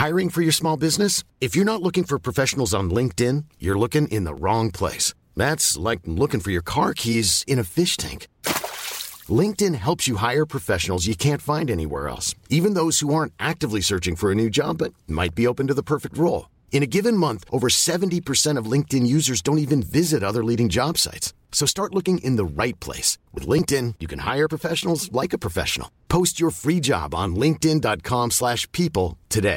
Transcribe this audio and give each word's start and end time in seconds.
Hiring 0.00 0.28
for 0.34 0.42
your 0.42 0.48
small 0.54 0.76
business 0.80 1.14
not 1.64 1.80
looking 1.82 2.02
for 2.08 2.18
bring 2.24 3.08
then 3.16 3.40
you 3.60 3.74
looking 3.78 4.04
in 4.16 4.26
wrong 4.44 4.68
place 4.78 5.76
like 5.86 6.08
looking 6.08 6.40
for 6.44 6.50
your 6.52 6.62
car 6.74 7.06
keys 7.06 7.32
in 7.52 7.62
fish 7.74 7.96
thing 8.02 8.18
LinkedIn 9.62 10.14
helps 10.22 10.88
you 11.06 11.14
can't 11.18 11.50
actually 13.38 13.80
searching 13.88 14.24
new 14.38 14.48
job 14.60 14.82
be 15.36 15.44
open 15.46 15.66
given 16.92 17.20
month 17.20 17.44
over 17.50 17.68
seventy 17.80 18.20
percent 18.30 19.06
users 19.06 19.44
don't 19.46 20.14
other 20.22 20.42
leading 20.42 20.68
job 20.68 20.94
like 25.12 26.40
your 26.40 26.50
free 26.62 26.78
job 26.90 27.16
dot 27.82 28.12
slash 28.32 28.68
people 28.80 29.12
today 29.34 29.56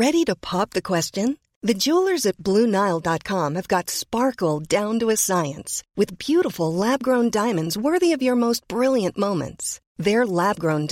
Ready 0.00 0.22
to 0.26 0.32
pop 0.50 0.76
at 0.92 1.18
Blue 2.48 2.60
Nile 2.70 2.96
dot 3.68 3.88
sparkle 3.88 4.52
down 4.70 4.98
most 8.40 8.62
brilliant 8.72 9.16
moments 9.18 9.64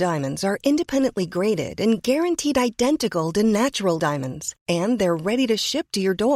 diamonds 0.01 0.45
and 4.67 4.91
ready 5.27 5.45
to 6.19 6.35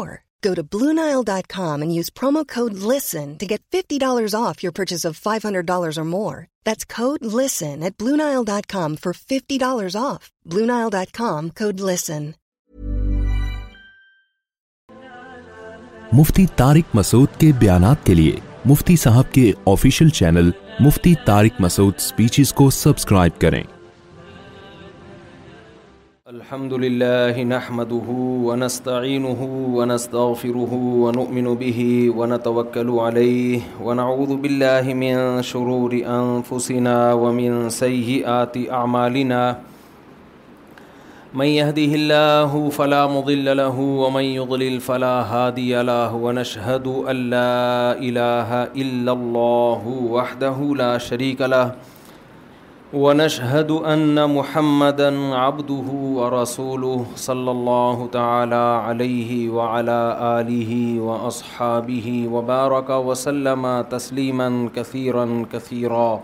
Nile 0.92 1.22
dot 1.26 1.46
com 1.58 1.78
use 1.90 2.08
fifty 3.72 3.98
dollars 4.02 4.34
off 4.40 4.54
off 4.66 4.82
five 5.22 5.40
hundred 5.48 7.26
listen 11.86 12.26
Mufti 16.18 16.46
Tariq 16.56 16.84
Masood 16.96 17.30
کے 17.40 17.50
بیانات 17.60 18.06
کے 18.06 18.14
لیے 18.16 18.36
مفتی 18.70 18.96
صاحب 18.98 19.32
کے 19.34 19.42
official 19.68 20.10
channel 20.20 20.50
Mufti 20.86 21.14
Tariq 21.26 21.60
Masood 21.62 21.98
speeches 22.02 22.54
کو 22.60 22.70
subscribe 22.76 23.40
کریں 23.42 23.64
الحمد 26.26 26.74
للہ 26.80 27.50
من 41.36 41.46
يهده 41.46 41.84
الله 42.00 42.70
فلا 42.70 42.76
فلا 43.08 43.08
مضل 43.08 43.58
له 43.58 43.80
ومن 43.80 44.24
يضلل 44.24 44.82
هادي 45.04 45.82
له 45.82 46.16
ونشهد 46.16 46.88
أن 46.88 47.30
لا 47.30 47.98
إله 48.00 48.64
إلا 48.64 49.12
الله 49.12 49.88
وحده 50.12 50.58
لا 50.82 50.98
شريك 50.98 51.42
له 51.42 51.72
ونشهد 52.94 53.72
أن 53.72 54.36
محمدا 54.36 55.36
عبده 55.36 55.90
ورسوله 55.92 57.06
صلى 57.16 57.52
الله 57.52 58.08
تعالى 58.12 58.82
عليه 58.86 59.50
وعلى 59.50 60.18
آله 60.24 61.00
وأصحابه 61.00 62.28
وبارك 62.32 62.90
وسلم 62.90 63.82
تسليما 63.90 64.70
كثيرا 64.76 65.24
كثيرا, 65.26 65.46
كثيرا 65.54 66.22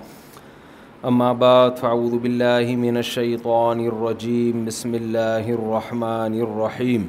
اما 1.09 1.31
بعد 1.33 1.69
فاعوذ 1.79 2.13
باللہ 2.23 2.75
من 2.79 2.97
الشیطان 2.97 3.79
الرجیم 3.91 4.65
بسم 4.65 4.91
اللہ 4.97 5.47
الرحمن 5.53 6.33
الرحیم 6.41 7.07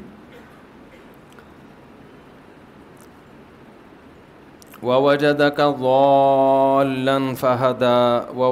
و 4.83 4.89
وجد 5.05 5.43
کا 5.57 5.67
وَََََََََََََََََََََََََََََََََََََََََ 5.85 7.35
فَد 7.41 7.83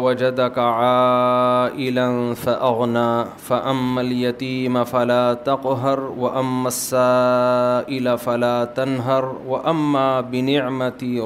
وجد 0.05 0.41
كاَ 0.55 1.71
فن 1.75 2.97
فمليّى 3.49 4.69
مفلا 4.77 5.25
تقہر 5.51 5.99
و 6.19 6.29
امسٰ 6.39 7.01
الفلا 8.01 8.63
تنہر 8.75 9.25
و 9.47 9.57
اماں 9.67 10.09
بنعمتى 10.31 11.19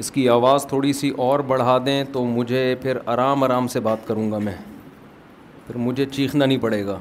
اس 0.00 0.10
کی 0.10 0.28
آواز 0.28 0.66
تھوڑی 0.68 0.92
سی 0.92 1.08
اور 1.22 1.40
بڑھا 1.46 1.76
دیں 1.86 2.02
تو 2.12 2.24
مجھے 2.24 2.74
پھر 2.82 2.98
آرام 3.14 3.42
آرام 3.44 3.66
سے 3.68 3.80
بات 3.86 4.06
کروں 4.06 4.30
گا 4.32 4.38
میں 4.44 4.54
پھر 5.66 5.76
مجھے 5.86 6.04
چیخنا 6.12 6.44
نہیں 6.46 6.58
پڑے 6.58 6.84
گا 6.86 6.98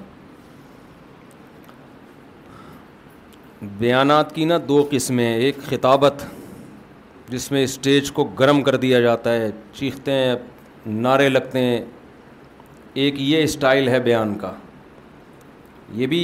بیانات 3.78 4.34
کی 4.35 4.46
نا 4.46 4.57
دو 4.68 4.85
قسمیں 4.91 5.25
ایک 5.34 5.57
خطابت 5.69 6.24
جس 7.29 7.50
میں 7.52 7.63
اسٹیج 7.63 8.12
کو 8.12 8.24
گرم 8.40 8.62
کر 8.63 8.75
دیا 8.78 9.00
جاتا 9.02 9.34
ہے 9.35 9.50
چیختے 9.73 10.12
ہیں 10.12 10.35
نعرے 10.85 11.28
لگتے 11.29 11.59
ہیں 11.59 11.79
ایک 13.03 13.19
یہ 13.22 13.44
اسٹائل 13.44 13.88
ہے 13.90 14.00
بیان 14.08 14.34
کا 14.40 14.52
یہ 16.00 16.08
بھی 16.08 16.22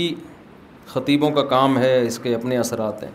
خطیبوں 0.87 1.29
کا 1.35 1.43
کام 1.47 1.77
ہے 1.77 1.99
اس 2.07 2.19
کے 2.23 2.33
اپنے 2.35 2.57
اثرات 2.57 3.03
ہیں 3.03 3.11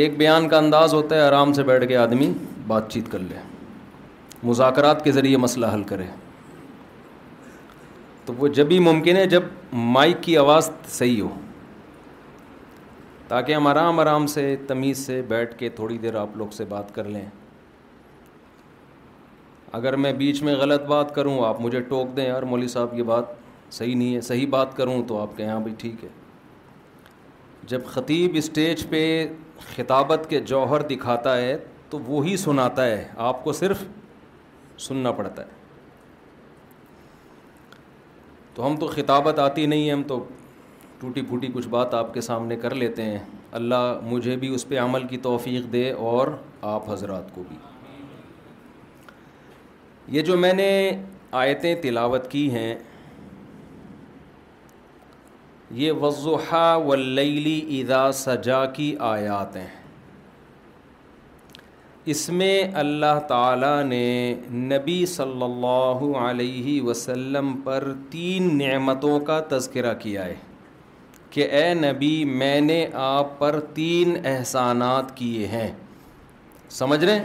ایک 0.00 0.16
بیان 0.18 0.48
کا 0.48 0.56
انداز 0.58 0.92
ہوتا 0.94 1.16
ہے 1.16 1.20
آرام 1.20 1.52
سے 1.52 1.62
بیٹھ 1.70 1.84
کے 1.88 1.96
آدمی 2.02 2.30
بات 2.66 2.88
چیت 2.92 3.10
کر 3.12 3.18
لے 3.18 3.40
مذاکرات 4.50 5.02
کے 5.04 5.12
ذریعے 5.12 5.36
مسئلہ 5.36 5.66
حل 5.72 5.82
کرے 5.86 6.04
تو 8.26 8.34
وہ 8.38 8.48
جب 8.58 8.66
بھی 8.66 8.78
ممکن 8.86 9.16
ہے 9.16 9.24
جب 9.34 9.42
مائک 9.96 10.22
کی 10.22 10.36
آواز 10.38 10.70
صحیح 10.88 11.20
ہو 11.22 11.28
تاکہ 13.28 13.54
ہم 13.54 13.66
آرام 13.66 13.98
آرام 14.00 14.26
سے 14.36 14.54
تمیز 14.68 15.04
سے 15.06 15.20
بیٹھ 15.28 15.54
کے 15.58 15.68
تھوڑی 15.80 15.98
دیر 15.98 16.14
آپ 16.20 16.36
لوگ 16.36 16.48
سے 16.56 16.64
بات 16.72 16.94
کر 16.94 17.08
لیں 17.16 17.24
اگر 19.80 19.96
میں 20.04 20.12
بیچ 20.24 20.42
میں 20.42 20.54
غلط 20.60 20.86
بات 20.94 21.14
کروں 21.14 21.38
آپ 21.48 21.60
مجھے 21.60 21.80
ٹوک 21.92 22.16
دیں 22.16 22.26
یار 22.28 22.42
مولوی 22.52 22.68
صاحب 22.78 22.98
یہ 22.98 23.02
بات 23.12 23.24
صحیح 23.70 23.94
نہیں 23.96 24.14
ہے 24.14 24.20
صحیح 24.20 24.46
بات 24.50 24.76
کروں 24.76 25.02
تو 25.08 25.20
آپ 25.22 25.36
کہیں 25.36 25.48
ہاں 25.48 25.60
بھائی 25.60 25.74
ٹھیک 25.78 26.04
ہے 26.04 26.08
جب 27.68 27.80
خطیب 27.92 28.34
اسٹیج 28.36 28.88
پہ 28.90 29.02
خطابت 29.74 30.28
کے 30.30 30.40
جوہر 30.50 30.82
دکھاتا 30.88 31.36
ہے 31.36 31.56
تو 31.90 31.98
وہی 32.06 32.36
سناتا 32.36 32.84
ہے 32.86 33.04
آپ 33.28 33.42
کو 33.44 33.52
صرف 33.52 33.84
سننا 34.80 35.12
پڑتا 35.12 35.42
ہے 35.42 35.60
تو 38.54 38.66
ہم 38.66 38.76
تو 38.76 38.86
خطابت 38.86 39.38
آتی 39.38 39.66
نہیں 39.66 39.86
ہے 39.86 39.92
ہم 39.92 40.02
تو 40.08 40.22
ٹوٹی 41.00 41.22
پھوٹی 41.28 41.48
کچھ 41.54 41.66
بات 41.68 41.94
آپ 41.94 42.12
کے 42.14 42.20
سامنے 42.20 42.56
کر 42.62 42.74
لیتے 42.82 43.02
ہیں 43.02 43.18
اللہ 43.60 43.94
مجھے 44.06 44.36
بھی 44.42 44.48
اس 44.54 44.66
پہ 44.68 44.78
عمل 44.78 45.06
کی 45.08 45.16
توفیق 45.22 45.72
دے 45.72 45.90
اور 46.08 46.28
آپ 46.74 46.90
حضرات 46.90 47.34
کو 47.34 47.42
بھی 47.48 47.56
یہ 50.16 50.22
جو 50.22 50.36
میں 50.36 50.52
نے 50.52 50.68
آیتیں 51.40 51.74
تلاوت 51.82 52.30
کی 52.30 52.48
ہیں 52.54 52.74
یہ 55.80 55.92
وضحا 56.00 56.64
واللیلی 56.86 57.60
ادا 57.80 58.00
سجا 58.12 58.64
کی 58.76 58.94
آیات 59.10 59.54
ہیں 59.56 59.66
اس 62.14 62.28
میں 62.40 62.56
اللہ 62.80 63.18
تعالیٰ 63.28 63.82
نے 63.88 64.02
نبی 64.72 65.04
صلی 65.12 65.42
اللہ 65.44 66.02
علیہ 66.24 66.80
وسلم 66.88 67.54
پر 67.64 67.88
تین 68.10 68.56
نعمتوں 68.58 69.18
کا 69.30 69.40
تذکرہ 69.50 69.94
کیا 70.02 70.24
ہے 70.24 70.34
کہ 71.30 71.48
اے 71.58 71.72
نبی 71.74 72.14
میں 72.42 72.60
نے 72.60 72.84
آپ 73.08 73.38
پر 73.38 73.60
تین 73.74 74.16
احسانات 74.34 75.16
کیے 75.16 75.46
ہیں 75.52 75.70
سمجھ 76.80 77.04
رہے 77.04 77.18
ہیں 77.18 77.24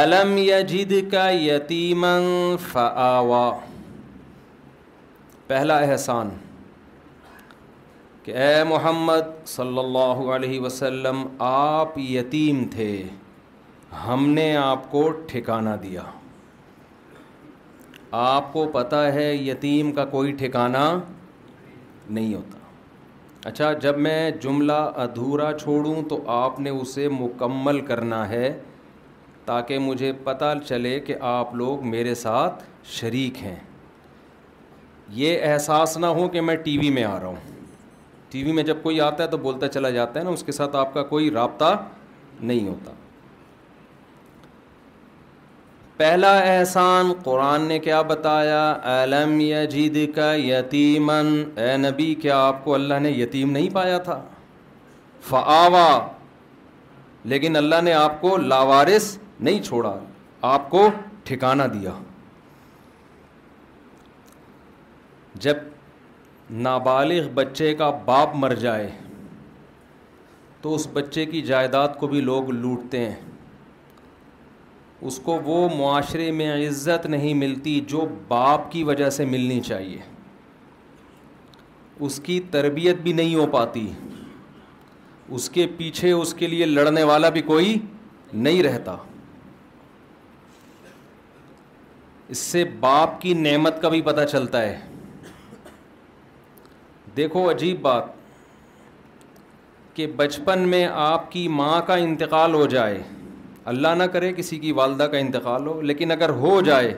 علم 0.00 0.36
یجد 0.38 0.92
کا 1.12 1.30
یتیمن 1.40 2.28
فعوا 2.70 3.50
پہلا 5.48 5.76
احسان 5.80 6.28
کہ 8.22 8.32
اے 8.36 8.64
محمد 8.68 9.28
صلی 9.48 9.78
اللہ 9.78 10.18
علیہ 10.34 10.58
وسلم 10.60 11.22
آپ 11.50 11.92
یتیم 11.98 12.62
تھے 12.72 12.88
ہم 14.06 14.28
نے 14.30 14.44
آپ 14.62 14.90
کو 14.90 15.04
ٹھکانہ 15.28 15.70
دیا 15.82 16.02
آپ 18.24 18.52
کو 18.52 18.66
پتہ 18.72 18.96
ہے 19.14 19.32
یتیم 19.34 19.92
کا 20.00 20.04
کوئی 20.16 20.32
ٹھکانہ 20.42 20.84
نہیں 20.98 22.34
ہوتا 22.34 23.48
اچھا 23.48 23.72
جب 23.86 23.98
میں 24.08 24.30
جملہ 24.42 24.78
ادھورا 25.06 25.50
چھوڑوں 25.62 26.02
تو 26.08 26.20
آپ 26.36 26.58
نے 26.66 26.70
اسے 26.80 27.08
مکمل 27.12 27.80
کرنا 27.86 28.28
ہے 28.28 28.52
تاکہ 29.44 29.78
مجھے 29.88 30.12
پتہ 30.24 30.52
چلے 30.66 30.98
کہ 31.06 31.14
آپ 31.34 31.54
لوگ 31.62 31.86
میرے 31.88 32.14
ساتھ 32.24 32.62
شریک 32.98 33.42
ہیں 33.44 33.56
یہ 35.16 35.42
احساس 35.52 35.96
نہ 35.98 36.06
ہو 36.16 36.28
کہ 36.32 36.40
میں 36.40 36.54
ٹی 36.64 36.76
وی 36.78 36.90
میں 36.92 37.04
آ 37.04 37.18
رہا 37.20 37.26
ہوں 37.26 37.60
ٹی 38.30 38.42
وی 38.44 38.52
میں 38.52 38.62
جب 38.62 38.82
کوئی 38.82 39.00
آتا 39.00 39.22
ہے 39.22 39.28
تو 39.28 39.36
بولتا 39.46 39.68
چلا 39.68 39.90
جاتا 39.90 40.18
ہے 40.20 40.24
نا 40.24 40.30
اس 40.30 40.42
کے 40.46 40.52
ساتھ 40.52 40.74
آپ 40.76 40.92
کا 40.94 41.02
کوئی 41.12 41.30
رابطہ 41.34 41.76
نہیں 42.40 42.66
ہوتا 42.68 42.92
پہلا 45.96 46.32
احسان 46.38 47.12
قرآن 47.24 47.62
نے 47.68 47.78
کیا 47.86 48.02
بتایا 48.10 48.60
علم 48.84 49.38
یجید 49.40 49.96
کا 50.14 50.32
یتیمن 50.34 51.32
اے 51.60 51.76
نبی 51.76 52.14
کیا 52.22 52.36
آپ 52.48 52.64
کو 52.64 52.74
اللہ 52.74 52.98
نے 53.02 53.10
یتیم 53.10 53.50
نہیں 53.50 53.68
پایا 53.74 53.96
تھا 54.10 54.20
فعوا 55.28 55.88
لیکن 57.32 57.56
اللہ 57.56 57.80
نے 57.84 57.92
آپ 57.92 58.20
کو 58.20 58.36
لاوارث 58.42 59.16
نہیں 59.40 59.62
چھوڑا 59.62 59.96
آپ 60.54 60.68
کو 60.70 60.88
ٹھکانہ 61.24 61.62
دیا 61.72 61.90
جب 65.42 65.56
نابالغ 66.66 67.28
بچے 67.34 67.72
کا 67.80 67.90
باپ 68.04 68.34
مر 68.36 68.54
جائے 68.66 68.88
تو 70.62 70.74
اس 70.74 70.86
بچے 70.92 71.24
کی 71.32 71.42
جائیداد 71.50 71.88
کو 71.98 72.06
بھی 72.12 72.20
لوگ 72.20 72.50
لوٹتے 72.50 72.98
ہیں 73.08 73.14
اس 75.08 75.18
کو 75.24 75.38
وہ 75.44 75.68
معاشرے 75.78 76.30
میں 76.38 76.50
عزت 76.66 77.06
نہیں 77.14 77.34
ملتی 77.42 77.78
جو 77.88 78.04
باپ 78.28 78.70
کی 78.72 78.82
وجہ 78.84 79.10
سے 79.16 79.24
ملنی 79.34 79.60
چاہیے 79.68 79.98
اس 82.06 82.18
کی 82.24 82.40
تربیت 82.50 82.96
بھی 83.02 83.12
نہیں 83.20 83.34
ہو 83.34 83.46
پاتی 83.52 83.86
اس 85.36 85.48
کے 85.54 85.66
پیچھے 85.76 86.10
اس 86.12 86.34
کے 86.34 86.46
لیے 86.46 86.66
لڑنے 86.66 87.02
والا 87.12 87.28
بھی 87.30 87.40
کوئی 87.52 87.78
نہیں 88.32 88.62
رہتا 88.62 88.96
اس 92.32 92.38
سے 92.38 92.64
باپ 92.80 93.20
کی 93.20 93.34
نعمت 93.48 93.80
کا 93.82 93.88
بھی 93.88 94.00
پتہ 94.10 94.24
چلتا 94.30 94.62
ہے 94.62 94.76
دیکھو 97.18 97.44
عجیب 97.50 97.80
بات 97.82 98.08
کہ 99.94 100.06
بچپن 100.16 100.58
میں 100.72 100.80
آپ 101.04 101.22
کی 101.30 101.40
ماں 101.60 101.76
کا 101.86 101.94
انتقال 102.08 102.52
ہو 102.54 102.66
جائے 102.74 102.98
اللہ 103.72 103.94
نہ 104.02 104.04
کرے 104.16 104.26
کسی 104.32 104.58
کی 104.64 104.68
والدہ 104.80 105.06
کا 105.12 105.18
انتقال 105.24 105.64
ہو 105.66 105.72
لیکن 105.90 106.10
اگر 106.14 106.30
ہو 106.44 106.52
جائے 106.68 106.92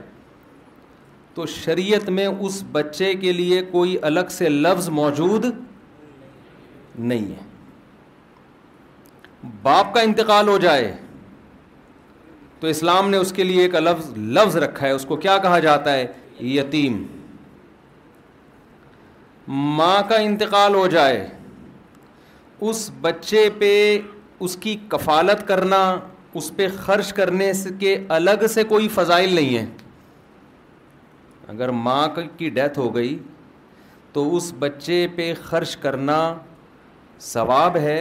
تو 1.34 1.46
شریعت 1.54 2.04
میں 2.18 2.26
اس 2.48 2.58
بچے 2.72 3.08
کے 3.22 3.32
لیے 3.38 3.60
کوئی 3.70 3.94
الگ 4.10 4.32
سے 4.38 4.46
لفظ 4.66 4.88
موجود 4.98 5.44
نہیں 5.54 7.24
ہے 7.36 7.44
باپ 9.62 9.86
کا 9.94 10.00
انتقال 10.10 10.48
ہو 10.52 10.58
جائے 10.66 10.90
تو 12.60 12.64
اسلام 12.76 13.04
نے 13.10 13.16
اس 13.24 13.30
کے 13.40 13.44
لیے 13.52 13.60
ایک 13.62 13.74
لفظ 13.86 14.04
لفظ 14.40 14.54
رکھا 14.66 14.84
ہے 14.86 14.90
اس 14.98 15.04
کو 15.12 15.16
کیا 15.26 15.36
کہا 15.46 15.58
جاتا 15.68 15.88
ہے 16.00 16.04
یتیم 16.56 16.94
ماں 19.58 20.02
کا 20.08 20.16
انتقال 20.24 20.74
ہو 20.74 20.86
جائے 20.86 21.26
اس 22.70 22.90
بچے 23.02 23.48
پہ 23.58 23.72
اس 24.44 24.56
کی 24.60 24.74
کفالت 24.88 25.46
کرنا 25.48 25.76
اس 26.40 26.50
پہ 26.56 26.66
خرچ 26.84 27.12
کرنے 27.12 27.50
کے 27.78 27.96
الگ 28.16 28.46
سے 28.54 28.64
کوئی 28.72 28.88
فضائل 28.94 29.34
نہیں 29.34 29.56
ہے 29.58 29.64
اگر 31.54 31.68
ماں 31.88 32.06
کی 32.36 32.50
ڈیتھ 32.58 32.78
ہو 32.78 32.94
گئی 32.94 33.16
تو 34.12 34.34
اس 34.36 34.52
بچے 34.58 35.06
پہ 35.16 35.32
خرچ 35.44 35.76
کرنا 35.86 36.20
ثواب 37.32 37.76
ہے 37.88 38.00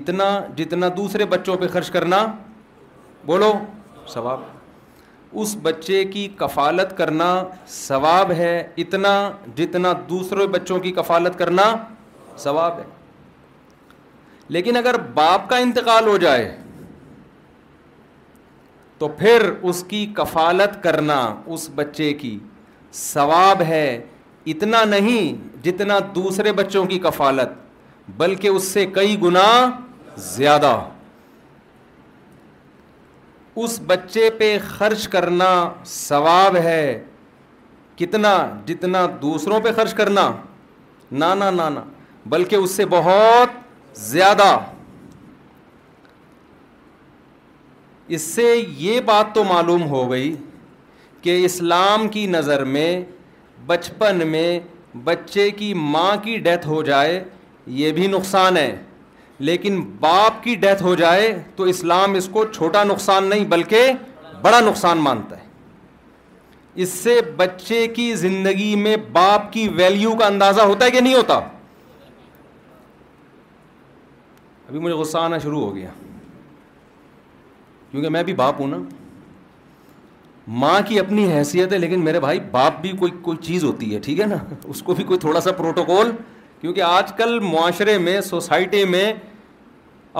اتنا 0.00 0.26
جتنا 0.56 0.88
دوسرے 0.96 1.24
بچوں 1.36 1.56
پہ 1.58 1.68
خرچ 1.72 1.90
کرنا 1.90 2.26
بولو 3.26 3.52
ثواب 4.14 4.40
اس 5.42 5.56
بچے 5.62 6.04
کی 6.12 6.28
کفالت 6.36 6.96
کرنا 6.98 7.26
ثواب 7.70 8.30
ہے 8.38 8.58
اتنا 8.82 9.14
جتنا 9.56 9.92
دوسرے 10.08 10.46
بچوں 10.50 10.78
کی 10.80 10.92
کفالت 10.96 11.38
کرنا 11.38 11.62
ثواب 12.42 12.78
ہے 12.78 12.84
لیکن 14.56 14.76
اگر 14.76 14.98
باپ 15.14 15.48
کا 15.48 15.56
انتقال 15.64 16.06
ہو 16.06 16.16
جائے 16.18 16.56
تو 18.98 19.08
پھر 19.18 19.50
اس 19.62 19.82
کی 19.88 20.06
کفالت 20.14 20.82
کرنا 20.82 21.18
اس 21.56 21.68
بچے 21.74 22.12
کی 22.20 22.38
ثواب 22.94 23.62
ہے 23.68 23.86
اتنا 24.52 24.82
نہیں 24.84 25.46
جتنا 25.64 25.98
دوسرے 26.14 26.52
بچوں 26.62 26.84
کی 26.86 26.98
کفالت 27.02 28.10
بلکہ 28.20 28.48
اس 28.48 28.64
سے 28.72 28.84
کئی 28.94 29.20
گناہ 29.22 29.70
زیادہ 30.34 30.78
اس 33.64 33.78
بچے 33.86 34.28
پہ 34.38 34.56
خرچ 34.68 35.06
کرنا 35.12 35.46
ثواب 35.92 36.56
ہے 36.66 36.82
کتنا 37.98 38.32
جتنا 38.66 39.04
دوسروں 39.22 39.58
پہ 39.60 39.72
خرچ 39.76 39.94
کرنا 40.00 40.30
نہ 41.10 41.68
بلکہ 42.34 42.56
اس 42.64 42.70
سے 42.76 42.86
بہت 42.94 43.96
زیادہ 44.08 44.48
اس 48.14 48.22
سے 48.34 48.44
یہ 48.86 49.00
بات 49.06 49.34
تو 49.34 49.44
معلوم 49.44 49.82
ہو 49.94 50.10
گئی 50.10 50.34
کہ 51.22 51.44
اسلام 51.44 52.06
کی 52.16 52.26
نظر 52.36 52.64
میں 52.76 52.90
بچپن 53.66 54.26
میں 54.28 54.48
بچے 55.04 55.50
کی 55.62 55.72
ماں 55.94 56.14
کی 56.24 56.36
ڈیتھ 56.46 56.66
ہو 56.68 56.82
جائے 56.90 57.22
یہ 57.80 57.92
بھی 57.98 58.06
نقصان 58.16 58.56
ہے 58.56 58.70
لیکن 59.46 59.80
باپ 60.00 60.42
کی 60.44 60.54
ڈیتھ 60.62 60.82
ہو 60.82 60.94
جائے 61.00 61.26
تو 61.56 61.64
اسلام 61.72 62.14
اس 62.20 62.28
کو 62.32 62.44
چھوٹا 62.54 62.82
نقصان 62.84 63.28
نہیں 63.30 63.44
بلکہ 63.48 63.92
بڑا 64.42 64.60
نقصان 64.60 64.98
مانتا 65.02 65.36
ہے 65.38 65.46
اس 66.82 66.88
سے 66.92 67.20
بچے 67.36 67.86
کی 67.94 68.12
زندگی 68.14 68.74
میں 68.82 68.96
باپ 69.12 69.52
کی 69.52 69.68
ویلیو 69.76 70.14
کا 70.18 70.26
اندازہ 70.26 70.60
ہوتا 70.62 70.84
ہے 70.84 70.90
کہ 70.90 71.00
نہیں 71.00 71.14
ہوتا 71.14 71.34
ابھی 74.68 74.78
مجھے 74.78 74.94
غصہ 74.96 75.18
آنا 75.18 75.38
شروع 75.42 75.60
ہو 75.60 75.74
گیا 75.74 75.90
کیونکہ 77.90 78.08
میں 78.08 78.22
بھی 78.22 78.34
باپ 78.42 78.60
ہوں 78.60 78.68
نا 78.68 78.76
ماں 80.64 80.80
کی 80.88 80.98
اپنی 80.98 81.26
حیثیت 81.32 81.72
ہے 81.72 81.78
لیکن 81.78 82.00
میرے 82.04 82.20
بھائی 82.20 82.40
باپ 82.50 82.80
بھی 82.80 82.92
کوئی 82.98 83.12
کوئی 83.22 83.36
چیز 83.46 83.64
ہوتی 83.64 83.94
ہے 83.94 84.00
ٹھیک 84.04 84.20
ہے 84.20 84.26
نا 84.26 84.36
اس 84.68 84.82
کو 84.82 84.94
بھی 84.94 85.04
کوئی 85.04 85.18
تھوڑا 85.20 85.40
سا 85.40 85.52
پروٹوکول 85.56 86.12
کیونکہ 86.60 86.82
آج 86.82 87.12
کل 87.16 87.38
معاشرے 87.40 87.96
میں 88.04 88.20
سوسائٹی 88.28 88.84
میں 88.94 89.12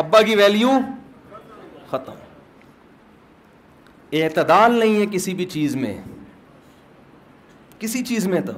ابا 0.02 0.21
کی 0.23 0.35
ویلیو 0.37 0.71
ختم 1.90 2.26
اعتدال 4.23 4.73
نہیں 4.78 5.00
ہے 5.00 5.07
کسی 5.11 5.35
بھی 5.40 5.45
چیز 5.54 5.75
میں 5.76 5.97
کسی 7.78 8.04
چیز 8.04 8.26
میں 8.28 8.40
تو 8.47 8.52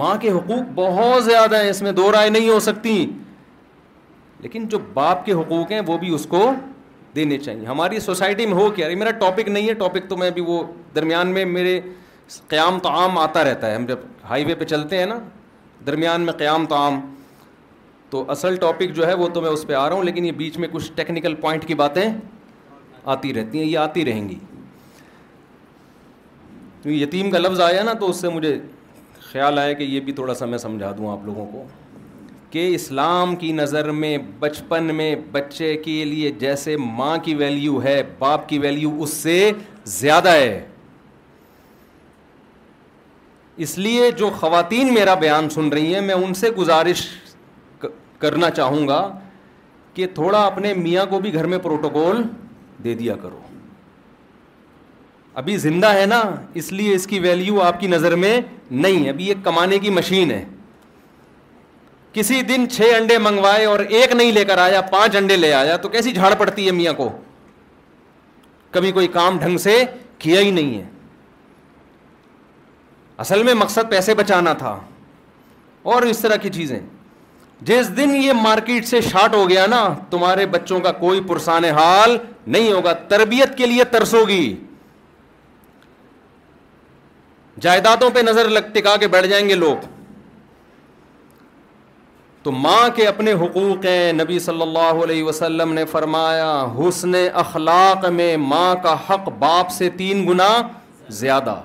ماں 0.00 0.16
کے 0.20 0.30
حقوق 0.32 0.68
بہت 0.74 1.24
زیادہ 1.24 1.62
ہیں 1.62 1.70
اس 1.70 1.80
میں 1.82 1.92
دو 1.92 2.10
رائے 2.12 2.28
نہیں 2.30 2.48
ہو 2.48 2.58
سکتی 2.66 2.94
لیکن 4.42 4.66
جو 4.68 4.78
باپ 4.94 5.24
کے 5.26 5.32
حقوق 5.32 5.72
ہیں 5.72 5.80
وہ 5.86 5.96
بھی 5.98 6.14
اس 6.14 6.26
کو 6.30 6.50
دینے 7.16 7.38
چاہیے 7.38 7.66
ہماری 7.66 8.00
سوسائٹی 8.00 8.46
میں 8.46 8.54
ہو 8.54 8.68
کیا 8.76 8.88
میرا 8.98 9.10
ٹاپک 9.20 9.48
نہیں 9.48 9.68
ہے 9.68 9.74
ٹاپک 9.82 10.08
تو 10.08 10.16
میں 10.16 10.30
بھی 10.38 10.42
وہ 10.46 10.62
درمیان 10.94 11.28
میں 11.34 11.44
میرے 11.44 11.80
قیام 12.48 12.78
تو 12.82 12.88
عام 12.98 13.18
آتا 13.18 13.44
رہتا 13.44 13.70
ہے 13.70 13.74
ہم 13.74 13.86
جب 13.86 13.98
ہائی 14.28 14.44
وے 14.44 14.54
پہ 14.54 14.64
چلتے 14.64 14.98
ہیں 14.98 15.06
نا 15.06 15.18
درمیان 15.86 16.20
میں 16.24 16.32
قیام 16.38 16.66
تعام 16.68 17.00
تو 18.10 18.24
اصل 18.30 18.56
ٹاپک 18.60 18.94
جو 18.94 19.06
ہے 19.06 19.14
وہ 19.20 19.28
تو 19.34 19.40
میں 19.42 19.50
اس 19.50 19.66
پہ 19.66 19.72
آ 19.74 19.88
رہا 19.88 19.96
ہوں 19.96 20.04
لیکن 20.04 20.24
یہ 20.24 20.32
بیچ 20.42 20.56
میں 20.64 20.68
کچھ 20.72 20.90
ٹیکنیکل 20.94 21.34
پوائنٹ 21.40 21.66
کی 21.68 21.74
باتیں 21.82 22.02
آتی 23.14 23.32
رہتی 23.34 23.58
ہیں 23.58 23.66
یہ 23.66 23.78
آتی 23.78 24.04
رہیں 24.04 24.28
گی 24.28 24.38
یتیم 27.02 27.30
کا 27.30 27.38
لفظ 27.38 27.60
آیا 27.60 27.82
نا 27.84 27.92
تو 28.00 28.08
اس 28.10 28.20
سے 28.20 28.28
مجھے 28.28 28.58
خیال 29.30 29.58
آیا 29.58 29.72
کہ 29.72 29.82
یہ 29.84 30.00
بھی 30.06 30.12
تھوڑا 30.12 30.34
سا 30.34 30.46
میں 30.46 30.58
سمجھا 30.58 30.90
دوں 30.98 31.10
آپ 31.12 31.24
لوگوں 31.26 31.46
کو 31.52 31.64
کہ 32.50 32.68
اسلام 32.74 33.34
کی 33.42 33.52
نظر 33.52 33.90
میں 34.00 34.16
بچپن 34.38 34.94
میں 34.94 35.14
بچے 35.32 35.74
کے 35.84 36.04
لیے 36.04 36.30
جیسے 36.40 36.76
ماں 36.86 37.16
کی 37.24 37.34
ویلیو 37.34 37.82
ہے 37.82 38.02
باپ 38.18 38.48
کی 38.48 38.58
ویلیو 38.64 38.90
اس 39.02 39.10
سے 39.16 39.50
زیادہ 40.00 40.30
ہے 40.34 40.60
اس 43.64 43.76
لیے 43.78 44.10
جو 44.16 44.28
خواتین 44.40 44.92
میرا 44.94 45.14
بیان 45.20 45.48
سن 45.50 45.68
رہی 45.72 45.94
ہیں 45.94 46.00
میں 46.00 46.14
ان 46.14 46.32
سے 46.34 46.50
گزارش 46.58 47.06
کرنا 48.20 48.50
چاہوں 48.50 48.86
گا 48.88 49.00
کہ 49.94 50.06
تھوڑا 50.14 50.42
اپنے 50.46 50.72
میاں 50.74 51.04
کو 51.06 51.18
بھی 51.20 51.32
گھر 51.34 51.46
میں 51.46 51.58
پروٹوکول 51.62 52.22
دے 52.84 52.94
دیا 52.94 53.16
کرو 53.22 53.40
ابھی 55.40 55.56
زندہ 55.56 55.92
ہے 55.94 56.06
نا 56.06 56.22
اس 56.60 56.72
لیے 56.72 56.94
اس 56.94 57.06
کی 57.06 57.18
ویلیو 57.20 57.60
آپ 57.62 57.80
کی 57.80 57.86
نظر 57.86 58.14
میں 58.24 58.40
نہیں 58.70 59.04
ہے 59.04 59.10
ابھی 59.10 59.26
ایک 59.28 59.44
کمانے 59.44 59.78
کی 59.78 59.90
مشین 59.90 60.30
ہے 60.30 60.44
کسی 62.12 62.40
دن 62.48 62.68
چھ 62.70 62.88
انڈے 62.96 63.16
منگوائے 63.18 63.64
اور 63.64 63.80
ایک 63.88 64.12
نہیں 64.12 64.32
لے 64.32 64.44
کر 64.44 64.58
آیا 64.58 64.80
پانچ 64.90 65.16
انڈے 65.16 65.36
لے 65.36 65.52
آیا 65.54 65.76
تو 65.82 65.88
کیسی 65.88 66.12
جھاڑ 66.12 66.34
پڑتی 66.38 66.66
ہے 66.66 66.70
میاں 66.80 66.92
کو 66.96 67.08
کبھی 68.70 68.92
کوئی 68.92 69.06
کام 69.12 69.38
ڈھنگ 69.38 69.58
سے 69.58 69.78
کیا 70.18 70.40
ہی 70.40 70.50
نہیں 70.50 70.76
ہے 70.78 70.84
اصل 73.22 73.42
میں 73.46 73.52
مقصد 73.54 73.90
پیسے 73.90 74.14
بچانا 74.22 74.52
تھا 74.64 74.74
اور 75.94 76.02
اس 76.12 76.18
طرح 76.24 76.36
کی 76.44 76.50
چیزیں 76.58 76.78
جس 77.70 77.90
دن 77.96 78.14
یہ 78.16 78.32
مارکیٹ 78.46 78.88
سے 78.88 79.00
شارٹ 79.10 79.34
ہو 79.34 79.48
گیا 79.50 79.66
نا 79.74 79.80
تمہارے 80.14 80.46
بچوں 80.54 80.80
کا 80.86 80.92
کوئی 81.04 81.20
پرسان 81.28 81.64
حال 81.78 82.16
نہیں 82.56 82.72
ہوگا 82.72 82.92
تربیت 83.14 83.56
کے 83.58 83.66
لیے 83.74 83.84
ترس 83.94 84.14
ہوگی 84.20 84.42
جائیدادوں 87.66 88.10
پہ 88.14 88.20
نظر 88.28 88.48
لگ 88.58 88.72
ٹکا 88.74 88.96
کے 89.00 89.08
بیٹھ 89.16 89.26
جائیں 89.36 89.48
گے 89.48 89.54
لوگ 89.64 89.88
تو 92.42 92.52
ماں 92.62 92.88
کے 92.94 93.06
اپنے 93.08 93.32
حقوق 93.44 93.84
ہیں 93.86 94.12
نبی 94.22 94.38
صلی 94.52 94.62
اللہ 94.62 95.02
علیہ 95.08 95.24
وسلم 95.24 95.72
نے 95.74 95.84
فرمایا 95.96 96.50
حسن 96.78 97.12
اخلاق 97.44 98.04
میں 98.20 98.32
ماں 98.52 98.74
کا 98.86 98.96
حق 99.10 99.28
باپ 99.44 99.70
سے 99.80 99.90
تین 100.02 100.26
گنا 100.30 100.48
زیادہ 101.20 101.60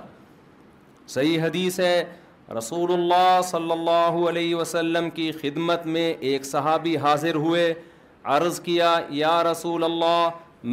صحیح 1.10 1.42
حدیث 1.42 1.80
ہے 1.80 2.04
رسول 2.58 2.92
اللہ 2.94 3.40
صلی 3.50 3.72
اللہ 3.72 4.16
علیہ 4.30 4.56
وسلم 4.56 5.10
کی 5.10 5.32
خدمت 5.42 5.86
میں 5.96 6.14
ایک 6.30 6.46
صحابی 6.46 6.96
حاضر 7.06 7.36
ہوئے 7.46 7.74
عرض 8.36 8.60
کیا 8.62 8.94
یا 9.22 9.42
رسول 9.52 9.84
اللہ 9.84 10.28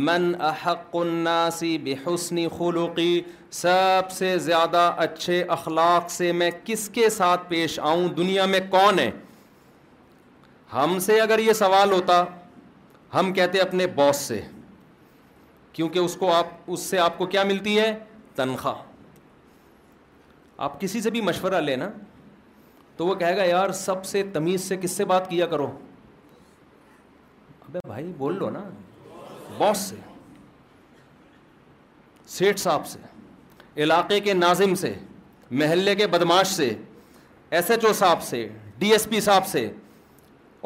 من 0.08 0.32
احق 0.48 0.96
الناسی 0.96 1.76
بحسن 1.84 2.36
خلقی 2.58 3.20
سب 3.60 4.10
سے 4.10 4.36
زیادہ 4.46 4.90
اچھے 5.06 5.42
اخلاق 5.56 6.10
سے 6.10 6.30
میں 6.40 6.50
کس 6.64 6.88
کے 6.94 7.08
ساتھ 7.18 7.48
پیش 7.48 7.78
آؤں 7.80 8.06
دنیا 8.16 8.46
میں 8.54 8.60
کون 8.70 8.98
ہے 8.98 9.10
ہم 10.72 10.98
سے 11.06 11.20
اگر 11.20 11.38
یہ 11.38 11.52
سوال 11.58 11.92
ہوتا 11.92 12.22
ہم 13.18 13.32
کہتے 13.32 13.58
اپنے 13.60 13.86
باس 14.00 14.20
سے 14.28 14.40
کیونکہ 15.72 15.98
اس 15.98 16.16
کو 16.16 16.32
آپ 16.34 16.46
اس 16.72 16.80
سے 16.90 16.98
آپ 17.06 17.18
کو 17.18 17.26
کیا 17.34 17.42
ملتی 17.44 17.78
ہے 17.78 17.92
تنخواہ 18.36 18.82
آپ 20.56 20.80
کسی 20.80 21.00
سے 21.00 21.10
بھی 21.10 21.20
مشورہ 21.20 21.60
لینا 21.60 21.88
تو 22.96 23.06
وہ 23.06 23.14
کہے 23.14 23.36
گا 23.36 23.44
یار 23.44 23.70
سب 23.74 24.04
سے 24.06 24.22
تمیز 24.32 24.68
سے 24.68 24.76
کس 24.80 24.90
سے 24.96 25.04
بات 25.12 25.28
کیا 25.30 25.46
کرو 25.54 25.66
ابے 27.68 27.78
بھائی 27.86 28.12
بول 28.18 28.36
لو 28.38 28.50
نا 28.50 28.62
باس 29.58 29.78
سے 29.84 29.96
سیٹ 32.36 32.58
صاحب 32.60 32.86
سے 32.86 32.98
علاقے 33.82 34.20
کے 34.20 34.32
ناظم 34.34 34.74
سے 34.80 34.94
محلے 35.50 35.94
کے 35.94 36.06
بدماش 36.06 36.46
سے 36.48 36.74
ایس 37.56 37.70
ایچ 37.70 37.84
او 37.84 37.92
صاحب 37.92 38.22
سے 38.22 38.48
ڈی 38.78 38.90
ایس 38.92 39.06
پی 39.10 39.20
صاحب 39.20 39.46
سے 39.46 39.70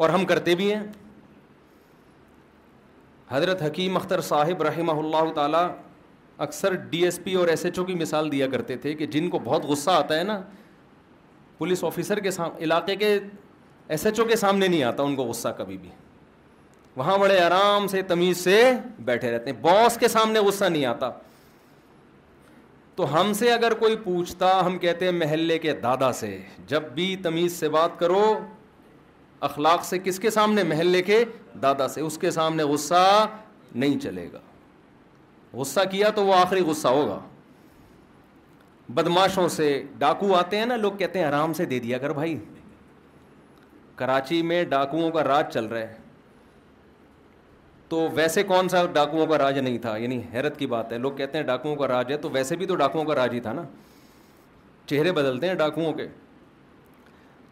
اور 0.03 0.09
ہم 0.09 0.25
کرتے 0.25 0.55
بھی 0.55 0.71
ہیں 0.73 0.83
حضرت 3.29 3.61
حکیم 3.63 3.97
اختر 3.97 4.21
صاحب 4.29 4.61
رحمہ 4.63 4.91
اللہ 5.01 5.31
تعالیٰ 5.35 5.67
اکثر 6.43 6.73
ڈی 6.91 7.03
ایس 7.03 7.19
پی 7.23 7.33
اور 7.35 7.47
ایس 7.47 7.63
ایچ 7.65 7.77
او 7.79 7.83
کی 7.85 7.93
مثال 7.95 8.31
دیا 8.31 8.47
کرتے 8.49 8.75
تھے 8.83 8.93
کہ 8.95 9.05
جن 9.13 9.29
کو 9.29 9.39
بہت 9.43 9.63
غصہ 9.65 9.91
آتا 9.91 10.17
ہے 10.17 10.23
نا 10.23 10.39
پولیس 11.57 11.83
آفیسر 11.83 12.19
کے 12.27 12.31
سام 12.31 12.49
علاقے 12.63 12.95
کے 12.95 13.17
ایس 13.95 14.05
ایچ 14.05 14.19
او 14.19 14.25
کے 14.25 14.35
سامنے 14.45 14.67
نہیں 14.67 14.83
آتا 14.91 15.03
ان 15.03 15.15
کو 15.15 15.23
غصہ 15.29 15.47
کبھی 15.57 15.77
بھی 15.77 15.89
وہاں 16.95 17.17
بڑے 17.17 17.39
آرام 17.39 17.87
سے 17.87 18.01
تمیز 18.11 18.37
سے 18.43 18.61
بیٹھے 19.09 19.31
رہتے 19.31 19.51
ہیں 19.51 19.57
باس 19.61 19.97
کے 19.99 20.07
سامنے 20.15 20.39
غصہ 20.47 20.65
نہیں 20.65 20.85
آتا 20.85 21.09
تو 22.95 23.13
ہم 23.19 23.33
سے 23.39 23.51
اگر 23.51 23.73
کوئی 23.79 23.95
پوچھتا 24.03 24.59
ہم 24.65 24.77
کہتے 24.79 25.05
ہیں 25.05 25.11
محلے 25.19 25.57
کے 25.65 25.73
دادا 25.83 26.11
سے 26.21 26.37
جب 26.67 26.83
بھی 26.93 27.15
تمیز 27.23 27.59
سے 27.59 27.69
بات 27.79 27.99
کرو 27.99 28.23
اخلاق 29.49 29.85
سے 29.85 29.99
کس 30.03 30.19
کے 30.19 30.29
سامنے 30.37 30.63
محلے 30.73 31.01
کے 31.11 31.23
دادا 31.61 31.87
سے 31.87 32.01
اس 32.01 32.17
کے 32.21 32.31
سامنے 32.39 32.63
غصہ 32.73 33.03
نہیں 33.75 33.99
چلے 33.99 34.27
گا 34.33 34.39
غصہ 35.53 35.79
کیا 35.91 36.09
تو 36.15 36.25
وہ 36.25 36.33
آخری 36.35 36.61
غصہ 36.65 36.87
ہوگا 36.87 37.19
بدماشوں 38.95 39.47
سے 39.55 39.73
ڈاکو 39.97 40.33
آتے 40.35 40.57
ہیں 40.57 40.65
نا 40.65 40.75
لوگ 40.75 40.91
کہتے 40.97 41.19
ہیں 41.19 41.25
آرام 41.25 41.53
سے 41.53 41.65
دے 41.65 41.79
دیا 41.79 41.97
کر 41.97 42.09
بھائی 42.19 42.37
کراچی 43.95 44.41
میں 44.51 44.63
ڈاکوؤں 44.69 45.11
کا 45.11 45.23
راج 45.23 45.51
چل 45.53 45.65
رہا 45.65 45.79
ہے 45.79 45.97
تو 47.89 48.07
ویسے 48.15 48.43
کون 48.47 48.69
سا 48.69 48.85
ڈاکوؤں 48.93 49.25
کا 49.27 49.37
راج 49.37 49.57
نہیں 49.59 49.77
تھا 49.81 49.95
یعنی 49.97 50.19
حیرت 50.33 50.57
کی 50.59 50.67
بات 50.73 50.91
ہے 50.93 50.97
لوگ 50.97 51.11
کہتے 51.17 51.37
ہیں 51.37 51.45
ڈاکوؤں 51.45 51.75
کا 51.75 51.87
راج 51.87 52.11
ہے 52.11 52.17
تو 52.25 52.29
ویسے 52.33 52.55
بھی 52.55 52.65
تو 52.65 52.75
ڈاکوؤں 52.81 53.05
کا 53.05 53.15
راج 53.15 53.33
ہی 53.33 53.39
تھا 53.47 53.53
نا 53.53 53.63
چہرے 54.89 55.11
بدلتے 55.11 55.47
ہیں 55.47 55.55
ڈاکوؤں 55.55 55.93
کے 55.93 56.07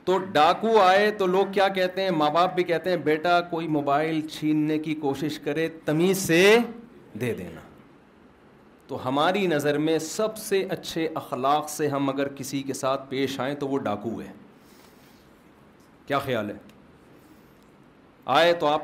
تو 0.06 0.18
ڈاکو 0.34 0.80
آئے 0.82 1.10
تو 1.18 1.26
لوگ 1.28 1.48
کیا 1.54 1.68
کہتے 1.76 2.02
ہیں 2.04 2.12
ماں 2.18 2.30
باپ 2.32 2.56
بھی 2.56 2.64
کہتے 2.64 2.90
ہیں 2.90 2.98
بیٹا 3.06 3.40
کوئی 3.50 3.68
موبائل 3.78 4.22
چھیننے 4.28 4.78
کی 4.86 4.96
کوشش 5.06 5.40
کرے 5.46 5.68
تمیز 5.86 6.18
سے 6.28 6.58
دے 7.22 7.34
دینا 7.34 7.66
تو 8.88 8.98
ہماری 9.08 9.46
نظر 9.48 9.78
میں 9.86 9.98
سب 10.00 10.38
سے 10.38 10.64
اچھے 10.72 11.08
اخلاق 11.22 11.70
سے 11.70 11.88
ہم 11.90 12.10
اگر 12.10 12.28
کسی 12.36 12.62
کے 12.64 12.74
ساتھ 12.74 13.10
پیش 13.10 13.40
آئیں 13.40 13.54
تو 13.60 13.68
وہ 13.68 13.78
ڈاکو 13.88 14.20
ہے 14.22 14.32
کیا 16.08 16.20
خیال 16.26 16.50
ہے 16.50 16.56
آئے 18.36 18.54
تو 18.60 18.68
آپ 18.68 18.82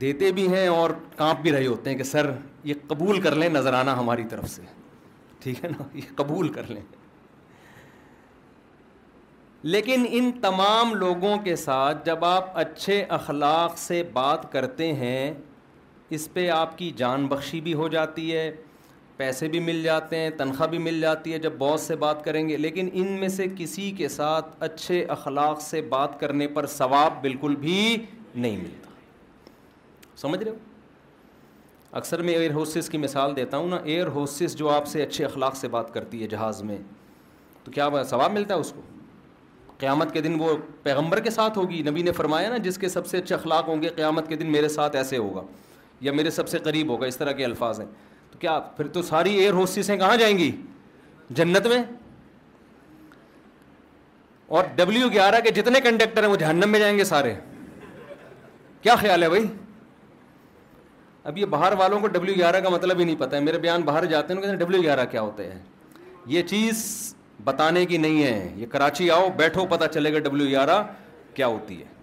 دیتے 0.00 0.30
بھی 0.32 0.46
ہیں 0.54 0.66
اور 0.68 0.90
کانپ 1.16 1.40
بھی 1.42 1.52
رہے 1.52 1.66
ہوتے 1.66 1.90
ہیں 1.90 1.96
کہ 1.96 2.04
سر 2.10 2.30
یہ 2.64 2.74
قبول 2.88 3.20
کر 3.20 3.34
لیں 3.36 3.48
نظر 3.48 3.72
آنا 3.74 3.98
ہماری 3.98 4.24
طرف 4.30 4.48
سے 4.50 4.62
ٹھیک 5.42 5.64
ہے 5.64 5.68
نا 5.70 5.82
یہ 5.96 6.14
قبول 6.16 6.48
کر 6.52 6.68
لیں 6.70 6.82
لیکن 9.74 10.06
ان 10.18 10.30
تمام 10.42 10.94
لوگوں 10.94 11.36
کے 11.44 11.56
ساتھ 11.56 12.04
جب 12.06 12.24
آپ 12.24 12.56
اچھے 12.58 13.02
اخلاق 13.18 13.78
سے 13.78 14.02
بات 14.12 14.50
کرتے 14.52 14.92
ہیں 15.00 15.32
اس 16.16 16.28
پہ 16.32 16.48
آپ 16.58 16.76
کی 16.78 16.90
جان 16.96 17.26
بخشی 17.28 17.60
بھی 17.60 17.74
ہو 17.82 17.88
جاتی 17.96 18.32
ہے 18.36 18.50
پیسے 19.18 19.46
بھی 19.48 19.60
مل 19.60 19.82
جاتے 19.82 20.16
ہیں 20.18 20.30
تنخواہ 20.38 20.68
بھی 20.68 20.78
مل 20.78 21.00
جاتی 21.00 21.32
ہے 21.32 21.38
جب 21.44 21.52
بوس 21.58 21.82
سے 21.86 21.94
بات 22.02 22.24
کریں 22.24 22.48
گے 22.48 22.56
لیکن 22.56 22.88
ان 23.00 23.06
میں 23.20 23.28
سے 23.36 23.46
کسی 23.58 23.90
کے 23.98 24.08
ساتھ 24.16 24.48
اچھے 24.64 25.02
اخلاق 25.14 25.60
سے 25.62 25.80
بات 25.94 26.18
کرنے 26.20 26.46
پر 26.58 26.66
ثواب 26.74 27.20
بالکل 27.22 27.54
بھی 27.60 27.80
نہیں 28.34 28.56
ملتا 28.56 28.90
سمجھ 30.20 30.42
رہے 30.42 30.50
ہو 30.50 30.56
اکثر 31.98 32.22
میں 32.22 32.34
ایئر 32.34 32.52
ہوسس 32.52 32.88
کی 32.90 32.98
مثال 32.98 33.34
دیتا 33.36 33.56
ہوں 33.56 33.68
نا 33.68 33.76
ایئر 33.84 34.06
ہوسس 34.18 34.56
جو 34.58 34.68
آپ 34.70 34.86
سے 34.88 35.02
اچھے 35.02 35.24
اخلاق 35.24 35.56
سے 35.56 35.68
بات 35.74 35.92
کرتی 35.94 36.22
ہے 36.22 36.26
جہاز 36.36 36.62
میں 36.70 36.76
تو 37.64 37.70
کیا 37.72 37.88
ثواب 38.10 38.32
ملتا 38.32 38.54
ہے 38.54 38.60
اس 38.60 38.72
کو 38.76 38.82
قیامت 39.78 40.12
کے 40.12 40.20
دن 40.20 40.34
وہ 40.38 40.56
پیغمبر 40.82 41.20
کے 41.24 41.30
ساتھ 41.30 41.58
ہوگی 41.58 41.82
نبی 41.90 42.02
نے 42.02 42.12
فرمایا 42.12 42.48
نا 42.50 42.56
جس 42.68 42.78
کے 42.78 42.88
سب 42.88 43.06
سے 43.06 43.18
اچھے 43.18 43.34
اخلاق 43.34 43.68
ہوں 43.68 43.82
گے 43.82 43.88
قیامت 43.96 44.28
کے 44.28 44.36
دن 44.36 44.52
میرے 44.52 44.68
ساتھ 44.68 44.96
ایسے 44.96 45.16
ہوگا 45.16 45.42
یا 46.06 46.12
میرے 46.12 46.30
سب 46.30 46.48
سے 46.48 46.58
قریب 46.64 46.90
ہوگا 46.90 47.06
اس 47.06 47.16
طرح 47.16 47.32
کے 47.40 47.44
الفاظ 47.44 47.80
ہیں 47.80 47.86
تو 48.30 48.38
کیا 48.38 48.58
پھر 48.76 48.88
تو 48.96 49.02
ساری 49.12 49.34
ایئر 49.38 49.52
ہوسٹسیں 49.54 49.96
کہاں 49.96 50.16
جائیں 50.16 50.36
گی 50.38 50.50
جنت 51.40 51.66
میں 51.74 51.82
اور 54.56 54.64
ڈبلیو 54.76 55.08
گیارہ 55.12 55.40
کے 55.44 55.50
جتنے 55.60 55.80
کنڈکٹر 55.84 56.22
ہیں 56.22 56.30
وہ 56.30 56.36
جہنم 56.42 56.70
میں 56.70 56.78
جائیں 56.80 56.96
گے 56.98 57.04
سارے 57.04 57.34
کیا 58.82 58.94
خیال 58.96 59.22
ہے 59.22 59.28
بھائی 59.28 59.46
اب 61.28 61.38
یہ 61.38 61.46
باہر 61.54 61.72
والوں 61.78 62.00
کو 62.00 62.06
ڈبلیو 62.08 62.34
گیارہ 62.36 62.60
کا 62.60 62.68
مطلب 62.70 62.98
ہی 62.98 63.04
نہیں 63.04 63.16
پتہ 63.20 63.36
ہے 63.36 63.40
میرے 63.40 63.58
بیان 63.58 63.82
باہر 63.88 64.04
جاتے 64.12 64.34
ہیں 64.34 64.54
ڈبلیو 64.56 64.82
گیارہ 64.82 65.04
کیا 65.10 65.20
ہوتے 65.20 65.50
ہیں 65.50 65.58
یہ 66.34 66.42
چیز 66.48 66.82
بتانے 67.44 67.84
کی 67.86 67.96
نہیں 68.04 68.22
ہے 68.24 68.52
یہ 68.56 68.66
کراچی 68.70 69.10
آؤ 69.10 69.28
بیٹھو 69.36 69.66
پتا 69.70 69.88
چلے 69.88 70.12
گا 70.12 70.18
ڈبلیو 70.28 70.46
گیارہ 70.48 70.82
کیا 71.34 71.46
ہوتی 71.46 71.80
ہے 71.82 71.97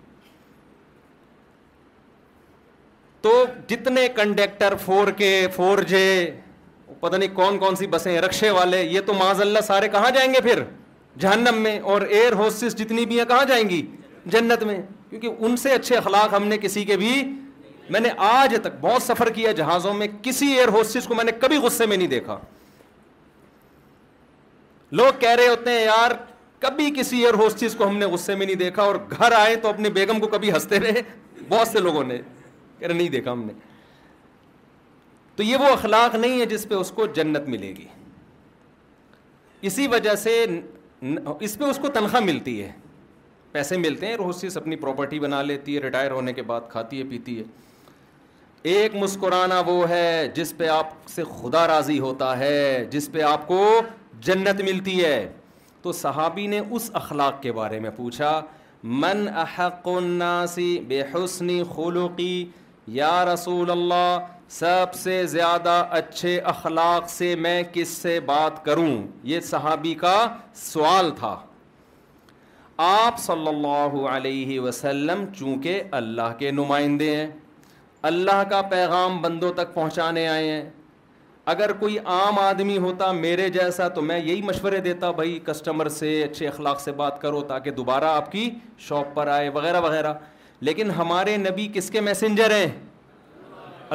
تو 3.26 3.32
جتنے 3.68 4.08
کنڈیکٹر 4.16 4.74
فور 4.86 5.08
کے 5.18 5.30
فور 5.56 5.78
جے 5.92 6.02
پتہ 7.00 7.16
نہیں 7.16 7.30
کون 7.36 7.58
کون 7.60 7.76
سی 7.76 7.88
بسیں 7.94 8.20
رکشے 8.22 8.50
والے 8.58 8.82
یہ 8.84 9.02
تو 9.06 9.14
معاذ 9.20 9.42
اللہ 9.42 9.62
سارے 9.68 9.88
کہاں 9.92 10.10
جائیں 10.16 10.28
گے 10.34 10.42
پھر 10.44 10.62
جہنم 11.20 11.62
میں 11.62 11.80
اور 11.94 12.02
ایئر 12.18 12.34
ہوسٹس 12.42 12.76
جتنی 12.80 13.06
بھی 13.12 13.18
ہیں 13.20 13.26
کہاں 13.30 13.46
جائیں 13.50 13.68
گی 13.70 13.82
جنت 14.36 14.64
میں 14.70 14.78
کیونکہ 15.10 15.46
ان 15.46 15.58
سے 15.64 15.72
اچھے 15.74 15.96
اخلاق 15.98 16.34
ہم 16.34 16.48
نے 16.48 16.58
کسی 16.68 16.84
کے 16.86 16.98
بھی 16.98 17.12
میں 17.92 18.00
نے 18.00 18.10
آج 18.28 18.56
تک 18.64 18.76
بہت 18.82 19.02
سفر 19.04 19.30
کیا 19.40 19.52
جہازوں 19.62 19.94
میں 19.94 20.08
کسی 20.22 20.48
ایئر 20.58 20.68
ہوسز 20.78 21.08
کو 21.08 21.16
میں 21.16 21.24
نے 21.24 21.32
کبھی 21.42 21.58
غصے 21.66 21.86
میں 21.86 21.98
نہیں 21.98 22.08
دیکھا 22.14 22.38
لوگ 25.02 25.20
کہہ 25.20 25.36
رہے 25.40 25.48
ہوتے 25.48 25.72
ہیں 25.72 25.84
یار 25.86 26.12
کبھی 26.68 26.92
کسی 26.98 27.24
ایئر 27.26 27.34
ہوسٹس 27.44 27.76
کو 27.78 27.88
ہم 27.88 27.98
نے 27.98 28.06
غصے 28.14 28.36
میں 28.36 28.46
نہیں 28.46 28.62
دیکھا 28.68 28.84
اور 28.84 28.96
گھر 29.20 29.32
آئے 29.40 29.56
تو 29.66 29.70
اپنے 29.70 29.90
بیگم 30.00 30.20
کو 30.20 30.28
کبھی 30.38 30.52
ہنستے 30.52 30.80
رہے 30.80 31.02
بہت 31.50 31.68
سے 31.68 31.80
لوگوں 31.80 32.04
نے 32.04 32.22
کہہ 32.80 32.88
رہے 32.88 32.96
نہیں 32.96 33.10
دیکھا 33.10 33.32
ہم 33.32 33.44
نے 33.46 33.54
تو 35.36 35.44
یہ 35.44 35.58
وہ 35.60 35.68
اخلاق 35.72 36.16
نہیں 36.16 36.40
ہے 36.40 36.46
جس 36.54 36.68
پہ 36.70 36.76
اس 36.76 36.92
کو 36.96 37.06
جنت 37.16 37.48
ملے 37.50 37.74
گی 37.78 37.86
اسی 39.68 39.88
وجہ 39.88 40.16
سے 40.24 40.44
اس 41.02 41.58
پہ 41.58 41.64
اس 41.66 41.78
کو 41.82 41.88
تنخواہ 41.94 42.24
ملتی 42.24 42.62
ہے 42.62 42.72
پیسے 43.52 43.78
ملتے 43.78 44.08
ہیں 44.08 44.14
اپنی 44.56 44.76
پراپرٹی 44.76 45.20
بنا 45.20 45.42
لیتی 45.42 45.76
ہے 45.76 45.82
ریٹائر 45.82 46.12
ہونے 46.12 46.34
کے 46.34 46.42
بعد 46.52 46.62
کھاتی 46.70 47.00
ہے 47.00 47.04
پیتی 47.10 47.38
ہے 47.40 47.44
ایک 48.74 48.96
مسکرانا 48.96 49.60
وہ 49.66 49.78
ہے 49.90 50.28
جس 50.36 50.54
پہ 50.58 50.68
آپ 50.70 50.90
سے 51.10 51.24
خدا 51.42 51.66
راضی 51.68 51.98
ہوتا 52.06 52.38
ہے 52.40 52.86
جس 52.92 53.10
پہ 53.12 53.22
آپ 53.24 53.48
کو 53.48 53.64
جنت 54.28 54.62
ملتی 54.70 55.04
ہے 55.04 55.28
تو 55.82 55.92
صحابی 56.02 56.48
نے 56.54 56.60
اس 56.72 56.90
اخلاق 57.02 57.42
کے 57.42 57.52
بارے 57.62 57.80
میں 57.80 57.90
پوچھا 57.96 58.40
من 59.02 59.28
احق 59.44 59.88
الناس 59.98 60.58
بے 60.88 61.02
حسنی 61.14 61.62
خلوقی 61.76 62.46
یا 62.88 63.24
رسول 63.34 63.70
اللہ 63.72 64.18
سب 64.56 64.94
سے 64.94 65.24
زیادہ 65.28 65.84
اچھے 65.98 66.38
اخلاق 66.54 67.10
سے 67.10 67.34
میں 67.42 67.62
کس 67.74 67.90
سے 68.02 68.20
بات 68.26 68.64
کروں 68.66 68.94
یہ 69.28 69.40
صحابی 69.50 69.94
کا 70.02 70.16
سوال 70.56 71.10
تھا 71.20 71.36
آپ 72.88 73.20
صلی 73.20 73.48
اللہ 73.48 73.98
علیہ 74.12 74.60
وسلم 74.60 75.24
چونکہ 75.38 75.82
اللہ 76.02 76.34
کے 76.40 76.52
نمائندے 76.52 77.16
ہیں 77.16 77.28
اللہ 78.12 78.44
کا 78.50 78.62
پیغام 78.72 79.22
بندوں 79.22 79.52
تک 79.56 79.74
پہنچانے 79.74 80.28
آئے 80.28 80.52
ہیں 80.52 80.70
اگر 81.54 81.72
کوئی 81.80 81.98
عام 82.14 82.40
آدمی 82.40 82.78
ہوتا 82.78 83.12
میرے 83.12 83.50
جیسا 83.58 83.88
تو 83.96 84.02
میں 84.02 84.20
یہی 84.20 84.42
مشورے 84.42 84.80
دیتا 84.88 85.12
بھائی 85.20 85.40
کسٹمر 85.46 85.90
سے 86.00 86.22
اچھے 86.24 86.48
اخلاق 86.48 86.80
سے 86.82 86.92
بات 87.02 87.22
کرو 87.22 87.42
تاکہ 87.48 87.72
دوبارہ 87.72 88.14
آپ 88.22 88.32
کی 88.32 88.50
شاپ 88.88 89.14
پر 89.16 89.28
آئے 89.38 89.50
وغیرہ 89.56 89.82
وغیرہ 89.82 90.14
لیکن 90.62 90.92
ہمارے 90.98 91.36
نبی 91.38 91.68
کس 91.74 91.90
کے 91.92 92.02
میسنجر 92.02 92.52
ہیں 92.56 92.68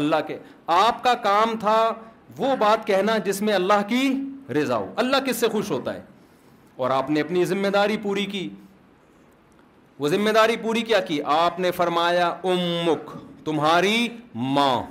اللہ 0.01 0.17
کے 0.27 0.39
آپ 0.77 1.03
کا 1.05 1.15
کام 1.23 1.55
تھا 1.61 1.83
وہ 2.39 2.55
بات 2.59 2.87
کہنا 2.87 3.17
جس 3.25 3.41
میں 3.43 3.55
اللہ 3.55 3.83
کی 3.89 4.09
رضا 4.61 4.77
ہو 4.77 4.93
اللہ 5.05 5.17
کس 5.27 5.37
سے 5.37 5.49
خوش 5.53 5.71
ہوتا 5.71 5.95
ہے 5.95 6.03
اور 6.85 6.91
آپ 6.91 7.11
نے 7.11 7.21
اپنی 7.21 7.45
ذمہ 7.45 7.69
داری 7.75 7.97
پوری 8.03 8.25
کی 8.27 8.49
وہ 9.99 10.09
ذمہ 10.09 10.31
داری 10.35 10.57
پوری 10.57 10.81
کیا 10.89 11.01
کی 11.09 11.21
آپ 11.37 11.59
نے 11.61 11.71
فرمایا 11.77 12.29
امک 12.53 13.13
تمہاری 13.45 14.09
ماں 14.35 14.83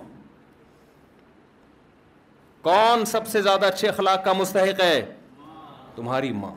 کون 2.63 3.05
سب 3.05 3.27
سے 3.27 3.41
زیادہ 3.41 3.65
اچھے 3.65 3.87
اخلاق 3.89 4.23
کا 4.25 4.33
مستحق 4.39 4.81
ہے 4.81 5.05
تمہاری 5.95 6.31
ماں 6.41 6.53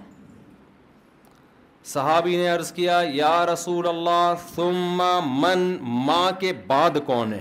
صحابی 1.90 2.36
نے 2.36 2.46
عرض 2.48 2.70
کیا 2.72 3.00
یا 3.12 3.44
رسول 3.52 3.86
اللہ 3.88 4.34
ثم 4.54 5.02
من 5.40 5.62
ماں 6.06 6.30
کے 6.40 6.52
بعد 6.66 6.96
کون 7.06 7.32
ہے 7.32 7.40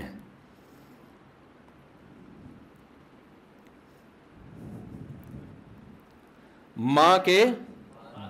ماں 6.96 7.16
کے 7.24 7.44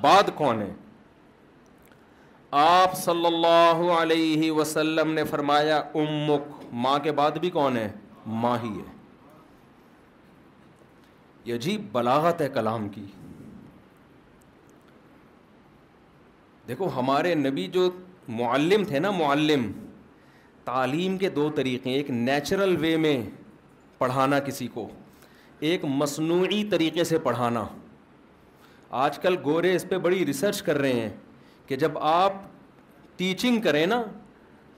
بعد 0.00 0.31
کون 0.37 0.61
ہے 0.62 0.73
آپ 2.62 2.97
صلی 3.02 3.26
اللہ 3.26 3.81
علیہ 3.99 4.50
وسلم 4.52 5.12
نے 5.12 5.25
فرمایا 5.31 5.78
امک 6.02 6.64
ماں 6.87 6.99
کے 7.02 7.12
بعد 7.21 7.38
بھی 7.40 7.50
کون 7.50 7.76
ہے 7.76 7.90
ماں 8.42 8.57
ہی 8.62 8.69
ہے 8.78 8.90
یہ 11.45 11.54
عجیب 11.54 11.88
بلاغت 11.92 12.40
ہے 12.40 12.49
کلام 12.54 12.88
کی 12.88 13.04
دیکھو 16.73 16.87
ہمارے 16.97 17.35
نبی 17.35 17.67
جو 17.73 17.88
معلم 18.41 18.85
تھے 18.88 18.99
نا 18.99 19.11
معلم 19.17 19.71
تعلیم 20.64 21.17
کے 21.19 21.29
دو 21.37 21.49
طریقے 21.57 21.91
ایک 21.93 22.11
نیچرل 22.29 22.75
وے 22.81 22.97
میں 23.05 23.17
پڑھانا 23.99 24.38
کسی 24.47 24.67
کو 24.75 24.87
ایک 25.71 25.85
مصنوعی 26.00 26.62
طریقے 26.71 27.05
سے 27.11 27.19
پڑھانا 27.26 27.64
آج 29.05 29.19
کل 29.25 29.37
گورے 29.45 29.75
اس 29.76 29.85
پہ 29.88 29.99
بڑی 30.07 30.25
ریسرچ 30.26 30.62
کر 30.71 30.79
رہے 30.85 30.93
ہیں 31.02 31.11
کہ 31.67 31.76
جب 31.83 31.99
آپ 32.12 32.33
ٹیچنگ 33.17 33.61
کریں 33.69 33.85
نا 33.95 34.02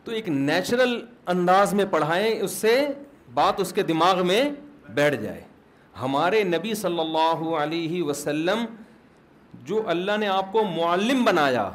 تو 0.04 0.12
ایک 0.18 0.28
نیچرل 0.50 0.98
انداز 1.36 1.74
میں 1.80 1.84
پڑھائیں 1.94 2.30
اس 2.48 2.58
سے 2.64 2.74
بات 3.38 3.60
اس 3.66 3.72
کے 3.78 3.82
دماغ 3.92 4.26
میں 4.32 4.42
بیٹھ 4.98 5.20
جائے 5.22 5.40
ہمارے 6.02 6.42
نبی 6.50 6.74
صلی 6.84 7.00
اللہ 7.06 7.44
علیہ 7.62 8.02
وسلم 8.10 8.64
جو 9.70 9.82
اللہ 9.96 10.16
نے 10.26 10.28
آپ 10.40 10.52
کو 10.52 10.62
معلم 10.76 11.24
بنایا 11.24 11.68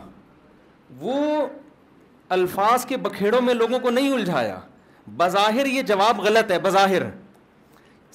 وہ 0.99 1.45
الفاظ 2.37 2.85
کے 2.85 2.97
بکھیڑوں 3.03 3.41
میں 3.41 3.53
لوگوں 3.53 3.79
کو 3.79 3.89
نہیں 3.89 4.11
الجھایا 4.13 4.59
بظاہر 5.17 5.65
یہ 5.65 5.81
جواب 5.91 6.19
غلط 6.21 6.51
ہے 6.51 6.59
بظاہر 6.59 7.01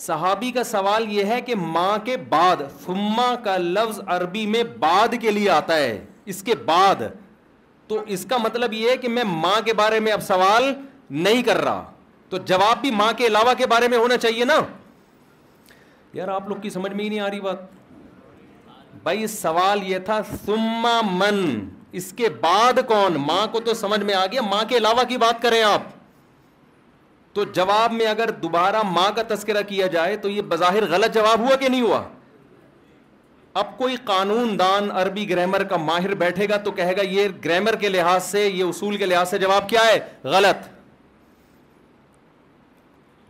صحابی 0.06 0.50
کا 0.52 0.62
سوال 0.64 1.12
یہ 1.12 1.24
ہے 1.32 1.40
کہ 1.40 1.54
ماں 1.56 1.96
کے 2.04 2.16
بعد 2.28 2.62
فما 2.84 3.34
کا 3.44 3.56
لفظ 3.58 4.00
عربی 4.14 4.46
میں 4.46 4.62
بعد 4.80 5.14
کے 5.20 5.30
لیے 5.30 5.50
آتا 5.50 5.76
ہے 5.76 6.04
اس 6.32 6.42
کے 6.42 6.54
بعد 6.66 7.02
تو 7.88 8.00
اس 8.14 8.24
کا 8.28 8.36
مطلب 8.42 8.72
یہ 8.72 8.90
ہے 8.90 8.96
کہ 8.96 9.08
میں 9.08 9.24
ماں 9.26 9.60
کے 9.64 9.72
بارے 9.80 10.00
میں 10.00 10.12
اب 10.12 10.22
سوال 10.28 10.72
نہیں 11.24 11.42
کر 11.48 11.60
رہا 11.64 11.84
تو 12.30 12.38
جواب 12.52 12.80
بھی 12.80 12.90
ماں 13.00 13.12
کے 13.16 13.26
علاوہ 13.26 13.54
کے 13.58 13.66
بارے 13.72 13.88
میں 13.88 13.98
ہونا 13.98 14.16
چاہیے 14.16 14.44
نا 14.44 14.58
یار 16.18 16.28
آپ 16.28 16.48
لوگ 16.48 16.56
کی 16.62 16.70
سمجھ 16.70 16.92
میں 16.92 17.04
ہی 17.04 17.08
نہیں 17.08 17.20
آ 17.20 17.30
رہی 17.30 17.40
بات 17.40 17.62
بھائی 19.02 19.26
سوال 19.26 19.82
یہ 19.90 19.98
تھا 20.06 20.20
فما 20.46 21.00
من 21.12 21.44
اس 21.98 22.12
کے 22.16 22.28
بعد 22.40 22.78
کون 22.86 23.16
ماں 23.26 23.46
کو 23.52 23.60
تو 23.66 23.72
سمجھ 23.80 24.00
میں 24.06 24.14
آ 24.14 24.24
گیا 24.32 24.40
ماں 24.42 24.62
کے 24.68 24.76
علاوہ 24.76 25.02
کی 25.08 25.16
بات 25.24 25.40
کریں 25.42 25.62
آپ 25.62 25.80
تو 27.36 27.44
جواب 27.58 27.92
میں 27.92 28.06
اگر 28.06 28.30
دوبارہ 28.42 28.82
ماں 28.96 29.10
کا 29.16 29.22
تذکرہ 29.28 29.62
کیا 29.68 29.86
جائے 29.92 30.16
تو 30.24 30.28
یہ 30.30 30.42
بظاہر 30.54 30.86
غلط 30.90 31.14
جواب 31.14 31.40
ہوا 31.46 31.56
کہ 31.60 31.68
نہیں 31.68 31.80
ہوا 31.82 32.02
اب 33.62 33.76
کوئی 33.78 33.96
قانون 34.10 34.58
دان 34.58 34.90
عربی 35.00 35.28
گرامر 35.30 35.62
کا 35.72 35.76
ماہر 35.90 36.14
بیٹھے 36.24 36.48
گا 36.48 36.56
تو 36.66 36.70
کہے 36.80 36.96
گا 36.96 37.02
یہ 37.10 37.28
گرامر 37.44 37.76
کے 37.84 37.88
لحاظ 37.98 38.24
سے 38.32 38.46
یہ 38.46 38.62
اصول 38.64 38.96
کے 39.02 39.06
لحاظ 39.12 39.30
سے 39.30 39.38
جواب 39.44 39.68
کیا 39.68 39.84
ہے 39.92 39.98
غلط 40.34 40.68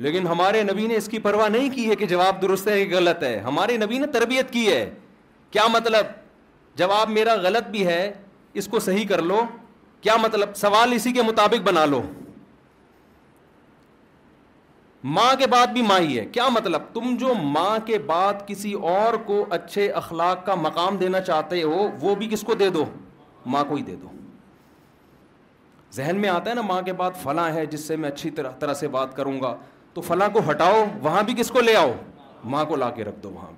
لیکن 0.05 0.27
ہمارے 0.27 0.62
نبی 0.72 0.87
نے 0.87 0.96
اس 1.03 1.09
کی 1.09 1.18
پرواہ 1.31 1.48
نہیں 1.57 1.68
کی 1.74 1.88
ہے 1.90 1.96
کہ 2.00 2.07
جواب 2.16 2.40
درست 2.42 2.68
ہے 2.68 2.85
کہ 2.85 2.94
غلط 2.96 3.22
ہے 3.24 3.37
ہمارے 3.50 3.77
نبی 3.87 3.98
نے 3.98 4.07
تربیت 4.18 4.50
کی 4.59 4.66
ہے 4.72 4.85
کیا 5.57 5.66
مطلب 5.79 6.07
جواب 6.83 7.11
میرا 7.18 7.35
غلط 7.42 7.68
بھی 7.74 7.87
ہے 7.87 8.03
اس 8.61 8.69
کو 8.69 8.79
صحیح 8.81 9.07
کر 9.09 9.23
لو 9.23 9.40
کیا 10.01 10.17
مطلب 10.23 10.55
سوال 10.57 10.93
اسی 10.95 11.12
کے 11.12 11.23
مطابق 11.23 11.62
بنا 11.67 11.85
لو 11.85 12.03
ماں 15.17 15.35
کے 15.38 15.47
بعد 15.53 15.67
بھی 15.73 15.83
ماں 15.83 15.99
ہی 16.01 16.19
ہے 16.19 16.25
کیا 16.33 16.49
مطلب 16.49 16.83
تم 16.93 17.17
جو 17.21 17.33
ماں 17.45 17.77
کے 17.87 17.99
بعد 18.11 18.47
کسی 18.47 18.73
اور 18.90 19.14
کو 19.27 19.45
اچھے 19.57 19.88
اخلاق 20.03 20.45
کا 20.47 20.55
مقام 20.67 20.97
دینا 20.99 21.21
چاہتے 21.21 21.62
ہو 21.62 21.88
وہ 22.01 22.14
بھی 22.21 22.29
کس 22.33 22.43
کو 22.47 22.55
دے 22.62 22.69
دو 22.77 22.85
ماں 23.55 23.64
کو 23.69 23.75
ہی 23.75 23.83
دے 23.90 23.97
دو 24.03 24.09
ذہن 25.97 26.17
میں 26.21 26.29
آتا 26.29 26.51
ہے 26.51 26.55
نا 26.55 26.62
ماں 26.69 26.81
کے 26.83 26.93
بعد 27.03 27.23
فلاں 27.23 27.51
ہے 27.55 27.67
جس 27.75 27.87
سے 27.88 27.97
میں 27.97 28.09
اچھی 28.11 28.31
طرح 28.61 28.73
سے 28.81 28.88
بات 28.97 29.14
کروں 29.17 29.40
گا 29.43 29.55
تو 29.95 30.01
فلاں 30.09 30.29
کو 30.33 30.40
ہٹاؤ 30.51 30.85
وہاں 31.03 31.23
بھی 31.27 31.35
کس 31.38 31.51
کو 31.57 31.61
لے 31.61 31.77
آؤ 31.77 31.93
ماں 32.55 32.64
کو 32.69 32.77
لا 32.77 32.90
کے 32.97 33.05
رکھ 33.05 33.23
دو 33.23 33.31
وہاں 33.33 33.53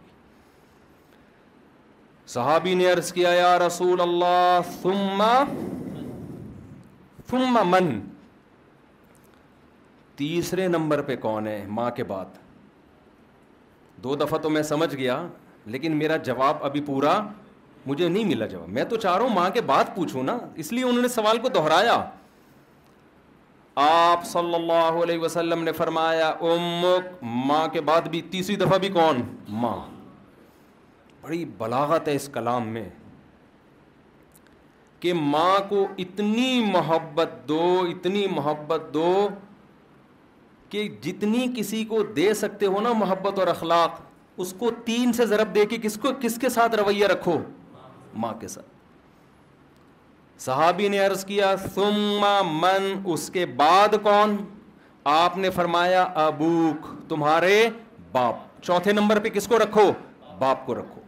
صحابی 2.34 2.74
نے 2.74 2.86
عرض 2.92 3.12
کیا 3.12 3.30
یا 3.32 3.58
رسول 3.66 4.00
اللہ 4.00 4.58
ثم 4.82 5.22
ثم 7.30 7.58
من 7.70 7.90
تیسرے 10.16 10.66
نمبر 10.68 11.02
پہ 11.10 11.16
کون 11.20 11.46
ہے 11.46 11.64
ماں 11.78 11.90
کے 11.96 12.04
بعد 12.04 12.38
دو 14.04 14.14
دفعہ 14.16 14.38
تو 14.42 14.50
میں 14.50 14.62
سمجھ 14.72 14.94
گیا 14.94 15.22
لیکن 15.74 15.96
میرا 15.98 16.16
جواب 16.30 16.64
ابھی 16.64 16.80
پورا 16.86 17.18
مجھے 17.86 18.08
نہیں 18.08 18.24
ملا 18.24 18.46
جواب 18.46 18.68
میں 18.78 18.84
تو 18.90 18.96
چاہ 19.06 19.16
رہا 19.16 19.22
ہوں 19.24 19.34
ماں 19.34 19.48
کے 19.54 19.60
بعد 19.72 19.94
پوچھوں 19.96 20.22
نا 20.22 20.38
اس 20.62 20.72
لیے 20.72 20.84
انہوں 20.84 21.02
نے 21.02 21.08
سوال 21.08 21.38
کو 21.42 21.48
دہرایا 21.58 21.96
آپ 23.88 24.24
صلی 24.26 24.54
اللہ 24.54 25.02
علیہ 25.02 25.18
وسلم 25.18 25.62
نے 25.64 25.72
فرمایا 25.82 26.28
امک 26.52 27.06
ماں 27.48 27.66
کے 27.72 27.80
بعد 27.90 28.08
بھی 28.10 28.20
تیسری 28.30 28.56
دفعہ 28.66 28.78
بھی 28.78 28.88
کون 29.00 29.20
ماں 29.62 29.76
بڑی 31.26 31.44
بلاغت 31.58 32.08
ہے 32.08 32.14
اس 32.16 32.28
کلام 32.32 32.68
میں 32.72 32.88
کہ 35.00 35.12
ماں 35.30 35.58
کو 35.68 35.86
اتنی 36.04 36.50
محبت 36.72 37.30
دو 37.48 37.62
اتنی 37.88 38.26
محبت 38.34 38.82
دو 38.94 39.08
کہ 40.70 40.86
جتنی 41.02 41.46
کسی 41.56 41.84
کو 41.90 42.02
دے 42.16 42.32
سکتے 42.42 42.66
ہو 42.74 42.80
نا 42.82 42.92
محبت 43.02 43.38
اور 43.38 43.46
اخلاق 43.48 44.00
اس 44.44 44.52
کو 44.58 44.70
تین 44.84 45.12
سے 45.18 45.26
ضرب 45.26 45.54
دے 45.54 45.64
کے 45.66 45.78
کس 45.82 45.96
کو 46.02 46.08
کس 46.20 46.38
کے 46.40 46.48
ساتھ 46.58 46.74
رویہ 46.80 47.06
رکھو 47.12 47.36
ماں 48.24 48.32
کے 48.40 48.48
ساتھ 48.54 48.74
صحابی 50.44 50.88
نے 50.94 50.98
عرض 51.06 51.24
کیا 51.24 51.54
ثم 51.74 52.24
من 52.62 52.92
اس 53.12 53.28
کے 53.34 53.46
بعد 53.62 53.94
کون 54.02 54.36
آپ 55.16 55.36
نے 55.44 55.50
فرمایا 55.58 56.02
ابوک 56.26 56.86
تمہارے 57.08 57.58
باپ 58.12 58.62
چوتھے 58.62 58.92
نمبر 59.00 59.20
پہ 59.24 59.28
کس 59.38 59.48
کو 59.48 59.58
رکھو 59.64 59.90
باپ 60.38 60.64
کو 60.66 60.74
رکھو 60.74 61.00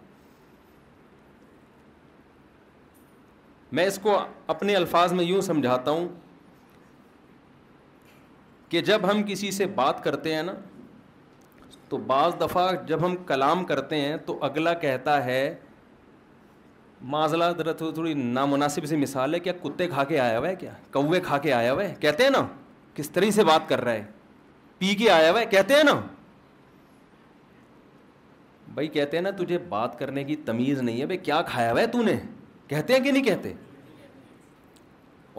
میں 3.75 3.85
اس 3.87 3.99
کو 4.03 4.19
اپنے 4.47 4.75
الفاظ 4.77 5.13
میں 5.13 5.25
یوں 5.25 5.41
سمجھاتا 5.41 5.91
ہوں 5.91 6.09
کہ 8.69 8.81
جب 8.91 9.11
ہم 9.11 9.23
کسی 9.27 9.51
سے 9.51 9.67
بات 9.75 10.03
کرتے 10.05 10.35
ہیں 10.35 10.43
نا 10.43 10.55
تو 11.89 11.97
بعض 12.07 12.33
دفعہ 12.41 12.71
جب 12.87 13.05
ہم 13.05 13.15
کلام 13.27 13.65
کرتے 13.65 14.01
ہیں 14.01 14.17
تو 14.27 14.39
اگلا 14.45 14.73
کہتا 14.85 15.25
ہے 15.25 15.55
معذلہ 17.13 17.45
ذرا 17.59 17.73
تھوڑی 17.73 17.93
تھوڑی 17.95 18.13
نامناسب 18.15 18.87
سی 18.87 18.97
مثال 18.97 19.35
ہے 19.35 19.41
کیا 19.41 19.53
کتے 19.63 19.87
کھا 19.89 20.05
کے 20.05 20.19
آیا 20.21 20.39
ہوا 20.39 20.49
ہے 20.49 20.55
کیا 20.57 20.71
کوے 20.93 21.21
کھا 21.27 21.39
کے 21.45 21.53
آیا 21.53 21.73
ہوا 21.73 21.83
ہے 21.85 21.95
کہتے 22.01 22.23
ہیں 22.25 22.31
نا 22.31 22.47
کس 22.95 23.11
طرح 23.11 23.31
سے 23.35 23.45
بات 23.45 23.69
کر 23.69 23.85
رہا 23.85 23.93
ہے 23.93 24.05
پی 24.79 24.95
کے 24.95 25.11
آیا 25.11 25.31
ہوا 25.31 25.41
ہے 25.41 25.47
کہتے 25.51 25.75
ہیں 25.75 25.85
نا 25.85 26.01
بھائی 28.75 28.89
کہتے 28.97 29.17
ہیں 29.17 29.23
نا 29.25 29.31
تجھے 29.43 29.59
بات 29.69 29.99
کرنے 29.99 30.25
کی 30.25 30.37
تمیز 30.47 30.81
نہیں 30.83 31.01
ہے 31.01 31.07
بھائی 31.07 31.19
کیا 31.19 31.41
کھایا 31.47 31.71
ہوا 31.73 31.81
ہے 31.81 31.87
تو 31.97 32.03
نے 32.03 32.17
کہتے 32.69 32.93
ہیں 32.93 33.01
کہ 33.05 33.11
نہیں 33.11 33.23
کہتے 33.23 33.53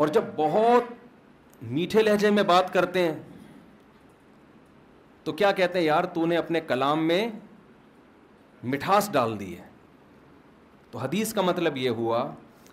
اور 0.01 0.07
جب 0.17 0.23
بہت 0.35 1.63
میٹھے 1.71 2.01
لہجے 2.03 2.29
میں 2.31 2.43
بات 2.51 2.71
کرتے 2.73 3.03
ہیں 3.07 3.15
تو 5.23 5.31
کیا 5.41 5.51
کہتے 5.51 5.79
ہیں 5.79 5.85
یار 5.85 6.03
تو 6.13 6.25
نے 6.25 6.37
اپنے 6.37 6.59
کلام 6.67 7.07
میں 7.07 7.27
مٹھاس 8.71 9.09
ڈال 9.13 9.39
دی 9.39 9.55
ہے 9.57 9.67
تو 10.91 10.97
حدیث 10.99 11.33
کا 11.33 11.41
مطلب 11.49 11.77
یہ 11.77 11.89
ہوا 12.03 12.27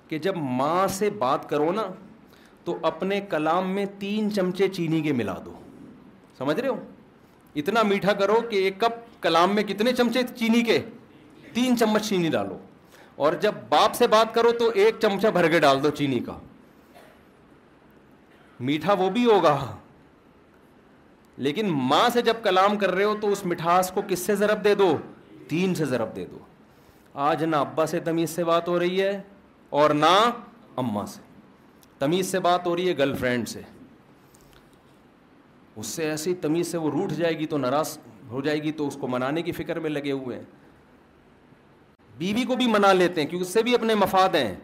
کہ 0.08 0.18
جب 0.26 0.36
ماں 0.60 0.86
سے 0.98 1.10
بات 1.24 1.48
کرو 1.48 1.70
نا 1.78 1.82
تو 2.64 2.76
اپنے 2.92 3.20
کلام 3.30 3.70
میں 3.74 3.84
تین 3.98 4.30
چمچے 4.34 4.68
چینی 4.78 5.00
کے 5.02 5.12
ملا 5.20 5.34
دو 5.44 5.52
سمجھ 6.38 6.58
رہے 6.60 6.68
ہو 6.68 6.76
اتنا 7.62 7.82
میٹھا 7.88 8.12
کرو 8.22 8.40
کہ 8.50 8.56
ایک 8.64 8.80
کپ 8.80 8.94
کلام 9.22 9.54
میں 9.54 9.62
کتنے 9.72 9.92
چمچے 9.98 10.22
چینی 10.34 10.60
کے 10.70 10.78
تین 11.52 11.76
چمچ 11.78 12.08
چینی 12.08 12.28
ڈالو 12.36 12.56
اور 13.24 13.32
جب 13.40 13.54
باپ 13.68 13.94
سے 13.94 14.06
بات 14.14 14.34
کرو 14.34 14.50
تو 14.58 14.70
ایک 14.84 14.94
چمچہ 15.02 15.28
بھر 15.34 15.48
کے 15.50 15.58
ڈال 15.60 15.82
دو 15.82 15.90
چینی 15.98 16.18
کا 16.26 16.36
میٹھا 18.70 18.92
وہ 18.98 19.08
بھی 19.10 19.24
ہوگا 19.26 19.56
لیکن 21.46 21.68
ماں 21.90 22.08
سے 22.12 22.22
جب 22.22 22.36
کلام 22.42 22.76
کر 22.78 22.90
رہے 22.94 23.04
ہو 23.04 23.14
تو 23.20 23.30
اس 23.32 23.44
مٹھاس 23.46 23.90
کو 23.94 24.02
کس 24.08 24.18
سے 24.26 24.34
ضرب 24.36 24.62
دے 24.64 24.74
دو 24.74 24.96
تین 25.48 25.74
سے 25.74 25.84
ضرب 25.86 26.14
دے 26.16 26.24
دو 26.30 26.38
آج 27.28 27.44
نہ 27.44 27.56
ابا 27.56 27.86
سے 27.86 28.00
تمیز 28.04 28.30
سے 28.36 28.44
بات 28.44 28.68
ہو 28.68 28.78
رہی 28.78 29.00
ہے 29.02 29.20
اور 29.80 29.90
نہ 29.94 30.14
اما 30.84 31.04
سے 31.14 31.20
تمیز 31.98 32.30
سے 32.30 32.38
بات 32.46 32.66
ہو 32.66 32.74
رہی 32.76 32.88
ہے 32.88 32.96
گرل 32.98 33.14
فرینڈ 33.20 33.48
سے 33.48 33.60
اس 35.76 35.86
سے 35.86 36.08
ایسی 36.10 36.34
تمیز 36.40 36.70
سے 36.70 36.78
وہ 36.78 36.90
روٹ 36.90 37.12
جائے 37.16 37.38
گی 37.38 37.46
تو 37.46 37.58
ناراض 37.58 37.98
ہو 38.30 38.40
جائے 38.44 38.62
گی 38.62 38.72
تو 38.80 38.86
اس 38.88 38.96
کو 39.00 39.08
منانے 39.08 39.42
کی 39.42 39.52
فکر 39.52 39.78
میں 39.80 39.90
لگے 39.90 40.12
ہوئے 40.12 40.36
ہیں 40.36 40.44
بیوی 42.18 42.32
بی 42.34 42.42
کو 42.48 42.54
بھی 42.56 42.66
منا 42.72 42.92
لیتے 42.92 43.20
ہیں 43.20 43.28
کیونکہ 43.28 43.46
اس 43.46 43.52
سے 43.52 43.62
بھی 43.62 43.74
اپنے 43.74 43.94
مفاد 43.94 44.34
ہیں 44.34 44.54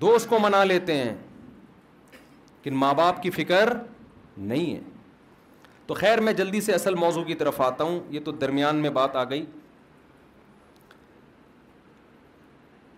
دوست 0.00 0.28
کو 0.30 0.38
منا 0.42 0.62
لیتے 0.64 0.96
ہیں 0.96 1.14
کہ 2.62 2.70
ماں 2.84 2.92
باپ 2.94 3.22
کی 3.22 3.30
فکر 3.38 3.72
نہیں 4.36 4.74
ہے 4.74 4.80
تو 5.86 5.94
خیر 5.94 6.20
میں 6.20 6.32
جلدی 6.40 6.60
سے 6.60 6.72
اصل 6.72 6.94
موضوع 6.94 7.22
کی 7.24 7.34
طرف 7.42 7.60
آتا 7.60 7.84
ہوں 7.84 7.98
یہ 8.14 8.20
تو 8.24 8.32
درمیان 8.44 8.76
میں 8.82 8.90
بات 9.00 9.16
آ 9.16 9.24
گئی 9.30 9.44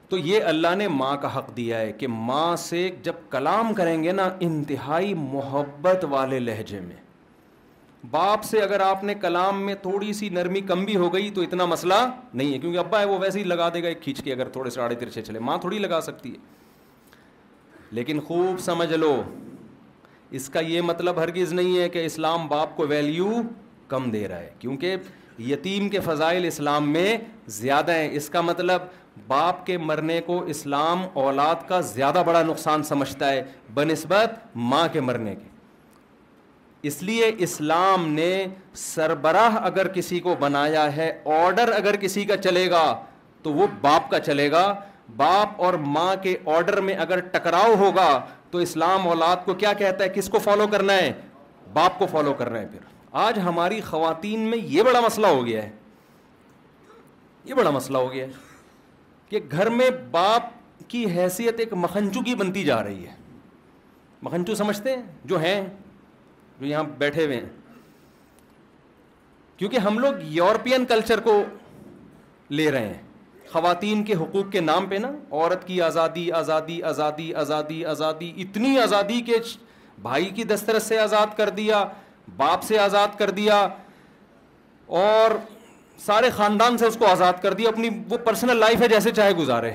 تو 0.09 0.19
یہ 0.19 0.43
اللہ 0.53 0.75
نے 0.79 0.87
ماں 0.89 1.17
کا 1.23 1.37
حق 1.39 1.57
دیا 1.57 1.79
ہے 1.81 1.93
کہ 1.99 2.07
ماں 2.27 2.55
سے 2.67 2.89
جب 3.03 3.21
کلام 3.31 3.73
کریں 3.75 4.03
گے 4.05 4.13
نا 4.13 4.29
انتہائی 4.49 5.15
محبت 5.33 6.05
والے 6.11 6.39
لہجے 6.41 6.81
میں 6.81 6.97
باپ 8.11 8.45
سے 8.45 8.61
اگر 8.63 8.81
آپ 8.81 9.03
نے 9.05 9.15
کلام 9.21 9.61
میں 9.65 9.75
تھوڑی 9.83 10.13
سی 10.13 10.29
نرمی 10.29 10.61
کم 10.67 10.85
بھی 10.85 10.95
ہو 10.97 11.13
گئی 11.15 11.29
تو 11.35 11.41
اتنا 11.43 11.65
مسئلہ 11.67 11.95
نہیں 12.33 12.53
ہے 12.53 12.59
کیونکہ 12.59 12.79
ابا 12.79 13.01
ہے 13.01 13.05
وہ 13.07 13.19
ویسے 13.21 13.39
ہی 13.39 13.45
لگا 13.45 13.69
دے 13.75 13.83
گا 13.83 13.89
ایک 13.89 14.01
کھینچ 14.03 14.23
کے 14.25 14.33
اگر 14.33 14.49
تھوڑے 14.55 14.71
سے 14.71 14.81
آڑے 14.83 14.95
ترچھے 15.01 15.23
چلے 15.23 15.39
ماں 15.39 15.57
تھوڑی 15.61 15.79
لگا 15.79 16.01
سکتی 16.03 16.33
ہے 16.33 16.37
لیکن 17.99 18.21
خوب 18.27 18.59
سمجھ 18.65 18.93
لو 18.93 19.21
اس 20.39 20.49
کا 20.53 20.61
یہ 20.61 20.81
مطلب 20.85 21.19
ہرگز 21.19 21.53
نہیں 21.53 21.79
ہے 21.79 21.89
کہ 21.89 22.05
اسلام 22.07 22.47
باپ 22.49 22.77
کو 22.77 22.87
ویلیو 22.87 23.33
کم 23.89 24.11
دے 24.11 24.27
رہا 24.29 24.39
ہے 24.41 24.51
کیونکہ 24.59 24.97
یتیم 25.53 25.89
کے 25.91 26.01
فضائل 26.05 26.45
اسلام 26.47 26.91
میں 26.93 27.17
زیادہ 27.61 27.93
ہیں 27.95 28.09
اس 28.17 28.29
کا 28.31 28.41
مطلب 28.41 28.83
باپ 29.29 29.65
کے 29.67 29.79
مرنے 29.79 30.21
کو 30.27 30.43
اسلام 30.55 31.03
اولاد 31.25 31.69
کا 31.69 31.81
زیادہ 31.95 32.23
بڑا 32.27 32.43
نقصان 32.43 32.83
سمجھتا 32.85 33.31
ہے 33.33 33.43
بنسبت 33.75 34.39
ماں 34.57 34.87
کے 34.93 35.01
مرنے 35.01 35.35
کے 35.37 35.49
اس 36.89 37.03
لیے 37.03 37.31
اسلام 37.47 38.07
نے 38.15 38.29
سربراہ 38.83 39.57
اگر 39.67 39.89
کسی 39.95 40.19
کو 40.21 40.35
بنایا 40.41 40.85
ہے 40.97 41.11
آڈر 41.39 41.73
اگر 41.77 41.97
کسی 42.01 42.25
کا 42.25 42.37
چلے 42.43 42.69
گا 42.71 42.85
تو 43.43 43.53
وہ 43.53 43.67
باپ 43.81 44.09
کا 44.11 44.21
چلے 44.21 44.51
گا 44.53 44.65
باپ 45.17 45.61
اور 45.65 45.75
ماں 45.97 46.15
کے 46.23 46.37
آرڈر 46.57 46.81
میں 46.89 46.95
اگر 47.05 47.21
ٹکراؤ 47.33 47.75
ہوگا 47.79 48.09
تو 48.51 48.59
اسلام 48.59 49.09
اولاد 49.09 49.45
کو 49.45 49.55
کیا 49.63 49.73
کہتا 49.79 50.05
ہے 50.05 50.09
کس 50.15 50.29
کو 50.31 50.39
فالو 50.45 50.67
کرنا 50.73 50.93
ہے 50.97 51.13
باپ 51.73 51.99
کو 51.99 52.07
فالو 52.11 52.33
کرنا 52.39 52.59
ہے 52.61 52.67
پھر 52.73 52.79
آج 53.27 53.39
ہماری 53.45 53.81
خواتین 53.89 54.41
میں 54.51 54.59
یہ 54.63 54.83
بڑا 54.83 55.01
مسئلہ 55.01 55.27
ہو 55.27 55.45
گیا 55.47 55.63
ہے 55.63 55.71
یہ 57.45 57.55
بڑا 57.55 57.71
مسئلہ 57.71 57.99
ہو 57.99 58.13
گیا 58.13 58.27
ہے 58.27 58.33
کہ 59.29 59.39
گھر 59.51 59.69
میں 59.81 59.91
باپ 60.11 60.47
کی 60.91 61.05
حیثیت 61.17 61.61
ایک 61.61 61.73
مکھنچو 61.85 62.23
کی 62.25 62.35
بنتی 62.35 62.65
جا 62.65 62.83
رہی 62.85 63.07
ہے 63.07 63.13
مکھنچو 64.23 64.55
سمجھتے 64.55 64.97
ہیں 64.97 65.03
جو 65.29 65.39
ہیں 65.41 65.61
جو 66.61 66.67
یہاں 66.67 66.83
بیٹھے 66.99 67.25
ہوئے 67.25 67.37
ہیں 67.37 67.47
کیونکہ 69.57 69.79
ہم 69.87 69.99
لوگ 69.99 70.15
یورپین 70.33 70.85
کلچر 70.89 71.21
کو 71.21 71.43
لے 72.51 72.71
رہے 72.73 72.87
ہیں 72.87 73.03
خواتین 73.53 74.03
کے 74.05 74.15
حقوق 74.21 74.51
کے 74.53 74.61
نام 74.61 74.87
پہ 74.89 74.95
نا 75.03 75.11
عورت 75.31 75.67
کی 75.67 75.81
آزادی 75.83 76.31
آزادی 76.41 76.83
آزادی 76.91 77.33
آزادی 77.43 77.85
آزادی 77.93 78.33
اتنی 78.43 78.79
آزادی 78.81 79.21
کہ 79.31 79.37
بھائی 80.03 80.25
کی 80.37 80.45
دسترس 80.53 80.83
سے 80.89 80.99
آزاد 80.99 81.37
کر 81.37 81.49
دیا 81.61 81.85
باپ 82.37 82.63
سے 82.65 82.79
آزاد 82.79 83.19
کر 83.19 83.31
دیا 83.41 83.57
اور 85.01 85.31
سارے 86.07 86.31
خاندان 86.37 86.79
سے 86.79 86.87
اس 86.87 86.97
کو 86.99 87.07
آزاد 87.07 87.43
کر 87.43 87.55
دیا 87.55 87.69
اپنی 87.69 87.89
وہ 88.11 88.19
پرسنل 88.25 88.57
لائف 88.61 88.83
ہے 88.83 88.89
جیسے 88.89 89.11
چاہے 89.21 89.33
گزارے 89.39 89.71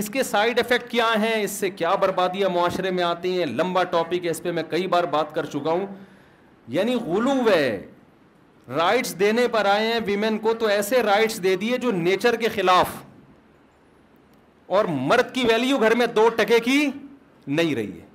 اس 0.00 0.08
کے 0.12 0.22
سائڈ 0.22 0.58
افیکٹ 0.58 0.90
کیا 0.90 1.08
ہیں 1.22 1.34
اس 1.42 1.50
سے 1.60 1.68
کیا 1.70 1.94
بربادیاں 2.02 2.48
معاشرے 2.54 2.90
میں 2.90 3.02
آتی 3.04 3.38
ہیں 3.38 3.44
لمبا 3.46 3.82
ٹاپک 3.90 4.24
ہے 4.24 4.30
اس 4.30 4.42
پہ 4.42 4.52
میں 4.52 4.62
کئی 4.70 4.86
بار 4.94 5.04
بات 5.10 5.34
کر 5.34 5.46
چکا 5.52 5.70
ہوں 5.72 5.84
یعنی 6.76 6.94
غلو 7.06 7.34
ہے 7.50 7.66
رائٹس 8.76 9.18
دینے 9.20 9.46
پر 9.52 9.64
آئے 9.72 9.92
ہیں 9.92 10.00
ویمن 10.06 10.38
کو 10.46 10.54
تو 10.60 10.66
ایسے 10.76 11.02
رائٹس 11.02 11.42
دے 11.42 11.54
دیے 11.60 11.78
جو 11.84 11.90
نیچر 11.92 12.36
کے 12.40 12.48
خلاف 12.54 12.96
اور 14.76 14.84
مرد 14.90 15.32
کی 15.34 15.44
ویلیو 15.48 15.78
گھر 15.78 15.94
میں 16.02 16.06
دو 16.16 16.28
ٹکے 16.36 16.58
کی 16.64 16.80
نہیں 17.46 17.74
رہی 17.74 18.00
ہے 18.00 18.06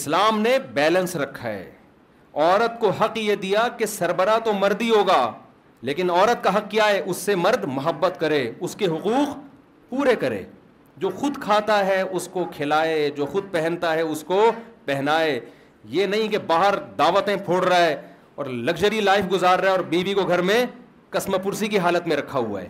اسلام 0.00 0.40
نے 0.40 0.58
بیلنس 0.74 1.16
رکھا 1.24 1.48
ہے 1.48 1.70
عورت 2.34 2.78
کو 2.80 2.90
حق 3.00 3.18
یہ 3.18 3.34
دیا 3.48 3.66
کہ 3.78 3.86
سربراہ 3.86 4.38
تو 4.44 4.52
مرد 4.52 4.82
ہی 4.82 4.90
ہوگا 4.90 5.22
لیکن 5.88 6.10
عورت 6.10 6.42
کا 6.44 6.54
حق 6.56 6.70
کیا 6.70 6.88
ہے 6.88 7.00
اس 7.04 7.16
سے 7.16 7.34
مرد 7.36 7.64
محبت 7.74 8.20
کرے 8.20 8.50
اس 8.58 8.74
کے 8.76 8.86
حقوق 8.86 9.36
پورے 9.88 10.14
کرے 10.20 10.42
جو 11.00 11.08
خود 11.16 11.36
کھاتا 11.42 11.84
ہے 11.86 12.00
اس 12.00 12.28
کو 12.32 12.44
کھلائے 12.56 13.10
جو 13.16 13.26
خود 13.32 13.50
پہنتا 13.52 13.92
ہے 13.94 14.00
اس 14.02 14.22
کو 14.26 14.40
پہنائے 14.84 15.38
یہ 15.96 16.06
نہیں 16.06 16.28
کہ 16.28 16.38
باہر 16.46 16.74
دعوتیں 16.98 17.34
پھوڑ 17.44 17.64
رہا 17.64 17.84
ہے 17.84 17.96
اور 18.36 18.46
لگژری 18.46 19.00
لائف 19.00 19.30
گزار 19.32 19.58
رہا 19.58 19.68
ہے 19.70 19.76
اور 19.76 19.84
بی 19.90 20.14
کو 20.14 20.24
گھر 20.28 20.42
میں 20.42 20.64
قسم 21.10 21.36
پرسی 21.42 21.68
کی 21.68 21.78
حالت 21.78 22.06
میں 22.08 22.16
رکھا 22.16 22.38
ہوا 22.38 22.62
ہے 22.62 22.68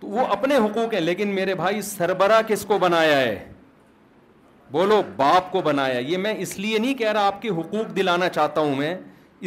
تو 0.00 0.06
وہ 0.08 0.26
اپنے 0.32 0.56
حقوق 0.56 0.92
ہیں 0.94 1.00
لیکن 1.00 1.28
میرے 1.34 1.54
بھائی 1.54 1.80
سربراہ 1.82 2.40
کس 2.46 2.64
کو 2.64 2.78
بنایا 2.78 3.18
ہے 3.20 3.38
بولو 4.72 5.00
باپ 5.16 5.50
کو 5.52 5.60
بنایا 5.64 5.98
یہ 5.98 6.16
میں 6.24 6.34
اس 6.38 6.58
لیے 6.58 6.78
نہیں 6.78 6.94
کہہ 6.94 7.12
رہا 7.12 7.26
آپ 7.26 7.40
کے 7.42 7.48
حقوق 7.58 7.94
دلانا 7.96 8.28
چاہتا 8.28 8.60
ہوں 8.60 8.74
میں 8.76 8.94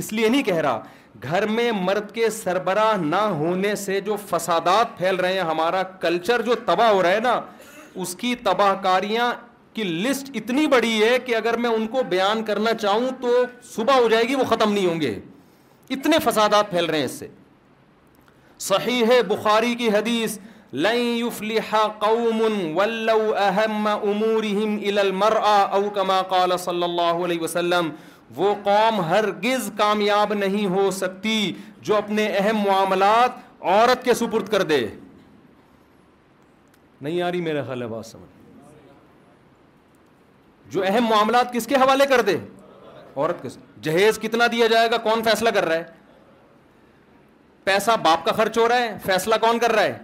اس 0.01 0.11
لیے 0.13 0.29
نہیں 0.29 0.43
کہہ 0.43 0.55
رہا 0.65 0.81
گھر 1.23 1.45
میں 1.47 1.71
مرد 1.79 2.11
کے 2.13 2.29
سربراہ 2.29 2.95
نہ 3.01 3.15
ہونے 3.39 3.73
سے 3.75 3.99
جو 4.01 4.15
فسادات 4.29 4.97
پھیل 4.97 5.15
رہے 5.15 5.33
ہیں 5.33 5.39
ہمارا 5.47 5.81
کلچر 6.01 6.41
جو 6.41 6.55
تباہ 6.65 6.89
ہو 6.89 7.01
رہا 7.03 7.11
ہے 7.11 7.19
نا 7.23 7.39
اس 8.03 8.15
کی 8.19 8.33
تباہ 8.43 8.73
کاریاں 8.83 9.31
کی 9.73 9.83
لسٹ 9.83 10.29
اتنی 10.35 10.65
بڑی 10.67 11.01
ہے 11.03 11.17
کہ 11.25 11.35
اگر 11.35 11.57
میں 11.65 11.69
ان 11.69 11.85
کو 11.87 12.03
بیان 12.09 12.43
کرنا 12.45 12.73
چاہوں 12.81 13.09
تو 13.21 13.33
صبح 13.75 13.97
ہو 13.99 14.07
جائے 14.09 14.23
گی 14.27 14.35
وہ 14.35 14.43
ختم 14.49 14.71
نہیں 14.73 14.85
ہوں 14.85 15.01
گے 15.01 15.17
اتنے 15.95 16.17
فسادات 16.23 16.69
پھیل 16.69 16.85
رہے 16.85 16.99
ہیں 16.99 17.05
اس 17.05 17.11
سے 17.19 17.27
صحیح 18.73 19.03
ہے 19.09 19.21
بخاری 19.27 19.75
کی 19.75 19.89
حدیث 19.93 20.37
صلی 20.73 21.57
اللہ 26.83 27.23
علیہ 27.25 27.41
وسلم 27.41 27.89
وہ 28.35 28.53
قوم 28.63 28.99
ہرگز 29.09 29.69
کامیاب 29.77 30.33
نہیں 30.33 30.65
ہو 30.75 30.89
سکتی 30.91 31.51
جو 31.87 31.95
اپنے 31.95 32.25
اہم 32.37 32.57
معاملات 32.65 33.39
عورت 33.61 34.03
کے 34.05 34.13
سپرد 34.13 34.49
کر 34.51 34.63
دے 34.69 34.79
نہیں 37.01 37.21
آ 37.21 37.31
رہی 37.31 37.41
میرا 37.41 37.63
خیال 37.65 37.81
ہے 37.81 37.87
بات 37.87 38.05
سمجھ 38.05 38.39
جو 40.73 40.83
اہم 40.87 41.05
معاملات 41.09 41.51
کس 41.53 41.67
کے 41.67 41.75
حوالے 41.75 42.05
کر 42.09 42.21
دے 42.27 42.37
عورت 43.15 43.41
کے 43.41 43.49
جہیز 43.83 44.19
کتنا 44.21 44.45
دیا 44.51 44.67
جائے 44.73 44.91
گا 44.91 44.97
کون 45.09 45.23
فیصلہ 45.23 45.49
کر 45.55 45.65
رہا 45.65 45.75
ہے 45.77 45.99
پیسہ 47.63 47.91
باپ 48.03 48.23
کا 48.25 48.31
خرچ 48.35 48.57
ہو 48.57 48.67
رہا 48.67 48.81
ہے 48.83 48.93
فیصلہ 49.05 49.35
کون 49.41 49.59
کر 49.59 49.71
رہا 49.75 49.83
ہے 49.83 49.97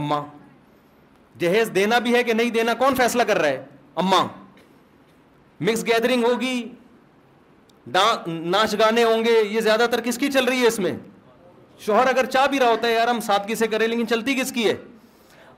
اماں 0.00 0.22
جہیز 1.38 1.70
دینا 1.74 1.98
بھی 2.06 2.14
ہے 2.14 2.22
کہ 2.24 2.32
نہیں 2.32 2.50
دینا 2.58 2.74
کون 2.78 2.94
فیصلہ 2.96 3.22
کر 3.26 3.38
رہا 3.38 3.48
ہے 3.48 3.62
اماں 4.04 4.24
مکس 5.64 5.86
گیدرنگ 5.86 6.24
ہوگی 6.24 6.54
ناچ 8.26 8.74
گانے 8.78 9.04
ہوں 9.04 9.24
گے 9.24 9.30
یہ 9.42 9.60
زیادہ 9.60 9.86
تر 9.90 10.00
کس 10.00 10.18
کی 10.18 10.30
چل 10.32 10.44
رہی 10.48 10.60
ہے 10.62 10.66
اس 10.66 10.78
میں 10.78 10.92
شوہر 11.86 12.06
اگر 12.06 12.26
چاہ 12.32 12.46
بھی 12.50 12.58
رہا 12.60 12.70
ہوتا 12.70 12.88
ہے 12.88 12.92
یار 12.92 13.08
ہم 13.08 13.20
سادگی 13.26 13.54
سے 13.54 13.66
کریں 13.68 13.86
لیکن 13.86 14.06
چلتی 14.08 14.34
کس 14.40 14.52
کی 14.52 14.68
ہے 14.68 14.74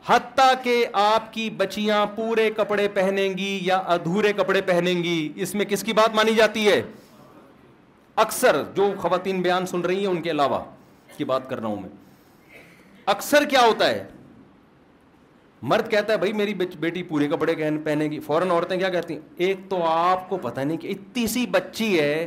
حتیٰ 0.07 0.53
کہ 0.63 0.75
آپ 1.01 1.33
کی 1.33 1.49
بچیاں 1.57 2.05
پورے 2.15 2.49
کپڑے 2.57 2.87
پہنیں 2.95 3.29
گی 3.39 3.59
یا 3.63 3.77
ادھورے 3.95 4.33
کپڑے 4.37 4.61
پہنیں 4.67 5.03
گی 5.03 5.17
اس 5.43 5.55
میں 5.55 5.65
کس 5.73 5.83
کی 5.85 5.93
بات 5.99 6.15
مانی 6.15 6.35
جاتی 6.35 6.67
ہے 6.69 6.81
اکثر 8.25 8.63
جو 8.77 8.91
خواتین 9.03 9.43
بیان 9.43 9.67
سن 9.67 9.81
رہی 9.81 9.99
ہیں 10.01 10.07
ان 10.13 10.21
کے 10.23 10.31
علاوہ 10.31 10.59
کی 11.17 11.25
بات 11.35 11.49
کر 11.51 11.61
رہا 11.61 11.69
ہوں 11.69 11.81
میں 11.83 11.89
اکثر 13.15 13.45
کیا 13.51 13.61
ہوتا 13.67 13.89
ہے 13.91 14.03
مرد 15.71 15.91
کہتا 15.91 16.13
ہے 16.13 16.19
بھائی 16.19 16.33
میری 16.33 16.55
بیٹی 16.81 17.03
پورے 17.09 17.27
کپڑے 17.29 17.55
پہنے 17.85 18.05
گی 18.11 18.19
فوراً 18.21 18.51
عورتیں 18.51 18.77
کیا 18.77 18.89
کہتی 18.91 19.15
ہیں 19.15 19.21
ایک 19.47 19.59
تو 19.69 19.83
آپ 19.89 20.29
کو 20.29 20.37
پتہ 20.43 20.61
نہیں 20.61 20.77
کہ 20.79 20.89
اتنی 20.93 21.27
سی 21.27 21.45
بچی 21.51 21.99
ہے 21.99 22.27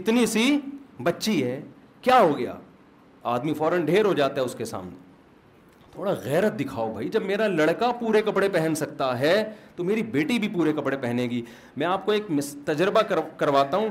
اتنی 0.00 0.24
سی 0.34 0.58
بچی 1.04 1.42
ہے 1.44 1.60
کیا 2.02 2.18
ہو 2.20 2.36
گیا 2.38 2.54
آدمی 3.34 3.54
فوراً 3.58 3.84
ڈھیر 3.84 4.04
ہو 4.04 4.12
جاتا 4.20 4.40
ہے 4.40 4.46
اس 4.46 4.54
کے 4.58 4.64
سامنے 4.64 5.06
تھوڑا 5.92 6.12
غیرت 6.24 6.58
دکھاؤ 6.60 6.92
بھائی 6.92 7.08
جب 7.14 7.22
میرا 7.26 7.46
لڑکا 7.48 7.90
پورے 8.00 8.22
کپڑے 8.26 8.48
پہن 8.52 8.74
سکتا 8.80 9.18
ہے 9.20 9.34
تو 9.76 9.84
میری 9.84 10.02
بیٹی 10.12 10.38
بھی 10.38 10.48
پورے 10.48 10.72
کپڑے 10.72 10.96
پہنے 11.02 11.24
گی 11.30 11.42
میں 11.76 11.86
آپ 11.86 12.06
کو 12.06 12.12
ایک 12.12 12.26
تجربہ 12.64 13.00
کرواتا 13.38 13.76
ہوں 13.76 13.88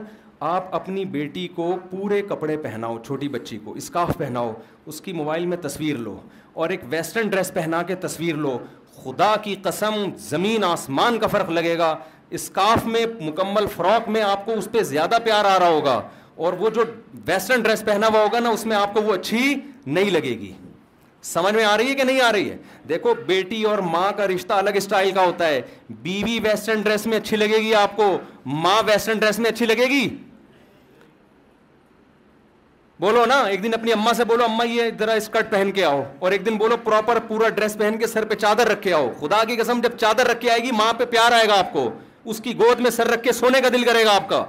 آپ 0.48 0.76
اپنی 0.76 1.04
بیٹی 1.14 1.48
کو 1.56 1.76
پورے 1.92 2.22
کپڑے 2.30 2.56
پہناؤ 2.64 2.98
چھوٹی 3.06 3.28
بچی 3.36 3.58
کو 3.64 3.72
اسکارف 3.78 4.18
پہناؤ 4.18 4.52
اس 4.86 5.00
کی 5.02 5.14
موبائل 5.14 5.46
میں 5.54 5.58
تصویر 5.62 5.96
لو 5.98 6.18
اور 6.62 6.70
ایک 6.74 6.82
ویسٹرن 6.90 7.28
ڈریس 7.30 7.54
پہنا 7.54 7.82
کے 7.88 7.96
تصویر 8.04 8.36
لو 8.36 8.58
خدا 9.04 9.36
کی 9.44 9.56
قسم 9.64 9.94
زمین 10.30 10.64
آسمان 10.64 11.20
کا 11.20 11.28
فرق 11.34 11.50
لگے 11.58 11.78
گا 11.78 11.94
اسکارف 12.38 12.86
میں 12.94 13.06
مکمل 13.20 13.66
فراک 13.76 14.08
میں 14.16 14.22
آپ 14.30 14.46
کو 14.46 14.52
اس 14.58 14.68
پہ 14.72 14.82
زیادہ 14.92 15.18
پیار 15.24 15.46
آ 15.46 15.58
رہا 15.60 15.68
ہوگا 15.68 16.00
اور 16.46 16.54
وہ 16.60 16.70
جو 16.76 16.84
ویسٹرن 17.26 17.62
ڈریس 17.64 17.86
پہنا 17.86 18.08
ہوا 18.08 18.24
ہوگا 18.24 18.40
نا 18.40 18.50
اس 18.58 18.66
میں 18.72 18.78
آپ 18.78 18.94
کو 18.94 19.02
وہ 19.04 19.14
اچھی 19.14 19.54
نہیں 19.86 20.10
لگے 20.12 20.36
گی 20.40 20.52
سمجھ 21.36 21.54
میں 21.56 21.66
آ 21.66 21.78
رہی 21.78 21.90
ہے 21.90 21.96
کہ 21.96 22.04
نہیں 22.04 22.22
آ 22.22 22.32
رہی 22.32 22.50
ہے 22.50 22.58
دیکھو 22.90 23.14
بیٹی 23.28 23.64
اور 23.70 23.78
ماں 23.94 24.12
کا 24.18 24.28
رشتہ 24.36 24.54
الگ 24.54 24.76
اسٹائل 24.82 25.12
کا 25.16 25.26
ہوتا 25.26 25.48
ہے 25.48 25.62
بیوی 26.08 26.40
ویسٹرن 26.44 26.82
ڈریس 26.82 27.06
میں 27.14 27.18
اچھی 27.18 27.38
لگے 27.38 27.58
گی 27.66 27.74
آپ 27.76 27.96
کو 27.98 28.18
ماں 28.66 28.82
ویسٹرن 28.88 29.20
ڈریس 29.20 29.40
میں 29.46 29.50
اچھی 29.52 29.66
لگے 29.76 29.86
گی 29.90 30.08
بولو 33.00 33.26
نا 33.26 33.36
ایک 33.50 33.62
دن 33.64 33.74
اپنی 33.74 33.92
اماں 33.94 34.12
سے 34.18 34.24
بولو 34.26 34.44
اما 34.44 34.64
یہ 34.64 34.90
ذرا 35.00 35.14
اسکرٹ 35.22 35.50
پہن 35.50 35.72
کے 35.72 35.84
آؤ 35.86 36.02
اور 36.20 36.32
ایک 36.32 36.46
دن 36.46 36.56
بولو 36.58 36.78
پراپر 36.84 37.18
پورا 37.28 37.50
ڈریس 37.56 37.78
پہن 37.78 37.98
کے 38.00 38.08
سر 38.08 38.26
پہ 38.30 38.36
چادر 38.36 38.68
رکھ 38.70 38.82
کے 38.82 38.94
آؤ 38.94 39.10
خدا 39.20 39.44
کی 39.48 39.56
قسم 39.56 39.82
جب 39.82 39.98
چادر 40.00 40.28
رکھ 40.28 40.40
کے 40.42 40.50
آئے 40.52 40.64
گی 40.64 40.72
ماں 40.78 40.92
پہ 40.98 41.06
پیار 41.10 41.32
آئے 41.32 41.48
گا 41.50 41.58
آپ 41.60 41.72
کو 41.74 41.90
اس 42.32 42.40
کی 42.44 42.54
گود 42.60 42.80
میں 42.86 42.92
سر 42.92 43.08
رکھ 43.12 43.24
کے 43.24 43.32
سونے 43.32 43.62
کا 43.62 43.70
دل 43.74 43.84
کرے 43.90 44.04
گا 44.06 44.16
آپ 44.16 44.28
کا 44.30 44.44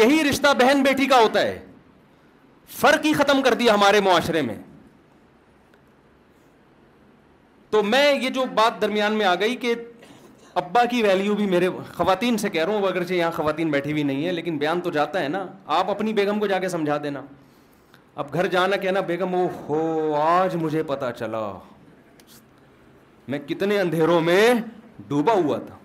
یہی 0.00 0.22
رشتہ 0.28 0.52
بہن 0.58 0.82
بیٹی 0.82 1.06
کا 1.06 1.18
ہوتا 1.22 1.40
ہے 1.42 1.58
فرق 2.80 3.06
ہی 3.06 3.12
ختم 3.16 3.42
کر 3.42 3.54
دیا 3.54 3.74
ہمارے 3.74 4.00
معاشرے 4.00 4.42
میں 4.42 4.56
تو 7.70 7.82
میں 7.82 8.06
یہ 8.12 8.28
جو 8.30 8.44
بات 8.54 8.80
درمیان 8.82 9.12
میں 9.18 9.26
آ 9.26 9.34
گئی 9.40 9.56
کہ 9.64 9.74
ابا 10.60 10.84
کی 10.90 11.02
ویلیو 11.02 11.34
بھی 11.36 11.46
میرے 11.50 11.68
خواتین 11.96 12.36
سے 12.38 12.48
کہہ 12.48 12.64
رہا 12.64 12.72
ہوں 12.72 12.80
وہ 12.82 12.88
اگرچہ 12.88 13.12
یہاں 13.12 13.30
خواتین 13.36 13.70
بیٹھی 13.70 13.92
بھی 13.94 14.02
نہیں 14.02 14.24
ہے 14.26 14.32
لیکن 14.32 14.58
بیان 14.58 14.80
تو 14.80 14.90
جاتا 14.96 15.22
ہے 15.22 15.28
نا 15.28 15.44
آپ 15.76 15.90
اپنی 15.90 16.12
بیگم 16.18 16.38
کو 16.40 16.46
جا 16.46 16.58
کے 16.58 16.68
سمجھا 16.68 16.98
دینا 17.02 17.22
اب 18.22 18.32
گھر 18.34 18.46
جانا 18.48 18.76
کہنا 18.82 19.00
بیگم 19.06 19.34
ہو 19.68 20.14
آج 20.20 20.54
مجھے 20.62 20.82
پتا 20.86 21.10
چلا 21.12 21.40
میں 23.32 23.38
کتنے 23.48 23.78
اندھیروں 23.80 24.20
میں 24.20 24.46
ڈوبا 25.08 25.32
ہوا 25.42 25.58
تھا 25.66 25.76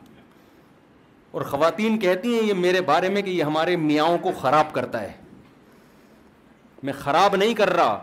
اور 1.31 1.41
خواتین 1.49 1.97
کہتی 1.99 2.33
ہیں 2.37 2.47
یہ 2.47 2.53
میرے 2.61 2.81
بارے 2.91 3.09
میں 3.15 3.21
کہ 3.21 3.29
یہ 3.29 3.43
ہمارے 3.43 3.75
میاؤں 3.75 4.17
کو 4.21 4.31
خراب 4.41 4.71
کرتا 4.73 5.01
ہے 5.01 5.11
میں 6.83 6.93
خراب 6.99 7.35
نہیں 7.35 7.53
کر 7.53 7.73
رہا 7.75 7.99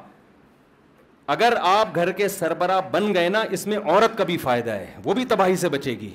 اگر 1.34 1.54
آپ 1.76 1.94
گھر 1.94 2.10
کے 2.20 2.28
سربراہ 2.28 2.80
بن 2.90 3.12
گئے 3.14 3.28
نا 3.28 3.42
اس 3.56 3.66
میں 3.66 3.76
عورت 3.84 4.16
کا 4.18 4.24
بھی 4.24 4.36
فائدہ 4.38 4.70
ہے 4.70 4.94
وہ 5.04 5.14
بھی 5.14 5.24
تباہی 5.28 5.56
سے 5.64 5.68
بچے 5.68 5.98
گی 6.00 6.10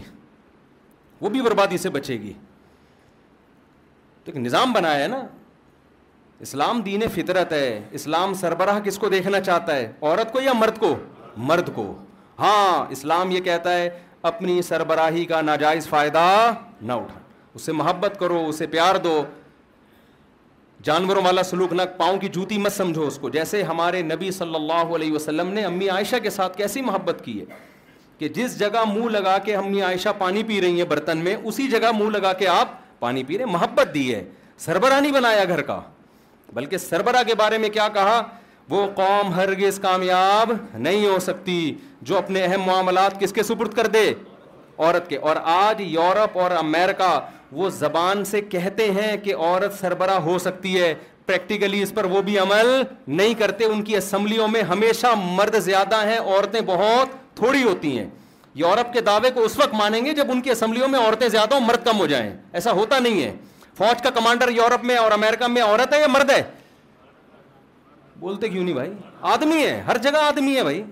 وہ 1.21 1.29
بھی 1.29 1.41
بربادی 1.41 1.77
سے 1.77 1.89
بچے 1.97 2.13
گی 2.21 2.31
تو 4.23 4.31
ایک 4.31 4.37
نظام 4.43 4.71
بنایا 4.73 5.03
ہے 5.03 5.07
نا 5.07 5.19
اسلام 6.47 6.81
دین 6.85 7.03
فطرت 7.15 7.51
ہے 7.53 7.67
اسلام 7.99 8.33
سربراہ 8.39 8.79
کس 8.85 8.97
کو 8.99 9.09
دیکھنا 9.09 9.41
چاہتا 9.41 9.75
ہے 9.75 9.91
عورت 10.01 10.31
کو 10.33 10.41
یا 10.41 10.53
مرد 10.59 10.77
کو 10.79 10.95
مرد 11.49 11.69
کو 11.75 11.85
ہاں 12.39 12.85
اسلام 12.91 13.31
یہ 13.31 13.39
کہتا 13.49 13.73
ہے 13.77 13.89
اپنی 14.29 14.61
سربراہی 14.61 15.25
کا 15.25 15.41
ناجائز 15.41 15.87
فائدہ 15.89 16.23
نہ 16.89 16.93
اٹھا 17.01 17.19
اسے 17.55 17.71
محبت 17.81 18.17
کرو 18.19 18.43
اسے 18.47 18.67
پیار 18.75 18.95
دو 19.03 19.21
جانوروں 20.89 21.21
والا 21.25 21.43
سلوک 21.43 21.73
نہ 21.73 21.81
پاؤں 21.97 22.17
کی 22.19 22.27
جوتی 22.35 22.57
مت 22.57 22.71
سمجھو 22.73 23.07
اس 23.07 23.17
کو 23.21 23.29
جیسے 23.37 23.61
ہمارے 23.63 24.01
نبی 24.13 24.31
صلی 24.39 24.55
اللہ 24.55 24.95
علیہ 24.97 25.11
وسلم 25.13 25.49
نے 25.53 25.63
امی 25.65 25.89
عائشہ 25.95 26.15
کے 26.23 26.29
ساتھ 26.37 26.57
کیسی 26.57 26.81
محبت 26.81 27.21
کی 27.25 27.39
ہے 27.39 27.45
کہ 28.21 28.27
جس 28.33 28.57
جگہ 28.59 28.83
منہ 28.87 29.05
لگا 29.11 29.37
کے 29.45 29.55
ہم 29.55 29.71
عائشہ 29.85 30.09
پانی 30.17 30.41
پی 30.47 30.59
رہی 30.61 30.77
ہیں 30.79 30.85
برتن 30.87 31.17
میں 31.23 31.35
اسی 31.43 31.67
جگہ 31.67 31.91
منہ 31.99 32.09
لگا 32.17 32.31
کے 32.39 32.47
آپ 32.47 32.73
پانی 32.99 33.23
پی 33.27 33.37
رہے 33.37 33.45
محبت 33.51 33.93
دی 33.93 34.03
ہے 34.13 34.21
سربراہ 34.65 34.99
نہیں 34.99 35.11
بنایا 35.11 35.43
گھر 35.47 35.61
کا 35.69 35.79
بلکہ 36.53 36.77
سربراہ 36.77 37.23
کے 37.27 37.35
بارے 37.35 37.57
میں 37.63 37.69
کیا 37.77 37.87
کہا 37.93 38.21
وہ 38.69 38.85
قوم 38.95 39.33
ہرگز 39.33 39.79
کامیاب 39.83 40.51
نہیں 40.77 41.05
ہو 41.07 41.17
سکتی 41.27 41.55
جو 42.09 42.17
اپنے 42.17 42.43
اہم 42.45 42.61
معاملات 42.65 43.19
کس 43.19 43.33
کے 43.33 43.43
سپرد 43.43 43.73
کر 43.77 43.87
دے 43.95 44.03
عورت 44.09 45.07
کے 45.09 45.17
اور 45.29 45.35
آج 45.53 45.81
یورپ 45.85 46.37
اور 46.41 46.51
امریکہ 46.57 47.09
وہ 47.59 47.69
زبان 47.79 48.23
سے 48.25 48.41
کہتے 48.49 48.89
ہیں 49.01 49.15
کہ 49.23 49.35
عورت 49.35 49.79
سربراہ 49.79 50.19
ہو 50.29 50.37
سکتی 50.45 50.79
ہے 50.81 50.93
پریکٹیکلی 51.25 51.81
اس 51.83 51.93
پر 51.95 52.05
وہ 52.13 52.21
بھی 52.29 52.37
عمل 52.39 52.69
نہیں 53.07 53.33
کرتے 53.39 53.65
ان 53.65 53.81
کی 53.89 53.97
اسمبلیوں 53.97 54.47
میں 54.55 54.61
ہمیشہ 54.73 55.13
مرد 55.25 55.59
زیادہ 55.63 56.05
ہیں 56.07 56.19
عورتیں 56.19 56.61
بہت 56.65 57.19
تھوڑی 57.35 57.63
ہوتی 57.63 57.97
ہیں 57.97 58.07
یورپ 58.55 58.93
کے 58.93 59.01
دعوے 59.01 59.29
کو 59.33 59.43
اس 59.45 59.57
وقت 59.57 59.73
مانیں 59.77 60.03
گے 60.05 60.13
جب 60.13 60.31
ان 60.31 60.41
کی 60.41 60.49
اسمبلیوں 60.51 60.87
میں 60.87 60.99
عورتیں 60.99 61.27
زیادہ 61.27 61.55
ہوں 61.55 61.65
مرد 61.67 61.85
کم 61.85 61.99
ہو 61.99 62.05
جائیں 62.07 62.31
ایسا 62.51 62.71
ہوتا 62.79 62.99
نہیں 62.99 63.21
ہے 63.23 63.35
فوج 63.77 64.01
کا 64.03 64.09
کمانڈر 64.15 64.49
یورپ 64.55 64.83
میں 64.85 64.97
اور 64.97 65.11
امریکہ 65.11 65.47
میں 65.51 65.61
عورت 65.61 65.93
ہے 65.93 65.99
یا 65.99 66.07
مرد 66.11 66.29
ہے 66.29 66.41
بولتے 68.19 68.49
کیوں 68.49 68.63
نہیں 68.63 68.73
بھائی 68.75 68.89
آدمی 69.35 69.63
ہے 69.65 69.79
ہر 69.87 69.97
جگہ 70.01 70.17
آدمی 70.23 70.55
ہے 70.55 70.63
بھائی 70.63 70.83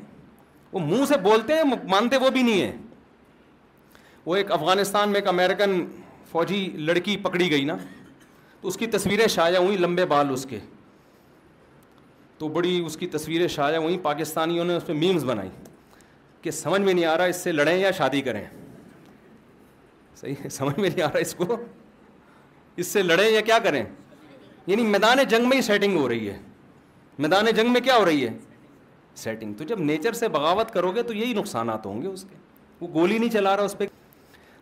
وہ 0.74 0.80
منہ 0.86 1.06
سے 1.08 1.18
بولتے 1.24 1.54
ہیں 1.54 1.64
مانتے 1.90 2.18
وہ 2.22 2.30
بھی 2.30 2.42
نہیں 2.44 2.62
ہے 2.62 2.72
وہ 4.26 4.36
ایک 4.36 4.52
افغانستان 4.52 5.10
میں 5.10 5.20
ایک 5.20 5.28
امیرکن 5.28 5.84
فوجی 6.32 6.66
لڑکی 6.88 7.18
پکڑی 7.24 7.50
گئی 7.52 7.64
نا 7.66 7.76
تو 8.62 8.68
اس 8.68 8.78
کی 8.78 8.88
تصویریں 8.96 9.28
شائع 9.36 9.58
ہوئیں 9.58 9.78
لمبے 9.78 10.06
بال 10.06 10.32
اس 10.34 10.46
کے 10.50 10.60
تو 12.38 12.48
بڑی 12.48 12.80
اس 12.86 12.98
کی 12.98 13.08
تصویریں 13.14 13.48
شائع 13.56 13.78
ہوئیں 13.78 13.98
پاکستانیوں 14.04 14.66
نے 14.66 14.76
اس 14.76 14.86
پہ 14.86 14.94
میمز 14.94 15.24
بنائی 15.26 15.50
کہ 16.42 16.52
سمجھ 16.52 16.82
میں 16.82 16.94
نہیں 16.94 17.06
آ 17.06 17.18
رہا 17.18 17.24
اس 17.32 17.38
سے 17.44 17.52
لڑیں 17.52 17.78
یا 17.78 17.92
شادی 17.98 18.22
کریں 18.22 18.44
صحیح 20.16 20.36
ہے 20.44 20.50
سمجھ 20.50 20.80
میں 20.80 20.90
نہیں 20.90 21.02
آ 21.06 21.08
رہا 21.12 21.20
اس 21.20 21.34
کو 21.36 21.58
اس 22.84 22.88
سے 22.88 23.02
لڑیں 23.04 23.30
یا 23.30 23.42
کیا 23.42 23.58
کریں 23.64 23.84
یعنی 24.68 24.82
میدان 24.86 25.18
جنگ 25.30 25.48
میں 25.50 25.58
ہی 25.58 25.62
سیٹنگ 25.62 25.98
ہو 25.98 26.08
رہی 26.10 26.30
ہے 26.30 26.38
میدان 27.24 27.46
جنگ 27.56 27.72
میں 27.72 27.82
کیا 27.82 27.96
ہو 27.98 28.06
رہی 28.06 28.26
ہے 28.28 28.38
سیٹنگ 29.18 29.54
تو 29.58 29.64
جب 29.68 29.80
نیچر 29.80 30.14
سے 30.14 30.28
بغاوت 30.36 30.72
کرو 30.72 30.92
گے 30.96 31.04
تو 31.04 31.14
یہی 31.14 31.34
نقصانات 31.38 31.86
ہوں 31.86 32.02
گے 32.02 32.08
اس 32.08 32.24
کے 32.30 32.36
وہ 32.82 32.88
گولی 32.94 33.18
نہیں 33.18 33.30
چلا 33.30 33.56
رہا 33.58 33.64
اس 33.64 33.78
پہ 33.78 33.86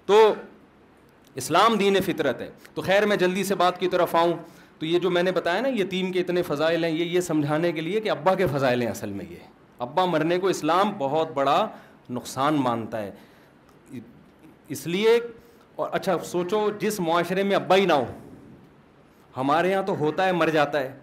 تو 0.05 0.33
اسلام 1.41 1.75
دین 1.77 1.99
فطرت 2.05 2.41
ہے 2.41 2.49
تو 2.73 2.81
خیر 2.81 3.05
میں 3.05 3.15
جلدی 3.23 3.43
سے 3.43 3.55
بات 3.55 3.79
کی 3.79 3.87
طرف 3.95 4.15
آؤں 4.15 4.33
تو 4.79 4.85
یہ 4.85 4.99
جو 4.99 5.09
میں 5.09 5.23
نے 5.23 5.31
بتایا 5.31 5.61
نا 5.61 5.67
یتیم 5.79 6.11
کے 6.11 6.19
اتنے 6.19 6.41
فضائل 6.47 6.83
ہیں 6.83 6.91
یہ 6.91 7.03
یہ 7.15 7.21
سمجھانے 7.29 7.71
کے 7.71 7.81
لیے 7.81 7.99
کہ 8.01 8.09
ابا 8.11 8.35
کے 8.41 8.47
فضائل 8.55 8.81
ہیں 8.81 8.89
اصل 8.89 9.11
میں 9.11 9.25
یہ 9.29 9.39
ابا 9.85 10.05
مرنے 10.11 10.37
کو 10.39 10.47
اسلام 10.47 10.91
بہت 10.97 11.31
بڑا 11.33 11.57
نقصان 12.09 12.55
مانتا 12.61 13.01
ہے 13.01 13.99
اس 14.75 14.85
لیے 14.87 15.19
اور 15.79 15.89
اچھا 15.93 16.17
سوچو 16.25 16.69
جس 16.79 16.99
معاشرے 16.99 17.43
میں 17.49 17.55
ابا 17.55 17.75
ہی 17.75 17.85
نہ 17.85 17.93
ہو 17.93 18.05
ہمارے 19.37 19.69
یہاں 19.71 19.83
تو 19.85 19.95
ہوتا 19.97 20.25
ہے 20.25 20.31
مر 20.33 20.49
جاتا 20.53 20.79
ہے 20.79 20.93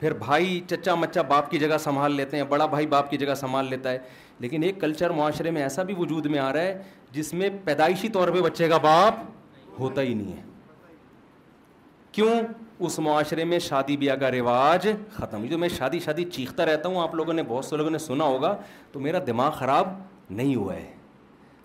پھر 0.00 0.12
بھائی 0.18 0.60
چچا 0.70 0.94
مچا 0.94 1.22
باپ 1.30 1.50
کی 1.50 1.58
جگہ 1.58 1.78
سنبھال 1.80 2.12
لیتے 2.16 2.36
ہیں 2.36 2.44
بڑا 2.48 2.66
بھائی 2.74 2.86
باپ 2.94 3.10
کی 3.10 3.16
جگہ 3.18 3.34
سنبھال 3.40 3.66
لیتا 3.70 3.90
ہے 3.92 3.98
لیکن 4.40 4.62
ایک 4.62 4.80
کلچر 4.80 5.10
معاشرے 5.18 5.50
میں 5.56 5.62
ایسا 5.62 5.82
بھی 5.88 5.94
وجود 5.98 6.26
میں 6.34 6.38
آ 6.38 6.52
رہا 6.52 6.62
ہے 6.62 6.82
جس 7.12 7.32
میں 7.34 7.48
پیدائشی 7.64 8.08
طور 8.12 8.28
پہ 8.34 8.40
بچے 8.42 8.68
کا 8.68 8.76
باپ 8.82 9.22
ہوتا 9.78 10.02
ہی 10.02 10.14
نہیں 10.14 10.36
ہے 10.36 10.42
کیوں 12.12 12.40
اس 12.86 12.98
معاشرے 12.98 13.44
میں 13.44 13.58
شادی 13.58 13.96
بیاہ 13.96 14.16
کا 14.20 14.30
رواج 14.30 14.86
ختم 15.14 15.44
جو 15.46 15.56
میں 15.58 15.68
شادی 15.76 15.98
شادی 16.04 16.24
چیختا 16.36 16.66
رہتا 16.66 16.88
ہوں 16.88 17.00
آپ 17.02 17.14
لوگوں 17.14 17.32
نے 17.32 17.42
بہت 17.48 17.64
سے 17.64 17.76
لوگوں 17.76 17.90
نے 17.90 17.98
سنا 17.98 18.24
ہوگا 18.24 18.54
تو 18.92 19.00
میرا 19.06 19.18
دماغ 19.26 19.50
خراب 19.58 19.88
نہیں 20.38 20.54
ہوا 20.54 20.74
ہے 20.74 20.86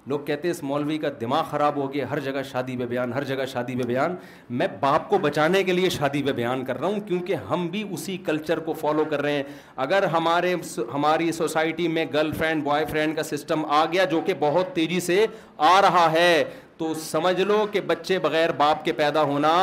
لوگ 0.07 0.19
کہتے 0.25 0.47
ہیں 0.47 0.53
اس 0.55 0.61
مولوی 0.63 0.97
کا 1.03 1.09
دماغ 1.21 1.43
خراب 1.51 1.75
ہو 1.77 1.91
گیا 1.93 2.09
ہر 2.09 2.19
جگہ 2.25 2.41
شادی 2.51 2.75
بیان 2.77 3.13
ہر 3.13 3.23
جگہ 3.29 3.45
شادی 3.51 3.75
بیان 3.75 4.15
میں 4.59 4.67
باپ 4.79 5.07
کو 5.09 5.17
بچانے 5.21 5.63
کے 5.69 5.73
لیے 5.73 5.89
شادی 5.89 6.21
بے 6.23 6.33
بیان 6.41 6.63
کر 6.65 6.79
رہا 6.79 6.87
ہوں 6.87 6.99
کیونکہ 7.07 7.35
ہم 7.49 7.65
بھی 7.75 7.83
اسی 7.93 8.17
کلچر 8.25 8.59
کو 8.67 8.73
فالو 8.81 9.05
کر 9.11 9.21
رہے 9.21 9.35
ہیں 9.35 9.43
اگر 9.85 10.03
ہمارے 10.17 10.53
ہماری 10.93 11.31
سوسائٹی 11.37 11.87
میں 11.95 12.05
گرل 12.13 12.31
فرینڈ 12.37 12.63
بوائے 12.63 12.85
فرینڈ 12.89 13.15
کا 13.15 13.23
سسٹم 13.31 13.65
آ 13.65 13.83
گیا 13.93 14.03
جو 14.11 14.19
کہ 14.25 14.33
بہت 14.39 14.73
تیزی 14.75 14.99
سے 15.07 15.25
آ 15.71 15.79
رہا 15.81 16.11
ہے 16.11 16.43
تو 16.77 16.93
سمجھ 17.03 17.39
لو 17.41 17.65
کہ 17.71 17.81
بچے 17.87 18.19
بغیر 18.29 18.51
باپ 18.57 18.83
کے 18.85 18.93
پیدا 18.93 19.23
ہونا 19.33 19.55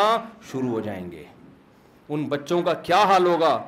شروع 0.51 0.71
ہو 0.71 0.81
جائیں 0.85 1.11
گے 1.13 1.23
ان 2.11 2.25
بچوں 2.29 2.63
کا 2.63 2.73
کیا 2.89 3.03
حال 3.09 3.27
ہوگا 3.27 3.59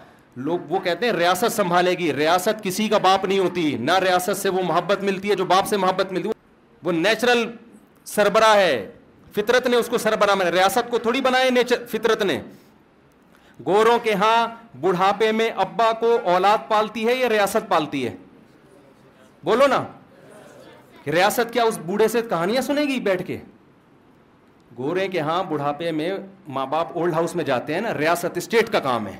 لوگ 0.47 0.59
وہ 0.73 0.79
کہتے 0.85 1.07
ہیں 1.07 1.12
ریاست 1.12 1.53
سنبھالے 1.57 1.90
گی 1.99 2.12
ریاست 2.14 2.62
کسی 2.62 2.88
کا 2.88 2.99
باپ 3.03 3.25
نہیں 3.25 3.38
ہوتی 3.38 3.77
نہ 3.81 3.99
ریاست 4.03 4.37
سے 4.42 4.49
وہ 4.49 4.62
محبت 4.66 5.03
ملتی 5.05 5.31
ہے 5.31 5.35
جو 5.37 5.44
باپ 5.47 5.66
سے 5.68 5.77
محبت 5.77 6.12
ملتی 6.12 6.29
ہے 6.29 6.33
وہ 6.85 6.92
نیچرل 6.92 7.44
سربراہ 8.14 8.55
ہے 8.57 8.87
فطرت 9.35 9.66
نے 9.66 9.77
اس 9.77 9.87
کو 9.90 9.99
سربراہ 9.99 10.35
بنایا 10.35 10.51
ریاست 10.53 10.90
کو 10.90 10.99
تھوڑی 11.07 11.20
بنایا 11.20 11.62
فطرت 11.90 12.23
نے 12.23 12.40
گوروں 13.66 13.99
کے 14.03 14.14
ہاں 14.20 14.47
بڑھاپے 14.81 15.31
میں 15.33 15.51
ابا 15.64 15.90
کو 16.01 16.18
اولاد 16.31 16.68
پالتی 16.68 17.07
ہے 17.09 17.14
یا 17.14 17.29
ریاست 17.29 17.68
پالتی 17.68 18.05
ہے 18.07 18.14
بولو 19.44 19.66
نا 19.70 19.83
ریاست 21.12 21.53
کیا 21.53 21.62
اس 21.64 21.79
بوڑھے 21.87 22.09
سے 22.09 22.23
کہانیاں 22.29 22.62
سنے 22.62 22.83
گی 22.88 22.99
بیٹھ 23.01 23.23
کے 23.27 23.38
گورے 24.79 25.07
کے 25.09 25.21
ہاں 25.21 25.43
بڑھاپے 25.49 25.91
میں 25.93 26.11
ماں 26.55 26.65
باپ 26.67 26.97
اولڈ 26.99 27.15
ہاؤس 27.15 27.35
میں 27.37 27.45
جاتے 27.45 27.75
ہیں 27.75 27.81
نا 27.81 27.93
ریاست 27.99 28.37
اسٹیٹ 28.37 28.71
کا 28.73 28.79
کام 28.87 29.07
ہے 29.07 29.17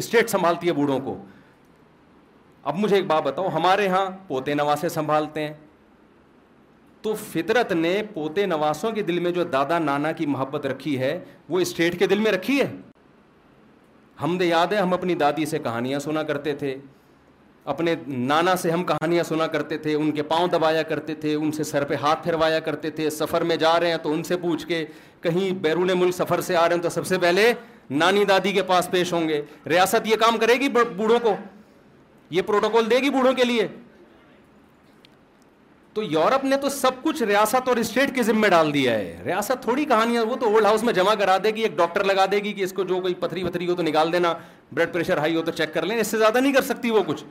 اسٹیٹ 0.00 0.30
سنبھالتی 0.30 0.68
ہے 0.68 0.72
بوڑھوں 0.72 0.98
کو 1.04 1.16
اب 2.70 2.78
مجھے 2.78 2.96
ایک 2.96 3.06
بات 3.06 3.22
بتاؤ 3.22 3.48
ہمارے 3.54 3.86
ہاں 3.88 4.04
پوتے 4.28 4.54
نواسے 4.54 4.88
سنبھالتے 4.88 5.46
ہیں 5.46 5.52
تو 7.02 7.14
فطرت 7.32 7.72
نے 7.72 8.00
پوتے 8.14 8.46
نواسوں 8.46 8.90
کے 8.92 9.02
دل 9.08 9.18
میں 9.24 9.30
جو 9.32 9.44
دادا 9.52 9.78
نانا 9.78 10.12
کی 10.20 10.26
محبت 10.26 10.66
رکھی 10.66 10.98
ہے 11.00 11.18
وہ 11.48 11.60
اسٹیٹ 11.60 11.98
کے 11.98 12.06
دل 12.06 12.18
میں 12.20 12.32
رکھی 12.32 12.60
ہے 12.60 12.66
ہم 14.22 14.36
دے 14.38 14.46
یاد 14.46 14.72
ہے 14.72 14.76
ہم 14.78 14.92
اپنی 14.94 15.14
دادی 15.22 15.46
سے 15.46 15.58
کہانیاں 15.58 15.98
سنا 16.00 16.22
کرتے 16.32 16.54
تھے 16.62 16.76
اپنے 17.72 17.94
نانا 18.06 18.54
سے 18.62 18.70
ہم 18.70 18.82
کہانیاں 18.86 19.22
سنا 19.28 19.46
کرتے 19.52 19.76
تھے 19.84 19.94
ان 19.94 20.10
کے 20.16 20.22
پاؤں 20.22 20.48
دبایا 20.48 20.82
کرتے 20.88 21.14
تھے 21.20 21.34
ان 21.34 21.50
سے 21.52 21.64
سر 21.64 21.84
پہ 21.84 21.94
ہاتھ 22.02 22.22
پھروایا 22.24 22.58
کرتے 22.66 22.90
تھے 22.98 23.08
سفر 23.10 23.42
میں 23.44 23.56
جا 23.62 23.78
رہے 23.80 23.90
ہیں 23.90 23.96
تو 24.02 24.12
ان 24.12 24.22
سے 24.24 24.36
پوچھ 24.42 24.66
کے 24.66 24.84
کہیں 25.22 25.50
بیرون 25.62 25.90
ملک 25.98 26.14
سفر 26.14 26.40
سے 26.48 26.56
آ 26.56 26.66
رہے 26.68 26.76
ہیں 26.76 26.82
تو 26.82 26.88
سب 26.88 27.06
سے 27.06 27.18
پہلے 27.22 27.52
نانی 27.90 28.24
دادی 28.28 28.52
کے 28.52 28.62
پاس 28.68 28.90
پیش 28.90 29.12
ہوں 29.12 29.26
گے 29.28 29.40
ریاست 29.70 30.06
یہ 30.08 30.16
کام 30.20 30.38
کرے 30.40 30.54
گی 30.60 30.68
بوڑھوں 30.76 31.18
کو 31.22 31.34
یہ 32.36 32.42
پروٹوکول 32.46 32.90
دے 32.90 32.98
گی 33.02 33.10
بوڑھوں 33.16 33.32
کے 33.34 33.44
لیے 33.44 33.66
تو 35.94 36.02
یورپ 36.10 36.44
نے 36.44 36.56
تو 36.62 36.68
سب 36.68 37.02
کچھ 37.02 37.22
ریاست 37.22 37.68
اور 37.68 37.76
اسٹیٹ 37.82 38.14
کے 38.14 38.22
ذمے 38.22 38.48
ڈال 38.50 38.72
دیا 38.74 38.92
ہے 38.94 39.16
ریاست 39.24 39.62
تھوڑی 39.62 39.84
کہانیاں 39.92 40.24
وہ 40.28 40.36
تو 40.40 40.48
اولڈ 40.52 40.66
ہاؤس 40.66 40.82
میں 40.84 40.92
جمع 40.94 41.14
کرا 41.18 41.36
دے 41.44 41.50
گی 41.56 41.62
ایک 41.62 41.76
ڈاکٹر 41.76 42.04
لگا 42.04 42.24
دے 42.32 42.38
گی 42.44 42.52
کہ 42.52 42.64
اس 42.64 42.72
کو 42.76 42.84
جو 42.90 43.00
کوئی 43.00 43.14
پتھری 43.20 43.42
وتھری 43.44 43.68
ہو 43.68 43.74
تو 43.76 43.82
نکال 43.82 44.12
دینا 44.12 44.32
بلڈ 44.72 44.92
پریشر 44.92 45.18
ہائی 45.18 45.36
ہو 45.36 45.42
تو 45.46 45.50
چیک 45.56 45.74
کر 45.74 45.86
لیں 45.86 45.98
اس 46.00 46.06
سے 46.06 46.18
زیادہ 46.18 46.38
نہیں 46.38 46.52
کر 46.52 46.62
سکتی 46.62 46.90
وہ 46.90 47.02
کچھ 47.06 47.24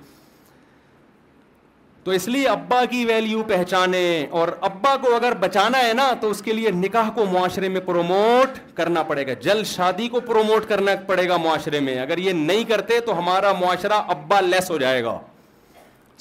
تو 2.06 2.12
اس 2.12 2.28
لیے 2.28 2.48
ابا 2.48 2.84
کی 2.90 3.04
ویلیو 3.06 3.44
پہچانے 3.48 4.02
اور 4.40 4.48
ابا 4.68 4.96
کو 5.02 5.14
اگر 5.16 5.34
بچانا 5.40 5.78
ہے 5.88 5.94
نا 5.94 6.04
تو 6.22 6.30
اس 6.30 6.42
کے 6.48 6.54
لیے 6.54 6.72
نکاح 6.72 7.10
کو 7.12 7.24
معاشرے 7.32 7.70
میں 7.76 7.82
پروموٹ 7.86 8.58
کرنا 8.78 9.04
پڑے 9.04 9.26
گا 9.28 9.34
جل 9.44 9.64
شادی 9.66 10.08
کو 10.16 10.20
پروموٹ 10.28 10.68
کرنا 10.70 10.92
پڑے 11.08 11.28
گا 11.30 11.38
معاشرے 11.44 11.80
میں 11.88 11.98
اگر 12.00 12.18
یہ 12.26 12.34
نہیں 12.42 12.64
کرتے 12.70 13.00
تو 13.06 13.18
ہمارا 13.20 13.54
معاشرہ 13.62 13.94
ابا 14.16 14.40
لیس 14.42 14.70
ہو 14.72 14.78
جائے 14.84 15.04
گا 15.04 15.18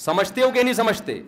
سمجھتے 0.05 0.41
ہو 0.43 0.51
کہ 0.51 0.63
نہیں 0.63 0.75
سمجھتے 0.75 1.21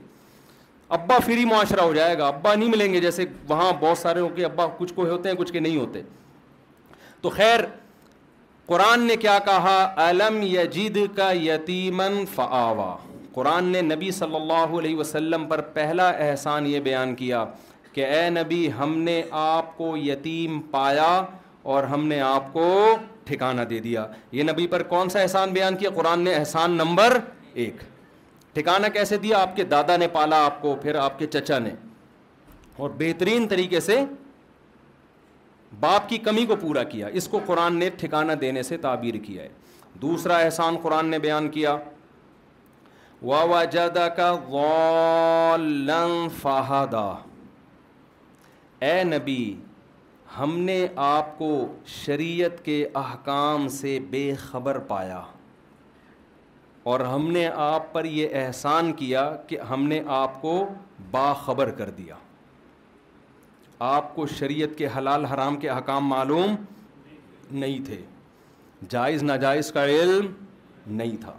ابا 0.99 1.19
فری 1.25 1.45
معاشرہ 1.51 1.81
ہو 1.83 1.93
جائے 1.95 2.17
گا 2.19 2.27
ابا 2.29 2.55
نہیں 2.55 2.69
ملیں 2.69 2.93
گے 2.93 3.01
جیسے 3.01 3.25
وہاں 3.49 3.71
بہت 3.81 3.99
سارے 3.99 4.21
ہو 4.21 4.29
کے 4.37 4.45
ابا 4.45 4.67
کچھ 4.79 4.93
کو 4.95 5.07
ہوتے 5.11 5.29
ہیں 5.29 5.37
کچھ 5.37 5.53
کے 5.53 5.61
نہیں 5.67 5.77
ہوتے 5.77 6.03
تو 7.23 7.31
خیر 7.37 7.61
قرآن 8.73 9.03
نے 9.07 9.17
کیا 9.27 9.39
کہا 9.47 9.79
علم 10.09 10.41
یجید 10.53 10.99
کا 11.17 11.31
یتیمن 11.45 12.25
فعوا 12.35 12.95
قرآن 13.37 13.65
نے 13.73 13.81
نبی 13.87 14.11
صلی 14.19 14.35
اللہ 14.35 14.71
علیہ 14.79 14.97
وسلم 14.97 15.45
پر 15.49 15.61
پہلا 15.73 16.09
احسان 16.27 16.67
یہ 16.67 16.81
بیان 16.85 17.15
کیا 17.15 17.45
کہ 17.93 18.05
اے 18.07 18.29
نبی 18.31 18.69
ہم 18.79 18.97
نے 19.09 19.21
آپ 19.41 19.77
کو 19.79 19.97
یتیم 19.97 20.61
پایا 20.71 21.11
اور 21.75 21.85
ہم 21.91 22.07
نے 22.09 22.21
آپ 22.29 22.53
کو 22.53 22.69
ٹھکانہ 23.29 23.61
دے 23.73 23.79
دیا 23.89 24.07
یہ 24.39 24.43
نبی 24.51 24.67
پر 24.75 24.83
کون 24.95 25.09
سا 25.15 25.21
احسان 25.21 25.53
بیان 25.53 25.77
کیا 25.77 25.91
قرآن 25.97 26.21
نے 26.25 26.35
احسان 26.35 26.77
نمبر 26.81 27.17
ایک 27.65 27.83
ٹھکانہ 28.55 28.87
کیسے 28.93 29.17
دیا 29.25 29.39
آپ 29.47 29.55
کے 29.57 29.65
دادا 29.75 29.97
نے 30.03 30.09
پالا 30.13 30.45
آپ 30.45 30.61
کو 30.63 30.75
پھر 30.83 30.95
آپ 31.01 31.19
کے 31.19 31.27
چچا 31.35 31.59
نے 31.65 31.71
اور 32.85 32.91
بہترین 32.99 33.49
طریقے 33.49 33.81
سے 33.89 33.99
باپ 35.81 36.09
کی 36.09 36.19
کمی 36.31 36.47
کو 36.47 36.57
پورا 36.61 36.83
کیا 36.95 37.07
اس 37.21 37.29
کو 37.29 37.41
قرآن 37.47 37.77
نے 37.79 37.91
ٹھکانہ 38.01 38.33
دینے 38.47 38.63
سے 38.71 38.77
تعبیر 38.89 39.17
کیا 39.27 39.43
ہے 39.43 39.49
دوسرا 40.07 40.37
احسان 40.49 40.77
قرآن 40.83 41.07
نے 41.15 41.19
بیان 41.27 41.49
کیا 41.59 41.77
واہ 43.23 43.45
وا 43.49 43.63
جادہ 43.73 44.07
کا 44.17 45.49
اے 48.87 49.03
نبی 49.05 49.55
ہم 50.39 50.57
نے 50.59 50.85
آپ 51.03 51.37
کو 51.39 51.49
شریعت 51.89 52.65
کے 52.65 52.85
احکام 53.03 53.67
سے 53.77 53.99
بے 54.11 54.31
خبر 54.41 54.79
پایا 54.89 55.21
اور 56.91 57.01
ہم 57.01 57.31
نے 57.33 57.47
آپ 57.67 57.93
پر 57.93 58.05
یہ 58.05 58.35
احسان 58.43 58.93
کیا 58.97 59.31
کہ 59.47 59.59
ہم 59.71 59.87
نے 59.89 60.01
آپ 60.17 60.41
کو 60.43 60.53
باخبر 61.11 61.71
کر 61.79 61.91
دیا 61.99 62.15
آپ 63.93 64.15
کو 64.17 64.27
شریعت 64.39 64.77
کے 64.79 64.89
حلال 64.97 65.25
حرام 65.33 65.57
کے 65.61 65.69
احکام 65.69 66.07
معلوم 66.09 66.55
نہیں 67.51 67.85
تھے 67.87 68.01
جائز 68.91 69.23
ناجائز 69.23 69.73
کا 69.73 69.85
علم 69.87 70.31
نہیں 70.87 71.17
تھا 71.23 71.33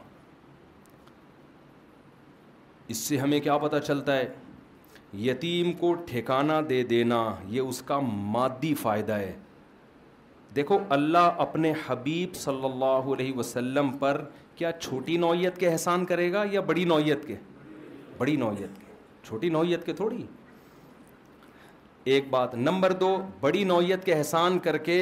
اس 2.91 2.97
سے 3.07 3.17
ہمیں 3.17 3.39
کیا 3.43 3.57
پتہ 3.57 3.77
چلتا 3.85 4.15
ہے 4.17 4.27
یتیم 5.21 5.71
کو 5.79 5.93
ٹھکانہ 6.07 6.53
دے 6.69 6.81
دینا 6.89 7.19
یہ 7.49 7.61
اس 7.61 7.81
کا 7.87 7.99
مادی 8.33 8.73
فائدہ 8.81 9.13
ہے 9.19 9.31
دیکھو 10.55 10.77
اللہ 10.97 11.35
اپنے 11.47 11.71
حبیب 11.87 12.35
صلی 12.35 12.65
اللہ 12.65 13.09
علیہ 13.13 13.33
وسلم 13.37 13.91
پر 13.99 14.23
کیا 14.55 14.71
چھوٹی 14.79 15.17
نوعیت 15.23 15.57
کے 15.57 15.69
احسان 15.69 16.05
کرے 16.11 16.31
گا 16.33 16.43
یا 16.51 16.61
بڑی 16.69 16.83
نوعیت 16.93 17.25
کے 17.27 17.35
بڑی 18.17 18.35
نوعیت 18.35 18.77
کے 18.79 18.85
چھوٹی 19.27 19.49
نوعیت 19.49 19.85
کے 19.85 19.93
تھوڑی 19.93 20.21
ایک 22.13 22.29
بات 22.29 22.55
نمبر 22.55 22.91
دو 22.99 23.15
بڑی 23.39 23.63
نوعیت 23.73 24.03
کے 24.05 24.13
احسان 24.13 24.59
کر 24.67 24.77
کے 24.89 25.01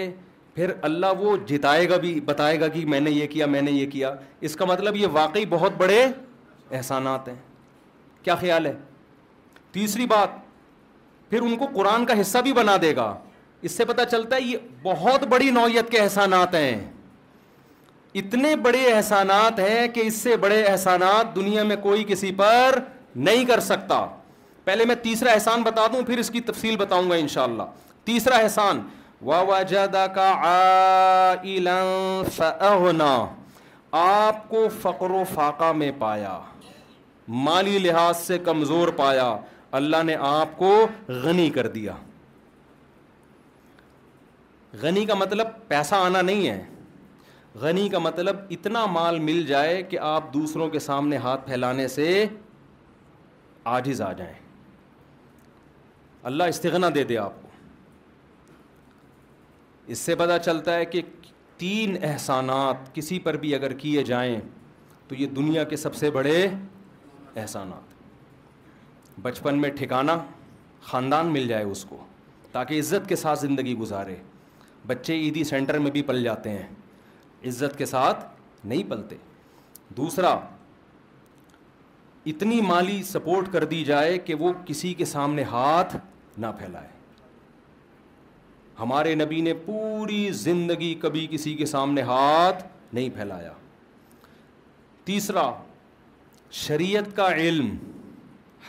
پھر 0.54 0.71
اللہ 0.89 1.19
وہ 1.19 1.36
جتائے 1.48 1.89
گا 1.89 1.98
بھی 2.08 2.19
بتائے 2.26 2.60
گا 2.60 2.67
کہ 2.76 2.86
میں 2.95 3.00
نے 3.00 3.12
یہ 3.12 3.28
کیا 3.32 3.45
میں 3.56 3.62
نے 3.62 3.71
یہ 3.71 3.89
کیا 3.91 4.13
اس 4.50 4.56
کا 4.56 4.65
مطلب 4.65 4.95
یہ 4.95 5.08
واقعی 5.12 5.45
بہت 5.50 5.71
بڑے 5.80 6.06
احسانات 6.71 7.28
ہیں 7.28 7.36
کیا 8.26 8.36
خیال 8.42 8.66
ہے 8.66 8.74
تیسری 9.72 10.06
بات 10.16 10.34
پھر 11.30 11.42
ان 11.48 11.56
کو 11.58 11.66
قرآن 11.74 12.06
کا 12.06 12.14
حصہ 12.22 12.38
بھی 12.48 12.54
بنا 12.60 12.76
دے 12.82 12.92
گا 12.96 13.08
اس 13.68 13.72
سے 13.78 13.84
پتہ 13.86 14.02
چلتا 14.12 14.34
ہے 14.36 14.42
یہ 14.42 14.58
بہت 14.84 15.22
بڑی 15.34 15.50
نوعیت 15.58 15.88
کے 15.92 15.98
احسانات 16.00 16.52
ہیں 16.56 16.78
اتنے 18.22 18.50
بڑے 18.66 18.82
احسانات 18.92 19.56
ہیں 19.60 19.88
کہ 19.96 20.02
اس 20.10 20.16
سے 20.26 20.32
بڑے 20.44 20.60
احسانات 20.72 21.26
دنیا 21.36 21.64
میں 21.72 21.76
کوئی 21.88 22.02
کسی 22.14 22.32
پر 22.44 22.68
نہیں 23.28 23.44
کر 23.52 23.60
سکتا 23.70 24.00
پہلے 24.70 24.86
میں 24.92 24.96
تیسرا 25.08 25.30
احسان 25.32 25.60
بتا 25.64 25.86
دوں 25.94 26.00
پھر 26.06 26.18
اس 26.24 26.30
کی 26.38 26.42
تفصیل 26.50 26.76
بتاؤں 26.84 27.10
گا 27.10 27.16
ان 27.26 27.30
شاء 27.36 27.44
اللہ 27.50 27.68
تیسرا 28.12 28.36
احسان 28.46 28.82
کا 30.16 30.30
آپ 34.04 34.38
کو 34.50 34.62
فقر 34.82 35.12
و 35.12 35.12
فاقہ 35.34 35.70
میں 35.80 35.92
پایا 36.00 36.36
مالی 37.28 37.78
لحاظ 37.80 38.18
سے 38.20 38.38
کمزور 38.46 38.88
پایا 38.96 39.36
اللہ 39.80 40.04
نے 40.06 40.16
آپ 40.20 40.58
کو 40.58 40.72
غنی 41.24 41.50
کر 41.54 41.68
دیا 41.68 41.96
غنی 44.82 45.06
کا 45.06 45.14
مطلب 45.16 45.48
پیسہ 45.68 45.96
آنا 46.06 46.22
نہیں 46.22 46.48
ہے 46.48 46.64
غنی 47.62 47.88
کا 47.90 48.00
مطلب 48.00 48.38
اتنا 48.52 48.86
مال 48.92 49.20
مل 49.20 49.46
جائے 49.48 49.82
کہ 49.90 50.00
آپ 50.02 50.34
دوسروں 50.34 50.70
کے 50.70 50.80
سامنے 50.80 51.18
ہاتھ 51.24 51.46
پھیلانے 51.46 51.88
سے 51.88 52.26
آجز 53.76 54.02
آ 54.02 54.12
جائیں 54.14 54.34
اللہ 56.32 56.44
استغنا 56.54 56.90
دے 56.96 57.04
دے 57.04 57.18
آپ 57.18 57.42
کو 57.42 57.48
اس 59.94 60.00
سے 60.00 60.16
پتہ 60.16 60.38
چلتا 60.46 60.76
ہے 60.78 60.86
کہ 60.86 61.02
تین 61.58 61.96
احسانات 62.04 62.94
کسی 62.96 63.20
پر 63.24 63.34
بھی 63.44 63.54
اگر 63.56 63.74
کیے 63.84 64.04
جائیں 64.04 64.40
تو 65.08 65.16
یہ 65.16 65.28
دنیا 65.36 65.64
کے 65.70 65.78
سب 65.78 65.96
سے 65.96 66.10
بڑے 66.12 66.48
احسانات 67.41 69.19
بچپن 69.21 69.62
میں 69.62 69.69
ٹھکانا 69.78 70.17
خاندان 70.89 71.28
مل 71.34 71.48
جائے 71.48 71.63
اس 71.65 71.84
کو 71.89 71.98
تاکہ 72.52 72.80
عزت 72.80 73.08
کے 73.10 73.15
ساتھ 73.15 73.39
زندگی 73.39 73.76
گزارے 73.78 74.15
بچے 74.88 75.13
عیدی 75.19 75.43
سینٹر 75.43 75.78
میں 75.86 75.91
بھی 75.91 76.02
پل 76.10 76.24
جاتے 76.24 76.50
ہیں 76.50 76.67
عزت 77.48 77.78
کے 77.78 77.86
ساتھ 77.86 78.26
نہیں 78.67 78.89
پلتے 78.89 79.15
دوسرا 79.98 80.38
اتنی 82.32 82.60
مالی 82.67 83.02
سپورٹ 83.08 83.52
کر 83.54 83.63
دی 83.71 83.84
جائے 83.86 84.17
کہ 84.28 84.36
وہ 84.36 84.52
کسی 84.65 84.93
کے 85.02 85.05
سامنے 85.05 85.43
ہاتھ 85.51 85.95
نہ 86.41 86.47
پھیلائے 86.60 86.88
ہمارے 88.80 89.14
نبی 89.16 89.41
نے 89.41 89.53
پوری 89.66 90.28
زندگی 90.43 90.93
کبھی 91.01 91.28
کسی 91.32 91.53
کے 91.55 91.66
سامنے 91.76 92.01
ہاتھ 92.12 92.64
نہیں 92.93 93.10
پھیلایا 93.16 93.51
تیسرا 95.05 95.49
شریعت 96.56 97.16
کا 97.16 97.28
علم 97.43 97.70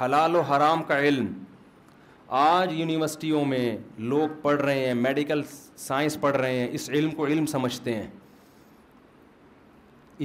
حلال 0.01 0.35
و 0.37 0.41
حرام 0.49 0.83
کا 0.87 0.99
علم 1.09 1.27
آج 2.37 2.73
یونیورسٹیوں 2.75 3.45
میں 3.51 3.77
لوگ 4.13 4.29
پڑھ 4.43 4.61
رہے 4.61 4.87
ہیں 4.87 4.95
میڈیکل 5.03 5.43
سائنس 5.79 6.17
پڑھ 6.21 6.37
رہے 6.37 6.59
ہیں 6.59 6.67
اس 6.77 6.89
علم 6.93 7.11
کو 7.17 7.27
علم 7.27 7.45
سمجھتے 7.47 7.95
ہیں 7.95 8.07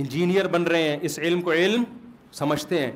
انجینئر 0.01 0.47
بن 0.55 0.64
رہے 0.74 0.88
ہیں 0.89 0.97
اس 1.09 1.18
علم 1.22 1.41
کو 1.41 1.51
علم 1.53 1.84
سمجھتے 2.39 2.80
ہیں 2.86 2.91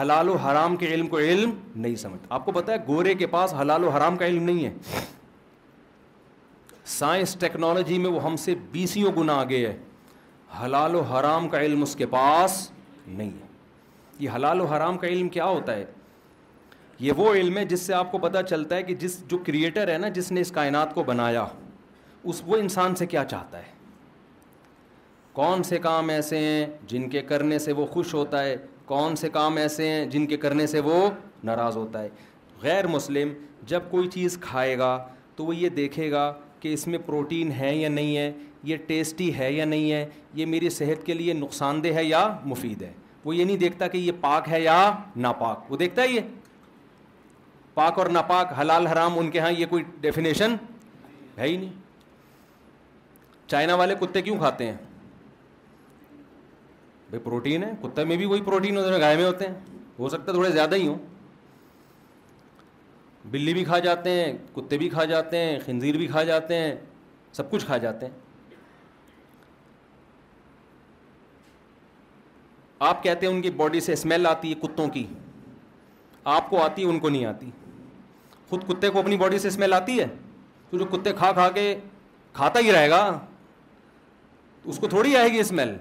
حلال 0.00 0.28
و 0.28 0.36
حرام 0.46 0.76
کے 0.84 0.92
علم 0.94 1.06
کو 1.14 1.18
علم 1.18 1.50
نہیں 1.74 1.96
سمجھتے 2.04 2.26
آپ 2.34 2.44
کو 2.44 2.52
پتا 2.58 2.72
ہے 2.72 2.76
گورے 2.86 3.14
کے 3.22 3.26
پاس 3.36 3.54
حلال 3.60 3.84
و 3.84 3.90
حرام 3.96 4.16
کا 4.16 4.26
علم 4.26 4.42
نہیں 4.44 4.64
ہے 4.64 4.74
سائنس 6.96 7.36
ٹیکنالوجی 7.40 7.98
میں 8.06 8.10
وہ 8.10 8.22
ہم 8.24 8.36
سے 8.46 8.54
بیسیوں 8.72 9.12
گنا 9.18 9.34
آگے 9.40 9.66
ہے 9.66 9.76
حلال 10.64 10.94
و 10.94 11.00
حرام 11.12 11.48
کا 11.48 11.60
علم 11.62 11.82
اس 11.82 11.94
کے 11.96 12.06
پاس 12.16 12.58
نہیں 13.06 13.30
ہے 13.42 13.46
یہ 14.20 14.30
حلال 14.34 14.60
و 14.60 14.64
حرام 14.66 14.96
کا 14.98 15.06
علم 15.08 15.28
کیا 15.34 15.44
ہوتا 15.44 15.74
ہے 15.76 15.84
یہ 17.00 17.12
وہ 17.16 17.32
علم 17.34 17.56
ہے 17.58 17.64
جس 17.64 17.80
سے 17.86 17.94
آپ 17.94 18.10
کو 18.12 18.18
پتہ 18.18 18.38
چلتا 18.48 18.76
ہے 18.76 18.82
کہ 18.82 18.94
جس 19.02 19.18
جو 19.30 19.38
کریٹر 19.46 19.88
ہے 19.92 19.98
نا 19.98 20.08
جس 20.16 20.30
نے 20.32 20.40
اس 20.40 20.50
کائنات 20.52 20.94
کو 20.94 21.02
بنایا 21.10 21.46
اس 22.30 22.42
وہ 22.46 22.56
انسان 22.56 22.94
سے 22.96 23.06
کیا 23.06 23.24
چاہتا 23.30 23.58
ہے 23.58 23.76
کون 25.32 25.62
سے 25.62 25.78
کام 25.78 26.08
ایسے 26.10 26.38
ہیں 26.38 26.66
جن 26.88 27.08
کے 27.10 27.20
کرنے 27.22 27.58
سے 27.66 27.72
وہ 27.72 27.86
خوش 27.86 28.14
ہوتا 28.14 28.42
ہے 28.44 28.56
کون 28.86 29.16
سے 29.16 29.28
کام 29.30 29.56
ایسے 29.56 29.88
ہیں 29.88 30.04
جن 30.10 30.26
کے 30.26 30.36
کرنے 30.44 30.66
سے 30.66 30.80
وہ 30.88 30.94
ناراض 31.50 31.76
ہوتا 31.76 32.02
ہے 32.02 32.08
غیر 32.62 32.86
مسلم 32.86 33.32
جب 33.72 33.82
کوئی 33.90 34.08
چیز 34.12 34.36
کھائے 34.40 34.76
گا 34.78 34.96
تو 35.36 35.44
وہ 35.44 35.56
یہ 35.56 35.68
دیکھے 35.80 36.10
گا 36.10 36.32
کہ 36.60 36.72
اس 36.74 36.86
میں 36.86 36.98
پروٹین 37.06 37.52
ہے 37.58 37.74
یا 37.76 37.88
نہیں 37.88 38.16
ہے 38.16 38.32
یہ 38.68 38.76
ٹیسٹی 38.86 39.34
ہے 39.38 39.52
یا 39.52 39.64
نہیں 39.64 39.90
ہے 39.92 40.04
یہ 40.34 40.46
میری 40.54 40.70
صحت 40.78 41.06
کے 41.06 41.14
لیے 41.14 41.32
نقصان 41.34 41.82
دہ 41.84 41.92
ہے 41.94 42.04
یا 42.04 42.28
مفید 42.44 42.82
ہے 42.82 42.92
وہ 43.28 43.34
یہ 43.36 43.44
نہیں 43.44 43.56
دیکھتا 43.60 43.86
کہ 43.92 43.98
یہ 43.98 44.12
پاک 44.20 44.48
ہے 44.50 44.60
یا 44.60 44.74
ناپاک 45.24 45.70
وہ 45.70 45.76
دیکھتا 45.76 46.02
یہ 46.10 46.20
پاک 47.74 47.98
اور 47.98 48.06
ناپاک 48.16 48.52
حلال 48.60 48.86
حرام 48.86 49.18
ان 49.18 49.30
کے 49.30 49.40
ہاں 49.40 49.50
یہ 49.52 49.66
کوئی 49.70 49.82
ڈیفینیشن 50.04 50.54
ہے 51.38 51.48
ہی 51.48 51.56
نہیں 51.56 51.72
چائنا 53.54 53.74
والے 53.80 53.94
کتے 54.00 54.22
کیوں 54.28 54.36
کھاتے 54.38 54.66
ہیں 54.70 54.76
بھائی 57.10 57.22
پروٹین 57.24 57.64
ہے 57.64 57.70
کتے 57.82 58.04
میں 58.04 58.16
بھی 58.22 58.26
وہی 58.32 58.40
پروٹین 58.44 58.76
ہوتے 58.76 58.92
ہیں 58.92 59.00
گائے 59.00 59.16
میں 59.16 59.24
ہوتے 59.26 59.46
ہیں 59.48 59.76
ہو 59.98 60.08
سکتا 60.08 60.32
ہے 60.32 60.36
تھوڑے 60.36 60.50
زیادہ 60.52 60.74
ہی 60.76 60.86
ہوں 60.86 60.96
بلی 63.36 63.54
بھی 63.54 63.64
کھا 63.64 63.78
جاتے 63.90 64.10
ہیں 64.20 64.32
کتے 64.54 64.78
بھی 64.78 64.88
کھا 64.96 65.04
جاتے 65.14 65.44
ہیں 65.44 65.58
خنزیر 65.66 65.96
بھی 66.02 66.06
کھا 66.16 66.24
جاتے 66.32 66.58
ہیں 66.62 66.74
سب 67.40 67.50
کچھ 67.50 67.66
کھا 67.66 67.76
جاتے 67.86 68.06
ہیں 68.06 68.12
آپ 72.86 73.02
کہتے 73.02 73.26
ہیں 73.26 73.32
ان 73.32 73.40
کی 73.42 73.50
باڈی 73.56 73.80
سے 73.80 73.92
اسمیل 73.92 74.26
آتی 74.26 74.50
ہے 74.50 74.54
کتوں 74.62 74.88
کی 74.90 75.06
آپ 76.36 76.48
کو 76.50 76.62
آتی 76.62 76.82
ہے 76.82 76.88
ان 76.88 76.98
کو 77.00 77.08
نہیں 77.08 77.24
آتی 77.26 77.50
خود 78.50 78.62
کتے 78.68 78.88
کو 78.90 78.98
اپنی 78.98 79.16
باڈی 79.18 79.38
سے 79.38 79.48
اسمیل 79.48 79.72
آتی 79.74 79.98
ہے 80.00 80.06
تو 80.70 80.78
جو 80.78 80.84
کتے 80.92 81.12
کھا 81.18 81.32
کھا 81.32 81.48
کے 81.54 81.74
کھاتا 82.32 82.60
ہی 82.64 82.72
رہے 82.72 82.90
گا 82.90 83.00
اس 84.64 84.78
کو 84.78 84.88
تھوڑی 84.88 85.16
آئے 85.16 85.28
گی 85.32 85.38
اسمیل 85.40 85.76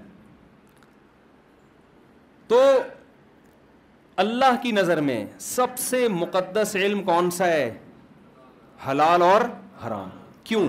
تو 2.48 2.60
اللہ 4.24 4.62
کی 4.62 4.72
نظر 4.72 5.02
میں 5.08 5.26
سب 5.40 5.78
سے 5.80 6.08
مقدس 6.12 6.76
علم 6.76 7.04
کون 7.06 7.30
سا 7.32 7.48
ہے 7.48 7.70
حلال 8.88 9.22
اور 9.22 9.42
حرام 9.86 10.10
کیوں 10.44 10.68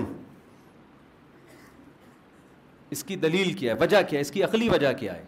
اس 2.95 3.03
کی 3.03 3.15
دلیل 3.25 3.51
کیا 3.53 3.73
ہے 3.73 3.77
وجہ 3.79 4.01
کیا 4.09 4.17
ہے 4.17 4.21
اس 4.21 4.31
کی 4.31 4.43
عقلی 4.43 4.69
وجہ 4.69 4.91
کیا 4.99 5.15
ہے 5.15 5.23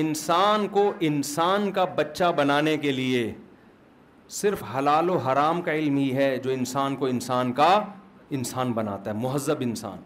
انسان 0.00 0.66
کو 0.74 0.82
انسان 1.08 1.70
کا 1.72 1.84
بچہ 1.96 2.30
بنانے 2.36 2.76
کے 2.84 2.92
لیے 2.92 3.20
صرف 4.40 4.62
حلال 4.74 5.10
و 5.10 5.16
حرام 5.26 5.60
کا 5.62 5.72
علم 5.72 5.96
ہی 5.96 6.14
ہے 6.16 6.26
جو 6.44 6.50
انسان 6.50 6.96
کو 7.02 7.06
انسان 7.06 7.52
کا 7.60 7.68
انسان 8.38 8.72
بناتا 8.78 9.10
ہے 9.10 9.16
مہذب 9.22 9.60
انسان 9.66 9.98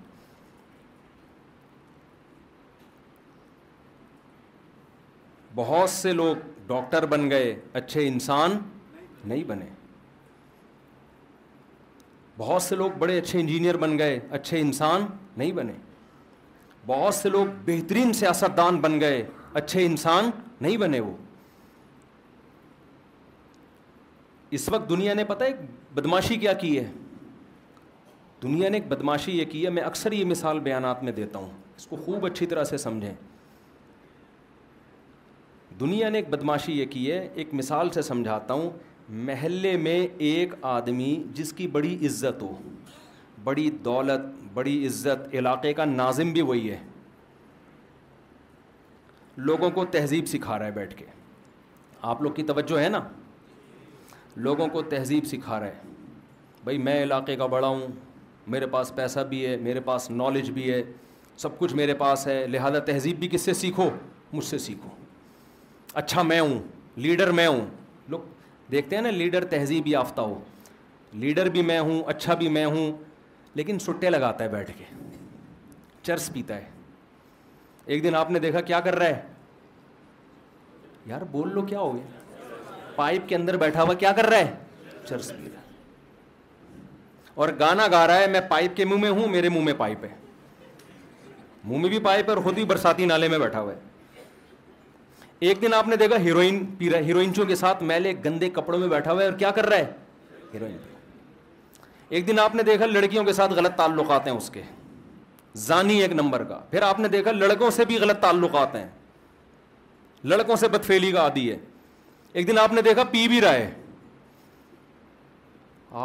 بہت 5.54 5.90
سے 5.90 6.12
لوگ 6.12 6.44
ڈاکٹر 6.66 7.06
بن 7.14 7.28
گئے 7.30 7.54
اچھے 7.80 8.06
انسان 8.08 8.58
نہیں 9.24 9.44
بنے 9.46 9.68
بہت 12.38 12.62
سے 12.62 12.76
لوگ 12.76 12.90
بڑے 12.98 13.18
اچھے 13.18 13.40
انجینئر 13.40 13.76
بن 13.86 13.98
گئے 13.98 14.20
اچھے 14.38 14.60
انسان 14.60 15.06
نہیں 15.36 15.52
بنے 15.52 15.72
بہت 16.86 17.14
سے 17.14 17.28
لوگ 17.28 17.46
بہترین 17.64 18.12
سیاست 18.20 18.56
دان 18.56 18.76
بن 18.80 19.00
گئے 19.00 19.26
اچھے 19.54 19.84
انسان 19.86 20.30
نہیں 20.60 20.76
بنے 20.76 21.00
وہ 21.00 21.10
اس 24.56 24.68
وقت 24.72 24.88
دنیا 24.90 25.14
نے 25.14 25.24
پتا 25.28 25.44
ایک 25.44 25.56
بدماشی 25.94 26.36
کیا 26.38 26.52
کی 26.60 26.78
ہے 26.78 26.90
دنیا 28.42 28.68
نے 28.68 28.76
ایک 28.76 28.86
بدماشی 28.88 29.38
یہ 29.38 29.44
کی 29.50 29.64
ہے 29.64 29.70
میں 29.70 29.82
اکثر 29.82 30.12
یہ 30.12 30.24
مثال 30.24 30.60
بیانات 30.68 31.02
میں 31.04 31.12
دیتا 31.12 31.38
ہوں 31.38 31.48
اس 31.76 31.86
کو 31.86 31.96
خوب 32.04 32.26
اچھی 32.26 32.46
طرح 32.46 32.64
سے 32.64 32.76
سمجھیں 32.78 33.14
دنیا 35.80 36.08
نے 36.10 36.18
ایک 36.18 36.28
بدماشی 36.30 36.78
یہ 36.78 36.84
کی 36.90 37.10
ہے 37.10 37.26
ایک 37.34 37.54
مثال 37.54 37.90
سے 37.92 38.02
سمجھاتا 38.02 38.54
ہوں 38.54 38.70
محلے 39.26 39.76
میں 39.82 39.98
ایک 40.28 40.54
آدمی 40.70 41.22
جس 41.34 41.52
کی 41.58 41.66
بڑی 41.76 41.94
عزت 42.06 42.42
ہو 42.42 42.54
بڑی 43.44 43.68
دولت 43.84 44.22
بڑی 44.54 44.84
عزت 44.86 45.34
علاقے 45.34 45.72
کا 45.74 45.84
ناظم 45.84 46.32
بھی 46.32 46.42
وہی 46.50 46.70
ہے 46.70 46.78
لوگوں 49.46 49.68
کو 49.70 49.84
تہذیب 49.90 50.26
سکھا 50.28 50.58
رہا 50.58 50.66
ہے 50.66 50.70
بیٹھ 50.74 50.94
کے 50.98 51.04
آپ 52.12 52.22
لوگ 52.22 52.32
کی 52.34 52.42
توجہ 52.46 52.78
ہے 52.78 52.88
نا 52.88 53.00
لوگوں 54.36 54.66
کو 54.72 54.80
تہذیب 54.94 55.24
سکھا 55.30 55.58
رہا 55.60 55.66
ہے 55.66 56.62
بھائی 56.64 56.78
میں 56.86 57.02
علاقے 57.02 57.36
کا 57.36 57.46
بڑا 57.52 57.66
ہوں 57.68 57.86
میرے 58.54 58.66
پاس 58.70 58.94
پیسہ 58.94 59.20
بھی 59.28 59.44
ہے 59.46 59.56
میرے 59.62 59.80
پاس 59.90 60.10
نالج 60.10 60.50
بھی 60.54 60.70
ہے 60.70 60.82
سب 61.42 61.58
کچھ 61.58 61.74
میرے 61.80 61.94
پاس 61.94 62.26
ہے 62.26 62.46
لہذا 62.46 62.78
تہذیب 62.90 63.18
بھی 63.18 63.28
کس 63.32 63.42
سے 63.42 63.54
سیکھو 63.54 63.88
مجھ 64.32 64.44
سے 64.44 64.58
سیکھو 64.58 64.88
اچھا 66.02 66.22
میں 66.22 66.40
ہوں 66.40 66.58
لیڈر 67.06 67.30
میں 67.40 67.46
ہوں 67.46 67.64
لوگ 68.10 68.20
دیکھتے 68.72 68.96
ہیں 68.96 69.02
نا 69.02 69.10
لیڈر 69.10 69.44
تہذیب 69.54 69.86
یافتہ 69.88 70.20
ہو 70.20 70.40
لیڈر 71.26 71.48
بھی 71.58 71.62
میں 71.70 71.78
ہوں 71.80 72.02
اچھا 72.14 72.34
بھی 72.42 72.48
میں 72.58 72.66
ہوں 72.66 72.90
لیکن 73.54 73.78
سٹے 73.86 74.10
لگاتا 74.10 74.44
ہے 74.44 74.48
بیٹھ 74.56 74.70
کے 74.78 74.84
چرس 76.02 76.30
پیتا 76.32 76.56
ہے 76.56 76.76
ایک 77.94 78.02
دن 78.04 78.14
آپ 78.14 78.30
نے 78.30 78.38
دیکھا 78.38 78.60
کیا 78.60 78.78
کر 78.86 78.94
رہا 78.98 79.06
ہے 79.08 79.20
یار 81.08 81.20
بول 81.30 81.52
لو 81.54 81.62
کیا 81.66 81.78
ہو 81.80 81.94
گیا 81.94 82.92
پائپ 82.96 83.28
کے 83.28 83.36
اندر 83.36 83.56
بیٹھا 83.58 83.82
ہوا 83.82 83.94
کیا 84.02 84.12
کر 84.16 84.26
رہا 84.30 84.38
ہے 84.38 84.54
چرس 85.08 85.30
پی 85.36 85.48
رہا 85.54 85.62
اور 87.42 87.48
گانا 87.60 87.86
گا 87.92 88.06
رہا 88.06 88.18
ہے 88.18 88.26
میں 88.34 88.40
پائپ 88.48 88.76
کے 88.76 88.84
منہ 88.84 88.92
منہ 88.98 89.02
میں 89.02 89.12
میں 89.38 89.48
ہوں 89.48 89.58
میرے 89.62 89.72
پائپ 89.78 90.04
ہے 90.04 90.08
منہ 91.64 91.78
میں 91.80 91.88
بھی 91.90 91.98
پائپ 92.10 92.30
اور 92.30 92.38
خود 92.44 92.58
ہی 92.58 92.64
برساتی 92.64 93.04
نالے 93.06 93.28
میں 93.28 93.38
بیٹھا 93.38 93.60
ہوا 93.60 93.72
ہے 93.72 95.46
ایک 95.48 95.62
دن 95.62 95.74
آپ 95.74 95.88
نے 95.88 95.96
دیکھا 95.96 96.16
ہیروئن 96.22 96.64
پی 96.78 96.90
رہا 96.90 97.80
ہے 98.02 98.12
گندے 98.24 98.50
کپڑوں 98.54 98.78
میں 98.78 98.88
بیٹھا 98.88 99.12
ہوا 99.12 99.20
ہے 99.22 99.26
اور 99.28 99.38
کیا 99.38 99.50
کر 99.58 99.66
رہا 99.68 99.76
ہے 99.78 100.36
ہیروئن 100.54 100.76
ایک 102.08 102.26
دن 102.26 102.38
آپ 102.40 102.54
نے 102.54 102.62
دیکھا 102.62 102.86
لڑکیوں 102.86 103.24
کے 103.24 103.32
ساتھ 103.32 103.52
غلط 103.56 103.74
تعلقات 103.76 104.26
ہیں 104.26 104.34
اس 104.34 104.50
کے 104.50 104.62
زانی 105.66 105.96
ایک 106.02 106.12
نمبر 106.14 106.42
کا 106.48 106.58
پھر 106.70 106.82
آپ 106.82 106.98
نے 107.00 107.08
دیکھا 107.08 107.32
لڑکوں 107.32 107.70
سے 107.76 107.84
بھی 107.84 107.98
غلط 108.00 108.20
تعلقات 108.22 108.74
ہیں 108.74 108.86
لڑکوں 110.32 110.56
سے 110.62 110.68
بدفیلی 110.68 111.10
کا 111.12 111.20
عادی 111.22 111.50
ہے 111.50 111.56
ایک 112.32 112.46
دن 112.48 112.58
آپ 112.58 112.72
نے 112.72 112.82
دیکھا 112.86 113.04
پی 113.10 113.26
بھی 113.28 113.40
رہے 113.40 113.68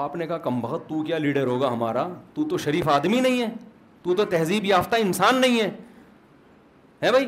آپ 0.03 0.15
نے 0.15 0.27
کہا 0.27 0.37
کم 0.47 0.59
بہت 0.61 0.87
تو 0.89 1.01
کیا 1.03 1.17
لیڈر 1.25 1.47
ہوگا 1.53 1.71
ہمارا 1.73 2.07
تو 2.33 2.45
تو 2.49 2.57
شریف 2.65 2.87
آدمی 2.89 3.19
نہیں 3.21 3.41
ہے 3.41 3.47
تو 4.03 4.15
تو 4.15 4.25
تہذیب 4.35 4.65
یافتہ 4.65 4.95
انسان 5.05 5.41
نہیں 5.41 5.59
ہے 5.61 5.69
ہے 7.03 7.11
بھائی 7.11 7.27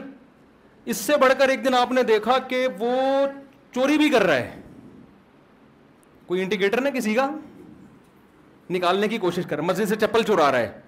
اس 0.92 0.98
سے 1.10 1.18
بڑھ 1.26 1.34
کر 1.40 1.50
ایک 1.50 1.66
دن 1.66 1.76
آپ 1.76 1.92
نے 1.98 2.04
دیکھا 2.14 2.38
کہ 2.54 2.68
وہ 2.80 2.92
چوری 3.76 3.98
بھی 4.04 4.10
کر 4.16 4.24
رہا 4.30 4.36
ہے 4.48 4.62
کوئی 6.26 6.42
انڈیکیٹر 6.42 6.82
نا 6.82 6.90
کسی 7.00 7.14
کا 7.14 7.28
نکالنے 8.78 9.08
کی 9.08 9.18
کوشش 9.28 9.46
کر 9.50 9.62
مسجد 9.72 9.90
سے 9.90 9.96
چپل 10.06 10.24
چورا 10.32 10.52
رہا 10.52 10.60
ہے 10.68 10.80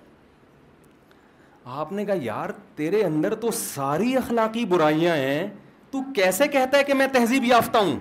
آپ 1.76 1.92
نے 1.92 2.04
کہا 2.06 2.14
یار 2.22 2.50
تیرے 2.76 3.04
اندر 3.04 3.34
تو 3.40 3.50
ساری 3.54 4.16
اخلاقی 4.18 4.64
برائیاں 4.66 5.16
ہیں 5.16 5.48
تو 5.92 6.00
کیسے 6.16 6.48
کہتا 6.48 6.78
ہے 6.78 6.84
کہ 6.88 6.94
میں 6.94 7.08
تہذیب 7.14 7.44
یافتہ 7.46 7.78
ہوں 7.78 7.98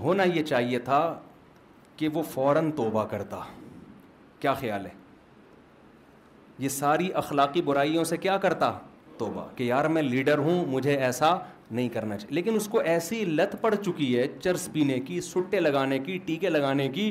ہونا 0.00 0.22
یہ 0.34 0.42
چاہیے 0.44 0.78
تھا 0.88 0.98
کہ 1.96 2.08
وہ 2.14 2.22
فوراً 2.32 2.70
توبہ 2.76 3.04
کرتا 3.10 3.38
کیا 4.40 4.54
خیال 4.54 4.84
ہے 4.86 4.90
یہ 6.64 6.68
ساری 6.68 7.08
اخلاقی 7.22 7.62
برائیوں 7.70 8.04
سے 8.12 8.16
کیا 8.26 8.36
کرتا 8.44 8.70
توبہ 9.18 9.46
کہ 9.56 9.64
یار 9.64 9.84
میں 9.96 10.02
لیڈر 10.02 10.38
ہوں 10.48 10.64
مجھے 10.72 10.94
ایسا 11.06 11.36
نہیں 11.70 11.88
کرنا 11.94 12.16
چاہیے 12.18 12.34
لیکن 12.34 12.56
اس 12.56 12.68
کو 12.72 12.80
ایسی 12.94 13.24
لت 13.24 13.54
پڑ 13.60 13.74
چکی 13.74 14.16
ہے 14.18 14.26
چرس 14.42 14.68
پینے 14.72 15.00
کی 15.08 15.20
سٹے 15.32 15.60
لگانے 15.60 15.98
کی 15.98 16.18
ٹیکے 16.24 16.48
لگانے 16.50 16.88
کی 16.98 17.10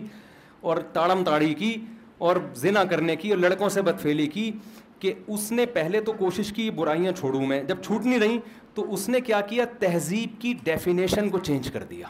اور 0.69 0.77
تاڑم 0.93 1.23
تاڑی 1.25 1.53
کی 1.63 1.75
اور 2.27 2.35
زنا 2.55 2.83
کرنے 2.89 3.15
کی 3.21 3.29
اور 3.31 3.37
لڑکوں 3.37 3.67
سے 3.69 3.81
بدفیلی 3.85 4.25
کی 4.33 4.51
کہ 4.99 5.11
اس 5.35 5.51
نے 5.51 5.65
پہلے 5.77 5.99
تو 6.01 6.11
کوشش 6.19 6.51
کی 6.59 6.69
برائیاں 6.75 7.11
چھوڑوں 7.17 7.45
میں 7.45 7.61
جب 7.71 7.81
چھوٹ 7.83 8.05
نہیں 8.05 8.19
رہی 8.19 8.37
تو 8.75 8.85
اس 8.93 9.07
نے 9.09 9.19
کیا 9.29 9.39
کیا 9.49 9.65
تہذیب 9.79 10.39
کی 10.41 10.53
ڈیفینیشن 10.63 11.29
کو 11.29 11.39
چینج 11.47 11.69
کر 11.71 11.83
دیا 11.89 12.07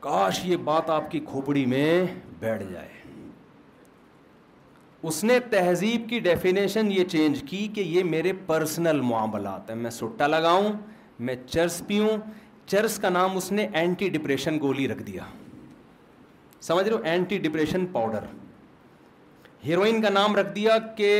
کاش 0.00 0.40
یہ 0.44 0.56
بات 0.68 0.90
آپ 0.98 1.10
کی 1.10 1.20
کھوپڑی 1.30 1.64
میں 1.74 1.90
بیٹھ 2.40 2.62
جائے 2.72 2.88
اس 5.08 5.22
نے 5.24 5.38
تہذیب 5.50 6.08
کی 6.10 6.18
ڈیفینیشن 6.28 6.92
یہ 6.98 7.04
چینج 7.16 7.42
کی 7.48 7.66
کہ 7.74 7.80
یہ 7.96 8.04
میرے 8.14 8.32
پرسنل 8.46 9.00
معاملات 9.10 9.70
ہیں 9.70 9.76
میں 9.76 9.90
سٹا 9.98 10.26
لگاؤں 10.26 10.72
میں 11.26 11.36
چرس 11.46 11.82
پیوں 11.86 12.16
چرس 12.66 12.98
کا 13.02 13.08
نام 13.18 13.36
اس 13.36 13.52
نے 13.52 13.66
اینٹی 13.72 14.08
ڈپریشن 14.18 14.60
گولی 14.60 14.88
رکھ 14.88 15.02
دیا 15.02 15.24
سمجھ 16.62 16.86
رہے 16.88 16.94
ہو 16.96 17.02
اینٹی 17.10 17.38
ڈپریشن 17.38 17.86
پاؤڈر 17.92 18.22
ہیروئن 19.66 20.00
کا 20.02 20.08
نام 20.10 20.34
رکھ 20.36 20.48
دیا 20.54 20.78
کہ 20.96 21.10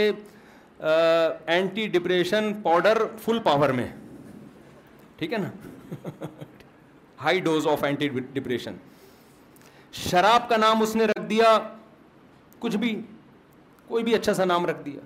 anti 1.57 1.86
depression 1.93 2.53
powder 2.62 2.99
full 3.24 3.39
power 3.45 3.68
میں 3.80 3.86
ٹھیک 5.18 5.32
ہے 5.32 5.39
نا 5.39 5.51
high 7.22 7.41
dose 7.41 7.66
of 7.68 7.84
anti 7.84 8.09
depression 8.32 8.74
شراب 10.09 10.49
کا 10.49 10.57
نام 10.57 10.82
اس 10.82 10.95
نے 10.97 11.05
رکھ 11.07 11.26
دیا 11.30 11.59
کچھ 12.61 12.76
بھی 12.76 13.01
کوئی 13.89 14.05
بھی 14.05 14.14
اچھا 14.14 14.34
سا 14.34 14.45
نام 14.45 14.66
رکھ 14.66 14.82
دیا 14.84 15.01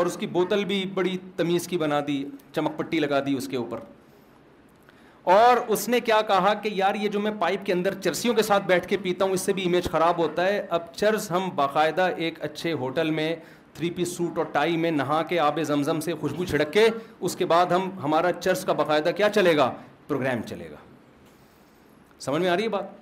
اور 0.00 0.06
اس 0.06 0.16
کی 0.16 0.26
بوتل 0.34 0.64
بھی 0.64 0.84
بڑی 0.94 1.16
تمیز 1.36 1.66
کی 1.68 1.78
بنا 1.78 2.00
دی 2.06 2.22
چمک 2.54 2.76
پٹی 2.76 2.98
لگا 3.00 3.20
دی 3.26 3.34
اس 3.36 3.48
کے 3.48 3.56
اوپر 3.56 3.78
اور 5.24 5.56
اس 5.72 5.88
نے 5.88 5.98
کیا 6.00 6.20
کہا 6.28 6.52
کہ 6.62 6.68
یار 6.72 6.94
یہ 7.00 7.08
جو 7.08 7.20
میں 7.20 7.30
پائپ 7.38 7.64
کے 7.66 7.72
اندر 7.72 7.94
چرسیوں 8.04 8.34
کے 8.34 8.42
ساتھ 8.42 8.66
بیٹھ 8.66 8.86
کے 8.88 8.96
پیتا 9.02 9.24
ہوں 9.24 9.32
اس 9.32 9.40
سے 9.40 9.52
بھی 9.52 9.64
امیج 9.66 9.88
خراب 9.90 10.18
ہوتا 10.18 10.46
ہے 10.46 10.62
اب 10.76 10.82
چرس 10.96 11.30
ہم 11.30 11.48
باقاعدہ 11.54 12.08
ایک 12.16 12.38
اچھے 12.44 12.72
ہوٹل 12.82 13.10
میں 13.18 13.34
تھری 13.74 13.90
پی 13.96 14.04
سوٹ 14.04 14.38
اور 14.38 14.46
ٹائی 14.52 14.76
میں 14.76 14.90
نہا 14.90 15.20
کے 15.28 15.38
آب 15.40 15.58
زمزم 15.66 16.00
سے 16.04 16.14
خوشبو 16.20 16.44
چھڑک 16.44 16.72
کے 16.72 16.86
اس 17.20 17.36
کے 17.36 17.46
بعد 17.46 17.66
ہم 17.72 17.90
ہمارا 18.02 18.32
چرس 18.40 18.64
کا 18.64 18.72
باقاعدہ 18.80 19.10
کیا 19.16 19.28
چلے 19.34 19.56
گا 19.56 19.70
پروگرام 20.08 20.42
چلے 20.48 20.70
گا 20.70 20.76
سمجھ 22.20 22.42
میں 22.42 22.50
آ 22.50 22.56
رہی 22.56 22.62
ہے 22.64 22.68
بات 22.68 22.98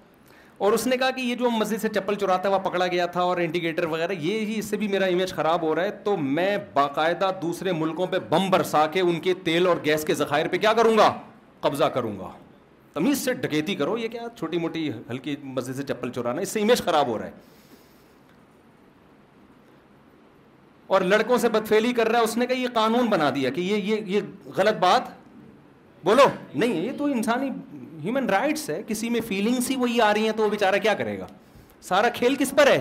اور 0.67 0.73
اس 0.73 0.87
نے 0.87 0.97
کہا 0.97 1.11
کہ 1.17 1.21
یہ 1.21 1.35
جو 1.37 1.51
مسجد 1.51 1.81
سے 1.81 1.89
چپل 1.95 2.15
چراتا 2.21 2.49
ہوا 2.49 2.59
پکڑا 2.63 2.87
گیا 2.87 3.07
تھا 3.17 3.23
اور 3.23 3.37
انڈیکیٹر 3.41 3.85
وغیرہ 3.89 4.13
یہ 4.21 4.41
ہی 4.47 4.59
اس 4.59 4.67
سے 4.71 4.77
بھی 4.77 4.89
میرا 4.89 5.05
امیج 5.13 5.33
خراب 5.35 5.63
ہو 5.63 5.75
رہا 5.75 5.83
ہے 5.85 5.91
تو 6.05 6.17
میں 6.17 6.57
باقاعدہ 6.75 7.31
دوسرے 7.43 7.73
ملکوں 7.73 8.07
پہ 8.11 8.19
بم 8.31 8.51
برسا 8.51 8.87
کے 8.93 9.01
ان 9.01 9.21
کے 9.27 9.35
تیل 9.45 9.67
اور 9.67 9.77
گیس 9.85 10.05
کے 10.07 10.15
ذخائر 10.15 10.49
پہ 10.53 10.57
کیا 10.57 10.73
کروں 10.77 10.97
گا 10.99 11.13
قبضہ 11.61 11.85
کروں 11.95 12.19
گا 12.19 12.31
تمیز 12.95 13.25
سے 13.25 13.33
ڈکیتی 13.43 13.75
کرو 13.75 13.97
یہ 13.99 14.09
کیا 14.09 14.27
چھوٹی 14.39 14.59
موٹی 14.59 14.89
ہلکی 15.11 15.35
مزے 15.43 15.73
سے 15.73 15.83
چپل 15.89 16.11
چورانا 16.13 16.41
اس 16.43 16.49
سے 16.53 16.61
امیج 16.61 16.83
خراب 16.85 17.07
ہو 17.09 17.19
رہا 17.19 17.27
ہے 17.27 17.47
اور 20.97 21.01
لڑکوں 21.01 21.37
سے 21.39 21.49
بدفیلی 21.55 21.93
کر 21.93 22.09
رہا 22.09 22.19
ہے 22.19 22.25
اس 22.25 22.37
نے 22.37 22.47
کہا 22.47 22.57
یہ 22.61 22.69
قانون 22.75 23.07
بنا 23.07 23.29
دیا 23.35 23.51
کہ 23.55 23.61
یہ 23.61 23.77
یہ 23.93 24.05
یہ 24.17 24.21
غلط 24.57 24.77
بات 24.81 25.11
بولو 26.05 26.25
نہیں 26.55 26.75
یہ 26.81 26.91
تو 26.99 27.05
انسانی 27.15 27.49
ہیومن 28.05 28.29
رائٹس 28.31 28.69
ہے 28.71 28.83
کسی 28.89 29.09
میں 29.11 29.21
فیلنگس 29.29 29.71
ہی 29.71 29.77
وہی 29.77 30.01
آ 30.01 30.13
رہی 30.15 30.25
ہیں 30.25 30.33
تو 30.37 30.43
وہ 30.43 30.49
بیچارہ 30.49 30.77
کیا 30.83 30.95
کرے 30.99 31.19
گا 31.19 31.27
سارا 31.89 32.09
کھیل 32.19 32.35
کس 32.39 32.53
پر 32.57 32.67
ہے 32.67 32.81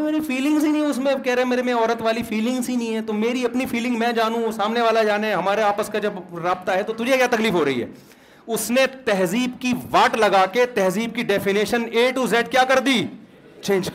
میری 0.00 0.20
فیلنگس 0.26 0.64
ہی 0.64 0.70
نہیں 0.70 0.84
اس 0.86 0.98
میں 0.98 1.14
کہہ 1.24 1.34
رہے 1.34 1.44
میرے 1.44 1.62
میں 1.62 1.74
عورت 1.74 2.02
والی 2.02 2.22
فیلنگس 2.28 2.68
ہی 2.68 2.74
نہیں 2.76 2.94
ہے 2.94 3.00
تو 3.06 3.12
میری 3.12 3.44
اپنی 3.44 3.64
فیلنگ 3.70 3.98
میں 3.98 4.10
جانوں 4.16 4.50
سامنے 4.56 4.80
والا 4.80 5.02
جانے 5.08 5.32
ہمارے 5.34 5.62
آپس 5.62 5.88
کا 5.92 5.98
جب 6.04 6.36
رابطہ 6.42 6.72
ہے 6.76 6.82
تو 6.86 6.92
تجھے 6.96 7.16
کیا 7.16 7.26
تکلیف 7.30 7.52
ہو 7.54 7.64
رہی 7.64 7.82
ہے 7.82 7.86
اس 8.54 8.70
نے 8.70 8.86
تہذیب 9.04 9.60
کی 9.60 9.72
واٹ 9.90 10.14
لگا 10.16 10.44
کے 10.52 10.64
تہذیب 10.74 11.14
کی 11.14 11.22
ڈیفینیشن 11.32 11.82
اے 11.92 12.10
ٹو 12.14 12.26
زیڈ 12.26 12.48
کیا 12.50 12.62
کر 12.68 12.74
کر 12.74 12.80
دی 12.84 13.00
دی 13.02 13.06
چینج 13.62 13.90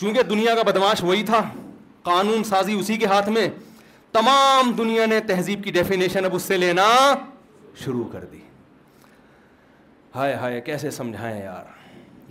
چونکہ 0.00 0.22
دنیا 0.30 0.54
کا 0.54 0.62
بدماش 0.70 1.02
وہی 1.02 1.22
تھا 1.24 1.40
قانون 2.04 2.42
سازی 2.44 2.72
اسی 2.78 2.96
کے 3.02 3.06
ہاتھ 3.12 3.28
میں 3.36 3.46
تمام 4.12 4.70
دنیا 4.78 5.04
نے 5.12 5.18
تہذیب 5.28 5.62
کی 5.64 5.70
ڈیفینیشن 5.72 6.24
اب 6.24 6.34
اس 6.34 6.42
سے 6.42 6.56
لینا 6.56 6.84
شروع 7.84 8.04
کر 8.12 8.24
دی 8.32 8.38
ہائے 10.14 10.34
ہائے 10.42 10.60
کیسے 10.66 10.90
سمجھائیں 10.98 11.40
یار 11.42 11.64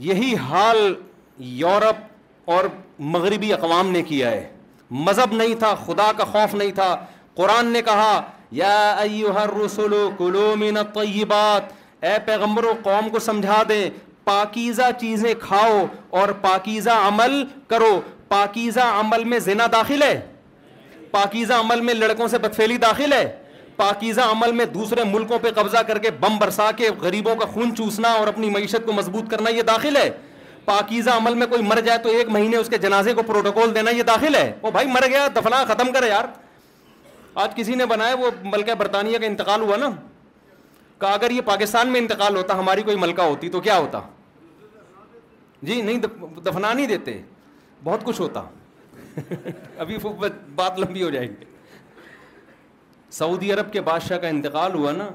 یہی 0.09 0.33
حال 0.49 0.93
یورپ 1.39 2.49
اور 2.51 2.65
مغربی 3.13 3.51
اقوام 3.53 3.91
نے 3.91 4.01
کیا 4.07 4.31
ہے 4.31 4.47
مذہب 4.91 5.33
نہیں 5.35 5.55
تھا 5.59 5.73
خدا 5.85 6.11
کا 6.17 6.23
خوف 6.31 6.53
نہیں 6.55 6.71
تھا 6.75 6.95
قرآن 7.35 7.67
نے 7.73 7.81
کہا 7.85 8.19
یا 8.55 8.77
ایوہ 8.99 9.37
الرسل 9.39 9.93
کلو 10.17 10.53
من 10.57 10.77
الطیبات 10.77 11.73
اے 12.05 12.17
پیغمبر 12.25 12.63
و 12.63 12.73
قوم 12.83 13.09
کو 13.09 13.19
سمجھا 13.19 13.61
دیں 13.69 13.89
پاکیزہ 14.23 14.89
چیزیں 14.99 15.33
کھاؤ 15.41 15.83
اور 16.19 16.29
پاکیزہ 16.41 16.89
عمل 17.07 17.43
کرو 17.67 17.99
پاکیزہ 18.27 18.81
عمل 18.99 19.23
میں 19.29 19.39
زنا 19.39 19.67
داخل 19.71 20.03
ہے 20.03 20.19
پاکیزہ 21.11 21.53
عمل 21.53 21.81
میں 21.81 21.93
لڑکوں 21.93 22.27
سے 22.27 22.37
بدفیلی 22.37 22.77
داخل 22.77 23.13
ہے 23.13 23.25
پاکیزہ 23.75 24.21
عمل 24.31 24.51
میں 24.55 24.65
دوسرے 24.73 25.03
ملکوں 25.03 25.39
پہ 25.41 25.51
قبضہ 25.55 25.77
کر 25.87 25.97
کے 25.99 26.09
بم 26.19 26.37
برسا 26.39 26.69
کے 26.77 26.89
غریبوں 27.01 27.35
کا 27.35 27.45
خون 27.53 27.75
چوسنا 27.75 28.11
اور 28.19 28.27
اپنی 28.27 28.49
معیشت 28.49 28.85
کو 28.85 28.91
مضبوط 28.93 29.29
کرنا 29.31 29.49
یہ 29.55 29.61
داخل 29.67 29.95
ہے 29.97 30.09
پاکیزہ 30.65 31.09
عمل 31.19 31.33
میں 31.39 31.47
کوئی 31.47 31.61
مر 31.63 31.79
جائے 31.85 31.97
تو 32.03 32.09
ایک 32.17 32.29
مہینے 32.31 32.57
اس 32.57 32.69
کے 32.69 32.77
جنازے 32.85 33.13
کو 33.13 33.23
پروٹوکول 33.27 33.73
دینا 33.75 33.91
یہ 33.91 34.03
داخل 34.03 34.35
ہے 34.35 34.51
وہ 34.61 34.71
بھائی 34.71 34.87
مر 34.91 35.05
گیا 35.09 35.27
دفنا 35.35 35.63
ختم 35.67 35.91
کرے 35.93 36.07
یار 36.07 36.25
آج 37.43 37.55
کسی 37.55 37.75
نے 37.75 37.85
بنایا 37.93 38.15
وہ 38.19 38.29
ملکہ 38.43 38.73
برطانیہ 38.81 39.17
کا 39.19 39.25
انتقال 39.25 39.61
ہوا 39.61 39.77
نا 39.77 39.89
کہ 40.99 41.05
اگر 41.05 41.31
یہ 41.31 41.41
پاکستان 41.45 41.87
میں 41.91 41.99
انتقال 41.99 42.35
ہوتا 42.35 42.57
ہماری 42.59 42.83
کوئی 42.89 42.97
ملکہ 42.97 43.21
ہوتی 43.29 43.49
تو 43.55 43.61
کیا 43.61 43.77
ہوتا 43.77 43.99
جی 45.69 45.81
نہیں 45.81 45.97
دفنا 46.45 46.73
نہیں 46.73 46.85
دیتے 46.87 47.19
بہت 47.83 48.03
کچھ 48.03 48.21
ہوتا 48.21 48.41
ابھی 49.85 49.97
بات 50.55 50.79
لمبی 50.79 51.03
ہو 51.03 51.09
جائے 51.09 51.27
گی 51.29 51.45
سعودی 53.17 53.51
عرب 53.53 53.71
کے 53.73 53.81
بادشاہ 53.89 54.17
کا 54.19 54.27
انتقال 54.27 54.73
ہوا 54.75 54.91
نا 54.91 55.07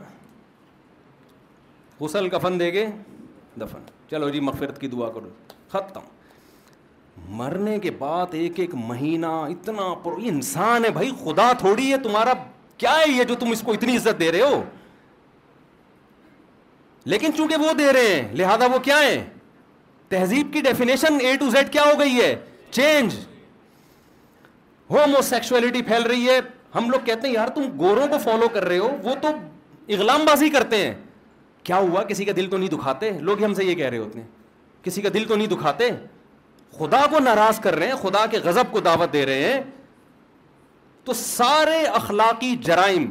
غسل 2.00 2.28
کفن 2.36 2.58
دے 2.60 2.72
گے 2.72 2.86
دفن 3.60 3.90
چلو 4.10 4.28
جی 4.32 4.40
مغفرت 4.40 4.78
کی 4.80 4.88
دعا 4.92 5.08
کرو 5.14 5.28
ختم 5.72 6.08
مرنے 7.38 7.78
کے 7.78 7.90
بعد 7.98 8.34
ایک 8.34 8.58
ایک 8.60 8.74
مہینہ 8.86 9.26
اتنا 9.50 9.92
پر 10.02 10.12
انسان 10.30 10.84
ہے 10.84 10.90
بھائی 10.90 11.10
خدا 11.24 11.52
تھوڑی 11.58 11.90
ہے 11.92 11.98
تمہارا 12.02 12.32
کیا 12.78 12.96
ہے 13.00 13.10
یہ 13.12 13.24
جو 13.28 13.34
تم 13.40 13.50
اس 13.50 13.60
کو 13.66 13.72
اتنی 13.72 13.96
عزت 13.96 14.20
دے 14.20 14.30
رہے 14.32 14.42
ہو 14.42 14.62
لیکن 17.12 17.32
چونکہ 17.36 17.56
وہ 17.66 17.72
دے 17.78 17.92
رہے 17.92 18.14
ہیں 18.14 18.34
لہذا 18.36 18.66
وہ 18.72 18.78
کیا 18.84 18.98
ہے 19.00 19.22
تہذیب 20.08 20.52
کی 20.52 20.60
ڈیفینیشن 20.62 21.18
اے 21.26 21.36
ٹو 21.40 21.50
زیڈ 21.50 21.70
کیا 21.72 21.82
ہو 21.92 21.98
گئی 21.98 22.20
ہے 22.20 22.34
چینج 22.70 23.14
ہومو 24.90 25.16
او 25.16 25.22
سیکسولیٹی 25.22 25.82
پھیل 25.92 26.02
رہی 26.06 26.28
ہے 26.28 26.38
ہم 26.74 26.90
لوگ 26.90 27.04
کہتے 27.04 27.26
ہیں 27.28 27.34
یار 27.34 27.48
تم 27.54 27.68
گوروں 27.78 28.06
کو 28.10 28.18
فالو 28.24 28.48
کر 28.52 28.64
رہے 28.68 28.78
ہو 28.78 28.88
وہ 29.02 29.14
تو 29.22 29.28
اغلام 29.94 30.24
بازی 30.24 30.50
کرتے 30.50 30.84
ہیں 30.86 30.94
کیا 31.64 31.78
ہوا 31.78 32.02
کسی 32.08 32.24
کا 32.24 32.32
دل 32.36 32.48
تو 32.50 32.56
نہیں 32.56 32.68
دکھاتے 32.70 33.10
لوگ 33.20 33.44
ہم 33.44 33.54
سے 33.54 33.64
یہ 33.64 33.74
کہہ 33.74 33.88
رہے 33.88 33.98
ہوتے 33.98 34.20
ہیں 34.20 34.26
کسی 34.82 35.02
کا 35.02 35.08
دل 35.14 35.24
تو 35.28 35.36
نہیں 35.36 35.46
دکھاتے 35.46 35.90
خدا 36.78 37.04
کو 37.10 37.18
ناراض 37.20 37.58
کر 37.60 37.74
رہے 37.78 37.86
ہیں 37.86 37.94
خدا 38.02 38.24
کے 38.30 38.38
غذب 38.44 38.70
کو 38.72 38.80
دعوت 38.80 39.12
دے 39.12 39.24
رہے 39.26 39.42
ہیں 39.52 39.60
تو 41.04 41.12
سارے 41.16 41.82
اخلاقی 42.00 42.54
جرائم 42.66 43.06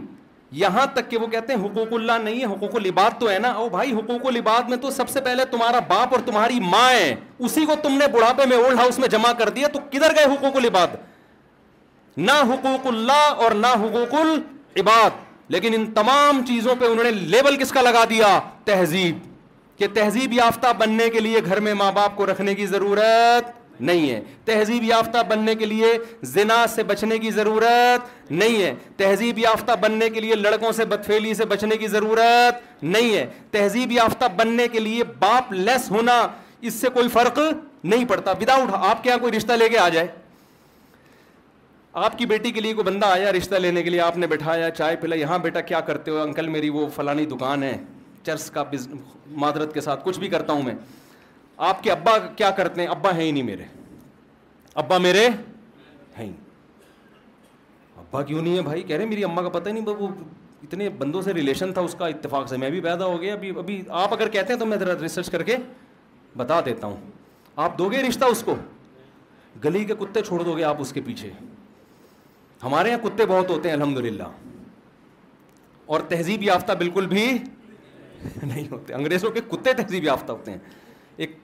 یہاں 0.60 0.86
تک 0.94 1.10
کہ 1.10 1.18
وہ 1.18 1.26
کہتے 1.28 1.54
ہیں 1.54 1.64
حقوق 1.66 1.94
اللہ 1.94 2.18
نہیں 2.24 2.40
ہے 2.42 2.46
حقوق 2.54 2.76
لباد 2.86 3.20
تو 3.20 3.30
ہے 3.30 3.38
نا 3.40 3.50
او 3.64 3.68
بھائی 3.70 3.94
و 4.24 4.30
لباد 4.30 4.70
میں 4.70 4.78
تو 4.82 4.90
سب 4.92 5.10
سے 5.10 5.22
پہلے 5.26 5.46
تمہارا 5.52 5.80
باپ 5.88 6.14
اور 6.14 6.26
تمہاری 6.26 6.60
ماں 6.70 6.90
ہے 6.92 7.14
اسی 7.50 7.66
کو 7.66 7.74
تم 7.84 7.98
نے 7.98 8.08
بڑھاپے 8.14 8.46
میں 8.50 8.58
اولڈ 8.58 8.80
ہاؤس 8.80 9.00
میں 9.00 9.08
جمع 9.18 9.32
کر 9.40 9.50
دیا 9.60 9.68
تو 9.74 9.80
کدھر 9.92 10.16
گئے 10.16 10.34
حقوق 10.34 10.56
و 10.56 10.60
لباد 10.68 10.96
نہ 12.30 12.42
حقوق 12.54 12.88
اللہ 12.88 13.26
اور 13.44 13.52
نہ 13.66 13.74
حقوق 13.84 14.14
العباد 14.22 15.28
لیکن 15.52 15.74
ان 15.76 15.86
تمام 15.94 16.44
چیزوں 16.48 16.76
پہ 16.80 16.86
انہوں 16.86 17.04
نے 17.04 17.12
لیبل 17.36 17.56
کس 17.58 17.72
کا 17.74 17.82
لگا 17.82 18.04
دیا 18.10 18.40
تہذیب 18.66 19.28
کہ 19.80 19.88
تہذیب 19.94 20.34
یافتہ 20.34 20.74
بننے 20.78 21.10
کے 21.10 21.20
لیے 21.20 21.40
گھر 21.46 21.60
میں 21.68 21.74
ماں 21.74 21.92
باپ 21.92 22.16
کو 22.18 22.26
رکھنے 22.26 22.56
کی 22.56 22.66
ضرورت 22.68 23.58
نہیں 23.90 24.10
ہے 24.10 24.20
تہذیب 24.46 24.84
یافتہ 24.84 25.18
بننے 25.28 25.56
کے 25.56 25.66
لیے 25.66 25.94
زنا 26.34 26.66
سے 26.76 26.84
بچنے 26.84 27.18
کی 27.20 27.32
ضرورت 27.32 28.32
نہیں 28.32 28.62
ہے 28.62 28.74
تہذیب 28.98 29.38
یافتہ 29.40 29.76
بننے 29.82 30.10
کے 30.14 30.20
لیے 30.20 30.36
لڑکوں 30.36 30.72
سے 30.82 30.86
بدفیلی 30.86 31.34
سے 31.34 31.46
بچنے 31.54 31.78
کی 31.78 31.88
ضرورت 31.96 32.84
نہیں 32.84 33.14
ہے 33.16 33.26
تہذیب 33.52 33.92
یافتہ 33.92 34.26
بننے 34.38 34.68
کے 34.72 34.80
لیے 34.80 35.04
باپ 35.20 35.52
لیس 35.54 35.90
ہونا 35.92 36.22
اس 36.68 36.74
سے 36.82 36.90
کوئی 36.94 37.10
فرق 37.10 37.40
نہیں 37.84 38.06
پڑتا 38.06 38.32
وداؤٹ 38.42 38.70
آپ 38.74 39.04
کے 39.04 39.10
یہاں 39.10 39.20
کوئی 39.20 39.38
رشتہ 39.38 39.54
لے 39.60 39.70
کے 39.70 39.78
آ 39.80 39.88
جائے 39.90 40.08
آپ 41.98 42.18
کی 42.18 42.26
بیٹی 42.26 42.52
کے 42.52 42.62
لیے 42.62 42.74
کوئی 42.74 42.86
بندہ 42.86 43.06
آیا 43.06 43.32
رشتہ 43.34 43.56
لینے 43.56 43.82
کے 43.84 43.90
لیے 43.90 44.00
آپ 44.02 44.18
نے 44.18 44.28
بٹھایا 44.28 44.70
چائے 44.70 44.96
پلا 45.02 45.16
یہاں 45.16 45.38
بیٹا 45.44 45.62
کیا 45.70 45.80
کرتے 45.86 46.12
ہو 46.12 46.18
انکل 46.22 46.48
میری 46.50 46.70
وہ 46.70 46.86
فلانی 46.96 47.26
دکان 47.26 47.64
ہے 47.64 47.76
چرس 48.26 48.50
کا 48.54 48.64
بز 48.72 48.88
معذرت 49.44 49.74
کے 49.74 49.82
ساتھ 49.82 50.04
کچھ 50.06 50.20
بھی 50.20 50.28
کرتا 50.30 50.54
ہوں 50.54 50.62
میں 50.64 50.74
آپ 51.70 51.82
کے 51.84 51.92
ابا 51.92 52.18
کیا 52.36 52.50
کرتے 52.58 52.82
ہیں 52.82 52.88
ابا 52.90 53.16
ہیں 53.16 53.24
ہی 53.24 53.32
نہیں 53.32 53.44
میرے 53.44 53.64
ابا 54.84 54.98
میرے 55.08 55.28
ہیں 56.18 56.32
ابا 58.00 58.22
کیوں 58.24 58.42
نہیں 58.42 58.58
ہے 58.58 58.62
بھائی 58.62 58.82
کہہ 58.84 58.96
رہے 58.98 59.06
میری 59.06 59.24
اما 59.24 59.42
کا 59.42 59.50
پتہ 59.60 59.70
نہیں 59.70 59.96
وہ 60.00 60.08
اتنے 60.64 60.90
بندوں 60.98 61.22
سے 61.22 61.34
ریلیشن 61.34 61.74
تھا 61.74 61.82
اس 61.82 61.96
کا 62.00 62.08
اتفاق 62.08 62.48
سے 62.50 62.58
میں 62.58 62.70
بھی 62.70 62.80
پیدا 62.82 63.06
ہو 63.06 63.22
گیا 63.22 63.34
ابھی 63.34 63.52
ابھی 63.58 63.82
آپ 64.04 64.14
اگر 64.14 64.30
کہتے 64.30 64.54
ہیں 64.54 64.60
تو 64.60 64.66
میں 64.66 64.78
ذرا 64.78 64.94
ریسرچ 65.02 65.30
کر 65.32 65.44
کے 65.44 65.56
بتا 66.38 66.62
دیتا 66.66 66.88
ہوں 66.88 67.12
آپ 67.66 67.78
دو 67.78 67.90
گے 67.92 68.02
رشتہ 68.08 68.26
اس 68.32 68.44
کو 68.46 68.56
گلی 69.64 69.84
کے 69.86 69.94
کتے 70.00 70.22
چھوڑ 70.28 70.42
دو 70.44 70.58
گے 70.58 70.64
آپ 70.64 70.82
اس 70.82 70.92
کے 70.94 71.02
پیچھے 71.06 71.30
ہمارے 72.64 72.90
یہاں 72.90 73.00
کتے 73.04 73.26
بہت 73.26 73.50
ہوتے 73.50 73.70
ہیں 73.70 73.76
الحمد 73.76 73.98
للہ 74.06 74.24
اور 75.96 76.00
تہذیب 76.10 76.42
یافتہ 76.44 76.72
بالکل 76.80 77.06
بھی 77.08 77.26
نہیں 78.44 78.66
ہوتے 78.72 78.94
انگریزوں 78.94 79.30
کے 79.32 79.42
کتے 79.52 79.74
تہذیب 79.74 80.04
یافتہ 80.04 80.32
ہوتے 80.32 80.52
ہیں 80.52 80.58
ایک 81.18 81.38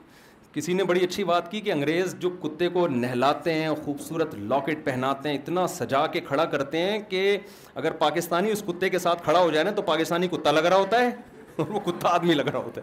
کسی 0.53 0.73
نے 0.73 0.83
بڑی 0.89 1.03
اچھی 1.03 1.23
بات 1.29 1.49
کی 1.51 1.59
کہ 1.61 1.71
انگریز 1.71 2.15
جو 2.19 2.29
کتے 2.41 2.67
کو 2.73 2.87
نہلاتے 2.87 3.53
ہیں 3.53 3.69
خوبصورت 3.85 4.35
لاکٹ 4.51 4.83
پہناتے 4.85 5.29
ہیں 5.29 5.37
اتنا 5.37 5.65
سجا 5.67 6.05
کے 6.13 6.19
کھڑا 6.27 6.45
کرتے 6.53 6.81
ہیں 6.89 6.99
کہ 7.09 7.37
اگر 7.81 7.91
پاکستانی 8.03 8.51
اس 8.51 8.63
کتے 8.67 8.89
کے 8.89 8.99
ساتھ 9.07 9.23
کھڑا 9.23 9.39
ہو 9.41 9.49
جائے 9.51 9.63
نا 9.65 9.71
تو 9.75 9.81
پاکستانی 9.91 10.27
کتا 10.31 10.51
لگ 10.51 10.65
رہا 10.71 10.77
ہوتا 10.77 10.99
ہے 11.03 11.09
اور 11.57 11.67
وہ 11.69 11.79
کتا 11.85 12.09
آدمی 12.13 12.33
لگ 12.33 12.47
رہا 12.53 12.59
ہوتا 12.65 12.81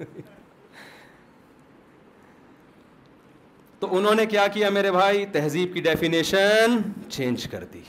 ہے 0.00 0.04
تو 3.82 3.86
انہوں 3.96 4.14
نے 4.14 4.24
کیا 4.30 4.46
کیا 4.54 4.68
میرے 4.70 4.90
بھائی 4.92 5.24
تہذیب 5.32 5.72
کی 5.74 5.80
ڈیفینیشن 5.82 6.76
چینج 7.12 7.46
کر 7.50 7.62
دی 7.72 7.80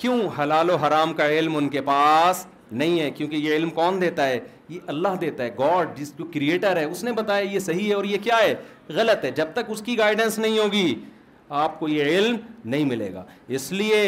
کیوں 0.00 0.16
حلال 0.38 0.70
و 0.70 0.74
حرام 0.82 1.12
کا 1.20 1.28
علم 1.36 1.56
ان 1.56 1.68
کے 1.76 1.80
پاس 1.82 2.44
نہیں 2.80 3.00
ہے 3.00 3.10
کیونکہ 3.16 3.36
یہ 3.36 3.54
علم 3.56 3.70
کون 3.78 4.00
دیتا 4.00 4.26
ہے 4.28 4.38
یہ 4.68 4.78
اللہ 4.94 5.14
دیتا 5.20 5.42
ہے 5.44 5.50
گاڈ 5.58 5.96
جس 5.98 6.12
جو 6.18 6.24
کریٹر 6.34 6.76
ہے 6.76 6.82
اس 6.84 7.04
نے 7.04 7.12
بتایا 7.20 7.44
یہ 7.52 7.58
صحیح 7.68 7.88
ہے 7.88 7.94
اور 7.94 8.04
یہ 8.04 8.18
کیا 8.24 8.38
ہے 8.42 8.54
غلط 8.96 9.24
ہے 9.24 9.30
جب 9.40 9.52
تک 9.54 9.70
اس 9.76 9.80
کی 9.86 9.96
گائیڈنس 9.98 10.38
نہیں 10.38 10.58
ہوگی 10.58 10.94
آپ 11.62 11.78
کو 11.80 11.88
یہ 11.88 12.18
علم 12.18 12.36
نہیں 12.64 12.84
ملے 12.92 13.12
گا 13.12 13.24
اس 13.58 13.70
لیے 13.80 14.02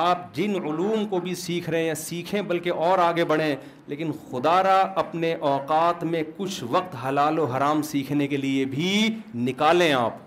آپ 0.00 0.34
جن 0.34 0.54
علوم 0.64 1.06
کو 1.10 1.20
بھی 1.20 1.34
سیکھ 1.44 1.70
رہے 1.70 1.86
ہیں 1.86 1.94
سیکھیں 2.02 2.40
بلکہ 2.52 2.82
اور 2.90 2.98
آگے 3.08 3.24
بڑھیں 3.32 3.54
لیکن 3.86 4.12
خدا 4.30 4.62
را 4.62 4.78
اپنے 5.04 5.34
اوقات 5.54 6.04
میں 6.12 6.22
کچھ 6.36 6.62
وقت 6.76 6.96
حلال 7.06 7.38
و 7.38 7.44
حرام 7.56 7.82
سیکھنے 7.94 8.26
کے 8.28 8.36
لیے 8.46 8.64
بھی 8.76 9.08
نکالیں 9.48 9.92
آپ 9.92 10.22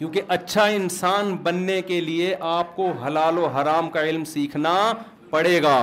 کیونکہ 0.00 0.20
اچھا 0.34 0.64
انسان 0.64 1.30
بننے 1.44 1.80
کے 1.86 2.00
لیے 2.00 2.34
آپ 2.50 2.74
کو 2.76 2.86
حلال 3.04 3.38
و 3.38 3.46
حرام 3.56 3.88
کا 3.96 4.02
علم 4.08 4.22
سیکھنا 4.24 4.70
پڑے 5.30 5.60
گا 5.62 5.80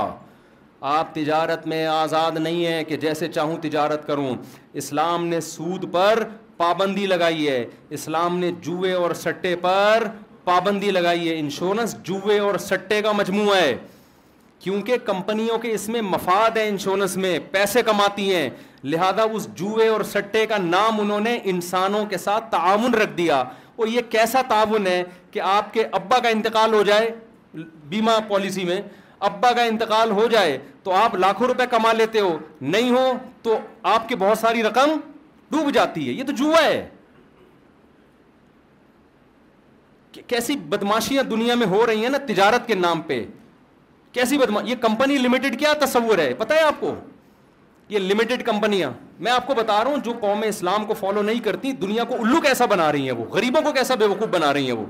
آپ 0.93 1.13
تجارت 1.15 1.67
میں 1.73 1.85
آزاد 1.87 2.37
نہیں 2.39 2.65
ہیں 2.65 2.83
کہ 2.83 2.97
جیسے 3.03 3.27
چاہوں 3.33 3.57
تجارت 3.61 4.07
کروں 4.07 4.33
اسلام 4.81 5.25
نے 5.25 5.41
سود 5.49 5.85
پر 5.93 6.23
پابندی 6.61 7.05
لگائی 7.07 7.47
ہے 7.49 7.63
اسلام 7.99 8.37
نے 8.39 8.49
جوئے 8.63 8.93
اور 8.93 9.13
سٹے 9.23 9.55
پر 9.61 10.07
پابندی 10.45 10.89
لگائی 10.91 11.29
ہے 11.29 11.37
انشورنس 11.39 11.95
جوئے 12.03 12.39
اور 12.39 12.57
سٹے 12.69 13.01
کا 13.01 13.11
مجموعہ 13.17 13.57
ہے 13.57 13.75
کیونکہ 14.59 14.97
کمپنیوں 15.05 15.57
کے 15.65 15.71
اس 15.73 15.87
میں 15.95 16.01
مفاد 16.01 16.57
ہے 16.57 16.67
انشورنس 16.69 17.15
میں 17.25 17.37
پیسے 17.51 17.81
کماتی 17.85 18.33
ہیں 18.33 18.49
لہذا 18.83 19.23
اس 19.33 19.47
جوئے 19.55 19.87
اور 19.87 20.03
سٹے 20.13 20.45
کا 20.49 20.57
نام 20.63 20.99
انہوں 21.01 21.19
نے 21.29 21.37
انسانوں 21.53 22.05
کے 22.09 22.17
ساتھ 22.25 22.51
تعاون 22.51 22.93
رکھ 22.93 23.15
دیا 23.17 23.43
اور 23.77 23.87
یہ 23.87 24.01
کیسا 24.09 24.41
تعاون 24.49 24.87
ہے 24.87 25.03
کہ 25.31 25.39
آپ 25.55 25.73
کے 25.73 25.83
ابا 25.97 26.17
کا 26.23 26.29
انتقال 26.35 26.73
ہو 26.73 26.81
جائے 26.83 27.09
بیما 27.89 28.17
پالیسی 28.29 28.63
میں 28.65 28.81
ابا 29.27 29.51
کا 29.57 29.63
انتقال 29.71 30.11
ہو 30.17 30.25
جائے 30.31 30.57
تو 30.83 30.91
آپ 30.95 31.15
لاکھوں 31.23 31.47
روپے 31.47 31.63
کما 31.69 31.91
لیتے 31.93 32.19
ہو 32.19 32.37
نہیں 32.61 32.89
ہو 32.91 33.05
تو 33.43 33.57
آپ 33.95 34.07
کی 34.09 34.15
بہت 34.23 34.37
ساری 34.37 34.63
رقم 34.63 34.95
ڈوب 35.51 35.69
جاتی 35.73 36.07
ہے 36.07 36.13
یہ 36.13 36.23
تو 36.27 36.31
جوا 36.39 36.63
ہے 36.63 36.87
کیسی 40.27 40.55
بدماشیاں 40.69 41.23
دنیا 41.23 41.55
میں 41.55 41.67
ہو 41.67 41.85
رہی 41.85 42.01
ہیں 42.03 42.09
نا 42.09 42.17
تجارت 42.27 42.67
کے 42.67 42.75
نام 42.75 43.01
پہ 43.07 43.25
کیسی 44.11 44.37
بدماش 44.37 44.69
یہ 44.69 44.75
کمپنی 44.81 45.17
لمیٹڈ 45.17 45.59
کیا 45.59 45.73
تصور 45.85 46.17
ہے 46.19 46.33
پتہ 46.37 46.53
ہے 46.53 46.61
آپ 46.63 46.79
کو 46.79 46.93
یہ 47.89 47.99
لمیٹڈ 47.99 48.43
کمپنیاں 48.45 48.89
میں 49.23 49.31
آپ 49.31 49.45
کو 49.47 49.53
بتا 49.55 49.83
رہا 49.83 49.89
ہوں 49.91 49.97
جو 50.03 50.11
قوم 50.21 50.41
اسلام 50.47 50.85
کو 50.85 50.93
فالو 50.99 51.21
نہیں 51.21 51.39
کرتی 51.43 51.71
دنیا 51.83 52.03
کو 52.07 52.15
الو 52.25 52.39
کیسا 52.41 52.65
بنا 52.73 52.91
رہی 52.91 53.03
ہیں 53.05 53.11
وہ 53.17 53.25
غریبوں 53.33 53.61
کو 53.61 53.71
کیسا 53.73 53.95
بے 54.01 54.05
وقوف 54.05 54.29
بنا 54.31 54.51
رہی 54.53 54.65
ہیں 54.65 54.73
وہ 54.77 54.85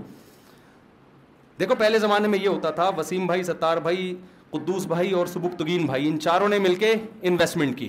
دیکھو 1.60 1.76
پہلے 1.76 2.00
زمانے 2.00 2.28
میں 2.28 2.39
یہ 2.39 2.48
ہوتا 2.48 2.70
تھا 2.80 2.89
وسیم 2.98 3.26
بھائی 3.28 3.43
ستار 3.43 3.78
بھائی 3.89 4.14
قدوس 4.50 4.86
بھائی 4.88 5.12
اور 5.22 5.28
سبک 5.28 5.58
تگین 5.60 5.86
بھائی 5.86 6.08
ان 6.08 6.20
چاروں 6.20 6.48
نے 6.50 6.60
مل 6.60 6.76
کے 6.76 6.93
انویسٹمنٹ 7.22 7.78
کی 7.78 7.88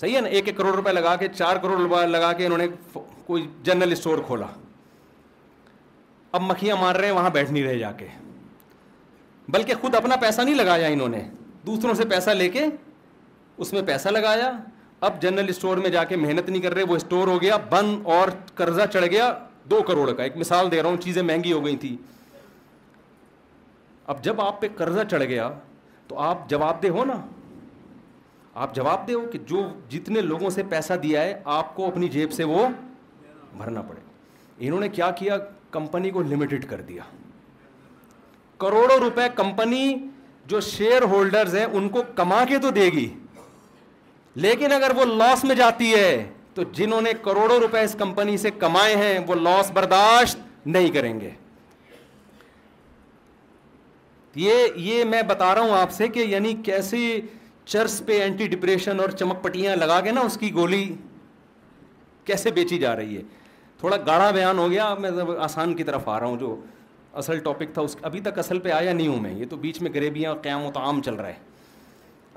صحیح 0.00 0.16
ہے 0.16 0.20
نا 0.20 0.28
ایک 0.28 0.48
ایک 0.48 0.56
کروڑ 0.56 0.74
روپے 0.74 0.92
لگا 0.92 1.14
کے 1.16 1.28
چار 1.36 1.56
کروڑ 1.62 1.78
روپئے 1.80 2.06
لگا 2.06 2.32
کے 2.38 2.44
انہوں 2.46 2.58
نے 2.58 2.66
کوئی 3.26 3.46
جنرل 3.64 3.92
اسٹور 3.92 4.18
کھولا 4.26 4.46
اب 6.36 6.42
مکھیاں 6.42 6.76
مار 6.80 6.94
رہے 6.96 7.06
ہیں 7.06 7.14
وہاں 7.14 7.30
بیٹھ 7.30 7.52
نہیں 7.52 7.64
رہے 7.64 7.78
جا 7.78 7.92
کے 7.98 8.06
بلکہ 9.54 9.74
خود 9.80 9.94
اپنا 9.94 10.16
پیسہ 10.20 10.40
نہیں 10.42 10.54
لگایا 10.54 10.86
انہوں 10.88 11.08
نے 11.08 11.22
دوسروں 11.66 11.94
سے 11.94 12.04
پیسہ 12.10 12.30
لے 12.30 12.48
کے 12.50 12.66
اس 13.60 13.72
میں 13.72 13.82
پیسہ 13.86 14.08
لگایا 14.08 14.50
اب 15.06 15.20
جنرل 15.22 15.48
اسٹور 15.48 15.76
میں 15.78 15.90
جا 15.90 16.02
کے 16.04 16.16
محنت 16.16 16.48
نہیں 16.50 16.62
کر 16.62 16.74
رہے 16.74 16.82
وہ 16.88 16.96
اسٹور 16.96 17.28
ہو 17.28 17.40
گیا 17.42 17.56
بند 17.70 18.06
اور 18.14 18.28
قرضہ 18.54 18.82
چڑھ 18.92 19.04
گیا 19.10 19.32
دو 19.70 19.80
کروڑ 19.88 20.10
کا 20.12 20.22
ایک 20.22 20.36
مثال 20.36 20.70
دے 20.70 20.82
رہا 20.82 20.88
ہوں 20.88 20.96
چیزیں 21.02 21.22
مہنگی 21.22 21.52
ہو 21.52 21.64
گئی 21.64 21.76
تھیں 21.84 21.96
اب 24.12 24.22
جب 24.24 24.40
آپ 24.40 24.60
پہ 24.60 24.68
قرضہ 24.76 25.04
چڑھ 25.10 25.24
گیا 25.28 25.48
تو 26.08 26.18
آپ 26.20 26.48
جواب 26.50 26.82
دہ 26.82 26.88
ہو 26.98 27.04
نا 27.04 27.14
آپ 28.64 28.74
جواب 28.74 29.06
دے 29.08 29.14
ہو 29.14 29.20
کہ 29.32 29.38
جو 29.46 29.66
جتنے 29.90 30.20
لوگوں 30.20 30.50
سے 30.56 30.62
پیسہ 30.70 30.92
دیا 31.02 31.22
ہے 31.22 31.38
آپ 31.58 31.74
کو 31.76 31.86
اپنی 31.86 32.08
جیب 32.08 32.32
سے 32.32 32.44
وہ 32.50 32.66
بھرنا 33.58 33.82
پڑے 33.88 34.00
انہوں 34.66 34.80
نے 34.80 34.88
کیا 34.98 35.10
کیا 35.20 35.36
کمپنی 35.76 36.10
کو 36.10 36.22
لمیٹڈ 36.22 36.68
کر 36.70 36.80
دیا 36.88 37.02
کروڑوں 38.60 38.98
روپے 39.00 39.26
کمپنی 39.34 39.94
جو 40.52 40.60
شیئر 40.60 41.02
ہولڈرز 41.10 41.56
ہیں 41.56 41.64
ان 41.72 41.88
کو 41.88 42.02
کما 42.14 42.44
کے 42.48 42.58
تو 42.62 42.70
دے 42.70 42.86
گی 42.92 43.08
لیکن 44.42 44.72
اگر 44.72 44.90
وہ 44.96 45.04
لاس 45.16 45.42
میں 45.44 45.54
جاتی 45.56 45.92
ہے 45.94 46.26
تو 46.54 46.62
جنہوں 46.74 47.00
نے 47.02 47.12
کروڑوں 47.24 47.58
روپے 47.60 47.80
اس 47.84 47.94
کمپنی 47.98 48.36
سے 48.38 48.50
کمائے 48.58 48.94
ہیں 48.96 49.18
وہ 49.26 49.34
لاس 49.34 49.70
برداشت 49.74 50.66
نہیں 50.66 50.88
کریں 50.94 51.18
گے 51.20 51.30
یہ 54.34 54.64
یہ 54.76 55.04
میں 55.04 55.22
بتا 55.28 55.54
رہا 55.54 55.60
ہوں 55.62 55.76
آپ 55.80 55.92
سے 55.92 56.08
کہ 56.08 56.20
یعنی 56.20 56.52
کیسی 56.64 57.20
چرس 57.64 58.00
پہ 58.06 58.20
اینٹی 58.22 58.46
ڈپریشن 58.48 59.00
اور 59.00 59.08
چمک 59.18 59.42
پٹیاں 59.42 59.76
لگا 59.76 60.00
کے 60.04 60.10
نا 60.12 60.20
اس 60.20 60.36
کی 60.40 60.52
گولی 60.54 60.84
کیسے 62.24 62.50
بیچی 62.56 62.78
جا 62.78 62.94
رہی 62.96 63.16
ہے 63.16 63.22
تھوڑا 63.78 63.96
گاڑا 64.06 64.30
بیان 64.30 64.58
ہو 64.58 64.70
گیا 64.70 64.92
میں 65.00 65.10
آسان 65.42 65.74
کی 65.74 65.84
طرف 65.84 66.08
آ 66.08 66.18
رہا 66.20 66.26
ہوں 66.26 66.36
جو 66.38 66.54
اصل 67.22 67.38
ٹاپک 67.38 67.74
تھا 67.74 67.82
ابھی 68.02 68.20
تک 68.20 68.38
اصل 68.38 68.58
پہ 68.60 68.70
آیا 68.72 68.92
نہیں 68.92 69.08
ہوں 69.08 69.20
میں 69.20 69.34
یہ 69.34 69.44
تو 69.50 69.56
بیچ 69.56 69.80
میں 69.82 69.90
گریبیاں 69.94 70.34
قیام 70.42 70.64
و 70.66 70.70
تعام 70.74 71.00
چل 71.02 71.14
رہا 71.14 71.28
ہے 71.28 71.52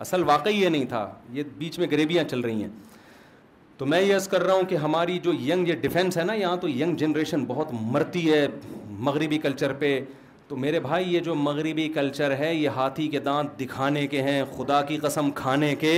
اصل 0.05 0.23
واقعی 0.25 0.61
یہ 0.61 0.69
نہیں 0.69 0.85
تھا 0.89 1.07
یہ 1.33 1.43
بیچ 1.57 1.79
میں 1.79 1.87
گریبیاں 1.91 2.23
چل 2.29 2.39
رہی 2.39 2.61
ہیں 2.63 2.69
تو 3.77 3.85
میں 3.85 4.01
یہ 4.01 4.13
عرض 4.15 4.27
کر 4.27 4.43
رہا 4.43 4.53
ہوں 4.53 4.63
کہ 4.69 4.75
ہماری 4.83 5.17
جو 5.23 5.33
ینگ 5.45 5.67
یہ 5.67 5.75
ڈیفینس 5.81 6.17
ہے 6.17 6.23
نا 6.23 6.33
یہاں 6.33 6.57
تو 6.61 6.67
ینگ 6.69 6.95
جنریشن 6.97 7.43
بہت 7.47 7.73
مرتی 7.81 8.31
ہے 8.31 8.45
مغربی 9.07 9.37
کلچر 9.39 9.73
پہ 9.79 9.99
تو 10.47 10.55
میرے 10.55 10.79
بھائی 10.79 11.13
یہ 11.13 11.19
جو 11.19 11.33
مغربی 11.35 11.87
کلچر 11.95 12.35
ہے 12.39 12.53
یہ 12.55 12.69
ہاتھی 12.75 13.07
کے 13.15 13.19
دانت 13.19 13.59
دکھانے 13.59 14.05
کے 14.07 14.21
ہیں 14.23 14.43
خدا 14.57 14.81
کی 14.89 14.97
قسم 15.01 15.31
کھانے 15.35 15.73
کے 15.79 15.95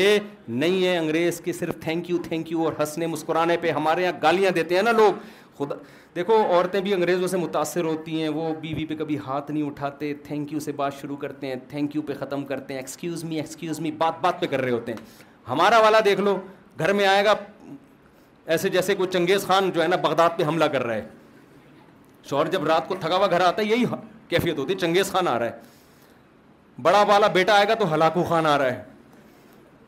نہیں 0.47 0.83
ہیں 0.85 0.97
انگریز 0.97 1.39
کے 1.45 1.53
صرف 1.53 1.79
تھینک 1.81 2.09
یو 2.09 2.17
تھینک 2.27 2.51
یو 2.51 2.63
اور 2.65 2.73
ہنسنے 2.79 3.07
مسکرانے 3.07 3.57
پہ 3.61 3.71
ہمارے 3.71 4.03
یہاں 4.03 4.19
گالیاں 4.23 4.51
دیتے 4.55 4.75
ہیں 4.75 4.81
نا 4.83 4.91
لوگ 4.91 5.13
خدا 5.59 5.75
دیکھو 6.15 6.35
عورتیں 6.43 6.79
بھی 6.81 6.93
انگریزوں 6.93 7.27
سے 7.27 7.37
متاثر 7.37 7.83
ہوتی 7.85 8.21
ہیں 8.21 8.27
وہ 8.33 8.53
بیوی 8.59 8.85
پہ 8.89 8.95
کبھی 8.99 9.17
ہاتھ 9.25 9.49
نہیں 9.51 9.63
اٹھاتے 9.63 10.13
تھینک 10.27 10.53
یو 10.53 10.59
سے 10.59 10.71
بات 10.75 10.93
شروع 10.99 11.15
کرتے 11.23 11.47
ہیں 11.47 11.55
تھینک 11.69 11.95
یو 11.95 12.01
پہ 12.07 12.13
ختم 12.19 12.45
کرتے 12.51 12.73
ہیں 12.73 12.79
ایکسکیوز 12.81 13.23
می 13.23 13.35
ایکسکیوز 13.37 13.79
می 13.85 13.91
بات 13.97 14.19
بات 14.21 14.39
پہ 14.41 14.45
کر 14.51 14.61
رہے 14.61 14.71
ہوتے 14.71 14.93
ہیں 14.93 15.05
ہمارا 15.49 15.79
والا 15.83 15.99
دیکھ 16.05 16.21
لو 16.21 16.35
گھر 16.79 16.93
میں 16.93 17.07
آئے 17.07 17.25
گا 17.25 17.33
ایسے 18.53 18.69
جیسے 18.75 18.95
کوئی 18.95 19.09
چنگیز 19.13 19.45
خان 19.47 19.69
جو 19.73 19.81
ہے 19.83 19.87
نا 19.87 19.95
بغداد 20.03 20.37
پہ 20.37 20.43
حملہ 20.47 20.65
کر 20.73 20.83
رہا 20.87 20.93
ہے 20.95 21.07
شوہر 22.29 22.47
جب 22.51 22.63
رات 22.67 22.87
کو 22.87 22.95
تھکا 23.01 23.15
ہوا 23.17 23.27
گھر 23.31 23.41
آتا 23.47 23.61
ہے 23.61 23.67
یہی 23.67 23.85
کیفیت 24.29 24.57
ہوتی 24.59 24.73
ہے 24.73 24.77
چنگیز 24.79 25.11
خان 25.11 25.27
آ 25.27 25.37
رہا 25.39 25.45
ہے 25.45 26.81
بڑا 26.81 27.01
والا 27.07 27.27
بیٹا 27.37 27.53
آئے 27.57 27.67
گا 27.67 27.73
تو 27.79 27.93
ہلاکو 27.93 28.23
خان 28.29 28.45
آ 28.45 28.57
رہا 28.57 28.73
ہے 28.75 28.83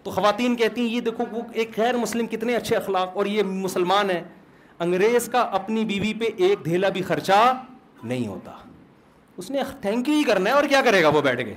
تو 0.03 0.11
خواتین 0.11 0.55
کہتی 0.55 0.81
ہیں 0.81 0.89
یہ 0.95 1.01
دیکھو 1.01 1.25
وہ 1.31 1.41
ایک 1.61 1.73
غیر 1.79 1.97
مسلم 1.97 2.27
کتنے 2.27 2.55
اچھے 2.55 2.75
اخلاق 2.75 3.17
اور 3.17 3.25
یہ 3.25 3.43
مسلمان 3.61 4.09
ہیں 4.09 4.21
انگریز 4.83 5.27
کا 5.31 5.41
اپنی 5.55 5.83
بیوی 5.85 6.13
پہ 6.19 6.25
ایک 6.43 6.63
دھیلا 6.65 6.89
بھی 6.93 7.01
خرچہ 7.09 7.39
نہیں 8.03 8.25
ہوتا 8.27 8.51
اس 9.41 9.49
نے 9.51 9.61
تھینک 9.81 10.07
یو 10.09 10.13
ہی 10.17 10.23
کرنا 10.27 10.49
ہے 10.49 10.55
اور 10.55 10.63
کیا 10.69 10.81
کرے 10.85 11.01
گا 11.03 11.07
وہ 11.17 11.21
بیٹھ 11.21 11.41
کے 11.45 11.53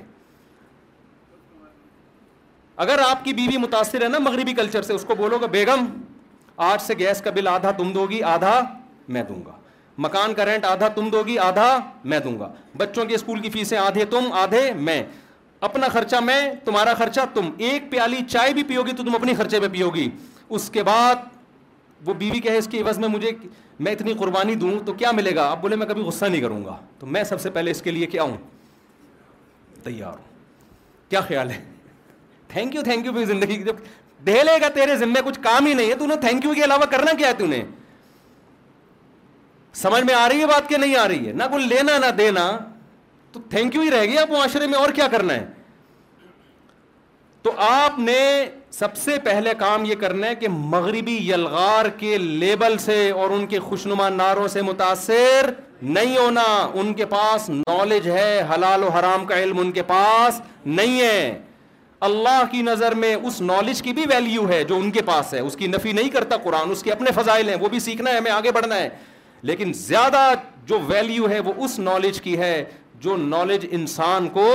اگر 2.84 3.00
آپ 3.08 3.24
کی 3.24 3.32
بیوی 3.40 3.56
متاثر 3.64 4.02
ہے 4.02 4.08
نا 4.08 4.18
مغربی 4.24 4.52
کلچر 4.60 4.82
سے 4.82 4.92
اس 4.92 5.04
کو 5.08 5.14
بولو 5.22 5.38
بیگم 5.56 5.86
آج 6.68 6.82
سے 6.82 6.94
گیس 6.98 7.20
کا 7.22 7.30
بل 7.34 7.48
آدھا 7.48 7.70
تم 7.78 7.92
دو 7.94 8.06
گی 8.10 8.22
آدھا 8.36 8.58
میں 9.16 9.22
دوں 9.28 9.40
گا 9.46 9.52
مکان 10.06 10.34
کا 10.34 10.44
رینٹ 10.46 10.64
آدھا 10.64 10.88
تم 10.94 11.08
دو 11.12 11.22
گی 11.26 11.38
آدھا 11.48 11.66
میں 12.12 12.18
دوں 12.24 12.38
گا 12.38 12.52
بچوں 12.82 13.04
کے 13.06 13.14
اسکول 13.14 13.40
کی 13.42 13.50
فیسیں 13.54 13.76
آدھے 13.86 14.04
تم 14.16 14.32
آدھے 14.42 14.70
میں 14.88 15.02
اپنا 15.70 15.88
خرچہ 15.92 16.16
میں 16.24 16.40
تمہارا 16.64 16.94
خرچہ 16.98 17.20
تم 17.34 17.50
ایک 17.68 17.90
پیالی 17.90 18.20
چائے 18.28 18.52
بھی 18.54 18.62
پیو 18.72 18.82
گی 18.86 18.92
تو 18.96 19.02
تم 19.04 19.14
اپنے 19.14 19.34
خرچے 19.34 19.60
پہ 19.60 19.68
پیو 19.78 19.90
گی 19.94 20.08
اس 20.48 20.68
کے 20.70 20.82
بعد 20.90 21.33
وہ 22.06 22.14
بیوی 22.14 22.40
کہے 22.40 22.56
اس 22.58 22.66
کی 22.70 22.80
عوض 22.82 22.98
میں 22.98 23.08
مجھے 23.08 23.30
میں 23.80 23.92
اتنی 23.92 24.12
قربانی 24.18 24.54
دوں 24.54 24.78
تو 24.86 24.92
کیا 24.94 25.10
ملے 25.16 25.34
گا 25.36 25.48
آپ 25.50 25.60
بولے 25.60 25.76
میں 25.76 25.86
کبھی 25.86 26.02
غصہ 26.02 26.24
نہیں 26.24 26.40
کروں 26.40 26.64
گا 26.64 26.76
تو 26.98 27.06
میں 27.06 27.22
سب 27.24 27.40
سے 27.40 27.50
پہلے 27.50 27.70
اس 27.70 27.80
کے 27.82 27.90
لیے 27.90 28.06
کیا 28.14 28.22
ہوں 28.22 28.36
تیار 29.84 30.12
ہوں 30.18 30.32
کیا 31.10 31.20
خیال 31.28 31.50
ہے 31.50 31.62
تھینک 32.48 32.76
تھینک 32.84 33.04
یو 33.06 33.12
یو 33.12 33.12
میری 33.12 33.24
زندگی 33.26 33.62
جب 33.62 33.76
دے 34.26 34.42
لے 34.44 34.60
گا 34.60 34.68
تیرے 34.74 34.96
ذمے 34.96 35.20
کچھ 35.24 35.38
کام 35.42 35.66
ہی 35.66 35.74
نہیں 35.74 35.90
ہے 35.90 35.94
تو 35.98 36.06
تھینک 36.20 36.44
یو 36.44 36.52
کے 36.54 36.64
علاوہ 36.64 36.84
کرنا 36.90 37.12
کیا 37.18 37.28
ہے 37.28 37.32
تین 37.38 37.54
سمجھ 39.82 40.02
میں 40.04 40.14
آ 40.14 40.28
رہی 40.28 40.40
ہے 40.40 40.46
بات 40.46 40.68
کہ 40.68 40.76
نہیں 40.78 40.96
آ 40.96 41.06
رہی 41.08 41.26
ہے 41.28 41.32
نہ 41.38 41.44
کوئی 41.50 41.64
لینا 41.66 41.96
نہ 41.98 42.10
دینا 42.18 42.42
تو 43.32 43.40
تھینک 43.50 43.74
یو 43.74 43.80
ہی 43.82 43.90
رہ 43.90 44.04
گیا 44.06 44.20
آپ 44.22 44.30
معاشرے 44.30 44.66
میں 44.66 44.78
اور 44.78 44.90
کیا 44.96 45.06
کرنا 45.12 45.34
ہے 45.34 45.46
تو 47.42 47.52
آپ 47.68 47.98
نے 47.98 48.18
سب 48.78 48.96
سے 48.96 49.16
پہلے 49.24 49.52
کام 49.58 49.84
یہ 49.84 49.94
کرنا 49.98 50.26
ہے 50.26 50.34
کہ 50.34 50.48
مغربی 50.50 51.16
یلغار 51.30 51.88
کے 51.98 52.16
لیبل 52.18 52.76
سے 52.84 52.94
اور 53.22 53.30
ان 53.30 53.46
کے 53.46 53.58
خوشنما 53.66 54.08
ناروں 54.08 54.46
سے 54.54 54.62
متاثر 54.68 55.50
نہیں 55.96 56.16
ہونا 56.16 56.42
ان 56.80 56.92
کے 56.94 57.04
پاس 57.12 57.48
نالج 57.50 58.08
ہے 58.10 58.40
حلال 58.54 58.82
و 58.84 58.88
حرام 58.98 59.26
کا 59.26 59.38
علم 59.42 59.58
ان 59.60 59.70
کے 59.72 59.82
پاس 59.92 60.40
نہیں 60.66 61.00
ہے 61.00 61.38
اللہ 62.08 62.42
کی 62.52 62.62
نظر 62.62 62.94
میں 63.04 63.14
اس 63.14 63.40
نالج 63.52 63.82
کی 63.82 63.92
بھی 63.98 64.04
ویلیو 64.14 64.48
ہے 64.48 64.62
جو 64.72 64.76
ان 64.78 64.90
کے 64.92 65.02
پاس 65.12 65.32
ہے 65.34 65.40
اس 65.40 65.56
کی 65.56 65.66
نفی 65.66 65.92
نہیں 66.00 66.08
کرتا 66.16 66.36
قرآن 66.44 66.70
اس 66.70 66.82
کے 66.82 66.92
اپنے 66.92 67.10
فضائل 67.20 67.48
ہیں 67.48 67.56
وہ 67.60 67.68
بھی 67.68 67.78
سیکھنا 67.88 68.10
ہے 68.12 68.16
ہمیں 68.16 68.30
آگے 68.32 68.52
بڑھنا 68.58 68.76
ہے 68.80 68.88
لیکن 69.50 69.72
زیادہ 69.86 70.28
جو 70.66 70.78
ویلیو 70.88 71.28
ہے 71.28 71.40
وہ 71.44 71.52
اس 71.64 71.78
نالج 71.78 72.20
کی 72.22 72.38
ہے 72.38 72.54
جو 73.04 73.16
نالج 73.20 73.66
انسان 73.78 74.28
کو 74.38 74.46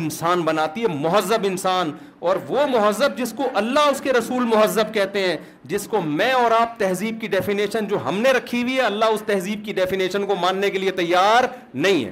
انسان 0.00 0.40
بناتی 0.44 0.82
ہے 0.82 0.86
مہذب 1.00 1.42
انسان 1.46 1.90
اور 2.28 2.36
وہ 2.48 2.66
مہذب 2.74 3.16
جس 3.18 3.32
کو 3.36 3.48
اللہ 3.62 3.88
اس 3.90 4.00
کے 4.06 4.12
رسول 4.12 4.44
مہذب 4.52 4.92
کہتے 4.94 5.24
ہیں 5.26 5.36
جس 5.72 5.86
کو 5.94 6.00
میں 6.20 6.30
اور 6.40 6.50
آپ 6.60 6.78
تہذیب 6.78 7.20
کی 7.20 7.26
ڈیفینیشن 7.34 7.86
جو 7.92 7.98
ہم 8.06 8.18
نے 8.26 8.30
رکھی 8.38 8.62
ہوئی 8.62 8.76
ہے 8.76 8.80
اللہ 8.90 9.16
اس 9.16 9.22
تہذیب 9.26 9.64
کی 9.64 9.72
ڈیفینیشن 9.80 10.24
کو 10.30 10.34
ماننے 10.46 10.70
کے 10.74 10.78
لیے 10.84 10.90
تیار 11.02 11.44
نہیں 11.86 12.04
ہے 12.04 12.10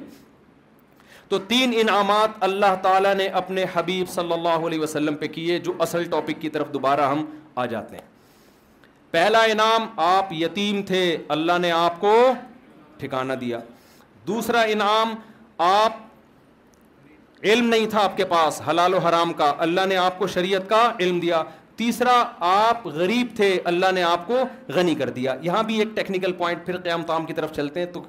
تو 1.28 1.38
تین 1.53 1.72
انعامات 1.80 2.42
اللہ 2.49 2.74
تعالیٰ 2.82 3.14
نے 3.20 3.26
اپنے 3.40 3.64
حبیب 3.74 4.09
صلی 4.11 4.32
اللہ 4.32 4.66
علیہ 4.66 4.80
وسلم 4.80 5.14
پہ 5.22 5.26
کیے 5.36 5.59
جو 5.68 5.72
اصل 5.86 6.05
ٹاپک 6.16 6.40
کی 6.40 6.49
طرف 6.57 6.72
دوبارہ 6.74 7.09
ہم 7.11 7.24
آ 7.62 7.64
جاتے 7.74 7.97
ہیں 7.97 8.05
پہلا 9.16 9.40
انعام 9.55 9.86
آپ 10.11 10.32
یتیم 10.42 10.80
تھے 10.92 11.03
اللہ 11.36 11.59
نے 11.66 11.70
آپ 11.78 11.99
کو 12.01 12.14
ٹھکانہ 12.99 13.32
دیا 13.40 13.59
دوسرا 14.26 14.61
انعام 14.74 15.14
آپ 15.59 15.95
علم 17.45 17.69
نہیں 17.69 17.87
تھا 17.91 18.03
آپ 18.05 18.17
کے 18.17 18.25
پاس 18.29 18.61
حلال 18.69 18.95
و 18.95 18.99
حرام 19.07 19.33
کا 19.37 19.53
اللہ 19.67 19.87
نے 19.89 19.97
آپ 19.97 20.19
کو 20.19 20.27
شریعت 20.27 20.69
کا 20.69 20.91
علم 21.01 21.19
دیا 21.21 21.43
تیسرا 21.77 22.23
آپ 22.51 22.87
غریب 22.87 23.35
تھے 23.37 23.57
اللہ 23.73 23.93
نے 23.95 24.03
آپ 24.03 24.27
کو 24.27 24.35
غنی 24.75 24.95
کر 24.95 25.11
دیا 25.17 25.35
یہاں 25.43 25.63
بھی 25.63 25.79
ایک 25.81 25.89
ٹیکنیکل 25.95 26.33
پوائنٹ 26.39 26.65
پھر 26.67 26.77
قیام 26.83 27.03
تام 27.07 27.27
کی 27.27 27.33
طرف 27.35 27.53
چلتے 27.57 27.81
ہیں 27.81 27.87
تو 27.93 28.03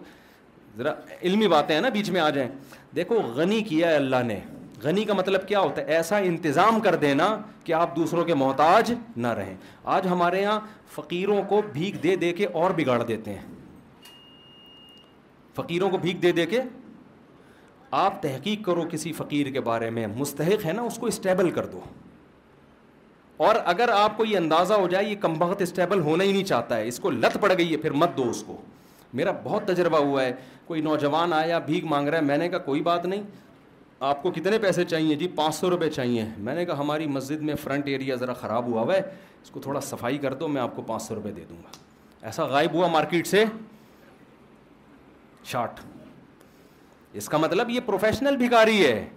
ذرا 0.78 0.94
علمی 1.24 1.48
باتیں 1.48 1.74
ہیں 1.76 1.82
نا 1.82 1.90
بیچ 1.94 2.10
میں 2.10 2.22
آ 2.22 2.30
جائیں 2.30 2.50
دیکھو 2.96 3.20
غنی 3.36 3.62
کیا 3.70 3.90
ہے 3.90 3.96
اللہ 3.96 4.24
نے 4.26 4.40
غنی 4.84 5.04
کا 5.06 5.14
مطلب 5.14 5.48
کیا 5.48 5.60
ہوتا 5.60 5.82
ہے 5.82 5.96
ایسا 5.96 6.18
انتظام 6.32 6.80
کر 6.80 6.96
دینا 7.02 7.26
کہ 7.64 7.74
آپ 7.74 7.96
دوسروں 7.96 8.24
کے 8.26 8.34
محتاج 8.36 8.94
نہ 9.16 9.28
رہیں 9.38 9.56
آج 9.94 10.08
ہمارے 10.08 10.42
یہاں 10.42 10.60
فقیروں 10.96 11.42
کو 11.50 11.62
بھیک 11.74 12.02
دے 12.04 12.16
دے 12.26 12.32
کے 12.34 12.46
اور 12.62 12.72
بگاڑ 12.78 13.02
دیتے 13.04 13.34
ہیں 13.34 13.46
فقیروں 15.56 15.90
کو 15.90 15.98
بھیک 15.98 16.22
دے 16.24 16.32
دے 16.32 16.46
کے 16.46 16.60
آپ 17.96 18.22
تحقیق 18.22 18.66
کرو 18.66 18.84
کسی 18.92 19.12
فقیر 19.14 19.50
کے 19.54 19.62
بارے 19.66 19.90
میں 19.90 20.06
مستحق 20.16 20.66
ہے 20.66 20.72
نا 20.74 20.82
اس 20.82 20.98
کو 21.00 21.08
اسٹیبل 21.08 21.50
کر 21.56 21.66
دو 21.72 21.80
اور 23.46 23.56
اگر 23.74 23.90
آپ 23.94 24.16
کو 24.18 24.26
یہ 24.26 24.38
اندازہ 24.38 24.74
ہو 24.74 24.88
جائے 24.92 25.06
یہ 25.10 25.16
کم 25.22 25.34
بہت 25.40 25.62
اسٹیبل 25.62 26.00
ہونا 26.04 26.24
ہی 26.24 26.32
نہیں 26.32 26.44
چاہتا 26.44 26.78
ہے 26.78 26.88
اس 26.88 27.00
کو 27.00 27.10
لت 27.12 27.38
پڑ 27.42 27.52
گئی 27.58 27.72
ہے 27.72 27.78
پھر 27.82 27.92
مت 28.02 28.16
دو 28.18 28.30
اس 28.30 28.44
کو 28.48 28.56
میرا 29.18 29.32
بہت 29.44 29.68
تجربہ 29.68 29.98
ہوا 30.06 30.24
ہے 30.24 30.32
کوئی 30.68 30.82
نوجوان 30.82 31.34
آیا 31.34 31.60
بھیک 31.66 31.84
مانگ 31.90 32.08
رہا 32.08 32.18
ہے 32.18 32.24
میں 32.24 32.38
نے 32.38 32.50
کہا 32.50 32.58
کوئی 32.66 32.82
بات 32.84 33.06
نہیں 33.06 33.22
آپ 34.08 34.22
کو 34.24 34.32
کتنے 34.32 34.58
پیسے 34.62 34.84
چاہیے 34.86 35.16
جی 35.22 35.28
پانچ 35.36 35.56
سو 35.56 35.70
روپئے 35.70 35.90
چاہیے 35.90 36.26
میں 36.48 36.56
نے 36.56 36.66
کہا 36.66 36.80
ہماری 36.80 37.08
مسجد 37.08 37.42
میں 37.52 37.56
فرنٹ 37.64 37.88
ایریا 37.88 38.16
ذرا 38.16 38.34
خراب 38.42 38.66
ہوا 38.72 38.82
ہوا 38.82 38.96
ہے 38.96 39.02
اس 39.44 39.50
کو 39.52 39.60
تھوڑا 39.62 39.80
صفائی 39.88 40.18
کر 40.26 40.34
دو 40.44 40.48
میں 40.48 40.62
آپ 40.62 40.76
کو 40.76 40.82
پانچ 40.88 41.04
سو 41.04 41.16
روپئے 41.16 41.32
دے 41.32 41.44
دوں 41.50 41.58
گا 41.64 42.26
ایسا 42.28 42.46
غائب 42.56 42.74
ہوا 42.74 42.88
مارکیٹ 42.94 43.28
سے 43.28 43.44
شارٹ 45.52 45.80
اس 47.20 47.28
کا 47.30 47.38
مطلب 47.38 47.70
یہ 47.70 47.80
پروفیشنل 47.86 48.36
بھکاری 48.38 48.84
ہے 48.86 49.08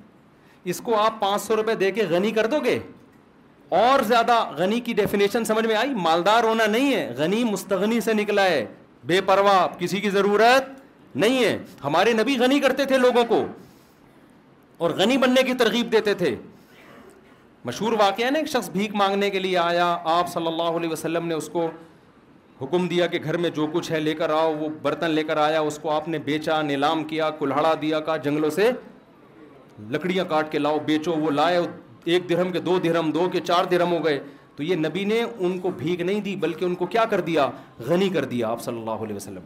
اس 0.73 0.81
کو 0.85 0.97
آپ 1.01 1.21
پانچ 1.21 1.43
سو 1.43 1.57
روپے 1.57 1.75
دے 1.81 1.91
کے 1.93 2.05
غنی 2.11 2.31
کر 2.33 2.47
دو 2.51 2.59
گے 2.65 2.79
اور 3.79 4.01
زیادہ 4.09 4.39
غنی 4.59 4.81
کی 4.85 4.93
ڈیفینیشن 4.95 5.45
سمجھ 5.45 5.65
میں 5.67 5.75
آئی 5.77 5.95
مالدار 6.03 6.45
ہونا 6.45 6.67
نہیں 6.71 6.93
ہے 6.95 7.11
غنی 7.17 7.43
مستغنی 7.45 8.01
سے 8.05 8.13
نکلا 8.15 8.45
ہے 8.45 8.65
بے 9.07 9.21
پرواہ 9.27 9.67
کسی 9.79 10.01
کی 10.01 10.11
ضرورت 10.11 11.17
نہیں 11.19 11.43
ہے 11.45 11.57
ہمارے 11.85 12.13
نبی 12.13 12.37
غنی 12.39 12.59
کرتے 12.61 12.85
تھے 12.87 12.99
لوگوں 12.99 13.25
کو 13.29 13.45
اور 14.85 14.91
غنی 14.97 15.17
بننے 15.19 15.43
کی 15.47 15.55
ترغیب 15.59 15.93
دیتے 15.93 16.15
تھے 16.23 16.35
مشہور 17.65 17.93
واقعہ 17.99 18.31
نا 18.31 18.39
ایک 18.39 18.49
شخص 18.49 18.69
بھیک 18.73 18.95
مانگنے 18.97 19.31
کے 19.31 19.39
لیے 19.39 19.57
آیا 19.59 19.97
آپ 20.17 20.33
صلی 20.33 20.47
اللہ 20.47 20.77
علیہ 20.79 20.89
وسلم 20.91 21.27
نے 21.29 21.35
اس 21.35 21.49
کو 21.53 21.69
حکم 22.63 22.87
دیا 22.89 23.07
کہ 23.13 23.19
گھر 23.25 23.37
میں 23.43 23.51
جو 23.57 23.67
کچھ 23.73 23.91
ہے 23.93 23.99
لے 24.01 24.15
کر 24.15 24.31
آؤ 24.31 24.53
وہ 24.59 24.69
برتن 24.83 25.11
لے 25.11 25.23
کر 25.25 25.37
آیا 25.43 25.61
اس 25.61 25.79
کو 25.83 25.91
آپ 25.91 26.09
نے 26.09 26.19
بیچا 26.25 26.61
نیلام 26.63 27.05
کیا 27.13 27.29
کلہاڑا 27.39 27.73
دیا 27.83 28.01
کا 28.09 28.17
جنگلوں 28.25 28.51
سے 28.55 28.71
لکڑیاں 29.91 30.25
کاٹ 30.29 30.51
کے 30.53 30.59
لاؤ 30.59 30.79
بیچو 30.87 31.13
وہ 31.21 31.31
لائے 31.31 31.59
ایک 32.05 32.29
دھرم 32.29 32.51
کے 32.53 32.61
دو 32.67 32.79
دھرم 32.85 33.11
دو 33.13 33.29
کے 33.33 33.41
چار 33.47 33.65
دھرم 33.71 33.93
ہو 33.93 34.05
گئے 34.05 34.19
تو 34.57 34.63
یہ 34.63 34.77
نبی 34.77 35.05
نے 35.05 35.23
ان 35.23 35.59
کو 35.61 35.71
بھیگ 35.79 36.03
نہیں 36.03 36.21
دی 36.21 36.35
بلکہ 36.41 36.65
ان 36.65 36.75
کو 36.75 36.87
کیا 36.95 37.05
کر 37.11 37.21
دیا 37.31 37.49
غنی 37.87 38.09
کر 38.15 38.25
دیا 38.35 38.49
آپ 38.49 38.63
صلی 38.63 38.79
اللہ 38.79 39.05
علیہ 39.05 39.17
وسلم 39.17 39.45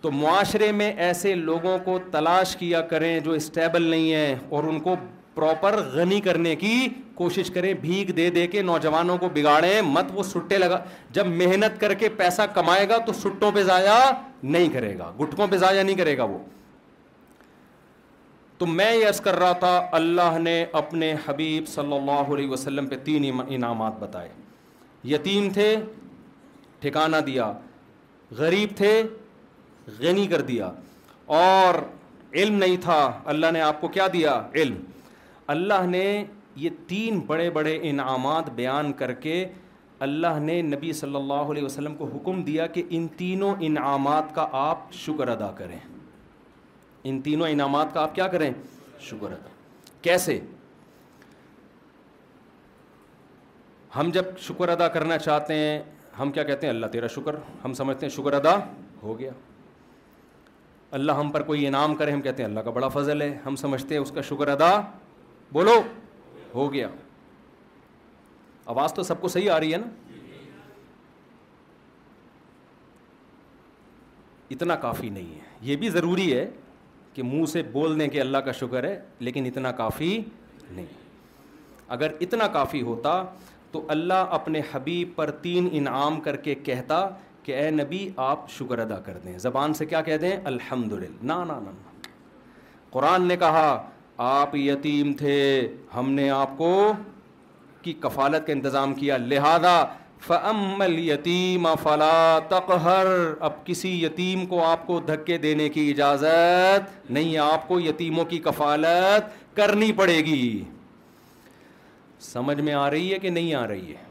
تو 0.00 0.10
معاشرے 0.12 0.70
میں 0.72 0.92
ایسے 1.04 1.34
لوگوں 1.34 1.78
کو 1.84 1.98
تلاش 2.12 2.56
کیا 2.56 2.80
کریں 2.92 3.18
جو 3.20 3.32
اسٹیبل 3.32 3.82
نہیں 3.90 4.12
ہیں 4.14 4.34
اور 4.56 4.64
ان 4.68 4.80
کو 4.80 4.96
پراپر 5.36 5.74
غنی 5.92 6.20
کرنے 6.24 6.54
کی 6.56 6.74
کوشش 7.14 7.50
کریں 7.54 7.72
بھیگ 7.80 8.10
دے 8.16 8.28
دے 8.36 8.46
کے 8.52 8.60
نوجوانوں 8.68 9.16
کو 9.22 9.28
بگاڑیں 9.34 9.80
مت 9.84 10.04
وہ 10.14 10.22
سٹے 10.22 10.58
لگا 10.58 10.78
جب 11.18 11.26
محنت 11.40 11.80
کر 11.80 11.94
کے 12.02 12.08
پیسہ 12.20 12.42
کمائے 12.54 12.88
گا 12.88 12.98
تو 13.06 13.12
سٹوں 13.22 13.50
پہ 13.54 13.62
ضائع 13.70 13.96
نہیں 14.54 14.68
کرے 14.72 14.96
گا 14.98 15.10
گٹکوں 15.20 15.46
پہ 15.50 15.56
ضائع 15.64 15.82
نہیں 15.82 15.96
کرے 15.96 16.16
گا 16.18 16.24
وہ 16.30 16.38
تو 18.58 18.66
میں 18.76 18.92
یہ 18.94 19.06
عرض 19.06 19.20
کر 19.28 19.38
رہا 19.38 19.52
تھا 19.66 19.74
اللہ 20.00 20.38
نے 20.46 20.54
اپنے 20.82 21.12
حبیب 21.26 21.66
صلی 21.74 21.96
اللہ 21.96 22.32
علیہ 22.36 22.48
وسلم 22.50 22.86
پہ 22.92 22.96
تین 23.04 23.30
انعامات 23.46 24.00
بتائے 24.02 24.28
یتیم 25.14 25.50
تھے 25.54 25.74
ٹھکانہ 26.80 27.16
دیا 27.26 27.52
غریب 28.42 28.76
تھے 28.76 28.92
غنی 29.98 30.26
کر 30.34 30.40
دیا 30.52 30.70
اور 31.44 31.74
علم 32.34 32.54
نہیں 32.58 32.76
تھا 32.82 33.00
اللہ 33.34 33.50
نے 33.52 33.60
آپ 33.70 33.80
کو 33.80 33.88
کیا 33.98 34.06
دیا 34.12 34.40
علم 34.54 34.76
اللہ 35.54 35.84
نے 35.88 36.06
یہ 36.56 36.70
تین 36.86 37.18
بڑے 37.26 37.48
بڑے 37.56 37.78
انعامات 37.90 38.48
بیان 38.54 38.92
کر 39.00 39.12
کے 39.26 39.44
اللہ 40.06 40.38
نے 40.42 40.60
نبی 40.62 40.92
صلی 40.92 41.16
اللہ 41.16 41.50
علیہ 41.52 41.64
وسلم 41.64 41.94
کو 41.96 42.04
حکم 42.14 42.42
دیا 42.44 42.66
کہ 42.76 42.82
ان 42.96 43.06
تینوں 43.16 43.62
انعامات 43.66 44.34
کا 44.34 44.46
آپ 44.62 44.92
شکر 44.92 45.28
ادا 45.28 45.50
کریں 45.58 45.78
ان 47.04 47.20
تینوں 47.22 47.48
انعامات 47.48 47.92
کا 47.94 48.02
آپ 48.02 48.14
کیا 48.14 48.26
کریں 48.28 48.50
شکر 49.10 49.32
ادا 49.32 49.52
کیسے 50.02 50.38
ہم 53.96 54.10
جب 54.14 54.36
شکر 54.48 54.68
ادا 54.68 54.88
کرنا 54.96 55.18
چاہتے 55.18 55.54
ہیں 55.58 55.80
ہم 56.20 56.30
کیا 56.32 56.42
کہتے 56.44 56.66
ہیں 56.66 56.74
اللہ 56.74 56.86
تیرا 56.92 57.06
شکر 57.14 57.34
ہم 57.64 57.72
سمجھتے 57.74 58.06
ہیں 58.06 58.12
شکر 58.14 58.32
ادا 58.34 58.54
ہو 59.02 59.18
گیا 59.18 59.30
اللہ 60.98 61.12
ہم 61.20 61.30
پر 61.30 61.42
کوئی 61.42 61.66
انعام 61.66 61.94
کرے 61.94 62.12
ہم 62.12 62.20
کہتے 62.22 62.42
ہیں 62.42 62.48
اللہ 62.48 62.60
کا 62.60 62.70
بڑا 62.70 62.88
فضل 62.98 63.22
ہے 63.22 63.36
ہم 63.46 63.56
سمجھتے 63.62 63.94
ہیں 63.94 64.02
اس 64.02 64.10
کا 64.14 64.20
شکر 64.30 64.48
ادا 64.48 64.74
بولو 65.52 65.80
ہو 66.54 66.72
گیا 66.72 66.88
آواز 68.70 68.94
تو 68.94 69.02
سب 69.02 69.20
کو 69.20 69.28
صحیح 69.28 69.50
آ 69.50 69.58
رہی 69.60 69.72
ہے 69.72 69.78
نا 69.78 69.86
اتنا 74.50 74.74
کافی 74.86 75.08
نہیں 75.10 75.34
ہے 75.40 75.44
یہ 75.70 75.76
بھی 75.76 75.88
ضروری 75.90 76.32
ہے 76.36 76.48
کہ 77.14 77.22
منہ 77.22 77.46
سے 77.52 77.62
بول 77.72 77.98
دیں 78.00 78.06
کہ 78.08 78.20
اللہ 78.20 78.38
کا 78.44 78.52
شکر 78.52 78.84
ہے 78.84 78.98
لیکن 79.18 79.46
اتنا 79.46 79.70
کافی 79.82 80.20
نہیں 80.70 80.86
اگر 81.96 82.10
اتنا 82.20 82.46
کافی 82.58 82.82
ہوتا 82.82 83.22
تو 83.72 83.84
اللہ 83.94 84.26
اپنے 84.34 84.60
حبیب 84.72 85.08
پر 85.16 85.30
تین 85.46 85.68
انعام 85.72 86.20
کر 86.20 86.36
کے 86.46 86.54
کہتا 86.68 87.06
کہ 87.42 87.54
اے 87.62 87.70
نبی 87.70 88.08
آپ 88.26 88.50
شکر 88.50 88.78
ادا 88.78 89.00
کر 89.00 89.18
دیں 89.24 89.36
زبان 89.38 89.74
سے 89.74 89.86
کیا 89.86 90.00
کہہ 90.02 90.16
دیں 90.20 90.36
الحمد 90.52 90.92
للہ 90.92 91.22
نا 91.26 91.42
نا 91.44 91.58
نا 91.64 91.70
قرآن 92.90 93.26
نے 93.28 93.36
کہا 93.36 93.66
آپ 94.24 94.54
یتیم 94.56 95.12
تھے 95.18 95.68
ہم 95.94 96.10
نے 96.10 96.28
آپ 96.30 96.56
کو 96.58 96.72
کی 97.82 97.92
کفالت 98.00 98.46
کا 98.46 98.52
انتظام 98.52 98.94
کیا 98.94 99.16
لہذا 99.16 99.82
ف 100.26 100.32
یتیم 100.98 101.66
فلا 101.82 102.38
تقہر 102.48 103.06
اب 103.48 103.64
کسی 103.64 103.90
یتیم 104.04 104.44
کو 104.46 104.62
آپ 104.64 104.86
کو 104.86 104.98
دھکے 105.08 105.36
دینے 105.38 105.68
کی 105.68 105.88
اجازت 105.90 107.10
نہیں 107.10 107.36
آپ 107.50 107.66
کو 107.68 107.78
یتیموں 107.80 108.24
کی 108.30 108.38
کفالت 108.44 109.56
کرنی 109.56 109.90
پڑے 109.96 110.16
گی 110.26 110.62
سمجھ 112.32 112.60
میں 112.60 112.74
آ 112.74 112.88
رہی 112.90 113.12
ہے 113.12 113.18
کہ 113.18 113.30
نہیں 113.30 113.54
آ 113.54 113.66
رہی 113.68 113.90
ہے 113.94 114.04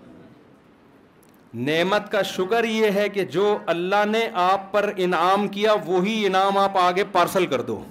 نعمت 1.71 2.11
کا 2.11 2.21
شکر 2.35 2.63
یہ 2.69 2.91
ہے 2.95 3.09
کہ 3.09 3.25
جو 3.35 3.57
اللہ 3.75 4.05
نے 4.09 4.27
آپ 4.51 4.71
پر 4.71 4.91
انعام 4.95 5.47
کیا 5.57 5.73
وہی 5.85 6.25
انعام 6.25 6.57
آپ 6.57 6.77
آگے 6.77 7.03
پارسل 7.11 7.45
کر 7.55 7.61
دو 7.71 7.81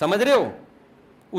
سمجھ 0.00 0.20
رہے 0.22 0.32
ہو 0.32 0.50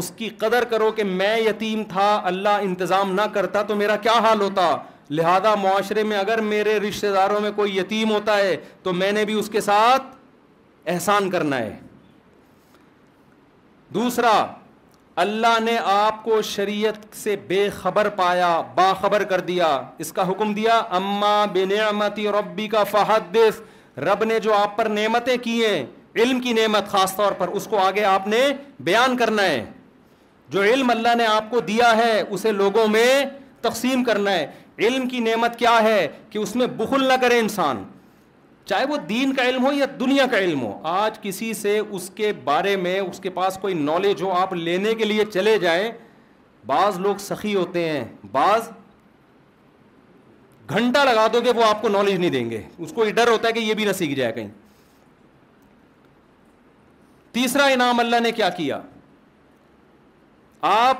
اس 0.01 0.11
کی 0.17 0.29
قدر 0.39 0.63
کرو 0.69 0.91
کہ 0.95 1.03
میں 1.03 1.35
یتیم 1.39 1.83
تھا 1.89 2.11
اللہ 2.25 2.61
انتظام 2.69 3.11
نہ 3.15 3.21
کرتا 3.33 3.61
تو 3.67 3.75
میرا 3.75 3.95
کیا 4.05 4.11
حال 4.23 4.41
ہوتا 4.41 4.75
لہذا 5.09 5.53
معاشرے 5.61 6.03
میں 6.11 6.17
اگر 6.17 6.41
میرے 6.41 6.77
رشتہ 6.79 7.07
داروں 7.15 7.39
میں 7.41 7.51
کوئی 7.55 7.77
یتیم 7.77 8.11
ہوتا 8.11 8.37
ہے 8.37 8.55
تو 8.83 8.93
میں 8.93 9.11
نے 9.11 9.25
بھی 9.25 9.33
اس 9.39 9.49
کے 9.53 9.61
ساتھ 9.61 10.03
احسان 10.91 11.29
کرنا 11.29 11.57
ہے 11.59 11.75
دوسرا 13.93 14.43
اللہ 15.23 15.59
نے 15.63 15.77
آپ 15.85 16.23
کو 16.23 16.41
شریعت 16.41 17.15
سے 17.15 17.35
بے 17.47 17.67
خبر 17.81 18.07
پایا 18.17 18.49
باخبر 18.75 19.23
کر 19.31 19.39
دیا 19.49 19.67
اس 20.03 20.11
کا 20.13 20.27
حکم 20.29 20.53
دیا 20.53 20.77
اما 20.99 21.33
بے 21.53 21.65
نعمتی 21.75 22.27
ربی 22.39 22.67
کا 22.67 22.83
فہد 22.91 23.37
رب 24.07 24.23
نے 24.23 24.39
جو 24.43 24.53
آپ 24.53 24.75
پر 24.77 24.85
نعمتیں 24.89 25.35
کی 25.43 25.63
ہیں 25.65 25.85
علم 26.15 26.39
کی 26.41 26.51
نعمت 26.53 26.87
خاص 26.89 27.15
طور 27.15 27.31
پر 27.37 27.47
اس 27.55 27.67
کو 27.69 27.77
آگے 27.83 28.03
آپ 28.05 28.27
نے 28.27 28.39
بیان 28.89 29.15
کرنا 29.17 29.43
ہے 29.43 29.63
جو 30.51 30.61
علم 30.63 30.89
اللہ 30.89 31.15
نے 31.17 31.25
آپ 31.25 31.49
کو 31.51 31.59
دیا 31.67 31.95
ہے 31.97 32.21
اسے 32.29 32.51
لوگوں 32.51 32.87
میں 32.87 33.23
تقسیم 33.61 34.03
کرنا 34.03 34.31
ہے 34.31 34.45
علم 34.79 35.07
کی 35.07 35.19
نعمت 35.19 35.57
کیا 35.59 35.77
ہے 35.83 36.07
کہ 36.29 36.37
اس 36.37 36.55
میں 36.55 36.67
بخل 36.77 37.03
نہ 37.07 37.13
کرے 37.21 37.39
انسان 37.39 37.83
چاہے 38.65 38.85
وہ 38.89 38.97
دین 39.09 39.33
کا 39.35 39.43
علم 39.49 39.65
ہو 39.65 39.71
یا 39.73 39.85
دنیا 39.99 40.25
کا 40.31 40.39
علم 40.39 40.61
ہو 40.63 40.73
آج 40.87 41.19
کسی 41.21 41.53
سے 41.53 41.77
اس 41.79 42.09
کے 42.15 42.31
بارے 42.43 42.75
میں 42.83 42.99
اس 42.99 43.19
کے 43.23 43.29
پاس 43.39 43.57
کوئی 43.61 43.73
نالج 43.73 44.21
ہو 44.23 44.31
آپ 44.39 44.53
لینے 44.53 44.93
کے 44.97 45.05
لیے 45.05 45.25
چلے 45.33 45.57
جائیں 45.61 45.91
بعض 46.65 46.99
لوگ 46.99 47.15
سخی 47.19 47.53
ہوتے 47.55 47.87
ہیں 47.89 48.03
بعض 48.31 48.69
گھنٹہ 50.77 50.99
لگا 51.09 51.27
دو 51.33 51.39
گے 51.45 51.51
وہ 51.55 51.63
آپ 51.67 51.81
کو 51.81 51.89
نالج 51.89 52.13
نہیں 52.19 52.29
دیں 52.29 52.49
گے 52.49 52.61
اس 52.77 52.91
کو 52.95 53.05
یہ 53.05 53.11
ڈر 53.13 53.27
ہوتا 53.31 53.47
ہے 53.47 53.53
کہ 53.53 53.59
یہ 53.59 53.73
بھی 53.79 53.85
نہ 53.85 53.91
سیکھ 53.97 54.13
جائے 54.19 54.31
کہیں 54.33 54.49
تیسرا 57.33 57.65
انعام 57.73 57.99
اللہ 57.99 58.19
نے 58.23 58.31
کیا 58.37 58.49
کیا 58.57 58.79
آپ 60.71 60.97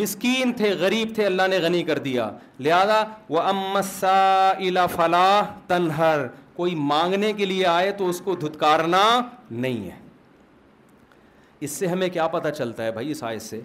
مسکین 0.00 0.52
تھے 0.56 0.70
غریب 0.78 1.14
تھے 1.14 1.24
اللہ 1.26 1.46
نے 1.50 1.58
غنی 1.58 1.82
کر 1.90 1.98
دیا 2.06 2.30
لہذا 2.64 3.02
وہ 3.28 3.40
امسا 3.52 4.52
فلاح 4.94 5.52
تنہر 5.66 6.26
کوئی 6.56 6.74
مانگنے 6.90 7.32
کے 7.38 7.44
لیے 7.44 7.66
آئے 7.66 7.90
تو 7.98 8.08
اس 8.08 8.20
کو 8.24 8.34
دھتکارنا 8.42 9.02
نہیں 9.50 9.84
ہے 9.90 9.96
اس 11.66 11.70
سے 11.76 11.86
ہمیں 11.86 12.08
کیا 12.12 12.26
پتہ 12.36 12.48
چلتا 12.56 12.84
ہے 12.84 12.92
بھائی 12.92 13.10
اس 13.10 13.22
آئے 13.24 13.38
سے 13.48 13.60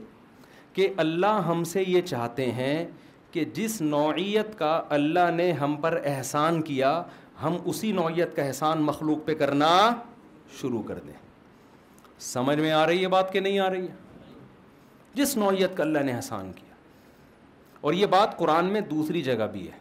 کہ 0.73 0.87
اللہ 1.05 1.39
ہم 1.47 1.63
سے 1.73 1.83
یہ 1.87 2.01
چاہتے 2.11 2.51
ہیں 2.61 2.85
کہ 3.31 3.43
جس 3.55 3.79
نوعیت 3.81 4.57
کا 4.59 4.79
اللہ 4.99 5.29
نے 5.33 5.51
ہم 5.63 5.75
پر 5.81 5.99
احسان 6.13 6.61
کیا 6.71 7.01
ہم 7.43 7.57
اسی 7.71 7.91
نوعیت 7.99 8.35
کا 8.35 8.43
احسان 8.43 8.81
مخلوق 8.91 9.25
پہ 9.27 9.33
کرنا 9.43 9.69
شروع 10.61 10.81
کر 10.87 10.99
دیں 11.07 11.19
سمجھ 12.21 12.57
میں 12.59 12.71
آ 12.71 12.85
رہی 12.87 13.01
ہے 13.03 13.07
بات 13.09 13.31
کہ 13.33 13.39
نہیں 13.39 13.59
آ 13.59 13.69
رہی 13.69 13.81
ہے 13.81 15.11
جس 15.13 15.35
نوعیت 15.37 15.75
کا 15.77 15.83
اللہ 15.83 15.99
نے 16.05 16.11
احسان 16.13 16.51
کیا 16.55 16.69
اور 17.89 17.93
یہ 17.93 18.05
بات 18.15 18.37
قرآن 18.37 18.65
میں 18.73 18.81
دوسری 18.89 19.21
جگہ 19.23 19.45
بھی 19.51 19.65
ہے 19.67 19.79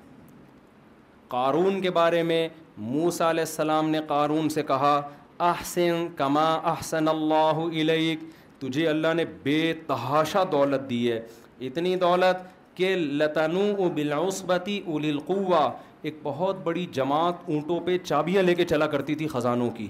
قارون 1.35 1.81
کے 1.81 1.91
بارے 1.99 2.23
میں 2.31 2.49
موسا 2.95 3.29
علیہ 3.31 3.45
السلام 3.49 3.91
نے 3.91 3.99
قارون 4.07 4.49
سے 4.57 4.63
کہا 4.73 5.01
احسن 5.49 6.07
کما 6.17 6.49
احسن 6.73 7.09
اللہ 7.09 7.61
علیہ 7.71 8.17
تجھے 8.59 8.89
اللہ 8.89 9.15
نے 9.17 9.25
بے 9.43 9.59
تحاشا 9.87 10.43
دولت 10.53 10.89
دی 10.91 11.11
ہے 11.13 11.21
اتنی 11.67 11.95
دولت 12.07 12.47
کہ 12.77 12.95
لتنو 12.97 13.67
و 13.83 13.89
بلاسبتی 13.95 14.81
القوا 14.95 15.71
ایک 16.09 16.19
بہت 16.23 16.57
بڑی 16.65 16.87
جماعت 16.93 17.49
اونٹوں 17.49 17.81
پہ 17.87 17.99
چابیاں 18.05 18.43
لے 18.43 18.55
کے 18.55 18.65
چلا 18.75 18.87
کرتی 18.97 19.15
تھی 19.23 19.27
خزانوں 19.29 19.71
کی 19.79 19.89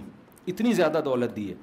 اتنی 0.53 0.73
زیادہ 0.83 1.01
دولت 1.05 1.37
دی 1.37 1.49
ہے 1.51 1.55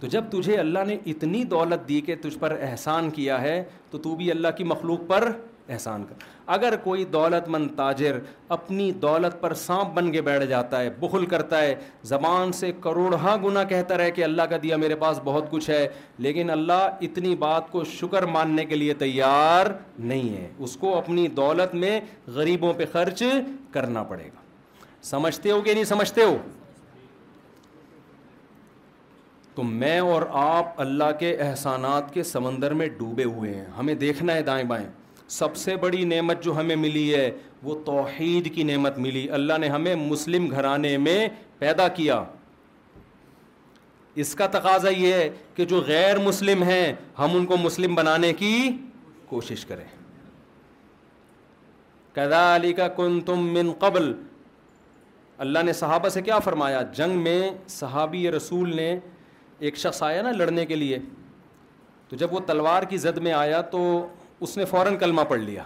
تو 0.00 0.06
جب 0.06 0.24
تجھے 0.30 0.56
اللہ 0.58 0.84
نے 0.86 0.96
اتنی 1.10 1.42
دولت 1.52 1.88
دی 1.88 2.00
کہ 2.08 2.14
تجھ 2.22 2.38
پر 2.38 2.56
احسان 2.62 3.10
کیا 3.14 3.40
ہے 3.42 3.62
تو 3.90 3.98
تو 4.04 4.14
بھی 4.16 4.30
اللہ 4.30 4.48
کی 4.56 4.64
مخلوق 4.72 5.06
پر 5.08 5.30
احسان 5.76 6.04
کر 6.08 6.26
اگر 6.54 6.76
کوئی 6.82 7.04
دولت 7.12 7.48
مند 7.54 7.68
تاجر 7.76 8.18
اپنی 8.56 8.90
دولت 9.00 9.40
پر 9.40 9.54
سانپ 9.62 9.92
بن 9.94 10.10
کے 10.12 10.20
بیٹھ 10.28 10.44
جاتا 10.52 10.80
ہے 10.82 10.90
بخل 11.00 11.24
کرتا 11.32 11.60
ہے 11.62 11.74
زبان 12.10 12.52
سے 12.60 12.70
کروڑہ 12.82 13.34
گنا 13.44 13.64
کہتا 13.72 13.98
رہے 13.98 14.10
کہ 14.18 14.24
اللہ 14.24 14.42
کا 14.50 14.56
دیا 14.62 14.76
میرے 14.84 14.94
پاس 15.02 15.20
بہت 15.24 15.50
کچھ 15.50 15.68
ہے 15.70 15.86
لیکن 16.28 16.50
اللہ 16.50 16.96
اتنی 17.08 17.34
بات 17.44 17.70
کو 17.72 17.84
شکر 17.92 18.26
ماننے 18.36 18.64
کے 18.70 18.76
لیے 18.76 18.94
تیار 19.04 19.66
نہیں 19.98 20.36
ہے 20.36 20.48
اس 20.64 20.76
کو 20.80 20.96
اپنی 20.98 21.26
دولت 21.42 21.74
میں 21.84 21.98
غریبوں 22.34 22.72
پہ 22.78 22.84
خرچ 22.92 23.22
کرنا 23.72 24.02
پڑے 24.12 24.24
گا 24.26 24.46
سمجھتے 25.10 25.50
ہو 25.50 25.60
کہ 25.60 25.74
نہیں 25.74 25.84
سمجھتے 25.94 26.24
ہو 26.24 26.36
تو 29.58 29.62
میں 29.66 29.98
اور 30.14 30.22
آپ 30.38 30.74
اللہ 30.80 31.10
کے 31.18 31.30
احسانات 31.44 32.12
کے 32.14 32.22
سمندر 32.24 32.74
میں 32.80 32.86
ڈوبے 32.98 33.24
ہوئے 33.24 33.54
ہیں 33.54 33.64
ہمیں 33.78 33.94
دیکھنا 34.02 34.34
ہے 34.34 34.42
دائیں 34.48 34.62
بائیں 34.72 34.86
سب 35.38 35.56
سے 35.62 35.74
بڑی 35.84 36.02
نعمت 36.10 36.42
جو 36.42 36.56
ہمیں 36.58 36.74
ملی 36.82 37.06
ہے 37.14 37.30
وہ 37.62 37.74
توحید 37.86 38.52
کی 38.54 38.62
نعمت 38.68 38.98
ملی 39.06 39.26
اللہ 39.38 39.58
نے 39.60 39.68
ہمیں 39.68 39.94
مسلم 40.04 40.46
گھرانے 40.50 40.96
میں 41.08 41.16
پیدا 41.58 41.88
کیا 41.98 42.22
اس 44.22 44.34
کا 44.34 44.46
تقاضا 44.58 44.88
یہ 44.98 45.12
ہے 45.14 45.28
کہ 45.56 45.64
جو 45.72 45.80
غیر 45.88 46.18
مسلم 46.28 46.62
ہیں 46.70 46.92
ہم 47.18 47.36
ان 47.36 47.46
کو 47.46 47.56
مسلم 47.64 47.94
بنانے 47.94 48.32
کی 48.44 48.54
کوشش 49.28 49.64
کریں 49.72 49.84
کدا 52.22 52.46
علی 52.54 52.72
کا 52.82 52.88
کن 53.02 53.20
تم 53.26 53.46
من 53.58 53.72
قبل 53.80 54.12
اللہ 55.46 55.58
نے 55.66 55.72
صحابہ 55.82 56.08
سے 56.18 56.22
کیا 56.30 56.38
فرمایا 56.50 56.82
جنگ 56.96 57.22
میں 57.24 57.38
صحابی 57.80 58.30
رسول 58.36 58.76
نے 58.76 58.98
ایک 59.66 59.76
شخص 59.78 60.02
آیا 60.02 60.22
نا 60.22 60.30
لڑنے 60.32 60.64
کے 60.66 60.74
لیے 60.76 60.98
تو 62.08 62.16
جب 62.16 62.32
وہ 62.34 62.40
تلوار 62.46 62.82
کی 62.90 62.96
زد 62.96 63.16
میں 63.26 63.32
آیا 63.32 63.60
تو 63.70 63.80
اس 64.46 64.56
نے 64.58 64.64
فوراً 64.64 64.96
کلمہ 64.98 65.20
پڑھ 65.28 65.40
لیا 65.40 65.62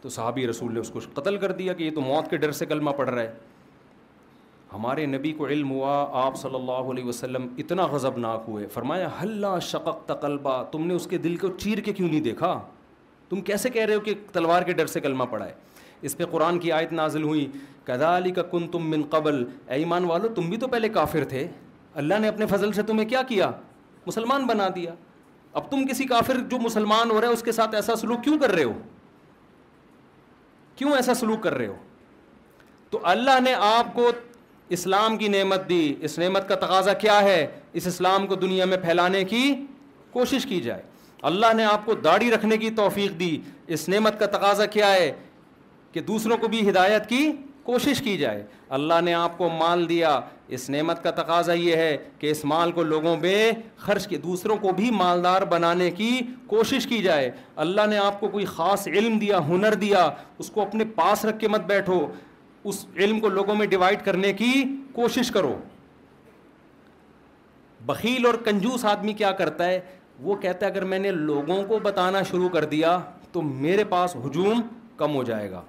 تو 0.00 0.08
صحابی 0.08 0.46
رسول 0.48 0.72
نے 0.74 0.80
اس 0.80 0.90
کو 0.90 1.00
قتل 1.14 1.36
کر 1.38 1.52
دیا 1.52 1.72
کہ 1.72 1.82
یہ 1.82 1.90
تو 1.94 2.00
موت 2.00 2.30
کے 2.30 2.36
ڈر 2.42 2.52
سے 2.60 2.66
کلمہ 2.66 2.90
پڑھ 2.96 3.10
رہا 3.10 3.22
ہے 3.22 3.32
ہمارے 4.72 5.04
نبی 5.06 5.32
کو 5.38 5.46
علم 5.48 5.70
ہوا 5.70 5.94
آپ 6.24 6.36
صلی 6.38 6.54
اللہ 6.54 6.90
علیہ 6.92 7.04
وسلم 7.04 7.46
اتنا 7.58 7.86
غضب 7.92 8.18
ناک 8.18 8.42
ہوئے 8.48 8.66
فرمایا 8.72 9.08
حلّہ 9.22 9.58
شقق 9.68 10.04
تقلبہ 10.08 10.62
تم 10.72 10.86
نے 10.86 10.94
اس 10.94 11.06
کے 11.10 11.18
دل 11.24 11.36
کو 11.36 11.48
چیر 11.58 11.78
کے 11.84 11.92
کیوں 11.92 12.08
نہیں 12.08 12.20
دیکھا 12.28 12.58
تم 13.28 13.40
کیسے 13.50 13.70
کہہ 13.70 13.84
رہے 13.86 13.94
ہو 13.94 14.00
کہ 14.00 14.14
تلوار 14.32 14.62
کے 14.66 14.72
ڈر 14.78 14.86
سے 14.94 15.00
کلمہ 15.00 15.24
پڑھا 15.30 15.46
ہے 15.46 15.52
اس 16.06 16.16
پہ 16.16 16.24
قرآن 16.30 16.58
کی 16.58 16.72
آیت 16.72 16.92
نازل 16.92 17.22
ہوئی 17.22 17.46
کدا 17.84 18.16
علی 18.16 18.30
کا 18.34 18.42
کن 18.50 18.66
تم 18.70 18.90
من 18.90 19.02
قبل 19.10 19.44
ایمان 19.78 20.04
والو 20.10 20.28
تم 20.34 20.48
بھی 20.48 20.56
تو 20.58 20.68
پہلے 20.68 20.88
کافر 20.88 21.24
تھے 21.28 21.46
اللہ 22.02 22.18
نے 22.20 22.28
اپنے 22.28 22.46
فضل 22.50 22.72
سے 22.72 22.82
تمہیں 22.86 23.08
کیا 23.08 23.22
کیا 23.28 23.50
مسلمان 24.06 24.46
بنا 24.46 24.68
دیا 24.74 24.94
اب 25.60 25.70
تم 25.70 25.86
کسی 25.86 26.04
کافر 26.06 26.38
جو 26.50 26.58
مسلمان 26.60 27.10
ہو 27.10 27.20
رہا 27.20 27.28
ہے 27.28 27.32
اس 27.32 27.42
کے 27.42 27.52
ساتھ 27.52 27.74
ایسا 27.74 27.96
سلوک 28.00 28.22
کیوں 28.24 28.38
کر 28.40 28.52
رہے 28.54 28.64
ہو 28.64 28.72
کیوں 30.76 30.92
ایسا 30.96 31.14
سلوک 31.14 31.42
کر 31.42 31.54
رہے 31.58 31.66
ہو 31.66 31.74
تو 32.90 32.98
اللہ 33.14 33.40
نے 33.44 33.54
آپ 33.60 33.94
کو 33.94 34.10
اسلام 34.76 35.16
کی 35.16 35.28
نعمت 35.28 35.68
دی 35.68 35.94
اس 36.04 36.18
نعمت 36.18 36.48
کا 36.48 36.54
تقاضا 36.66 36.92
کیا 37.04 37.20
ہے 37.22 37.46
اس 37.80 37.86
اسلام 37.86 38.26
کو 38.26 38.34
دنیا 38.44 38.64
میں 38.64 38.76
پھیلانے 38.82 39.24
کی 39.24 39.42
کوشش 40.12 40.46
کی 40.48 40.60
جائے 40.60 40.82
اللہ 41.30 41.52
نے 41.56 41.64
آپ 41.64 41.84
کو 41.86 41.94
داڑھی 42.04 42.30
رکھنے 42.30 42.56
کی 42.58 42.70
توفیق 42.76 43.18
دی 43.20 43.36
اس 43.76 43.88
نعمت 43.88 44.18
کا 44.20 44.26
تقاضا 44.36 44.66
کیا 44.76 44.92
ہے 44.92 45.10
کہ 45.92 46.00
دوسروں 46.00 46.36
کو 46.40 46.48
بھی 46.48 46.68
ہدایت 46.68 47.08
کی 47.08 47.30
کوشش 47.64 48.00
کی 48.02 48.16
جائے 48.18 48.42
اللہ 48.76 49.00
نے 49.04 49.12
آپ 49.14 49.36
کو 49.38 49.48
مال 49.58 49.88
دیا 49.88 50.18
اس 50.56 50.68
نعمت 50.70 51.02
کا 51.02 51.10
تقاضا 51.20 51.52
یہ 51.52 51.76
ہے 51.76 51.96
کہ 52.18 52.30
اس 52.30 52.44
مال 52.52 52.72
کو 52.72 52.82
لوگوں 52.82 53.16
میں 53.20 53.50
خرچ 53.78 54.06
کی 54.08 54.16
دوسروں 54.18 54.56
کو 54.62 54.72
بھی 54.76 54.90
مالدار 54.90 55.42
بنانے 55.50 55.90
کی 55.96 56.10
کوشش 56.46 56.86
کی 56.86 57.00
جائے 57.02 57.30
اللہ 57.64 57.86
نے 57.90 57.98
آپ 57.98 58.20
کو 58.20 58.28
کوئی 58.28 58.44
خاص 58.54 58.86
علم 58.88 59.18
دیا 59.18 59.38
ہنر 59.48 59.74
دیا 59.80 60.08
اس 60.38 60.50
کو 60.50 60.60
اپنے 60.62 60.84
پاس 60.94 61.24
رکھ 61.24 61.38
کے 61.40 61.48
مت 61.48 61.64
بیٹھو 61.66 62.06
اس 62.70 62.84
علم 62.96 63.20
کو 63.20 63.28
لوگوں 63.28 63.54
میں 63.56 63.66
ڈیوائڈ 63.66 64.04
کرنے 64.04 64.32
کی 64.42 64.52
کوشش 64.94 65.30
کرو 65.34 65.54
بخیل 67.86 68.26
اور 68.26 68.34
کنجوس 68.44 68.84
آدمی 68.84 69.12
کیا 69.22 69.30
کرتا 69.38 69.66
ہے 69.66 69.80
وہ 70.22 70.34
کہتا 70.40 70.66
ہے 70.66 70.70
اگر 70.70 70.84
میں 70.84 70.98
نے 70.98 71.10
لوگوں 71.10 71.62
کو 71.68 71.78
بتانا 71.82 72.22
شروع 72.30 72.48
کر 72.56 72.64
دیا 72.74 72.98
تو 73.32 73.42
میرے 73.42 73.84
پاس 73.90 74.16
ہجوم 74.26 74.60
کم 74.96 75.14
ہو 75.14 75.22
جائے 75.24 75.50
گا 75.50 75.62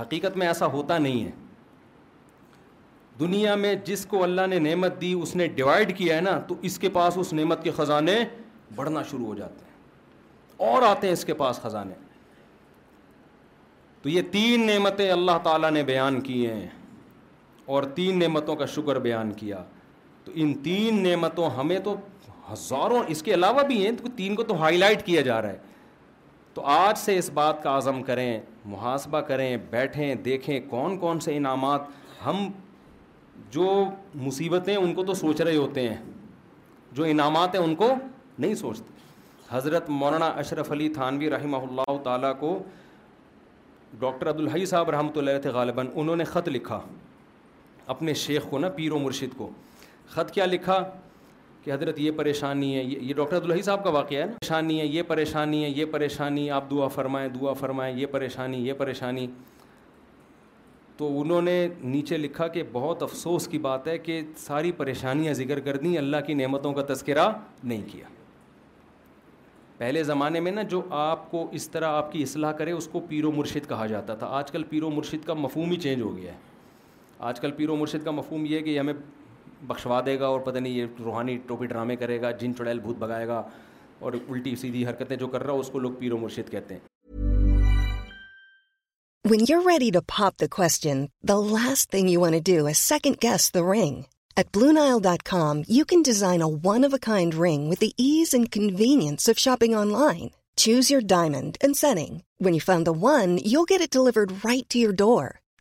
حقیقت 0.00 0.36
میں 0.38 0.46
ایسا 0.46 0.66
ہوتا 0.72 0.98
نہیں 0.98 1.24
ہے 1.24 1.30
دنیا 3.20 3.54
میں 3.54 3.74
جس 3.84 4.04
کو 4.10 4.22
اللہ 4.22 4.46
نے 4.50 4.58
نعمت 4.58 5.00
دی 5.00 5.12
اس 5.12 5.34
نے 5.36 5.46
ڈیوائڈ 5.56 5.96
کیا 5.96 6.16
ہے 6.16 6.20
نا 6.20 6.38
تو 6.48 6.54
اس 6.68 6.78
کے 6.84 6.88
پاس 6.90 7.18
اس 7.18 7.32
نعمت 7.32 7.62
کے 7.64 7.70
خزانے 7.76 8.14
بڑھنا 8.74 9.02
شروع 9.10 9.26
ہو 9.26 9.34
جاتے 9.34 9.64
ہیں 9.64 10.70
اور 10.70 10.82
آتے 10.88 11.06
ہیں 11.06 11.12
اس 11.14 11.24
کے 11.24 11.34
پاس 11.34 11.60
خزانے 11.62 11.94
تو 14.02 14.08
یہ 14.08 14.22
تین 14.32 14.66
نعمتیں 14.66 15.10
اللہ 15.12 15.38
تعالیٰ 15.42 15.70
نے 15.70 15.82
بیان 15.92 16.20
کی 16.20 16.46
ہیں 16.50 16.66
اور 17.74 17.82
تین 17.94 18.18
نعمتوں 18.18 18.56
کا 18.56 18.66
شکر 18.66 18.98
بیان 19.00 19.32
کیا 19.36 19.62
تو 20.24 20.32
ان 20.42 20.54
تین 20.62 21.02
نعمتوں 21.02 21.50
ہمیں 21.58 21.78
تو 21.84 21.94
ہزاروں 22.52 23.02
اس 23.08 23.22
کے 23.22 23.34
علاوہ 23.34 23.62
بھی 23.66 23.84
ہیں 23.84 23.92
تو 24.00 24.08
تین 24.16 24.34
کو 24.34 24.42
تو 24.48 24.58
ہائی 24.62 24.76
لائٹ 24.78 25.04
کیا 25.06 25.20
جا 25.28 25.40
رہا 25.42 25.52
ہے 25.52 25.70
تو 26.54 26.60
آج 26.70 26.96
سے 26.98 27.16
اس 27.18 27.30
بات 27.34 27.62
کا 27.62 27.76
عزم 27.76 28.02
کریں 28.02 28.38
محاسبہ 28.72 29.20
کریں 29.28 29.56
بیٹھیں 29.70 30.14
دیکھیں 30.24 30.58
کون 30.70 30.96
کون 30.98 31.20
سے 31.20 31.36
انعامات 31.36 31.82
ہم 32.24 32.46
جو 33.50 33.72
مصیبتیں 34.24 34.74
ان 34.76 34.92
کو 34.94 35.04
تو 35.04 35.14
سوچ 35.14 35.40
رہے 35.40 35.56
ہوتے 35.56 35.88
ہیں 35.88 35.96
جو 36.94 37.04
انعامات 37.04 37.54
ہیں 37.54 37.62
ان 37.62 37.74
کو 37.74 37.88
نہیں 38.38 38.54
سوچتے 38.54 38.90
حضرت 39.50 39.88
مولانا 39.90 40.26
اشرف 40.44 40.70
علی 40.72 40.88
تھانوی 40.94 41.30
رحمہ 41.30 41.56
اللہ 41.68 41.96
تعالیٰ 42.04 42.32
کو 42.40 42.58
ڈاکٹر 44.00 44.30
عبدالحی 44.30 44.66
صاحب 44.66 44.90
رحمۃ 44.90 45.16
اللہ 45.18 45.38
تھے 45.42 45.50
غالباً 45.56 45.88
انہوں 45.94 46.16
نے 46.16 46.24
خط 46.24 46.48
لکھا 46.48 46.80
اپنے 47.94 48.14
شیخ 48.24 48.46
کو 48.50 48.58
نا 48.58 48.68
پیر 48.76 48.92
و 48.92 48.98
مرشد 48.98 49.36
کو 49.36 49.50
خط 50.10 50.30
کیا 50.30 50.44
لکھا 50.46 50.78
کہ 51.64 51.70
حضرت 51.72 51.98
یہ 52.00 52.10
پریشانی 52.16 52.74
ہے 52.76 52.82
یہ 52.84 53.14
ڈاکٹر 53.14 53.36
عبدالحی 53.36 53.62
صاحب 53.62 53.82
کا 53.84 53.90
واقعہ 53.90 54.16
ہے 54.18 54.22
پریشانی 54.28 54.80
ہے 54.80 54.86
یہ 54.86 55.02
پریشانی 55.06 55.62
ہے 55.64 55.68
یہ 55.68 55.84
پریشانی 55.90 56.48
آپ 56.58 56.70
دعا 56.70 56.86
فرمائیں 56.94 57.28
دعا 57.40 57.52
فرمائیں 57.60 57.96
یہ 57.98 58.06
پریشانی 58.10 58.66
یہ 58.66 58.72
پریشانی 58.78 59.26
تو 60.96 61.10
انہوں 61.20 61.42
نے 61.42 61.66
نیچے 61.84 62.16
لکھا 62.16 62.46
کہ 62.56 62.62
بہت 62.72 63.02
افسوس 63.02 63.46
کی 63.48 63.58
بات 63.66 63.86
ہے 63.88 63.96
کہ 63.98 64.20
ساری 64.38 64.72
پریشانیاں 64.80 65.32
ذکر 65.34 65.60
کر 65.68 65.76
دیں 65.84 65.96
اللہ 65.98 66.16
کی 66.26 66.34
نعمتوں 66.40 66.72
کا 66.72 66.82
تذکرہ 66.92 67.28
نہیں 67.62 67.82
کیا 67.92 68.06
پہلے 69.78 70.02
زمانے 70.04 70.40
میں 70.40 70.52
نا 70.52 70.62
جو 70.74 70.80
آپ 70.98 71.30
کو 71.30 71.48
اس 71.58 71.68
طرح 71.70 71.92
آپ 72.00 72.10
کی 72.12 72.22
اصلاح 72.22 72.52
کرے 72.58 72.72
اس 72.72 72.88
کو 72.92 73.00
پیر 73.08 73.24
و 73.24 73.30
مرشد 73.32 73.68
کہا 73.68 73.86
جاتا 73.92 74.14
تھا 74.18 74.26
آج 74.38 74.50
کل 74.52 74.62
پیر 74.68 74.82
و 74.82 74.90
مرشد 74.90 75.24
کا 75.26 75.34
مفہوم 75.34 75.70
ہی 75.70 75.76
چینج 75.86 76.02
ہو 76.02 76.16
گیا 76.16 76.32
ہے 76.32 76.38
آج 77.30 77.40
کل 77.40 77.50
پیر 77.56 77.70
و 77.70 77.76
مرشد 77.76 78.04
کا 78.04 78.10
مفہوم 78.10 78.44
یہ 78.46 78.56
ہے 78.56 78.62
کہ 78.62 78.78
ہمیں 78.78 78.94
بخشوا 79.68 80.00
دے 80.06 80.18
گا 80.20 80.26
اور 80.34 80.40
پتہ 80.46 80.58
نہیں 80.58 80.72
یہ 80.72 81.02
روحانی 81.04 81.36
ٹوپی 81.46 81.66
ڈرامے 81.66 81.96
کرے 81.96 82.20
گا 82.20 82.30
جن 82.40 82.54
چڑیل 82.58 82.78
بھوت 82.86 82.96
بھگائے 83.04 83.26
گا 83.28 83.42
اور 84.06 84.12
الٹی 84.28 84.54
سیدھی 84.60 84.86
حرکتیں 84.86 85.16
جو 85.16 85.26
کر 85.34 85.42
رہا 85.46 85.52
اس 85.64 85.68
کو 85.72 85.78
لوگ 85.78 85.92
پیر 85.98 86.12
و 86.12 86.18
مرشد 86.24 86.50
کہتے 86.50 86.74
ہیں 86.74 86.90
When 89.30 89.42
you're 89.48 89.64
ready 89.64 89.88
to 89.94 90.00
pop 90.12 90.36
the 90.42 90.46
question, 90.54 91.02
the 91.30 91.36
last 91.50 91.90
thing 91.92 92.08
you 92.12 92.22
want 92.22 92.36
to 92.38 92.54
do 92.56 92.66
is 92.70 92.80
second 92.92 93.18
guess 93.24 93.44
the 93.56 93.62
ring. 93.68 93.92
At 94.42 94.48
BlueNile.com, 94.56 95.60
you 95.76 95.84
can 95.92 96.02
design 96.08 96.42
a 96.46 96.48
one-of-a-kind 96.64 97.36
ring 97.44 97.68
with 97.72 97.84
the 97.84 97.90
ease 98.06 98.32
and 98.38 98.50
convenience 98.56 99.28
of 99.32 99.42
shopping 99.44 99.76
online. 99.84 100.32
Choose 100.64 100.90
your 100.94 101.04
diamond 101.14 101.60
and 101.68 101.80
setting. 101.84 102.18
When 102.48 102.58
you 102.58 102.64
find 102.66 102.84
the 102.90 102.96
one, 103.06 103.38
you'll 103.52 103.70
get 103.74 103.86
it 103.86 103.94
delivered 103.98 104.34
right 104.48 104.68
to 104.70 104.82
your 104.86 104.96
door. 105.04 105.26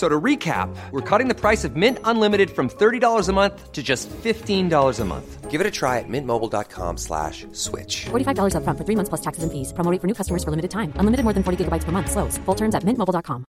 So 0.00 0.08
to 0.12 0.16
recap, 0.24 0.72
we're 0.94 1.04
cutting 1.10 1.28
the 1.32 1.38
price 1.42 1.62
of 1.68 1.74
Mint 1.84 2.02
Unlimited 2.10 2.50
from 2.56 2.68
$30 2.68 3.28
a 3.32 3.34
month 3.38 3.60
to 3.76 3.82
just 3.90 4.10
$15 4.24 4.90
a 5.04 5.04
month. 5.12 5.36
Give 5.52 5.62
it 5.62 5.68
a 5.70 5.70
try 5.80 5.92
at 6.04 6.10
mintmobile.com 6.16 6.98
slash 7.06 7.40
switch. 7.64 7.94
$45 8.12 8.58
up 8.60 8.64
front 8.68 8.78
for 8.80 8.84
three 8.84 8.96
months 9.00 9.08
plus 9.08 9.22
taxes 9.28 9.46
and 9.48 9.50
fees. 9.50 9.72
Promo 9.72 9.98
for 10.06 10.10
new 10.12 10.16
customers 10.22 10.44
for 10.44 10.50
limited 10.56 10.70
time. 10.78 10.92
Unlimited 11.04 11.24
more 11.28 11.32
than 11.32 11.46
40 11.50 11.64
gigabytes 11.64 11.88
per 11.90 11.92
month. 12.00 12.10
Slows. 12.16 12.36
Full 12.50 12.62
terms 12.64 12.82
at 12.82 12.90
mintmobile.com. 12.92 13.44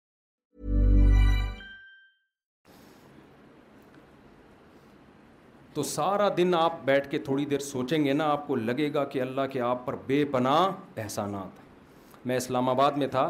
تو 5.74 5.82
سارا 5.84 6.28
دن 6.36 6.54
آپ 6.58 6.78
بیٹھ 6.84 7.06
کے 7.10 7.18
تھوڑی 7.26 7.44
دیر 7.46 7.58
سوچیں 7.64 8.04
گے 8.04 8.12
نا 8.12 8.24
آپ 8.30 8.46
کو 8.46 8.54
لگے 8.68 8.88
گا 8.94 9.04
کہ 9.12 9.20
اللہ 9.22 9.46
کے 9.52 9.60
آپ 9.66 9.84
پر 9.86 9.94
بے 10.06 10.24
پناہ 10.32 11.00
احسانات 11.00 12.26
میں 12.26 12.36
اسلام 12.36 12.68
آباد 12.68 12.92
میں 13.02 13.06
تھا 13.10 13.22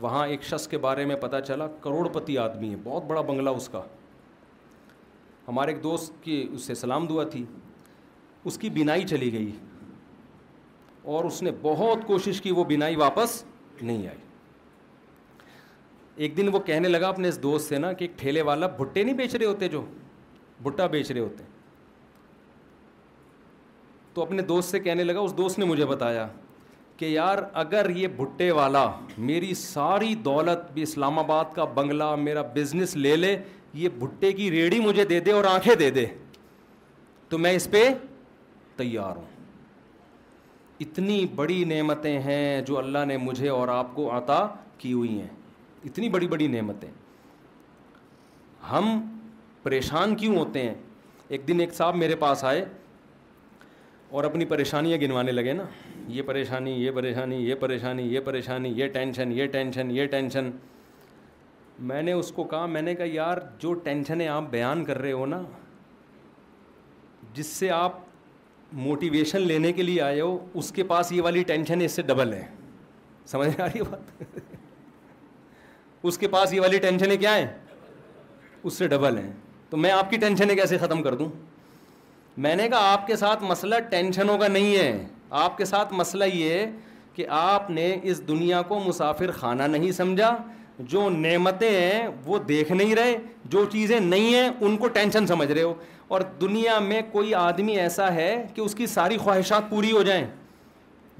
وہاں 0.00 0.26
ایک 0.26 0.42
شخص 0.44 0.66
کے 0.68 0.78
بارے 0.86 1.04
میں 1.06 1.16
پتہ 1.20 1.36
چلا 1.46 1.66
کروڑ 1.82 2.08
پتی 2.12 2.38
آدمی 2.38 2.70
ہے 2.70 2.76
بہت 2.84 3.04
بڑا 3.06 3.20
بنگلہ 3.26 3.50
اس 3.56 3.68
کا 3.72 3.82
ہمارے 5.48 5.72
ایک 5.72 5.82
دوست 5.82 6.22
کی 6.22 6.46
اس 6.52 6.62
سے 6.66 6.74
سلام 6.74 7.06
دعا 7.06 7.24
تھی 7.34 7.44
اس 8.50 8.58
کی 8.58 8.70
بینائی 8.70 9.06
چلی 9.08 9.32
گئی 9.32 9.50
اور 11.14 11.24
اس 11.24 11.42
نے 11.42 11.50
بہت 11.62 12.06
کوشش 12.06 12.40
کی 12.42 12.50
وہ 12.52 12.64
بینائی 12.64 12.96
واپس 12.96 13.42
نہیں 13.80 14.06
آئی 14.08 14.18
ایک 16.24 16.36
دن 16.36 16.48
وہ 16.52 16.58
کہنے 16.66 16.88
لگا 16.88 17.08
اپنے 17.08 17.28
اس 17.28 17.42
دوست 17.42 17.68
سے 17.68 17.78
نا 17.78 17.92
کہ 17.92 18.04
ایک 18.04 18.18
ٹھیلے 18.18 18.42
والا 18.50 18.66
بھٹے 18.78 19.02
نہیں 19.02 19.14
بیچ 19.14 19.34
رہے 19.34 19.46
ہوتے 19.46 19.68
جو 19.68 19.84
بھٹا 20.62 20.86
بیچ 20.96 21.10
رہے 21.10 21.20
ہوتے 21.20 21.44
تو 24.14 24.22
اپنے 24.22 24.42
دوست 24.50 24.70
سے 24.70 24.80
کہنے 24.80 25.04
لگا 25.04 25.20
اس 25.20 25.36
دوست 25.38 25.58
نے 25.58 25.64
مجھے 25.66 25.86
بتایا 25.86 26.26
کہ 26.96 27.04
یار 27.06 27.38
اگر 27.62 27.88
یہ 27.96 28.08
بھٹے 28.16 28.50
والا 28.58 28.86
میری 29.28 29.52
ساری 29.60 30.14
دولت 30.24 30.70
بھی 30.72 30.82
اسلام 30.82 31.18
آباد 31.18 31.54
کا 31.54 31.64
بنگلہ 31.74 32.14
میرا 32.18 32.42
بزنس 32.54 32.94
لے 32.96 33.14
لے 33.16 33.36
یہ 33.74 33.88
بھٹے 33.98 34.32
کی 34.32 34.50
ریڑھی 34.50 34.80
مجھے 34.80 35.04
دے 35.04 35.18
دے 35.20 35.30
اور 35.32 35.44
آنکھیں 35.52 35.74
دے 35.78 35.90
دے 35.90 36.04
تو 37.28 37.38
میں 37.38 37.52
اس 37.56 37.70
پہ 37.70 37.84
تیار 38.76 39.16
ہوں 39.16 39.32
اتنی 40.80 41.24
بڑی 41.34 41.62
نعمتیں 41.68 42.20
ہیں 42.20 42.60
جو 42.66 42.78
اللہ 42.78 43.04
نے 43.08 43.16
مجھے 43.16 43.48
اور 43.48 43.68
آپ 43.68 43.94
کو 43.94 44.16
عطا 44.16 44.44
کی 44.78 44.92
ہوئی 44.92 45.18
ہیں 45.20 45.28
اتنی 45.84 46.08
بڑی 46.08 46.28
بڑی 46.28 46.46
نعمتیں 46.48 46.88
ہم 48.70 48.98
پریشان 49.62 50.14
کیوں 50.16 50.36
ہوتے 50.36 50.62
ہیں 50.62 50.74
ایک 51.34 51.46
دن 51.48 51.60
ایک 51.60 51.72
صاحب 51.74 51.96
میرے 51.96 52.16
پاس 52.22 52.44
آئے 52.44 52.64
اور 54.18 54.24
اپنی 54.24 54.44
پریشانیاں 54.44 54.98
گنوانے 55.00 55.32
لگے 55.32 55.52
نا 55.52 55.62
یہ 56.08 56.22
پریشانی 56.22 56.70
یہ 56.84 56.90
پریشانی 56.94 57.36
یہ 57.48 57.54
پریشانی 57.60 58.02
یہ 58.14 58.20
پریشانی 58.24 58.68
یہ 58.76 58.86
ٹینشن 58.92 59.30
یہ 59.32 59.46
ٹینشن 59.52 59.90
یہ 59.96 60.06
ٹینشن 60.10 60.50
میں 61.90 62.02
نے 62.02 62.12
اس 62.12 62.30
کو 62.32 62.44
کہا 62.44 62.66
میں 62.72 62.82
نے 62.82 62.94
کہا 62.94 63.06
یار 63.12 63.38
جو 63.58 63.72
ٹینشنیں 63.84 64.26
آپ 64.28 64.44
بیان 64.50 64.84
کر 64.84 64.98
رہے 65.02 65.12
ہو 65.12 65.26
نا 65.26 65.40
جس 67.34 67.46
سے 67.46 67.70
آپ 67.76 67.96
موٹیویشن 68.82 69.40
لینے 69.46 69.72
کے 69.72 69.82
لیے 69.82 70.00
آئے 70.02 70.20
ہو 70.20 70.36
اس 70.58 70.70
کے 70.72 70.82
پاس 70.92 71.12
یہ 71.12 71.22
والی 71.22 71.42
ٹینشن 71.46 71.80
اس 71.84 71.92
سے 71.92 72.02
ڈبل 72.02 72.32
ہے 72.32 72.44
سمجھ 73.32 73.48
میں 73.56 73.64
آ 73.64 73.68
رہی 73.68 73.80
ہے 73.80 73.84
بات 73.90 74.36
اس 76.06 76.18
کے 76.18 76.28
پاس 76.28 76.52
یہ 76.54 76.60
والی 76.60 76.78
ٹینشنیں 76.78 77.16
کیا 77.16 77.36
ہیں 77.36 77.46
اس 78.62 78.74
سے 78.78 78.88
ڈبل 78.88 79.18
ہیں 79.18 79.30
تو 79.70 79.76
میں 79.76 79.90
آپ 79.90 80.10
کی 80.10 80.16
ٹینشنیں 80.18 80.54
کیسے 80.56 80.78
ختم 80.78 81.02
کر 81.02 81.14
دوں 81.16 81.28
میں 82.46 82.54
نے 82.56 82.68
کہا 82.68 82.92
آپ 82.92 83.06
کے 83.06 83.16
ساتھ 83.16 83.42
مسئلہ 83.48 83.74
ٹینشنوں 83.90 84.38
کا 84.38 84.48
نہیں 84.48 84.76
ہے 84.76 84.90
آپ 85.42 85.56
کے 85.58 85.64
ساتھ 85.64 85.92
مسئلہ 85.98 86.24
یہ 86.32 86.66
کہ 87.14 87.24
آپ 87.36 87.70
نے 87.70 87.86
اس 88.10 88.26
دنیا 88.28 88.60
کو 88.68 88.78
مسافر 88.84 89.30
خانہ 89.38 89.62
نہیں 89.72 89.90
سمجھا 89.92 90.34
جو 90.92 91.08
نعمتیں 91.10 91.68
ہیں 91.70 92.06
وہ 92.26 92.38
دیکھ 92.48 92.70
نہیں 92.72 92.94
رہے 92.96 93.16
جو 93.52 93.64
چیزیں 93.72 93.98
نہیں 94.00 94.34
ہیں 94.34 94.48
ان 94.64 94.76
کو 94.76 94.88
ٹینشن 94.98 95.26
سمجھ 95.26 95.50
رہے 95.50 95.62
ہو 95.62 95.72
اور 96.08 96.20
دنیا 96.40 96.78
میں 96.88 97.00
کوئی 97.12 97.34
آدمی 97.34 97.76
ایسا 97.80 98.12
ہے 98.14 98.32
کہ 98.54 98.60
اس 98.60 98.74
کی 98.80 98.86
ساری 98.94 99.16
خواہشات 99.24 99.68
پوری 99.70 99.92
ہو 99.92 100.02
جائیں 100.10 100.24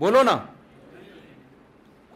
بولو 0.00 0.22
نا 0.30 0.36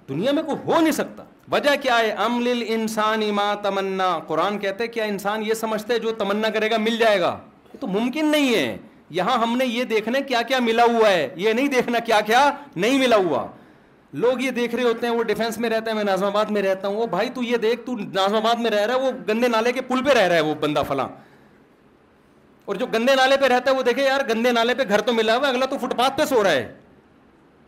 دنیا 0.09 0.33
میں 0.33 0.43
کوئی 0.43 0.59
ہو 0.67 0.81
نہیں 0.81 0.93
سکتا 1.01 1.25
وجہ 1.53 1.71
کیا 1.83 1.99
ہے 1.99 2.11
ام 2.27 2.43
انسان 2.77 3.23
اما 3.29 3.53
تمنا 3.63 4.19
قرآن 4.27 4.59
کہتے 4.59 4.87
کیا 4.99 5.05
انسان 5.15 5.43
یہ 5.47 5.55
سمجھتے 5.65 5.99
جو 6.07 6.13
تمنا 6.19 6.49
کرے 6.59 6.71
گا 6.71 6.77
مل 6.89 6.97
جائے 7.01 7.21
گا 7.21 7.37
یہ 7.73 7.81
تو 7.81 7.87
ممکن 7.87 8.31
نہیں 8.33 8.55
ہے 8.55 8.77
یہاں 9.17 9.37
ہم 9.43 9.57
نے 9.57 9.65
یہ 9.67 9.85
دیکھنا 9.91 10.21
کیا 10.29 10.43
کیا 10.49 10.59
ملا 10.63 10.85
ہوا 10.93 11.11
ہے 11.11 11.29
یہ 11.37 11.53
نہیں 11.53 11.69
دیکھنا 11.69 11.99
کیا 12.07 12.21
کیا 12.27 12.51
نہیں 12.77 12.99
ملا 12.99 13.17
ہوا 13.17 13.47
لوگ 14.25 14.41
یہ 14.41 14.51
دیکھ 14.51 14.75
رہے 14.75 14.83
ہوتے 14.85 15.07
ہیں 15.07 15.15
وہ 15.15 15.23
ڈیفینس 15.31 15.59
میں 15.59 15.71
رہتا 15.71 15.91
ہے 15.91 15.95
میں 15.97 16.05
نازم 16.05 16.25
آباد 16.25 16.51
میں 16.51 16.63
رہتا 16.63 16.89
ہوں 16.89 16.97
وہ 16.97 17.07
بھائی 17.07 17.31
تو 17.35 17.43
یہ 17.43 17.57
دیکھ 17.63 17.85
تو 17.87 17.97
نازم 18.13 18.35
آباد 18.37 18.61
میں 18.63 18.71
رہ 18.71 18.85
رہا 18.87 18.95
ہے 18.95 19.01
وہ 19.07 19.11
گندے 19.29 19.49
نالے 19.49 19.73
کے 19.73 19.81
پل 19.89 20.03
پہ 20.05 20.13
رہ 20.19 20.27
رہا 20.29 20.35
ہے 20.37 20.41
وہ 20.41 20.55
بندہ 20.61 20.83
فلاں 20.89 21.09
اور 22.71 22.77
جو 22.77 22.87
گندے 22.95 23.15
نالے 23.15 23.37
پہ 23.41 23.47
رہتا 23.53 23.71
ہے 23.71 23.77
وہ 23.77 23.83
دیکھے 23.83 24.05
یار 24.05 24.21
گندے 24.29 24.53
نالے 24.53 24.75
پہ 24.75 24.83
گھر 24.89 25.01
تو 25.01 25.13
ملا 25.13 25.37
ہوا 25.37 25.49
اگلا 25.49 25.67
تو 25.71 25.79
فٹ 25.87 25.97
پاتھ 25.99 26.17
پہ 26.19 26.25
سو 26.29 26.43
رہا 26.45 26.51
ہے 26.51 26.71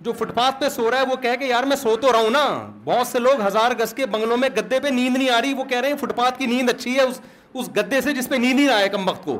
جو 0.00 0.12
فٹ 0.18 0.34
پاتھ 0.34 0.60
پہ 0.60 0.68
سو 0.74 0.90
رہا 0.90 0.98
ہے 1.00 1.06
وہ 1.10 1.16
کہہ 1.22 1.36
کہ 1.40 1.44
یار 1.44 1.62
میں 1.68 1.76
سو 1.76 1.96
تو 2.02 2.12
رہا 2.12 2.18
ہوں 2.20 2.30
نا 2.30 2.44
بہت 2.84 3.06
سے 3.06 3.18
لوگ 3.18 3.40
ہزار 3.46 3.70
گز 3.80 3.94
کے 3.94 4.06
بنگلوں 4.12 4.36
میں 4.40 4.48
گدے 4.58 4.80
پہ 4.80 4.88
نیند 4.88 5.16
نہیں 5.16 5.30
آ 5.30 5.40
رہی 5.42 5.54
وہ 5.54 5.64
کہہ 5.72 5.80
رہے 5.80 5.88
ہیں 5.88 5.96
فٹ 6.00 6.14
پاتھ 6.16 6.38
کی 6.38 6.46
نیند 6.46 6.70
اچھی 6.70 6.94
ہے 6.96 7.02
اس 7.02 7.20
اس 7.54 7.68
گدے 7.76 8.00
سے 8.00 8.12
جس 8.14 8.28
پہ 8.28 8.34
نیند 8.34 8.56
نہیں 8.58 8.68
رہا 8.68 8.86
کم 8.92 9.08
وقت 9.08 9.24
کو 9.24 9.38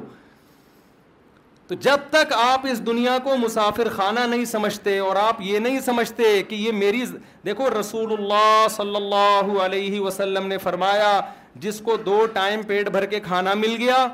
تو 1.70 1.74
جب 1.82 1.98
تک 2.10 2.32
آپ 2.32 2.60
اس 2.70 2.78
دنیا 2.86 3.16
کو 3.24 3.36
مسافر 3.38 3.88
خانہ 3.96 4.20
نہیں 4.30 4.44
سمجھتے 4.52 4.96
اور 4.98 5.16
آپ 5.16 5.40
یہ 5.40 5.58
نہیں 5.58 5.78
سمجھتے 5.80 6.22
کہ 6.48 6.54
یہ 6.54 6.72
میری 6.74 7.02
دیکھو 7.44 7.68
رسول 7.78 8.12
اللہ 8.12 8.66
صلی 8.76 8.96
اللہ 8.96 9.52
علیہ 9.64 10.00
وسلم 10.00 10.46
نے 10.48 10.58
فرمایا 10.62 11.20
جس 11.66 11.80
کو 11.84 11.96
دو 12.06 12.24
ٹائم 12.32 12.62
پیٹ 12.68 12.88
بھر 12.92 13.06
کے 13.14 13.20
کھانا 13.26 13.54
مل 13.58 13.76
گیا 13.78 14.06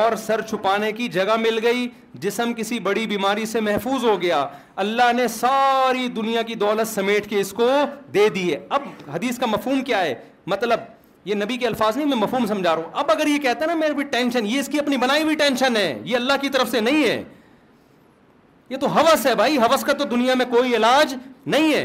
اور 0.00 0.16
سر 0.26 0.40
چھپانے 0.50 0.90
کی 0.92 1.08
جگہ 1.18 1.36
مل 1.40 1.58
گئی 1.66 1.88
جسم 2.24 2.52
کسی 2.56 2.78
بڑی 2.88 3.06
بیماری 3.06 3.46
سے 3.46 3.60
محفوظ 3.68 4.04
ہو 4.04 4.20
گیا 4.22 4.44
اللہ 4.86 5.12
نے 5.16 5.28
ساری 5.38 6.08
دنیا 6.16 6.42
کی 6.48 6.54
دولت 6.66 6.88
سمیٹ 6.94 7.30
کے 7.30 7.40
اس 7.40 7.52
کو 7.58 7.70
دے 8.14 8.28
ہے 8.42 8.58
اب 8.68 8.88
حدیث 9.14 9.38
کا 9.38 9.46
مفہوم 9.52 9.82
کیا 9.92 10.00
ہے 10.02 10.14
مطلب 10.54 10.80
یہ 11.26 11.34
نبی 11.34 11.56
کے 11.58 11.66
الفاظ 11.66 11.96
نہیں 11.96 12.06
میں 12.06 12.16
مفہوم 12.16 12.44
سمجھا 12.46 12.74
رہا 12.76 12.80
ہوں 12.82 12.90
اب 13.00 13.10
اگر 13.10 13.26
یہ 13.26 13.38
کہتا 13.42 13.60
ہے 13.62 13.66
نا 13.66 13.74
میرے 13.78 13.92
بھی 13.94 14.02
ٹینشن 14.10 14.46
یہ 14.46 14.58
اس 14.60 14.68
کی 14.72 14.78
اپنی 14.78 14.96
بنائی 15.04 15.22
ہوئی 15.22 15.36
ٹینشن 15.36 15.76
ہے 15.76 15.88
یہ 16.04 16.16
اللہ 16.16 16.32
کی 16.40 16.48
طرف 16.56 16.70
سے 16.70 16.80
نہیں 16.80 17.02
ہے 17.08 17.22
یہ 18.70 18.76
تو 18.84 18.86
حوث 18.96 19.26
ہے 19.26 19.34
بھائی 19.40 19.58
حوث 19.58 19.84
کا 19.84 19.92
تو 19.98 20.04
دنیا 20.14 20.34
میں 20.38 20.46
کوئی 20.50 20.76
علاج 20.76 21.14
نہیں 21.54 21.72
ہے 21.74 21.84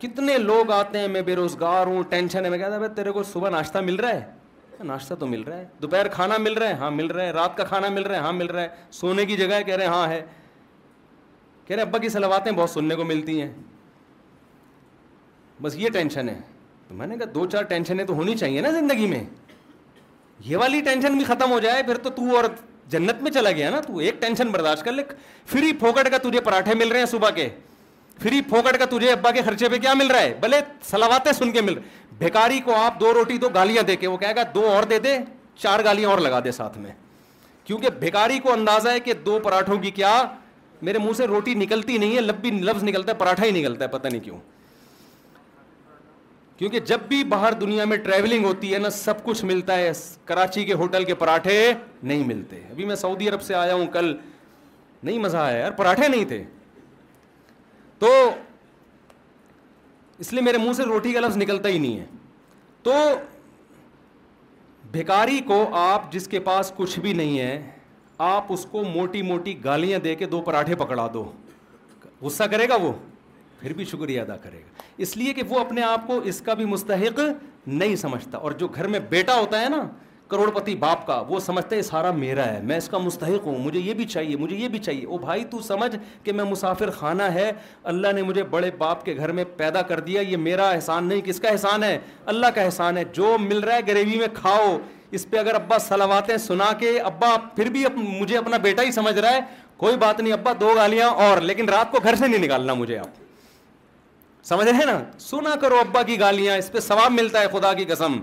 کتنے 0.00 0.36
لوگ 0.38 0.70
آتے 0.80 0.98
ہیں 0.98 1.08
میں 1.08 1.22
بے 1.30 1.36
روزگار 1.36 1.86
ہوں 1.86 2.02
ٹینشن 2.10 2.44
ہے 2.44 2.50
میں 2.50 2.58
کہتا 2.58 2.78
ہوں 2.78 2.94
تیرے 2.96 3.10
کو 3.12 3.22
صبح 3.32 3.50
ناشتہ 3.50 3.78
مل 3.90 3.96
رہا 4.00 4.10
ہے 4.20 4.84
ناشتہ 4.86 5.14
تو 5.18 5.26
مل 5.26 5.42
رہا 5.42 5.56
ہے 5.56 5.66
دوپہر 5.82 6.08
کھانا 6.20 6.36
مل 6.44 6.52
رہا 6.58 6.68
ہے 6.68 6.74
ہاں 6.80 6.90
مل 6.90 7.06
رہا 7.10 7.24
ہے 7.26 7.30
رات 7.32 7.56
کا 7.56 7.64
کھانا 7.74 7.88
مل 7.96 8.02
رہا 8.02 8.16
ہے 8.16 8.22
ہاں 8.22 8.32
مل 8.32 8.46
رہا 8.46 8.62
ہے 8.62 8.68
سونے 9.00 9.24
کی 9.26 9.36
جگہ 9.36 9.60
کہہ 9.66 9.74
رہے 9.76 9.84
ہیں 9.84 9.90
ہاں 9.92 10.08
ہے 10.08 10.20
کہہ 11.66 11.76
رہے 11.76 11.82
ابا 11.82 11.98
کی 11.98 12.08
سلواتیں 12.18 12.52
بہت 12.52 12.70
سننے 12.70 12.94
کو 12.96 13.04
ملتی 13.04 13.40
ہیں 13.40 13.52
بس 15.62 15.76
یہ 15.78 15.88
ٹینشن 15.92 16.28
ہے 16.28 16.38
تو 16.94 16.98
میں 16.98 17.06
نے 17.06 17.16
کہا 17.18 17.26
دو 17.34 17.44
چار 17.50 17.62
ٹینشنیں 17.68 18.04
تو 18.06 18.14
ہونی 18.14 18.34
چاہیے 18.36 18.60
نا 18.60 18.70
زندگی 18.70 19.06
میں 19.06 19.22
یہ 20.44 20.56
والی 20.56 20.80
ٹینشن 20.88 21.16
بھی 21.16 21.24
ختم 21.24 21.50
ہو 21.50 21.58
جائے 21.60 21.82
پھر 21.82 21.98
تو 22.02 22.10
تو 22.16 22.36
اور 22.36 22.44
جنت 22.92 23.22
میں 23.22 23.30
چلا 23.36 23.50
گیا 23.56 23.70
نا 23.70 23.80
تو 23.86 23.96
ایک 23.98 24.20
ٹینشن 24.20 24.50
برداشت 24.52 24.84
کر 24.84 24.92
لے 24.92 25.02
فری 25.52 25.72
پھوکٹ 25.78 26.10
کا 26.10 26.16
تجھے 26.28 26.40
پراٹھے 26.48 26.74
مل 26.74 26.88
رہے 26.92 26.98
ہیں 26.98 27.06
صبح 27.12 27.30
کے 27.38 27.48
فری 28.22 28.40
پھوکٹ 28.48 28.78
کا 28.78 28.84
تجھے 28.94 29.10
ابا 29.12 29.30
کے 29.36 29.42
خرچے 29.42 29.68
پہ 29.68 29.78
کیا 29.84 29.94
مل 29.98 30.10
رہا 30.14 30.20
ہے 30.20 30.34
بھلے 30.40 30.60
سلاواتیں 30.90 31.32
سن 31.38 31.50
کے 31.52 31.60
مل 31.60 31.74
رہے 31.78 32.02
بھیکاری 32.18 32.60
کو 32.64 32.74
آپ 32.80 33.00
دو 33.00 33.12
روٹی 33.14 33.38
دو 33.44 33.48
گالیاں 33.54 33.82
دے 33.90 33.96
کے 33.96 34.06
وہ 34.06 34.16
کہے 34.16 34.34
گا 34.36 34.42
دو 34.54 34.66
اور 34.74 34.82
دے 34.90 34.98
دے 35.06 35.18
چار 35.62 35.80
گالیاں 35.84 36.08
اور 36.10 36.18
لگا 36.26 36.40
دے 36.44 36.52
ساتھ 36.62 36.78
میں 36.78 36.92
کیونکہ 37.64 37.90
بھیکاری 38.00 38.38
کو 38.44 38.52
اندازہ 38.52 38.88
ہے 38.88 39.00
کہ 39.06 39.12
دو 39.26 39.38
پراٹھوں 39.44 39.76
کی 39.82 39.90
کیا 40.00 40.12
میرے 40.82 40.98
منہ 40.98 41.12
سے 41.16 41.26
روٹی 41.26 41.54
نکلتی 41.54 41.98
نہیں 41.98 42.16
ہے 42.16 42.20
لب 42.20 42.40
بھی 42.42 42.50
لفظ 42.70 42.82
نکلتا 42.84 43.12
ہے 43.12 43.16
پراٹھا 43.18 43.44
ہی 43.44 43.50
نکلتا 43.62 43.84
ہے 43.84 43.88
پتہ 43.98 44.08
نہیں 44.08 44.20
کیوں 44.24 44.38
کیونکہ 46.66 46.78
جب 46.86 47.00
بھی 47.08 47.22
باہر 47.28 47.52
دنیا 47.60 47.84
میں 47.84 47.96
ٹریولنگ 48.04 48.44
ہوتی 48.44 48.72
ہے 48.72 48.78
نا 48.78 48.90
سب 48.98 49.22
کچھ 49.24 49.44
ملتا 49.44 49.76
ہے 49.78 49.90
کراچی 50.26 50.62
کے 50.64 50.72
ہوٹل 50.82 51.04
کے 51.04 51.14
پراٹھے 51.14 51.72
نہیں 52.02 52.22
ملتے 52.26 52.60
ابھی 52.70 52.84
میں 52.84 52.94
سعودی 52.96 53.28
عرب 53.28 53.42
سے 53.42 53.54
آیا 53.54 53.74
ہوں 53.74 53.86
کل 53.96 54.12
نہیں 55.02 55.18
مزہ 55.26 55.36
آیا 55.36 55.58
یار 55.58 55.70
پراٹھے 55.78 56.08
نہیں 56.08 56.24
تھے 56.28 56.42
تو 57.98 58.08
اس 60.18 60.32
لیے 60.32 60.42
میرے 60.44 60.58
منہ 60.58 60.72
سے 60.76 60.84
روٹی 60.92 61.12
کا 61.12 61.20
لفظ 61.20 61.36
نکلتا 61.42 61.68
ہی 61.68 61.78
نہیں 61.78 61.98
ہے 62.00 62.06
تو 62.82 62.92
بھیکاری 64.92 65.40
کو 65.46 65.64
آپ 65.78 66.10
جس 66.12 66.28
کے 66.28 66.40
پاس 66.48 66.72
کچھ 66.76 66.98
بھی 67.00 67.12
نہیں 67.22 67.38
ہے 67.40 67.62
آپ 68.32 68.52
اس 68.52 68.66
کو 68.70 68.84
موٹی 68.94 69.22
موٹی 69.32 69.62
گالیاں 69.64 69.98
دے 70.04 70.14
کے 70.22 70.26
دو 70.36 70.40
پراٹھے 70.50 70.76
پکڑا 70.84 71.06
دو 71.14 71.30
غصہ 72.22 72.44
کرے 72.50 72.68
گا 72.68 72.74
وہ 72.82 72.92
پھر 73.64 73.72
بھی 73.72 73.84
شکریہ 73.90 74.20
ادا 74.20 74.36
کرے 74.36 74.58
گا 74.60 74.82
اس 75.04 75.16
لیے 75.16 75.32
کہ 75.34 75.42
وہ 75.48 75.58
اپنے 75.58 75.82
آپ 75.82 76.06
کو 76.06 76.18
اس 76.30 76.40
کا 76.46 76.54
بھی 76.54 76.64
مستحق 76.70 77.20
نہیں 77.66 77.94
سمجھتا 77.96 78.38
اور 78.38 78.52
جو 78.62 78.66
گھر 78.74 78.86
میں 78.94 78.98
بیٹا 79.10 79.34
ہوتا 79.38 79.60
ہے 79.60 79.68
نا 79.68 79.80
کروڑ 80.30 80.48
پتی 80.58 80.74
باپ 80.82 81.06
کا 81.06 81.18
وہ 81.28 81.38
سمجھتا 81.40 81.76
ہے 81.76 81.82
سارا 81.82 82.10
میرا 82.16 82.44
ہے 82.52 82.60
میں 82.64 82.76
اس 82.76 82.88
کا 82.88 82.98
مستحق 82.98 83.46
ہوں 83.46 83.58
مجھے 83.64 83.78
یہ 83.80 83.94
بھی 83.94 84.04
چاہیے 84.14 84.36
مجھے 84.36 84.56
یہ 84.56 84.68
بھی 84.74 84.78
چاہیے 84.78 85.06
او 85.14 85.18
بھائی 85.18 85.44
تو 85.50 85.60
سمجھ 85.68 85.90
کہ 86.24 86.32
میں 86.32 86.44
مسافر 86.50 86.90
خانہ 86.98 87.22
ہے 87.38 87.50
اللہ 87.92 88.12
نے 88.14 88.22
مجھے 88.28 88.42
بڑے 88.56 88.70
باپ 88.78 89.04
کے 89.04 89.16
گھر 89.16 89.32
میں 89.38 89.44
پیدا 89.56 89.82
کر 89.92 90.00
دیا 90.10 90.20
یہ 90.20 90.36
میرا 90.50 90.68
احسان 90.70 91.08
نہیں 91.08 91.20
کس 91.24 91.40
کا 91.40 91.48
احسان 91.48 91.82
ہے 91.84 91.98
اللہ 92.34 92.54
کا 92.54 92.62
احسان 92.62 92.96
ہے 92.98 93.04
جو 93.20 93.36
مل 93.48 93.58
رہا 93.64 93.76
ہے 93.76 93.80
گریوی 93.88 94.18
میں 94.18 94.28
کھاؤ 94.34 94.76
اس 95.10 95.28
پہ 95.30 95.38
اگر 95.38 95.54
ابا 95.54 95.78
سلواتیں 95.88 96.36
سنا 96.50 96.72
کے 96.78 96.98
ابا 97.12 97.36
پھر 97.56 97.70
بھی 97.70 97.86
اپ 97.86 97.96
مجھے 98.20 98.36
اپنا 98.38 98.56
بیٹا 98.70 98.82
ہی 98.82 98.92
سمجھ 99.02 99.18
رہا 99.18 99.32
ہے 99.34 99.40
کوئی 99.84 99.96
بات 100.06 100.20
نہیں 100.20 100.32
ابا 100.32 100.52
دو 100.60 100.74
گالیاں 100.76 101.08
اور 101.28 101.40
لیکن 101.50 101.68
رات 101.78 101.92
کو 101.92 101.98
گھر 102.02 102.14
سے 102.14 102.26
نہیں 102.26 102.44
نکالنا 102.44 102.74
مجھے 102.84 102.98
آپ 102.98 103.22
سمجھ 104.48 104.66
رہے 104.68 104.78
ہیں 104.78 104.84
نا 104.86 104.98
سنا 105.20 105.54
کرو 105.60 105.76
ابا 105.80 106.02
کی 106.06 106.18
گالیاں 106.20 106.56
اس 106.58 106.70
پہ 106.72 106.80
ثواب 106.86 107.12
ملتا 107.12 107.40
ہے 107.40 107.46
خدا 107.52 107.72
کی 107.74 107.84
قسم 107.88 108.18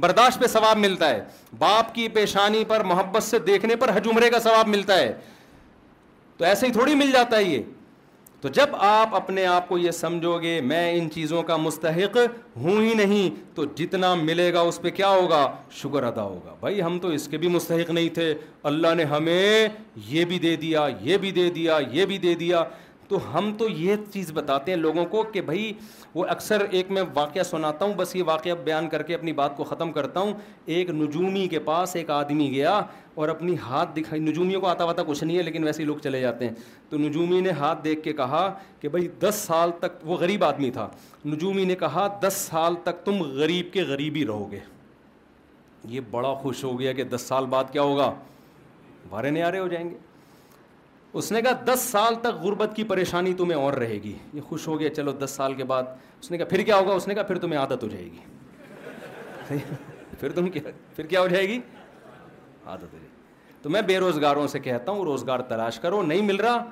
برداشت 0.00 0.40
پہ 0.40 0.46
ثواب 0.52 0.78
ملتا 0.78 1.08
ہے 1.10 1.22
باپ 1.58 1.94
کی 1.94 2.06
پیشانی 2.16 2.64
پر 2.68 2.82
محبت 2.92 3.22
سے 3.22 3.38
دیکھنے 3.48 3.76
پر 3.82 3.96
ہجمرے 3.96 4.30
کا 4.30 4.38
ثواب 4.42 4.68
ملتا 4.68 4.98
ہے 4.98 5.12
تو 6.36 6.44
ایسے 6.44 6.66
ہی 6.66 6.72
تھوڑی 6.72 6.94
مل 6.94 7.10
جاتا 7.12 7.36
ہے 7.36 7.42
یہ 7.44 7.62
تو 8.40 8.48
جب 8.56 8.74
آپ 8.86 9.14
اپنے 9.14 9.44
آپ 9.46 9.68
کو 9.68 9.78
یہ 9.78 9.90
سمجھو 9.90 10.38
گے 10.40 10.60
میں 10.64 10.90
ان 10.94 11.10
چیزوں 11.10 11.42
کا 11.42 11.56
مستحق 11.56 12.16
ہوں 12.62 12.80
ہی 12.82 12.92
نہیں 12.94 13.30
تو 13.54 13.64
جتنا 13.76 14.14
ملے 14.14 14.52
گا 14.52 14.60
اس 14.70 14.80
پہ 14.82 14.90
کیا 14.98 15.08
ہوگا 15.10 15.46
شکر 15.76 16.02
ادا 16.04 16.22
ہوگا 16.22 16.54
بھائی 16.60 16.82
ہم 16.82 16.98
تو 17.02 17.08
اس 17.18 17.26
کے 17.28 17.38
بھی 17.44 17.48
مستحق 17.56 17.90
نہیں 17.90 18.08
تھے 18.14 18.32
اللہ 18.72 18.94
نے 18.96 19.04
ہمیں 19.12 19.68
یہ 20.08 20.24
بھی 20.32 20.38
دے 20.38 20.54
دیا 20.64 20.86
یہ 21.02 21.16
بھی 21.24 21.30
دے 21.40 21.48
دیا 21.54 21.78
یہ 21.92 22.06
بھی 22.12 22.18
دے 22.26 22.34
دیا 22.40 22.62
تو 23.08 23.18
ہم 23.32 23.52
تو 23.58 23.68
یہ 23.68 23.96
چیز 24.12 24.30
بتاتے 24.34 24.72
ہیں 24.72 24.78
لوگوں 24.78 25.04
کو 25.10 25.22
کہ 25.32 25.40
بھائی 25.48 25.72
وہ 26.14 26.24
اکثر 26.34 26.64
ایک 26.70 26.90
میں 26.90 27.02
واقعہ 27.14 27.42
سناتا 27.50 27.84
ہوں 27.84 27.94
بس 27.96 28.14
یہ 28.16 28.22
واقعہ 28.26 28.54
بیان 28.64 28.88
کر 28.88 29.02
کے 29.10 29.14
اپنی 29.14 29.32
بات 29.40 29.56
کو 29.56 29.64
ختم 29.64 29.92
کرتا 29.92 30.20
ہوں 30.20 30.32
ایک 30.76 30.90
نجومی 30.90 31.46
کے 31.50 31.58
پاس 31.68 31.94
ایک 31.96 32.10
آدمی 32.10 32.50
گیا 32.54 32.78
اور 33.24 33.28
اپنی 33.28 33.56
ہاتھ 33.68 33.94
دکھائی 33.96 34.20
نجومیوں 34.22 34.60
کو 34.60 34.66
آتا 34.68 34.84
واتا 34.84 35.02
کچھ 35.06 35.22
نہیں 35.24 35.36
ہے 35.38 35.42
لیکن 35.42 35.64
ویسے 35.64 35.82
ہی 35.82 35.86
لوگ 35.86 35.96
چلے 36.02 36.20
جاتے 36.20 36.48
ہیں 36.48 36.54
تو 36.88 36.98
نجومی 36.98 37.40
نے 37.40 37.50
ہاتھ 37.60 37.84
دیکھ 37.84 38.02
کے 38.02 38.12
کہا 38.22 38.48
کہ 38.80 38.88
بھائی 38.96 39.08
دس 39.22 39.42
سال 39.46 39.70
تک 39.80 40.06
وہ 40.08 40.16
غریب 40.20 40.44
آدمی 40.44 40.70
تھا 40.78 40.88
نجومی 41.26 41.64
نے 41.64 41.74
کہا 41.84 42.06
دس 42.26 42.46
سال 42.50 42.74
تک 42.84 43.04
تم 43.04 43.22
غریب 43.36 43.72
کے 43.72 43.82
غریب 43.92 44.16
ہی 44.16 44.26
رہو 44.26 44.50
گے 44.52 44.58
یہ 45.94 46.00
بڑا 46.10 46.34
خوش 46.42 46.64
ہو 46.64 46.78
گیا 46.80 46.92
کہ 46.92 47.04
دس 47.14 47.22
سال 47.28 47.46
بعد 47.50 47.72
کیا 47.72 47.82
ہوگا 47.82 48.12
وارے 49.10 49.30
نیارے 49.30 49.58
ہو 49.58 49.66
جائیں 49.68 49.88
گے 49.90 49.94
اس 51.18 51.30
نے 51.32 51.40
کہا 51.42 51.50
دس 51.66 51.80
سال 51.90 52.14
تک 52.20 52.40
غربت 52.42 52.70
کی 52.76 52.84
پریشانی 52.84 53.32
تمہیں 53.34 53.58
اور 53.58 53.74
رہے 53.74 53.94
گی 54.02 54.12
یہ 54.34 54.40
خوش 54.48 54.66
ہو 54.68 54.78
گیا 54.80 54.90
چلو 54.94 55.12
دس 55.24 55.30
سال 55.36 55.54
کے 55.60 55.64
بعد 55.70 55.82
اس 55.82 56.18
اس 56.24 56.30
نے 56.30 56.36
نے 56.36 56.42
کہا 56.44 56.44
کہا 56.44 56.50
پھر 56.50 56.64
پھر 56.64 56.66
کیا 56.66 56.78
ہوگا 57.28 57.38
تمہیں 57.42 57.58
عادت 57.60 57.82
ہو 57.82 57.88
جائے 61.32 61.48
گی 61.48 61.62
تو 63.62 63.70
میں 63.70 63.80
بے 63.90 63.98
روزگاروں 63.98 64.46
سے 64.52 64.58
کہتا 64.66 64.92
ہوں 64.92 65.04
روزگار 65.04 65.40
تلاش 65.52 65.78
کرو 65.80 66.02
نہیں 66.06 66.22
مل 66.22 66.36
رہا 66.46 66.62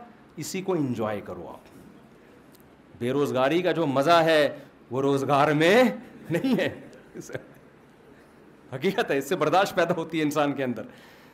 اسی 0.45 0.63
کو 0.63 0.73
انجوائے 0.73 1.21
کرو 1.27 1.47
آپ 1.53 1.69
بے 2.99 3.13
روزگاری 3.13 3.61
کا 3.63 3.73
جو 3.81 3.87
مزہ 3.93 4.21
ہے 4.25 4.41
وہ 4.91 5.03
روزگار 5.03 5.53
میں 5.63 5.83
نہیں 6.31 6.61
ہے 6.61 6.69
حقیقت 8.75 9.11
ہے 9.11 9.19
اس 9.19 9.29
سے 9.29 9.37
برداشت 9.47 9.75
پیدا 9.77 9.95
ہوتی 9.97 10.19
ہے 10.19 10.23
انسان 10.25 10.53
کے 10.61 10.65
اندر 10.65 10.87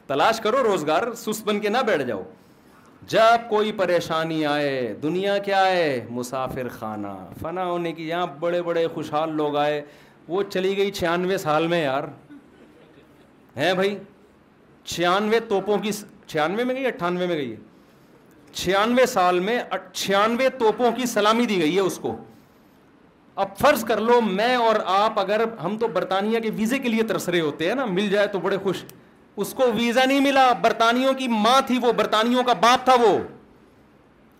تلاش 0.07 0.41
کرو 0.45 0.63
روزگار 0.65 1.13
سست 1.17 1.45
بن 1.49 1.61
کے 1.61 1.69
نہ 1.69 1.79
بیٹھ 1.87 2.03
جاؤ 2.07 2.23
جب 3.09 3.49
کوئی 3.49 3.71
پریشانی 3.73 4.45
آئے 4.47 4.95
دنیا 5.03 5.37
کیا 5.45 5.65
ہے 5.67 6.05
مسافر 6.11 6.69
خانہ 6.79 7.09
فنا 7.41 7.65
ہونے 7.65 7.93
کی 7.93 8.09
یہاں 8.09 8.27
بڑے 8.41 8.61
بڑے 8.63 8.87
خوشحال 8.95 9.33
لوگ 9.37 9.57
آئے 9.57 9.81
وہ 10.29 10.43
چلی 10.53 10.77
گئی 10.77 10.91
چھیانوے 10.93 11.39
سال 11.39 11.67
میں 11.67 11.83
یار 11.83 12.05
ہیں 13.57 13.73
بھائی 13.75 13.97
چھیانوے 14.85 15.41
توپوں 15.49 15.79
کی 15.83 15.91
چھیانوے 16.27 16.65
میں 16.65 16.75
گئی 16.75 16.87
اٹھانوے 16.87 17.27
میں 17.27 17.37
گئی 17.37 17.51
ہے 17.51 17.57
چھیانوے 18.53 19.07
سال 19.07 19.39
میں 19.41 19.59
چھیانوے 19.93 20.49
توپوں 20.59 20.91
کی 20.97 21.07
سلامی 21.07 21.47
دی 21.47 21.59
گئی 21.61 21.75
ہے 21.77 21.81
اس 21.81 21.99
کو 22.03 22.17
اب 23.43 23.57
فرض 23.59 23.85
کر 23.89 24.01
لو 24.01 24.21
میں 24.27 24.55
اور 24.57 24.77
آپ 24.95 25.19
اگر 25.21 25.45
ہم 25.65 25.77
تو 25.79 25.87
برطانیہ 25.93 26.39
کے 26.43 26.51
ویزے 26.57 26.79
کے 26.79 26.89
لیے 26.89 27.03
ترسرے 27.09 27.41
ہوتے 27.41 27.69
ہیں 27.69 27.75
نا 27.75 27.85
مل 27.85 28.09
جائے 28.11 28.27
تو 28.33 28.39
بڑے 28.41 28.57
خوش 28.63 28.85
اس 29.43 29.53
کو 29.59 29.67
ویزا 29.75 30.05
نہیں 30.05 30.21
ملا 30.21 30.53
برطانیوں 30.63 31.13
کی 31.19 31.27
ماں 31.29 31.61
تھی 31.67 31.79
وہ 31.83 31.93
برطانیوں 31.99 32.43
کا 32.45 32.53
باپ 32.65 32.85
تھا 32.85 32.95
وہ 33.01 33.19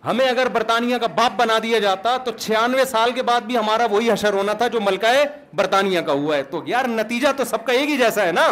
ہمیں 0.07 0.25
اگر 0.27 0.47
برطانیہ 0.53 0.97
کا 1.01 1.07
باپ 1.15 1.31
بنا 1.37 1.57
دیا 1.63 1.79
جاتا 1.79 2.15
تو 2.25 2.31
چھیانوے 2.37 2.85
سال 2.91 3.11
کے 3.17 3.23
بعد 3.23 3.41
بھی 3.47 3.57
ہمارا 3.57 3.85
وہی 3.91 4.11
حشر 4.11 4.33
ہونا 4.39 4.53
تھا 4.61 4.67
جو 4.75 4.81
ملکہ 4.81 5.07
برطانیہ 5.61 6.01
کا 6.07 6.13
ہوا 6.21 6.35
ہے 6.37 6.43
تو 6.53 6.61
یار 6.65 6.85
نتیجہ 6.97 7.31
تو 7.37 7.45
سب 7.49 7.65
کا 7.65 7.73
ایک 7.79 7.89
ہی 7.89 7.97
جیسا 7.97 8.25
ہے 8.25 8.31
نا 8.39 8.47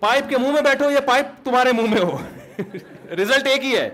پائپ 0.00 0.28
کے 0.30 0.38
منہ 0.42 0.52
میں 0.52 0.62
بیٹھو 0.68 0.90
یا 0.90 1.00
پائپ 1.06 1.44
تمہارے 1.44 1.72
منہ 1.80 1.90
میں 1.94 2.02
ہو 2.02 2.16
رزلٹ 3.20 3.46
ایک 3.52 3.64
ہی 3.64 3.76
ہے 3.76 3.88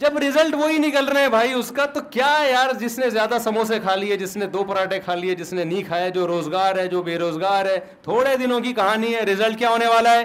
جب 0.00 0.16
ریزلٹ 0.20 0.54
وہی 0.58 0.76
نکل 0.78 1.08
رہے 1.08 1.20
ہیں 1.20 1.28
بھائی 1.28 1.52
اس 1.52 1.70
کا 1.76 1.84
تو 1.94 2.00
کیا 2.10 2.28
ہے 2.40 2.50
یار 2.50 2.72
جس 2.80 2.98
نے 2.98 3.08
زیادہ 3.10 3.38
سموسے 3.44 3.78
کھا 3.82 3.94
لیے 3.94 4.16
جس 4.16 4.36
نے 4.36 4.46
دو 4.52 4.62
پراٹھے 4.68 4.98
کھا 5.04 5.14
لیے 5.14 5.34
جس 5.36 5.52
نے 5.52 5.64
نہیں 5.64 5.82
کھایا 5.86 6.08
جو 6.14 6.26
روزگار 6.26 6.76
ہے 6.78 6.86
جو 6.88 7.02
بے 7.08 7.16
روزگار 7.18 7.66
ہے 7.66 7.76
تھوڑے 8.02 8.36
دنوں 8.42 8.60
کی 8.60 8.72
کہانی 8.78 9.14
ہے 9.14 9.20
ریزلٹ 9.28 9.58
کیا 9.58 9.70
ہونے 9.70 9.86
والا 9.86 10.12
ہے 10.12 10.22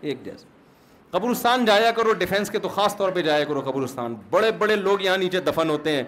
ایک 0.00 0.24
جیسا 0.24 0.50
قبرستان 1.18 1.64
جایا 1.64 1.90
کرو 1.96 2.12
ڈیفینس 2.22 2.50
کے 2.50 2.58
تو 2.58 2.68
خاص 2.76 2.96
طور 2.96 3.10
پہ 3.14 3.22
جایا 3.22 3.44
کرو 3.48 3.60
قبرستان 3.70 4.14
بڑے 4.30 4.50
بڑے 4.58 4.76
لوگ 4.76 5.00
یہاں 5.02 5.16
نیچے 5.24 5.40
دفن 5.50 5.70
ہوتے 5.70 5.92
ہیں 5.96 6.02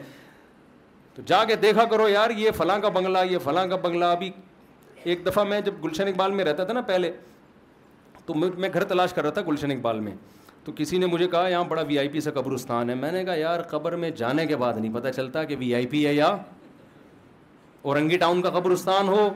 تو 1.14 1.22
جا 1.26 1.44
کے 1.48 1.55
دیکھا 1.64 1.85
کرو 1.90 2.09
یار 2.09 2.31
یہ 2.36 2.51
فلاں 2.59 2.78
کا 2.82 2.89
بنگلہ 2.94 3.18
یہ 3.31 3.39
فلاں 3.44 3.66
کا 3.66 3.76
بنگلہ 3.82 4.05
ابھی 4.05 4.31
ایک 5.05 5.26
دفعہ 5.26 5.44
میں 5.44 5.60
جب 5.60 5.85
گلشن 5.85 6.09
اقبال 6.09 6.32
میں 6.35 6.44
رہتا 6.44 6.64
تھا 6.64 6.72
نا 6.72 6.81
پہلے 6.86 7.12
تو 8.26 8.35
میں 8.35 8.68
گھر 8.72 8.85
تلاش 8.94 9.12
کر 9.14 9.22
رہا 9.22 9.31
تھا 9.31 9.43
گلشن 9.48 9.70
اقبال 9.70 10.01
میں 10.01 10.12
تو 10.65 10.73
کسی 10.77 10.99
نے 10.99 11.07
مجھے 11.07 11.27
کہا 11.28 11.49
یہاں 11.49 11.65
بڑا 11.69 11.82
وی 11.89 11.99
آئی 11.99 12.09
پی 12.09 12.20
سا 12.20 12.31
قبرستان 12.35 12.91
ہے 12.91 12.95
میں 12.95 13.11
نے 13.12 13.24
کہا 13.24 13.35
یار 13.39 13.62
قبر 13.70 13.97
میں 14.03 14.11
جانے 14.16 14.47
کے 14.47 14.57
بعد 14.57 14.74
نہیں 14.77 14.93
پتہ 14.95 15.09
چلتا 15.16 15.43
کہ 15.45 15.57
وی 15.59 15.74
آئی 15.74 15.86
پی 15.86 16.07
ہے 16.07 16.12
یا 16.15 16.27
اورنگی 17.91 18.16
ٹاؤن 18.19 18.41
کا 18.43 18.51
قبرستان 18.51 19.09
ہو 19.09 19.28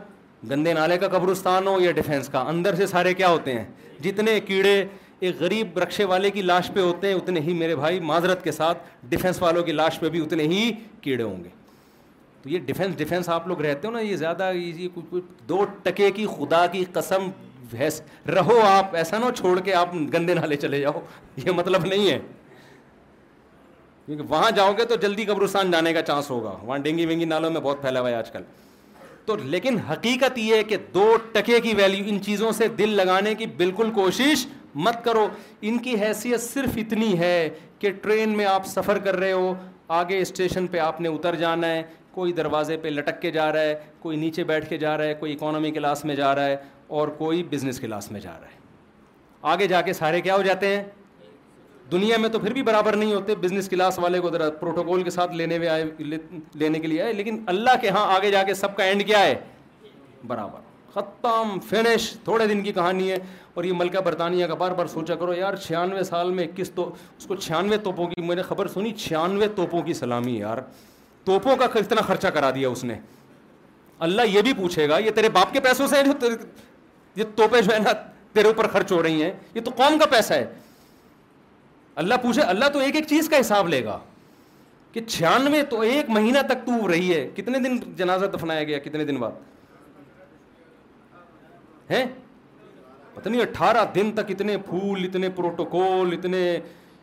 گندے 0.51 0.73
نالے 0.73 0.97
کا 0.99 1.09
قبرستان 1.19 1.67
ہو 1.67 1.77
یا 1.81 1.91
ڈیفینس 1.93 2.29
کا 2.33 2.41
اندر 2.49 2.75
سے 2.77 2.87
سارے 2.87 3.13
کیا 3.15 3.29
ہوتے 3.29 3.55
ہیں 3.59 3.65
جتنے 4.03 4.39
کیڑے 4.47 4.83
ایک 5.21 5.37
غریب 5.41 5.79
رکشے 5.79 6.05
والے 6.15 6.31
کی 6.31 6.43
لاش 6.43 6.71
پہ 6.75 6.81
ہوتے 6.81 7.09
ہیں 7.09 7.15
اتنے 7.15 7.41
ہی 7.47 7.53
میرے 7.59 7.77
بھائی 7.77 8.01
معذرت 8.11 8.45
کے 8.45 8.53
ساتھ 8.53 8.83
ڈیفینس 9.11 9.43
والوں 9.43 9.63
کی 9.65 9.73
لاش 9.73 9.99
پہ 10.01 10.09
بھی 10.09 10.23
اتنے 10.25 10.43
ہی 10.49 10.71
کیڑے 11.01 11.23
ہوں 11.23 11.43
گے 11.45 11.49
تو 12.43 12.49
یہ 12.49 12.59
ڈیفینس 12.67 12.97
ڈیفینس 12.99 13.29
آپ 13.29 13.49
لوگ 13.49 13.61
رہتے 13.65 13.89
ہو 13.89 13.93
نا 13.93 14.01
یہ 14.01 14.17
زیادہ 14.17 14.51
یہ 14.55 14.89
دو 15.49 15.65
ٹکے 15.83 16.11
کی 16.17 16.27
خدا 16.37 16.67
کی 16.73 16.85
قسم 16.93 17.29
رہو 18.35 18.59
آپ 18.67 18.95
ایسا 18.97 19.19
نہ 19.19 19.31
چھوڑ 19.37 19.59
کے 19.65 19.75
آپ 19.75 19.95
گندے 20.15 20.35
نالے 20.35 20.57
چلے 20.57 20.81
جاؤ 20.81 21.01
یہ 21.45 21.51
مطلب 21.57 21.85
نہیں 21.87 22.11
ہے 22.11 22.19
کیونکہ 24.07 24.25
وہاں 24.33 24.51
جاؤ 24.57 24.73
گے 24.79 24.85
تو 24.89 24.97
جلدی 25.03 25.25
قبرستان 25.25 25.71
جانے 25.71 25.93
کا 25.93 26.03
چانس 26.03 26.31
ہوگا 26.31 26.57
وہاں 26.63 26.79
ڈینگی 26.85 27.07
وینگی 27.07 27.25
نالوں 27.25 27.51
میں 27.51 27.61
بہت 27.61 27.81
پھیلا 27.81 28.01
ہوا 28.01 28.09
ہے 28.11 28.15
آج 28.15 28.31
کل 28.33 28.43
تو 29.27 29.37
لیکن 29.37 29.77
حقیقت 29.91 30.39
یہ 30.39 30.55
ہے 30.55 30.63
کہ 30.65 30.77
دو 30.95 31.09
ٹکے 31.33 31.61
کی 31.61 31.75
ویلیو 31.79 32.05
ان 32.13 32.21
چیزوں 32.25 32.53
سے 32.59 32.69
دل 32.79 32.91
لگانے 32.97 33.35
کی 33.39 33.47
بالکل 33.57 33.91
کوشش 33.95 34.47
مت 34.85 35.05
کرو 35.05 35.27
ان 35.69 35.79
کی 35.83 35.95
حیثیت 36.03 36.41
صرف 36.41 36.79
اتنی 36.85 37.19
ہے 37.19 37.49
کہ 37.79 37.91
ٹرین 38.03 38.37
میں 38.37 38.45
آپ 38.47 38.67
سفر 38.67 38.99
کر 39.05 39.17
رہے 39.17 39.33
ہو 39.33 39.53
آگے 39.99 40.19
اسٹیشن 40.21 40.67
پہ 40.73 40.79
آپ 40.79 41.01
نے 41.01 41.09
اتر 41.09 41.35
جانا 41.43 41.67
ہے 41.71 41.83
کوئی 42.13 42.33
دروازے 42.33 42.77
پہ 42.83 42.89
لٹک 42.89 43.21
کے 43.23 43.31
جا 43.31 43.51
رہا 43.53 43.61
ہے 43.61 43.75
کوئی 44.03 44.17
نیچے 44.19 44.45
بیٹھ 44.45 44.69
کے 44.69 44.77
جا 44.79 44.97
رہا 44.99 45.05
ہے 45.05 45.15
کوئی 45.21 45.33
اکانومی 45.33 45.71
کلاس 45.71 46.05
میں 46.05 46.15
جا 46.17 46.35
رہا 46.35 46.47
ہے 46.47 46.57
اور 46.97 47.09
کوئی 47.19 47.43
بزنس 47.51 47.81
کلاس 47.81 48.11
میں 48.13 48.21
جا 48.21 48.31
رہا 48.41 48.47
ہے 48.53 48.57
آگے 49.55 49.67
جا 49.69 49.81
کے 49.83 49.93
سارے 49.93 50.21
کیا 50.21 50.35
ہو 50.37 50.43
جاتے 50.43 50.69
ہیں 50.77 50.83
دنیا 51.93 52.17
میں 52.19 52.29
تو 52.29 52.39
پھر 52.39 52.53
بھی 52.53 52.63
برابر 52.63 52.97
نہیں 52.97 53.15
ہوتے 53.15 53.35
بزنس 53.43 53.69
کلاس 53.69 53.99
والے 53.99 54.21
کو 54.21 54.31
پروٹوکول 54.61 55.03
کے 55.03 55.11
ساتھ 55.11 55.35
لینے 55.37 55.59
میں 55.59 55.69
آئے 55.69 55.85
لینے 56.59 56.79
کے 56.81 56.87
لیے 56.89 57.03
آئے 57.03 57.13
لیکن 57.13 57.43
اللہ 57.53 57.77
کے 57.81 57.91
ہاں 57.97 58.05
آگے 58.15 58.31
جا 58.31 58.43
کے 58.47 58.55
سب 58.55 58.77
کا 58.77 58.85
اینڈ 58.85 59.07
کیا 59.07 59.19
ہے 59.25 59.35
برابر 60.27 60.67
ختم 60.95 61.59
فینش 61.69 62.09
تھوڑے 62.25 62.47
دن 62.47 62.63
کی 62.63 62.73
کہانی 62.73 63.11
ہے 63.11 63.17
اور 63.55 63.65
یہ 63.65 63.73
ملکہ 63.79 63.99
برطانیہ 64.05 64.47
کا 64.47 64.55
بار 64.63 64.71
بار 64.77 64.87
سوچا 64.93 65.15
کرو 65.17 65.33
یار 65.35 65.57
چھیانوے 65.67 66.03
سال 66.05 66.31
میں 66.35 66.47
کس 66.57 66.71
تو 66.75 66.91
اس 67.19 67.27
کو 67.27 67.37
چھیانوے 67.37 67.79
توپوں 67.85 68.07
کی 68.09 68.23
میں 68.27 68.37
نے 68.37 68.43
خبر 68.43 68.69
سنی 68.75 68.93
چھیانوے 69.05 69.49
توپوں 69.57 69.83
کی 69.87 69.95
سلامی 69.95 70.37
یار 70.39 70.59
توپوں 71.25 71.57
کا 71.57 71.67
کتنا 71.75 72.01
خرچہ 72.07 72.29
کرا 72.35 72.51
دیا 72.55 72.69
اس 72.69 72.85
نے 72.85 72.95
اللہ 74.07 74.23
یہ 74.35 74.43
بھی 74.43 74.53
پوچھے 74.57 74.89
گا 74.89 74.99
یہ 74.99 75.11
تیرے 75.15 75.29
باپ 75.37 75.53
کے 75.53 75.61
پیسوں 75.61 75.87
سے 75.89 76.03
جو 76.07 76.13
یہ 77.19 77.25
توپے 77.37 77.61
جو 77.63 77.73
ہے 77.75 77.79
نا 77.85 77.93
تیرے 78.33 78.49
اوپر 78.49 78.67
خرچ 78.73 78.91
ہو 78.93 79.03
رہی 79.03 79.23
ہیں 79.23 79.33
یہ 79.55 79.61
تو 79.67 79.71
قوم 79.77 79.99
کا 79.99 80.07
پیسہ 80.11 80.35
ہے 80.35 80.45
اللہ 82.03 82.15
پوچھے 82.23 82.43
اللہ 82.55 82.69
تو 82.73 82.79
ایک 82.87 82.97
ایک 82.97 83.07
چیز 83.13 83.29
کا 83.29 83.41
حساب 83.41 83.69
لے 83.69 83.85
گا 83.85 83.99
کہ 84.93 85.01
چھیانوے 85.07 85.63
تو 85.71 85.81
ایک 85.95 86.11
مہینہ 86.19 86.39
تک 86.49 86.65
تو 86.67 86.87
رہی 86.93 87.13
ہے 87.15 87.27
کتنے 87.37 87.59
دن 87.67 87.77
جنازہ 87.97 88.27
دفنایا 88.35 88.63
گیا 88.71 88.79
کتنے 88.85 89.05
دن 89.11 89.17
بعد 89.21 89.43
ہے 91.91 92.05
پتہ 93.15 93.29
نہیں 93.29 93.41
اٹھارہ 93.43 93.85
دن 93.95 94.11
تک 94.15 94.31
اتنے 94.35 94.57
پھول 94.71 95.05
اتنے 95.05 95.29
پروٹوکول 95.37 96.13
اتنے 96.19 96.43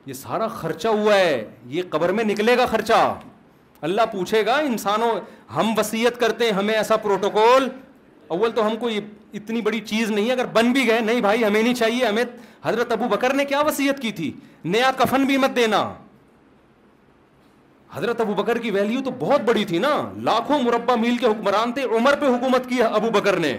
یہ 0.06 0.14
سارا 0.24 0.48
خرچہ 0.62 0.88
ہوا 1.02 1.16
ہے 1.20 1.36
یہ 1.78 1.82
قبر 1.90 2.10
میں 2.18 2.24
نکلے 2.34 2.58
گا 2.58 2.66
خرچہ 2.76 3.02
اللہ 3.90 4.06
پوچھے 4.12 4.46
گا 4.46 4.56
انسانوں 4.72 5.12
ہم 5.56 5.74
وسیعت 5.78 6.20
کرتے 6.20 6.50
ہمیں 6.60 6.74
ایسا 6.74 6.98
پروٹوکول 7.08 7.68
اول 8.34 8.52
تو 8.54 8.66
ہم 8.68 8.76
کو 8.80 8.90
یہ 8.90 9.00
اتنی 9.40 9.62
بڑی 9.62 9.80
چیز 9.86 10.12
نہیں 10.12 10.28
ہے 10.28 10.32
اگر 10.32 10.46
بن 10.54 10.72
بھی 10.74 10.88
گئے 10.88 11.00
نہیں 11.02 11.20
بھائی 11.22 11.44
ہمیں 11.46 11.62
نہیں 11.62 11.74
چاہیے 11.76 12.06
ہمیں 12.06 12.24
حضرت 12.64 12.92
ابو 12.92 13.08
بکر 13.08 13.34
نے 13.34 13.46
کیا 13.46 13.60
وسیعت 13.68 14.00
کی 14.02 14.12
تھی 14.20 14.32
نیا 14.76 14.92
کفن 14.98 15.26
بھی 15.26 15.38
مت 15.38 15.56
دینا 15.56 15.82
حضرت 17.94 18.22
ابو 18.22 18.34
بکر 18.36 18.58
کی 18.62 18.72
ویلیو 18.72 19.02
تو 19.04 19.12
بہت 19.20 19.42
بڑی 19.46 19.66
تھی 19.66 19.78
نا 19.80 19.94
لاکھوں 20.30 20.60
مربع 20.64 20.96
میل 21.02 21.18
کے 21.18 21.26
حکمران 21.26 21.72
تھے 21.74 21.84
عمر 21.98 22.16
پہ 22.20 22.26
حکومت 22.36 22.70
کی 22.70 22.82
ابو 22.84 23.10
بکر 23.20 23.38
نے 23.46 23.58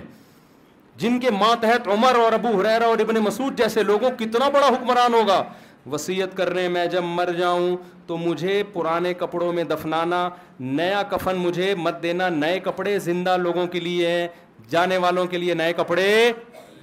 جن 1.00 1.18
کے 1.20 1.30
ماتحت 1.38 1.86
عمر 1.92 2.16
اور 2.18 2.32
ابو 2.32 2.48
حریرا 2.60 2.86
اور 2.86 2.98
ابن 3.00 3.18
مسعود 3.24 3.56
جیسے 3.58 3.82
لوگوں 3.82 4.10
کتنا 4.18 4.48
بڑا 4.52 4.66
حکمران 4.68 5.14
ہوگا 5.14 5.42
وسیعت 5.92 6.36
کرنے 6.36 6.66
میں 6.74 6.86
جب 6.92 7.02
مر 7.16 7.30
جاؤں 7.38 7.76
تو 8.06 8.16
مجھے 8.18 8.62
پرانے 8.72 9.12
کپڑوں 9.18 9.52
میں 9.52 9.64
دفنانا 9.64 10.28
نیا 10.60 11.02
کفن 11.10 11.36
مجھے 11.38 11.74
مت 11.78 12.02
دینا 12.02 12.28
نئے 12.28 12.58
کپڑے 12.64 12.98
زندہ 13.08 13.36
لوگوں 13.40 13.66
کے 13.72 13.80
لیے 13.80 14.10
ہیں 14.10 14.26
جانے 14.70 14.96
والوں 14.98 15.26
کے 15.30 15.38
لیے 15.38 15.54
نئے 15.54 15.72
کپڑے 15.76 16.06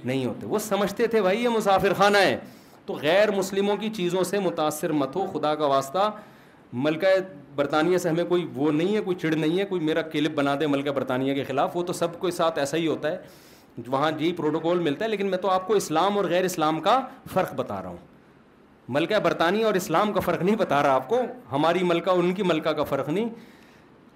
نہیں 0.04 0.24
ہوتے 0.24 0.46
وہ 0.46 0.58
سمجھتے 0.68 1.06
تھے 1.14 1.22
بھائی 1.22 1.42
یہ 1.42 1.48
مسافر 1.48 1.92
خانہ 1.98 2.18
ہے 2.18 2.36
تو 2.86 2.94
غیر 3.02 3.30
مسلموں 3.36 3.76
کی 3.76 3.88
چیزوں 3.96 4.22
سے 4.30 4.38
متاثر 4.44 4.92
مت 4.92 5.16
ہو 5.16 5.26
خدا 5.32 5.54
کا 5.54 5.66
واسطہ 5.66 6.10
ملکہ 6.86 7.06
برطانیہ 7.56 7.98
سے 7.98 8.08
ہمیں 8.08 8.24
کوئی 8.28 8.46
وہ 8.54 8.70
نہیں 8.72 8.94
ہے 8.96 9.00
کوئی 9.00 9.16
چڑ 9.20 9.34
نہیں 9.34 9.58
ہے 9.58 9.64
کوئی 9.64 9.80
میرا 9.84 10.02
کلپ 10.12 10.32
بنا 10.36 10.54
دے 10.60 10.66
ملکہ 10.66 10.90
برطانیہ 10.94 11.34
کے 11.34 11.44
خلاف 11.48 11.76
وہ 11.76 11.82
تو 11.86 11.92
سب 11.92 12.20
کے 12.20 12.30
ساتھ 12.36 12.58
ایسا 12.58 12.76
ہی 12.76 12.86
ہوتا 12.86 13.10
ہے 13.10 13.82
وہاں 13.90 14.10
جی 14.18 14.32
پروٹوکول 14.36 14.78
ملتا 14.82 15.04
ہے 15.04 15.10
لیکن 15.10 15.30
میں 15.30 15.38
تو 15.38 15.50
آپ 15.50 15.66
کو 15.66 15.74
اسلام 15.74 16.16
اور 16.16 16.24
غیر 16.30 16.44
اسلام 16.44 16.80
کا 16.80 17.00
فرق 17.32 17.54
بتا 17.56 17.80
رہا 17.82 17.88
ہوں 17.88 17.96
ملکہ 18.96 19.18
برطانیہ 19.22 19.64
اور 19.66 19.74
اسلام 19.74 20.12
کا 20.12 20.20
فرق 20.20 20.42
نہیں 20.42 20.56
بتا 20.56 20.82
رہا 20.82 20.94
آپ 20.94 21.08
کو 21.08 21.20
ہماری 21.52 21.82
ملکہ 21.82 22.10
ان 22.10 22.32
کی 22.34 22.42
ملکہ 22.46 22.70
کا 22.76 22.84
فرق 22.88 23.08
نہیں 23.08 23.28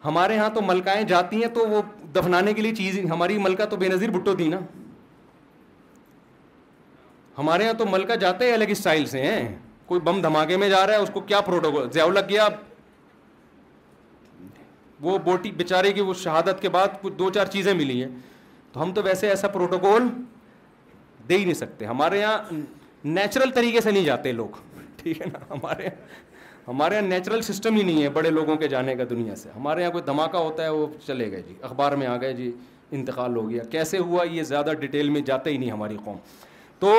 ہمارے 0.04 0.36
ہاں 0.38 0.48
تو 0.54 0.60
ملکائیں 0.62 1.02
جاتی 1.08 1.40
ہیں 1.42 1.48
تو 1.54 1.68
وہ 1.68 1.82
دفنانے 2.14 2.52
کے 2.54 2.62
لیے 2.62 2.74
چیز 2.74 2.98
ہماری 3.10 3.38
ملکہ 3.38 3.64
تو 3.70 3.76
بے 3.76 3.88
نظیر 3.88 4.10
بھٹو 4.10 4.34
تھی 4.36 4.48
نا 4.48 4.58
ہمارے 7.38 7.64
یہاں 7.64 7.74
تو 7.78 7.86
ملکہ 7.86 8.14
جاتے 8.20 8.44
ہیں 8.46 8.52
الگ 8.52 8.70
اسٹائل 8.70 9.04
سے 9.06 9.20
ہیں 9.22 9.42
کوئی 9.86 10.00
بم 10.04 10.20
دھماکے 10.22 10.56
میں 10.56 10.68
جا 10.68 10.86
رہا 10.86 10.94
ہے 10.94 11.02
اس 11.02 11.10
کو 11.12 11.20
کیا 11.28 11.40
پروٹوکول 11.40 12.14
لگ 12.14 12.24
گیا 12.28 12.48
وہ 15.00 15.16
بوٹی 15.24 15.50
بیچارے 15.56 15.92
کی 15.92 16.00
وہ 16.00 16.14
شہادت 16.22 16.60
کے 16.62 16.68
بعد 16.76 17.00
کچھ 17.02 17.12
دو 17.18 17.28
چار 17.34 17.46
چیزیں 17.46 17.72
ملی 17.74 18.02
ہیں 18.02 18.08
تو 18.72 18.82
ہم 18.82 18.92
تو 18.94 19.02
ویسے 19.02 19.28
ایسا 19.28 19.48
پروٹوکول 19.48 20.08
دے 21.28 21.36
ہی 21.36 21.44
نہیں 21.44 21.54
سکتے 21.54 21.84
ہمارے 21.86 22.20
یہاں 22.20 22.54
نیچرل 23.04 23.50
طریقے 23.54 23.80
سے 23.80 23.90
نہیں 23.90 24.04
جاتے 24.04 24.32
لوگ 24.32 24.56
ٹھیک 25.02 25.20
ہے 25.20 25.26
نا 25.32 25.38
ہمارے 25.50 25.84
یہاں 25.84 26.24
ہمارے 26.68 26.94
یہاں 26.94 27.02
نیچرل 27.08 27.42
سسٹم 27.42 27.76
ہی 27.76 27.82
نہیں 27.82 28.02
ہے 28.02 28.08
بڑے 28.16 28.30
لوگوں 28.30 28.56
کے 28.56 28.68
جانے 28.68 28.94
کا 28.96 29.04
دنیا 29.10 29.34
سے 29.36 29.48
ہمارے 29.54 29.82
یہاں 29.82 29.90
کوئی 29.92 30.02
دھماکہ 30.06 30.36
ہوتا 30.36 30.62
ہے 30.64 30.68
وہ 30.68 30.86
چلے 31.06 31.30
گئے 31.30 31.42
جی 31.46 31.54
اخبار 31.68 31.92
میں 32.00 32.06
آ 32.06 32.16
گئے 32.20 32.32
جی 32.40 32.50
انتقال 32.98 33.36
ہو 33.36 33.48
گیا 33.50 33.62
کیسے 33.70 33.98
ہوا 33.98 34.24
یہ 34.30 34.42
زیادہ 34.50 34.72
ڈیٹیل 34.80 35.08
میں 35.10 35.20
جاتے 35.30 35.50
ہی 35.50 35.56
نہیں 35.58 35.70
ہماری 35.70 35.96
قوم 36.04 36.16
تو 36.80 36.92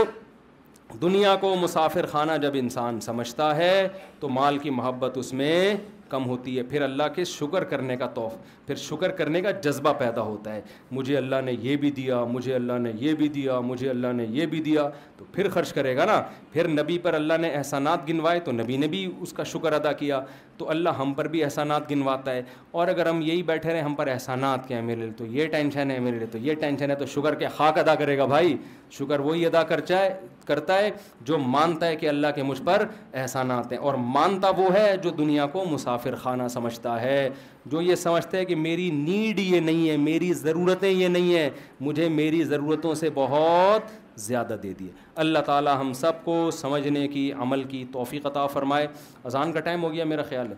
دنیا 1.01 1.35
کو 1.41 1.53
مسافر 1.61 2.05
خانہ 2.11 2.37
جب 2.41 2.51
انسان 2.59 2.99
سمجھتا 3.01 3.55
ہے 3.57 3.87
تو 4.19 4.29
مال 4.39 4.57
کی 4.57 4.69
محبت 4.79 5.17
اس 5.17 5.31
میں 5.41 5.75
کم 6.09 6.25
ہوتی 6.25 6.57
ہے 6.57 6.61
پھر 6.69 6.81
اللہ 6.81 7.11
کے 7.15 7.23
شکر 7.31 7.63
کرنے 7.71 7.95
کا 7.97 8.05
توف 8.13 8.35
پھر 8.67 8.75
شکر 8.83 9.11
کرنے 9.17 9.41
کا 9.41 9.51
جذبہ 9.65 9.91
پیدا 9.97 10.21
ہوتا 10.21 10.53
ہے 10.53 10.61
مجھے 10.97 11.17
اللہ 11.17 11.41
نے 11.45 11.53
یہ 11.61 11.75
بھی 11.83 11.91
دیا 11.99 12.23
مجھے 12.29 12.53
اللہ 12.55 12.77
نے 12.83 12.91
یہ 12.99 13.13
بھی 13.15 13.27
دیا 13.35 13.59
مجھے 13.71 13.89
اللہ 13.89 14.13
نے 14.17 14.25
یہ 14.31 14.45
بھی 14.53 14.61
دیا 14.69 14.87
تو 15.19 15.25
پھر 15.33 15.47
خرچ 15.53 15.71
کرے 15.73 15.95
گا 15.95 16.03
نا 16.05 16.21
پھر 16.51 16.67
نبی 16.67 16.97
پر 17.03 17.13
اللہ 17.13 17.37
نے 17.41 17.47
احسانات 17.55 18.07
گنوائے 18.09 18.39
تو 18.43 18.51
نبی 18.51 18.75
نے 18.83 18.87
بھی 18.87 19.05
اس 19.21 19.33
کا 19.37 19.43
شکر 19.53 19.73
ادا 19.73 19.91
کیا 20.01 20.19
تو 20.57 20.69
اللہ 20.69 20.89
ہم 20.99 21.13
پر 21.13 21.27
بھی 21.33 21.43
احسانات 21.43 21.89
گنواتا 21.89 22.33
ہے 22.33 22.41
اور 22.79 22.87
اگر 22.87 23.07
ہم 23.07 23.19
یہی 23.21 23.41
بیٹھے 23.49 23.71
رہے 23.73 23.81
ہم 23.81 23.95
پر 23.95 24.07
احسانات 24.13 24.67
کے 24.67 24.75
ہیں 24.75 24.81
میرے 24.81 25.01
لیے 25.01 25.11
تو 25.17 25.25
یہ 25.37 25.47
ٹینشن 25.51 25.91
ہے 25.91 25.99
میرے 26.05 26.17
لیے 26.19 26.27
تو 26.31 26.37
یہ 26.47 26.55
ٹینشن 26.59 26.91
ہے 26.91 26.95
تو 26.95 27.05
شکر 27.15 27.35
کے 27.43 27.47
خاک 27.57 27.77
ادا 27.79 27.95
کرے 28.03 28.17
گا 28.17 28.25
بھائی 28.35 28.55
شکر 28.99 29.19
وہی 29.27 29.45
ادا 29.45 29.63
کر 29.71 29.79
جائے 29.91 30.13
کرتا 30.47 30.77
ہے 30.81 30.89
جو 31.29 31.37
مانتا 31.57 31.87
ہے 31.87 31.95
کہ 31.95 32.09
اللہ 32.09 32.27
کے 32.35 32.43
مجھ 32.43 32.61
پر 32.65 32.85
احسانات 33.21 33.71
ہیں 33.71 33.79
اور 33.89 33.93
مانتا 34.17 34.49
وہ 34.57 34.73
ہے 34.73 34.95
جو 35.03 35.09
دنیا 35.17 35.45
کو 35.57 35.65
مسافر 35.71 36.15
خانہ 36.23 36.47
سمجھتا 36.53 36.99
ہے 37.01 37.29
جو 37.71 37.81
یہ 37.81 37.95
سمجھتا 38.07 38.37
ہے 38.37 38.45
کہ 38.45 38.55
میری 38.65 38.89
نیڈ 38.93 39.39
یہ 39.39 39.59
نہیں 39.59 39.89
ہے 39.89 39.95
میری 40.09 40.33
ضرورتیں 40.45 40.89
یہ 40.89 41.07
نہیں 41.07 41.35
ہیں 41.35 41.49
مجھے 41.89 42.09
میری 42.21 42.43
ضرورتوں 42.53 42.93
سے 43.03 43.09
بہت 43.13 43.97
زیادہ 44.23 44.55
دے 44.63 44.73
دیے 44.79 44.89
اللہ 45.23 45.39
تعالیٰ 45.45 45.77
ہم 45.79 45.91
سب 45.99 46.23
کو 46.23 46.35
سمجھنے 46.53 47.07
کی 47.15 47.31
عمل 47.45 47.63
کی 47.73 47.83
توفیق 47.93 48.25
عطا 48.25 48.45
فرمائے 48.55 48.87
اذان 49.29 49.51
کا 49.53 49.59
ٹائم 49.67 49.83
ہو 49.83 49.91
گیا 49.93 50.05
میرا 50.13 50.23
خیال 50.29 50.51
ہے 50.51 50.55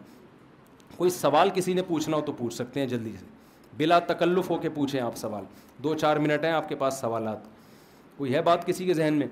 کوئی 0.98 1.10
سوال 1.12 1.50
کسی 1.54 1.74
نے 1.74 1.82
پوچھنا 1.88 2.18
ہو 2.18 2.22
تو 2.26 2.32
پوچھ 2.38 2.54
سکتے 2.54 2.80
ہیں 2.80 2.88
جلدی 2.88 3.12
سے 3.20 3.26
بلا 3.78 4.00
تکلف 4.12 4.50
ہو 4.52 4.58
کے 4.66 4.70
پوچھیں 4.78 5.00
آپ 5.02 5.16
سوال 5.18 5.44
دو 5.84 5.94
چار 6.04 6.18
منٹ 6.26 6.44
ہیں 6.46 6.52
آپ 6.52 6.68
کے 6.70 6.76
پاس 6.84 7.00
سوالات 7.02 7.48
کوئی 8.18 8.34
ہے 8.34 8.42
بات 8.50 8.66
کسی 8.66 8.86
کے 8.86 8.94
ذہن 8.94 9.14
میں 9.20 9.28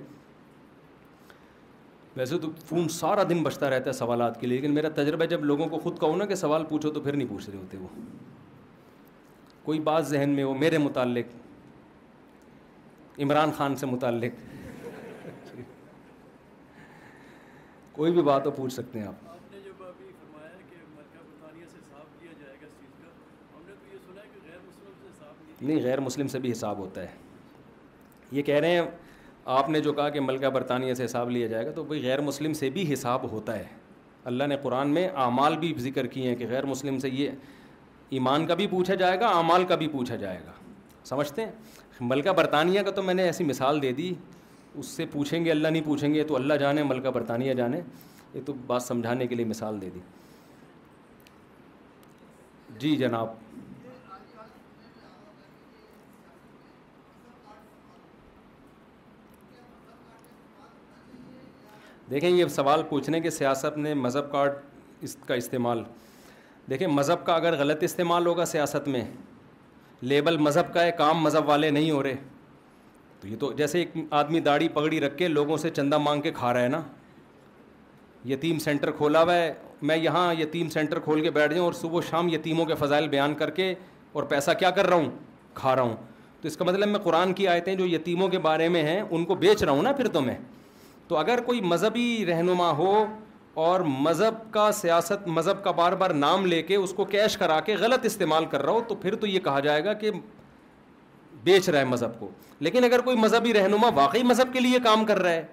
ویسے 2.16 2.38
تو 2.44 2.50
فون 2.68 2.88
سارا 2.90 3.24
دن 3.30 3.44
بچتا 3.44 3.70
رہتا 3.70 3.88
ہے 3.90 3.94
سوالات 3.98 4.40
کے 4.40 4.48
لیے 4.48 4.58
لیکن 4.60 4.74
میرا 4.76 4.90
تجربہ 4.96 5.26
جب 5.34 5.44
لوگوں 5.46 5.68
کو 5.74 5.78
خود 5.80 6.00
کہوں 6.00 6.16
نا 6.18 6.26
کہ 6.32 6.36
سوال 6.36 6.64
پوچھو 6.70 6.90
تو 6.92 7.02
پھر 7.02 7.14
نہیں 7.16 7.28
پوچھ 7.30 7.50
رہے 7.50 7.58
ہوتے 7.58 7.78
وہ 7.82 7.88
کوئی 9.66 9.80
بات 9.90 10.08
ذہن 10.08 10.30
میں 10.36 10.44
ہو 10.44 10.54
میرے 10.64 10.78
متعلق 10.86 11.36
عمران 13.24 13.52
خان 13.58 13.76
سے 13.76 13.86
متعلق 13.86 14.48
کوئی 17.96 18.12
بھی 18.14 18.22
بات 18.24 18.46
ہو 18.46 18.52
پوچھ 18.58 18.74
سکتے 18.74 19.00
ہیں 19.00 19.06
آپ 19.08 19.28
نہیں 25.62 25.80
غیر 25.84 26.00
مسلم 26.00 26.28
سے 26.32 26.40
بھی 26.40 26.52
حساب 26.52 26.78
ہوتا 26.80 27.02
ہے 27.02 27.08
یہ 28.32 28.42
کہہ 28.50 28.56
رہے 28.60 28.72
ہیں 28.80 28.82
آپ 29.56 29.70
نے 29.70 29.80
جو 29.88 29.94
کہا 29.94 30.10
کہ 30.10 30.20
ملکہ 30.22 30.50
برطانیہ 30.56 30.94
سے 30.94 31.06
حساب 31.06 31.30
لیا 31.30 31.48
جائے 31.48 31.66
گا 31.66 31.72
تو 31.76 31.84
بھائی 31.84 32.04
غیر 32.04 32.22
مسلم 32.22 32.54
سے 32.60 32.70
بھی 32.76 32.92
حساب 32.94 33.30
ہوتا 33.32 33.58
ہے 33.58 33.64
اللہ 34.32 34.44
نے 34.50 34.56
قرآن 34.62 34.90
میں 34.94 35.08
اعمال 35.26 35.58
بھی 35.58 35.74
ذکر 35.80 36.08
کیے 36.14 36.28
ہیں 36.30 36.36
کہ 36.36 36.48
غیر 36.50 36.66
مسلم 36.66 37.00
سے 37.00 37.10
یہ 37.14 37.30
ایمان 38.18 38.46
کا 38.48 38.54
بھی 38.62 38.68
پوچھا 38.68 38.96
جائے 39.04 39.20
گا 39.20 39.28
اعمال 39.38 39.64
کا 39.68 39.76
بھی 39.84 39.88
پوچھا 39.92 40.16
جائے 40.24 40.40
گا 40.46 40.52
سمجھتے 41.10 41.46
ہیں 41.46 41.52
ملکہ 42.02 42.32
برطانیہ 42.36 42.82
کا 42.86 42.92
تو 42.96 43.04
میں 43.04 43.14
نے 43.14 43.24
ایسی 43.24 43.44
مثال 43.44 43.82
دے 43.82 43.92
دی 43.94 44.14
اس 44.74 44.86
سے 44.88 45.06
پوچھیں 45.12 45.44
گے 45.46 45.52
اللہ 45.52 45.68
نہیں 45.68 45.82
پوچھیں 45.86 46.14
گے 46.14 46.24
تو 46.28 46.36
اللہ 46.36 46.54
جانے 46.60 46.84
ملکہ 46.84 47.10
برطانیہ 47.14 47.54
جانے 47.54 47.80
یہ 48.34 48.42
تو 48.46 48.54
بات 48.68 48.84
سمجھانے 48.84 49.28
کے 49.28 49.36
لیے 49.36 49.46
مثال 49.46 49.82
دے 49.82 49.90
دی 49.94 50.00
جی 52.80 52.96
جناب 52.98 53.34
دیکھیں 62.12 62.30
یہ 62.30 62.48
سوال 62.50 62.84
پوچھنے 62.90 63.20
کہ 63.22 63.30
سیاست 63.30 63.78
نے 63.78 63.94
مذہب 63.94 64.32
کارڈ 64.32 64.54
اس 65.04 65.16
کا 65.26 65.34
استعمال 65.42 65.84
دیکھیں 66.70 66.88
مذہب 66.88 67.26
کا 67.26 67.34
اگر 67.36 67.58
غلط 67.58 67.84
استعمال 67.84 68.26
ہوگا 68.28 68.46
سیاست 68.46 68.88
میں 68.88 69.04
لیبل 70.02 70.38
مذہب 70.40 70.74
کا 70.74 70.84
ہے 70.84 70.92
کام 70.98 71.22
مذہب 71.24 71.48
والے 71.50 71.70
نہیں 71.70 71.90
ہو 71.92 72.02
رہے 72.04 72.16
تو 73.22 73.28
یہ 73.28 73.36
تو 73.40 73.52
جیسے 73.58 73.80
ایک 73.80 73.94
آدمی 74.20 74.40
داڑھی 74.40 74.68
پگڑی 74.74 75.00
رکھ 75.02 75.18
کے 75.18 75.28
لوگوں 75.28 75.58
سے 75.58 75.70
چندہ 75.70 75.98
مانگ 75.98 76.22
کے 76.22 76.32
کھا 76.36 76.54
رہا 76.54 76.62
ہے 76.64 76.68
نا 76.70 76.82
یتیم 78.32 78.60
سینٹر 78.60 78.92
کھولا 78.92 79.24
ہوا 79.24 79.36
ہے 79.36 79.52
میں 79.82 79.98
یہاں 79.98 80.34
یتیم 80.40 80.70
سینٹر 80.70 81.00
کھول 81.00 81.22
کے 81.22 81.32
بیٹھ 81.32 81.54
جاؤں 81.54 81.66
اور 81.66 81.74
صبح 81.74 81.98
و 81.98 82.02
شام 82.10 82.30
یتیموں 82.34 82.66
کے 82.66 82.76
فضائل 82.80 83.08
بیان 83.10 83.34
کر 83.36 83.50
کے 83.60 83.74
اور 84.14 84.24
پیسہ 84.30 84.52
کیا 84.60 84.70
کر 84.80 84.88
رہا 84.90 84.96
ہوں 84.96 85.10
کھا 85.54 85.76
رہا 85.76 85.82
ہوں 85.82 85.96
تو 86.42 86.48
اس 86.48 86.58
کا 86.58 86.66
مطلب 86.66 86.88
میں 86.88 87.00
قرآن 87.04 87.34
کی 87.34 87.48
آیتیں 87.48 87.74
جو 87.76 87.86
یتیموں 87.88 88.28
کے 88.30 88.40
بارے 88.40 88.68
میں 88.70 88.84
ہیں 88.84 89.02
ان 89.10 89.26
کو 89.26 89.36
بیچ 89.36 89.64
رہا 89.64 89.72
ہوں 89.72 89.84
نا 89.84 89.92
پھر 89.92 90.08
تو 90.12 90.22
میں 90.22 90.38
تو 91.08 91.18
اگر 91.18 91.42
کوئی 91.46 91.62
مذہبی 91.62 92.26
رہنما 92.28 92.70
ہو 92.78 92.94
اور 93.56 93.80
مذہب 94.06 94.36
کا 94.54 94.72
سیاست 94.74 95.28
مذہب 95.28 95.64
کا 95.64 95.72
بار 95.80 95.92
بار 96.02 96.10
نام 96.14 96.46
لے 96.46 96.62
کے 96.64 96.76
اس 96.76 96.94
کو 96.96 97.06
کیش 97.06 97.38
کرا 97.38 97.60
کے 97.66 97.76
غلط 97.80 98.06
استعمال 98.06 98.46
کر 98.52 98.62
رہا 98.66 98.72
ہو 98.72 98.82
تو 98.88 98.96
پھر 98.96 99.16
تو 99.22 99.28
یہ 99.28 99.40
کہا 99.44 99.60
جائے 99.60 99.84
گا 99.86 99.94
کہ 100.02 100.12
بیچ 101.44 101.70
رہا 101.70 101.80
ہے 101.80 101.86
مذہب 101.86 102.20
کو 102.20 102.30
لیکن 102.68 102.84
اگر 102.84 103.02
کوئی 103.02 103.18
مذہبی 103.18 103.54
رہنما 103.54 103.90
واقعی 103.96 104.24
مذہب 104.24 104.54
کے 104.54 104.60
لیے 104.60 104.80
کام 104.84 105.06
کر 105.06 105.20
رہا 105.22 105.32
ہے 105.32 105.44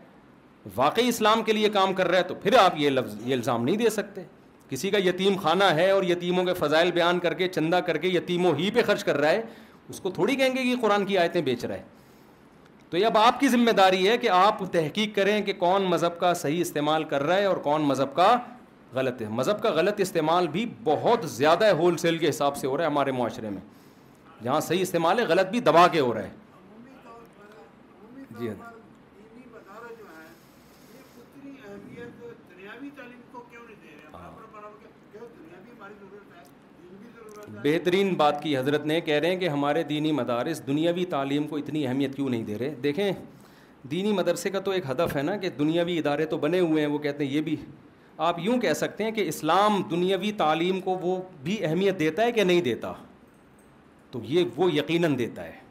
واقعی 0.77 1.09
اسلام 1.09 1.43
کے 1.43 1.53
لیے 1.53 1.69
کام 1.73 1.93
کر 1.95 2.09
رہا 2.09 2.19
ہے 2.19 2.23
تو 2.29 2.35
پھر 2.43 2.57
آپ 2.59 2.75
یہ 2.79 2.91
لفظ 2.91 3.15
یہ 3.25 3.35
الزام 3.35 3.65
نہیں 3.65 3.77
دے 3.77 3.91
سکتے 3.91 4.23
کسی 4.69 4.91
کا 4.91 4.99
یتیم 5.05 5.37
خانہ 5.43 5.65
ہے 5.75 5.91
اور 5.91 6.03
یتیموں 6.05 6.45
کے 6.45 6.55
فضائل 6.59 6.91
بیان 6.93 7.19
کر 7.19 7.35
کے 7.35 7.49
چندہ 7.49 7.77
کر 7.87 7.97
کے 7.99 8.09
یتیموں 8.09 8.55
ہی 8.59 8.71
پہ 8.75 8.83
خرچ 8.87 9.05
کر 9.05 9.17
رہا 9.21 9.29
ہے 9.31 9.43
اس 9.89 10.01
کو 10.01 10.11
تھوڑی 10.11 10.35
کہیں 10.37 10.55
گے 10.57 10.63
کہ 10.63 10.75
قرآن 10.83 11.05
کی 11.07 11.19
آیتیں 11.19 11.41
بیچ 11.43 11.65
رہا 11.65 11.75
ہے 11.75 11.83
تو 12.91 12.97
یہ 12.97 13.07
اب 13.07 13.17
آپ 13.19 13.39
کی 13.41 13.49
ذمہ 13.49 13.71
داری 13.77 14.09
ہے 14.09 14.17
کہ 14.19 14.29
آپ 14.31 14.59
تحقیق 14.73 15.15
کریں 15.15 15.41
کہ 15.45 15.53
کون 15.59 15.85
مذہب 15.91 16.19
کا 16.19 16.33
صحیح 16.43 16.61
استعمال 16.61 17.05
کر 17.13 17.23
رہا 17.27 17.37
ہے 17.37 17.45
اور 17.45 17.57
کون 17.63 17.83
مذہب 17.87 18.15
کا 18.17 18.37
غلط 18.95 19.23
ہے 19.23 19.29
مذہب 19.39 19.63
کا 19.63 19.71
غلط 19.79 20.01
استعمال 20.01 20.47
بھی 20.49 20.65
بہت 20.85 21.29
زیادہ 21.31 21.65
ہے 21.65 21.71
ہول 21.81 21.97
سیل 22.05 22.19
کے 22.19 22.29
حساب 22.29 22.57
سے 22.57 22.67
ہو 22.67 22.77
رہا 22.77 22.85
ہے 22.85 22.91
ہمارے 22.91 23.13
معاشرے 23.13 23.51
میں 23.51 23.61
جہاں 24.43 24.61
صحیح 24.69 24.81
استعمال 24.83 25.19
ہے 25.19 25.25
غلط 25.29 25.51
بھی 25.51 25.61
دبا 25.71 25.87
کے 25.93 26.01
ہو 26.01 26.15
رہا 26.15 26.23
ہے 26.23 26.45
جی 28.39 28.49
ہاں 28.49 28.75
بہترین 37.63 38.13
بات 38.15 38.43
کی 38.43 38.57
حضرت 38.57 38.87
نے 38.87 39.01
کہہ 39.01 39.19
رہے 39.21 39.29
ہیں 39.31 39.37
کہ 39.41 39.49
ہمارے 39.49 39.83
دینی 39.89 40.13
مدارس 40.13 40.67
دنیاوی 40.67 41.05
تعلیم 41.11 41.47
کو 41.49 41.57
اتنی 41.57 41.87
اہمیت 41.87 42.15
کیوں 42.17 42.29
نہیں 42.31 42.43
دے 42.45 42.59
رہے 42.59 42.75
دیکھیں 42.83 43.11
دینی 43.91 44.13
مدرسے 44.13 44.51
کا 44.51 44.59
تو 44.65 44.71
ایک 44.71 44.91
ہدف 44.91 45.17
ہے 45.17 45.23
نا 45.23 45.37
کہ 45.43 45.49
دنیاوی 45.59 45.99
ادارے 45.99 46.27
تو 46.27 46.39
بنے 46.39 46.61
ہوئے 46.61 46.83
ہیں 46.85 46.89
وہ 46.93 46.99
کہتے 46.99 47.25
ہیں 47.27 47.33
یہ 47.33 47.41
بھی 47.49 47.57
آپ 48.29 48.39
یوں 48.43 48.59
کہہ 48.61 48.73
سکتے 48.77 49.05
ہیں 49.05 49.11
کہ 49.13 49.25
اسلام 49.29 49.81
دنیاوی 49.91 50.33
تعلیم 50.37 50.81
کو 50.81 50.97
وہ 51.01 51.17
بھی 51.45 51.57
اہمیت 51.65 51.99
دیتا 51.99 52.23
ہے 52.25 52.33
کہ 52.33 52.45
نہیں 52.45 52.61
دیتا 52.69 52.93
تو 54.11 54.21
یہ 54.29 54.45
وہ 54.57 54.71
یقیناً 54.73 55.19
دیتا 55.19 55.45
ہے 55.47 55.65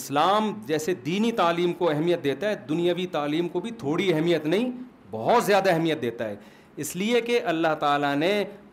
اسلام 0.00 0.52
جیسے 0.66 0.94
دینی 1.06 1.30
تعلیم 1.40 1.72
کو 1.78 1.90
اہمیت 1.90 2.24
دیتا 2.24 2.48
ہے 2.50 2.54
دنیاوی 2.68 3.06
تعلیم 3.10 3.48
کو 3.48 3.60
بھی 3.60 3.70
تھوڑی 3.82 4.12
اہمیت 4.12 4.46
نہیں 4.46 4.70
بہت 5.10 5.44
زیادہ 5.44 5.70
اہمیت 5.72 6.02
دیتا 6.02 6.28
ہے 6.28 6.36
اس 6.84 6.94
لیے 6.96 7.20
کہ 7.20 7.40
اللہ 7.50 7.74
تعالیٰ 7.80 8.14
نے 8.16 8.32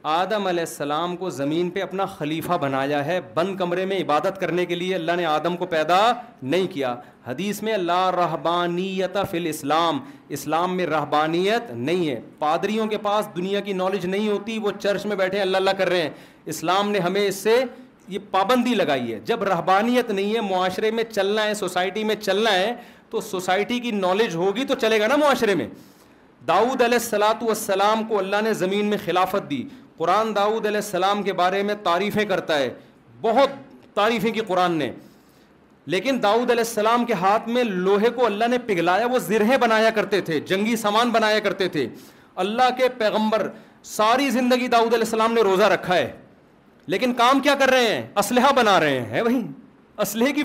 آدم 0.10 0.46
علیہ 0.48 0.62
السلام 0.68 1.16
کو 1.18 1.30
زمین 1.30 1.70
پہ 1.70 1.82
اپنا 1.82 2.06
خلیفہ 2.18 2.54
بنایا 2.62 3.04
ہے 3.06 3.20
بند 3.34 3.56
کمرے 3.58 3.84
میں 3.86 3.98
عبادت 4.02 4.40
کرنے 4.42 4.66
کے 4.66 4.76
لیے 4.76 4.96
اللہ 4.96 5.16
نے 5.18 5.26
آدم 5.26 5.58
کو 5.58 5.66
پیدا 5.74 6.00
نہیں 6.42 6.66
کیا 6.74 6.96
حدیث 7.26 7.62
میں 7.64 7.74
اللہ 7.74 8.10
رحبانیت 8.18 9.18
الاسلام 9.18 10.00
اسلام 10.38 10.76
میں 10.78 10.86
رحبانیت 10.88 11.70
نہیں 11.72 12.08
ہے 12.10 12.20
پادریوں 12.40 12.88
کے 12.94 12.98
پاس 13.04 13.28
دنیا 13.36 13.60
کی 13.68 13.74
نالج 13.74 14.06
نہیں 14.06 14.28
ہوتی 14.30 14.58
وہ 14.60 14.72
چرچ 14.80 15.06
میں 15.06 15.16
بیٹھے 15.16 15.42
اللہ 15.42 15.78
کر 15.78 15.90
رہے 15.90 16.02
ہیں 16.02 16.10
اسلام 16.56 16.92
نے 16.92 17.00
ہمیں 17.00 17.26
اس 17.26 17.36
سے 17.44 17.56
یہ 18.08 18.20
پابندی 18.32 18.74
لگائی 18.76 19.14
ہے 19.14 19.20
جب 19.26 19.44
رہبانیت 19.44 20.10
نہیں 20.12 20.34
ہے 20.36 20.42
معاشرے 20.50 20.92
میں 20.92 21.04
چلنا 21.14 21.46
ہے 21.48 21.54
سوسائٹی 21.54 22.04
میں 22.04 22.16
چلنا 22.22 22.54
ہے 22.54 22.74
تو 23.10 23.22
سوسائٹی 23.22 23.80
کی 23.80 23.92
نالج 23.92 24.36
ہوگی 24.36 24.64
تو 24.66 24.76
چلے 24.82 25.00
گا 25.00 25.08
نا 25.08 25.16
معاشرے 25.26 25.56
میں 25.56 25.68
داؤد 26.48 26.82
علیہ 26.82 26.98
السلاۃ 26.98 27.42
والسلام 27.44 28.04
کو 28.08 28.18
اللہ 28.20 28.42
نے 28.44 28.54
زمین 28.62 28.86
میں 28.90 28.98
خلافت 29.04 29.50
دی 29.50 29.64
قرآن 30.02 30.34
داؤد 30.36 30.66
علیہ 30.66 30.78
السلام 30.84 31.22
کے 31.24 31.34
بارے 31.40 31.62
میں 31.64 31.74
تعریفیں 31.84 32.24
کرتا 32.26 32.58
ہے 32.60 32.70
بہت 33.22 33.50
تعریفیں 33.96 34.32
کی 34.34 34.40
قرآن 34.48 34.78
نے 34.78 34.90
لیکن 35.94 36.18
داؤد 36.24 36.50
علیہ 36.52 36.64
السلام 36.68 37.06
کے 37.06 37.14
ہاتھ 37.24 37.48
میں 37.56 37.64
لوہے 37.64 38.10
کو 38.16 38.26
اللہ 38.26 38.48
نے 38.50 38.58
پگھلایا 38.66 39.06
وہ 39.12 39.20
زرہے 39.28 39.58
بنایا 39.64 39.90
کرتے 39.98 40.22
تھے 40.30 40.40
جنگی 40.52 40.76
سامان 40.86 41.10
بنایا 41.18 41.40
کرتے 41.48 41.68
تھے 41.76 41.86
اللہ 42.44 42.70
کے 42.78 42.88
پیغمبر 42.98 43.48
ساری 43.92 44.30
زندگی 44.38 44.68
داؤد 44.76 44.94
علیہ 44.94 45.04
السلام 45.06 45.34
نے 45.34 45.42
روزہ 45.50 45.70
رکھا 45.76 45.96
ہے 45.96 46.12
لیکن 46.94 47.14
کام 47.22 47.40
کیا 47.48 47.56
کر 47.60 47.70
رہے 47.76 47.94
ہیں 47.96 48.02
اسلحہ 48.24 48.52
بنا 48.62 48.80
رہے 48.86 49.00
ہیں 49.12 49.22
وہی 49.28 49.42
اسلحے 50.08 50.32
کی 50.40 50.44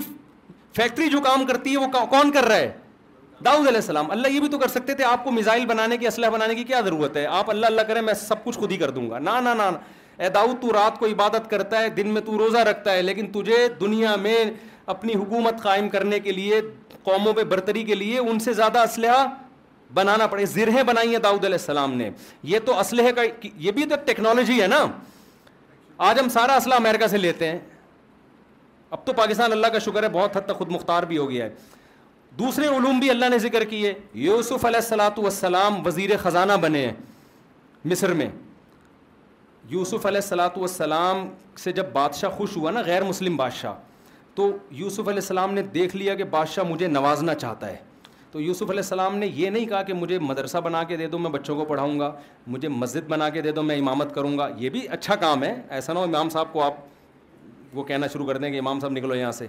فیکٹری 0.75 1.09
جو 1.15 1.21
کام 1.31 1.45
کرتی 1.51 1.73
ہے 1.73 1.77
وہ 1.85 2.05
کون 2.11 2.31
کر 2.31 2.45
رہا 2.51 2.57
ہے 2.57 2.71
داؤد 3.45 3.67
علیہ 3.67 3.77
السلام 3.77 4.09
اللہ 4.11 4.27
یہ 4.33 4.39
بھی 4.39 4.47
تو 4.49 4.57
کر 4.59 4.67
سکتے 4.67 4.93
تھے 4.95 5.03
آپ 5.05 5.23
کو 5.23 5.31
میزائل 5.31 5.65
بنانے 5.65 5.97
کی 5.97 6.07
اسلحہ 6.07 6.29
بنانے 6.31 6.53
کی 6.55 6.63
کیا 6.69 6.79
ضرورت 6.85 7.17
ہے 7.17 7.25
آپ 7.39 7.49
اللہ 7.49 7.65
اللہ 7.65 7.81
کرے 7.87 8.01
میں 8.01 8.13
سب 8.21 8.43
کچھ 8.43 8.57
خود 8.59 8.71
ہی 8.71 8.77
کر 8.77 8.89
دوں 8.91 9.09
گا 9.09 9.19
نہ 9.19 9.29
نہ 9.43 9.49
نا 9.57 9.69
اے 10.23 10.29
داؤد 10.35 10.61
تو 10.61 10.71
رات 10.73 10.97
کو 10.99 11.05
عبادت 11.05 11.49
کرتا 11.49 11.81
ہے 11.81 11.89
دن 11.97 12.07
میں 12.13 12.21
تو 12.25 12.37
روزہ 12.37 12.57
رکھتا 12.69 12.93
ہے 12.93 13.01
لیکن 13.01 13.27
تجھے 13.31 13.67
دنیا 13.79 14.15
میں 14.21 14.43
اپنی 14.93 15.13
حکومت 15.15 15.61
قائم 15.63 15.89
کرنے 15.89 16.19
کے 16.19 16.31
لیے 16.31 16.61
قوموں 17.03 17.33
پہ 17.33 17.43
برتری 17.53 17.83
کے 17.83 17.95
لیے 17.95 18.17
ان 18.19 18.39
سے 18.39 18.53
زیادہ 18.53 18.79
اسلحہ 18.89 19.25
بنانا 19.93 20.27
پڑے 20.27 20.45
زرہیں 20.53 20.81
بنائی 20.83 21.11
ہیں 21.11 21.21
داؤد 21.23 21.45
علیہ 21.45 21.55
السلام 21.59 21.93
نے 21.97 22.09
یہ 22.43 22.59
تو 22.65 22.79
اسلحے 22.79 23.11
کا 23.15 23.21
یہ 23.55 23.71
بھی 23.71 23.85
تو 23.89 23.95
ٹیکنالوجی 24.05 24.61
ہے 24.61 24.67
نا 24.67 24.83
آج 26.09 26.19
ہم 26.19 26.29
سارا 26.29 26.55
اسلحہ 26.55 26.77
امریکہ 26.85 27.07
سے 27.07 27.17
لیتے 27.17 27.47
ہیں 27.51 27.59
اب 28.91 29.05
تو 29.05 29.13
پاکستان 29.13 29.51
اللہ 29.51 29.67
کا 29.73 29.79
شکر 29.85 30.03
ہے 30.03 30.09
بہت 30.11 30.35
حد 30.37 30.45
تک 30.45 30.55
خود 30.57 30.71
مختار 30.71 31.03
بھی 31.07 31.17
ہو 31.17 31.29
گیا 31.29 31.45
ہے 31.45 31.53
دوسرے 32.39 32.67
علوم 32.77 32.99
بھی 32.99 33.09
اللہ 33.09 33.29
نے 33.29 33.37
ذکر 33.39 33.63
کیے 33.69 33.93
یوسف 34.25 34.65
علیہ 34.65 34.77
السلاۃ 34.79 35.17
والسلام 35.19 35.85
وزیر 35.85 36.15
خزانہ 36.21 36.53
بنے 36.61 36.85
ہیں 36.85 36.93
مصر 37.91 38.13
میں 38.13 38.27
یوسف 39.69 40.05
علیہ 40.05 40.19
السلاۃ 40.23 40.57
والسلام 40.57 41.27
سے 41.63 41.71
جب 41.71 41.85
بادشاہ 41.93 42.29
خوش 42.37 42.55
ہوا 42.57 42.71
نا 42.71 42.81
غیر 42.85 43.03
مسلم 43.03 43.37
بادشاہ 43.37 43.73
تو 44.35 44.51
یوسف 44.71 45.07
علیہ 45.07 45.19
السلام 45.19 45.53
نے 45.53 45.61
دیکھ 45.73 45.95
لیا 45.95 46.15
کہ 46.15 46.23
بادشاہ 46.33 46.63
مجھے 46.69 46.87
نوازنا 46.87 47.35
چاہتا 47.35 47.67
ہے 47.69 47.75
تو 48.31 48.41
یوسف 48.41 48.69
علیہ 48.69 48.79
السلام 48.79 49.15
نے 49.17 49.27
یہ 49.33 49.49
نہیں 49.49 49.65
کہا 49.65 49.81
کہ 49.83 49.93
مجھے 49.93 50.17
مدرسہ 50.19 50.57
بنا 50.63 50.83
کے 50.87 50.97
دے 50.97 51.07
دو 51.07 51.17
میں 51.19 51.29
بچوں 51.31 51.55
کو 51.55 51.65
پڑھاؤں 51.65 51.99
گا 51.99 52.11
مجھے 52.47 52.67
مسجد 52.69 53.07
بنا 53.09 53.29
کے 53.29 53.41
دے 53.41 53.51
دو 53.51 53.61
میں 53.63 53.77
امامت 53.79 54.13
کروں 54.15 54.37
گا 54.37 54.47
یہ 54.57 54.69
بھی 54.69 54.87
اچھا 54.87 55.15
کام 55.23 55.43
ہے 55.43 55.53
ایسا 55.69 55.93
نہ 55.93 55.99
ہو 55.99 56.03
امام 56.03 56.29
صاحب 56.29 56.51
کو 56.53 56.63
آپ 56.63 56.73
وہ 57.73 57.83
کہنا 57.83 58.07
شروع 58.13 58.25
کر 58.27 58.37
دیں 58.37 58.51
کہ 58.51 58.59
امام 58.59 58.79
صاحب 58.79 58.91
نکلو 58.91 59.15
یہاں 59.15 59.31
سے 59.31 59.47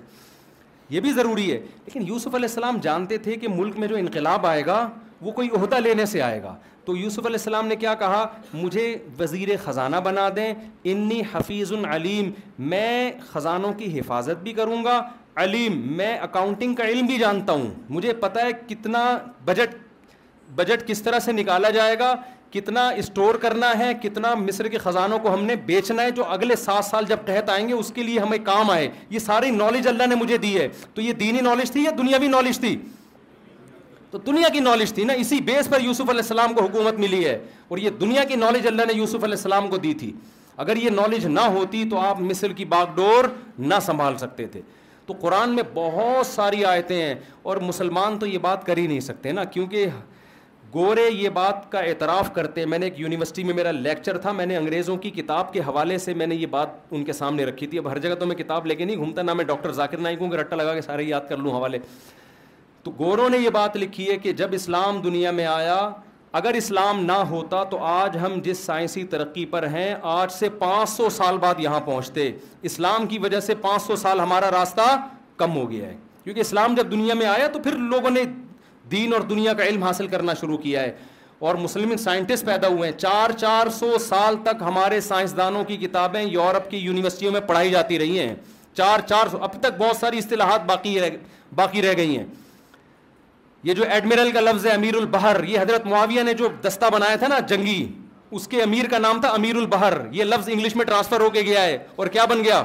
یہ 0.90 1.00
بھی 1.00 1.12
ضروری 1.12 1.50
ہے 1.50 1.56
لیکن 1.84 2.06
یوسف 2.08 2.34
علیہ 2.34 2.48
السلام 2.48 2.76
جانتے 2.82 3.16
تھے 3.26 3.34
کہ 3.40 3.48
ملک 3.54 3.76
میں 3.78 3.88
جو 3.88 3.96
انقلاب 3.96 4.46
آئے 4.46 4.64
گا 4.66 4.86
وہ 5.22 5.30
کوئی 5.32 5.48
عہدہ 5.60 5.76
لینے 5.80 6.04
سے 6.06 6.22
آئے 6.22 6.42
گا 6.42 6.54
تو 6.84 6.96
یوسف 6.96 7.26
علیہ 7.26 7.36
السلام 7.38 7.66
نے 7.66 7.76
کیا 7.76 7.94
کہا 8.02 8.24
مجھے 8.52 8.86
وزیر 9.18 9.48
خزانہ 9.64 9.96
بنا 10.04 10.28
دیں 10.36 10.52
انی 10.92 11.20
حفیظ 11.32 11.72
العلیم 11.78 12.30
میں 12.70 13.10
خزانوں 13.32 13.72
کی 13.78 13.98
حفاظت 13.98 14.42
بھی 14.42 14.52
کروں 14.60 14.82
گا 14.84 15.00
علیم 15.42 15.80
میں 15.96 16.16
اکاؤنٹنگ 16.18 16.74
کا 16.74 16.86
علم 16.88 17.06
بھی 17.06 17.18
جانتا 17.18 17.52
ہوں 17.52 17.66
مجھے 17.96 18.12
پتہ 18.20 18.40
ہے 18.44 18.52
کتنا 18.68 19.04
بجٹ 19.44 19.74
بجٹ 20.56 20.86
کس 20.88 21.02
طرح 21.02 21.18
سے 21.24 21.32
نکالا 21.32 21.70
جائے 21.70 21.98
گا 21.98 22.14
کتنا 22.52 22.88
اسٹور 22.96 23.34
کرنا 23.40 23.70
ہے 23.78 23.92
کتنا 24.02 24.34
مصر 24.34 24.68
کے 24.68 24.78
خزانوں 24.78 25.18
کو 25.22 25.32
ہم 25.34 25.44
نے 25.44 25.54
بیچنا 25.66 26.02
ہے 26.02 26.10
جو 26.18 26.24
اگلے 26.34 26.56
سات 26.56 26.84
سال 26.84 27.04
جب 27.08 27.26
قحط 27.26 27.50
آئیں 27.50 27.66
گے 27.68 27.72
اس 27.74 27.90
کے 27.94 28.02
لیے 28.02 28.18
ہمیں 28.20 28.38
کام 28.44 28.70
آئے 28.70 28.88
یہ 29.10 29.18
ساری 29.18 29.50
نالج 29.56 29.88
اللہ 29.88 30.06
نے 30.08 30.14
مجھے 30.22 30.36
دی 30.44 30.56
ہے 30.56 30.68
تو 30.94 31.00
یہ 31.02 31.12
دینی 31.22 31.40
نالج 31.40 31.70
تھی 31.72 31.82
یا 31.84 31.90
دنیاوی 31.98 32.28
نالج 32.28 32.58
تھی 32.60 32.76
تو 34.10 34.18
دنیا 34.26 34.48
کی 34.52 34.60
نالج 34.60 34.92
تھی 34.94 35.04
نا 35.04 35.12
اسی 35.22 35.40
بیس 35.46 35.68
پر 35.70 35.80
یوسف 35.84 36.10
علیہ 36.10 36.20
السلام 36.22 36.54
کو 36.54 36.62
حکومت 36.64 36.98
ملی 36.98 37.24
ہے 37.24 37.38
اور 37.68 37.78
یہ 37.78 37.90
دنیا 38.00 38.24
کی 38.28 38.36
نالج 38.36 38.66
اللہ 38.66 38.86
نے 38.88 38.92
یوسف 38.98 39.24
علیہ 39.24 39.36
السلام 39.36 39.68
کو 39.70 39.76
دی 39.78 39.92
تھی 40.02 40.12
اگر 40.64 40.76
یہ 40.76 40.90
نالج 40.90 41.26
نہ 41.26 41.40
ہوتی 41.56 41.84
تو 41.90 41.98
آپ 42.00 42.20
مصر 42.20 42.52
کی 42.60 42.64
باغ 42.74 42.86
ڈور 42.94 43.24
نہ 43.58 43.74
سنبھال 43.86 44.16
سکتے 44.18 44.46
تھے 44.52 44.60
تو 45.06 45.14
قرآن 45.20 45.50
میں 45.54 45.62
بہت 45.74 46.26
ساری 46.26 46.64
آیتیں 46.70 47.00
ہیں 47.00 47.14
اور 47.50 47.56
مسلمان 47.66 48.18
تو 48.18 48.26
یہ 48.26 48.38
بات 48.48 48.64
کر 48.66 48.76
ہی 48.76 48.86
نہیں 48.86 49.00
سکتے 49.00 49.32
نا 49.32 49.44
کیونکہ 49.54 49.86
گورے 50.74 51.08
یہ 51.10 51.28
بات 51.34 51.70
کا 51.72 51.78
اعتراف 51.88 52.32
کرتے 52.34 52.64
میں 52.70 52.78
نے 52.78 52.86
ایک 52.86 52.98
یونیورسٹی 53.00 53.44
میں 53.44 53.54
میرا 53.54 53.70
لیکچر 53.72 54.16
تھا 54.24 54.32
میں 54.40 54.46
نے 54.46 54.56
انگریزوں 54.56 54.96
کی 55.04 55.10
کتاب 55.10 55.52
کے 55.52 55.60
حوالے 55.66 55.96
سے 55.98 56.14
میں 56.14 56.26
نے 56.26 56.34
یہ 56.34 56.46
بات 56.50 56.68
ان 56.90 57.04
کے 57.04 57.12
سامنے 57.12 57.44
رکھی 57.44 57.66
تھی 57.66 57.78
اب 57.78 57.88
ہر 57.90 57.98
جگہ 57.98 58.14
تو 58.20 58.26
میں 58.26 58.34
کتاب 58.36 58.66
لے 58.66 58.74
کے 58.76 58.84
نہیں 58.84 58.96
گھومتا 58.96 59.22
نہ 59.22 59.34
میں 59.34 59.44
ڈاکٹر 59.44 59.72
ذاکر 59.72 59.98
نائک 60.08 60.20
ہوں 60.22 60.30
کہ 60.30 60.36
رٹا 60.36 60.56
لگا 60.56 60.74
کے 60.74 60.80
سارے 60.80 61.04
یاد 61.04 61.28
کر 61.28 61.36
لوں 61.36 61.52
حوالے 61.56 61.78
تو 62.84 62.90
گوروں 62.98 63.28
نے 63.30 63.38
یہ 63.38 63.50
بات 63.52 63.76
لکھی 63.76 64.10
ہے 64.10 64.16
کہ 64.22 64.32
جب 64.42 64.54
اسلام 64.54 65.00
دنیا 65.04 65.30
میں 65.40 65.46
آیا 65.46 65.76
اگر 66.38 66.54
اسلام 66.54 67.00
نہ 67.04 67.12
ہوتا 67.30 67.62
تو 67.70 67.78
آج 67.92 68.16
ہم 68.22 68.38
جس 68.44 68.58
سائنسی 68.64 69.04
ترقی 69.14 69.44
پر 69.54 69.66
ہیں 69.72 69.94
آج 70.12 70.32
سے 70.32 70.48
پانچ 70.58 70.88
سو 70.90 71.08
سال 71.10 71.38
بعد 71.40 71.60
یہاں 71.60 71.80
پہنچتے 71.84 72.30
اسلام 72.70 73.06
کی 73.06 73.18
وجہ 73.18 73.40
سے 73.48 73.54
پانچ 73.60 73.82
سو 73.82 73.96
سال 74.04 74.20
ہمارا 74.20 74.50
راستہ 74.50 74.94
کم 75.36 75.56
ہو 75.56 75.70
گیا 75.70 75.86
ہے 75.86 75.96
کیونکہ 76.24 76.40
اسلام 76.40 76.74
جب 76.74 76.90
دنیا 76.90 77.14
میں 77.14 77.26
آیا 77.26 77.46
تو 77.52 77.58
پھر 77.62 77.76
لوگوں 77.94 78.10
نے 78.10 78.22
دین 78.90 79.12
اور 79.14 79.20
دنیا 79.30 79.52
کا 79.58 79.64
علم 79.66 79.82
حاصل 79.84 80.06
کرنا 80.08 80.34
شروع 80.40 80.56
کیا 80.58 80.82
ہے 80.82 80.92
اور 81.48 81.54
مسلم 81.54 81.96
سائنٹسٹ 81.96 82.44
پیدا 82.46 82.68
ہوئے 82.68 82.90
ہیں 82.90 82.96
چار 82.98 83.30
چار 83.40 83.68
سو 83.78 83.96
سال 84.06 84.36
تک 84.44 84.62
ہمارے 84.66 85.00
سائنسدانوں 85.00 85.62
کی 85.64 85.76
کتابیں 85.86 86.22
یورپ 86.22 86.70
کی 86.70 86.76
یونیورسٹیوں 86.76 87.32
میں 87.32 87.40
پڑھائی 87.46 87.70
جاتی 87.70 87.98
رہی 87.98 88.18
ہیں 88.18 88.34
چار 88.76 89.00
چار 89.08 89.28
سو 89.30 89.42
اب 89.44 89.60
تک 89.60 89.76
بہت 89.78 89.96
ساری 89.96 90.18
اصطلاحات 90.18 90.64
باقی 90.66 91.00
رہ 91.00 91.16
باقی 91.54 91.82
رہ 91.82 91.94
گئی 91.96 92.16
ہیں 92.16 92.24
یہ 93.64 93.74
جو 93.74 93.84
ایڈمرل 93.90 94.30
کا 94.32 94.40
لفظ 94.40 94.66
ہے 94.66 94.70
امیر 94.70 94.94
البحر 94.96 95.42
یہ 95.46 95.58
حضرت 95.60 95.86
معاویہ 95.86 96.22
نے 96.22 96.32
جو 96.40 96.48
دستہ 96.66 96.86
بنایا 96.92 97.16
تھا 97.16 97.28
نا 97.28 97.38
جنگی 97.48 97.80
اس 98.36 98.46
کے 98.48 98.62
امیر 98.62 98.88
کا 98.90 98.98
نام 98.98 99.20
تھا 99.20 99.28
امیر 99.38 99.56
البہر 99.56 99.98
یہ 100.12 100.24
لفظ 100.24 100.48
انگلش 100.52 100.76
میں 100.76 100.84
ٹرانسفر 100.86 101.20
ہو 101.20 101.30
کے 101.30 101.42
گیا 101.42 101.62
ہے 101.64 101.78
اور 101.96 102.06
کیا 102.16 102.24
بن 102.30 102.44
گیا 102.44 102.62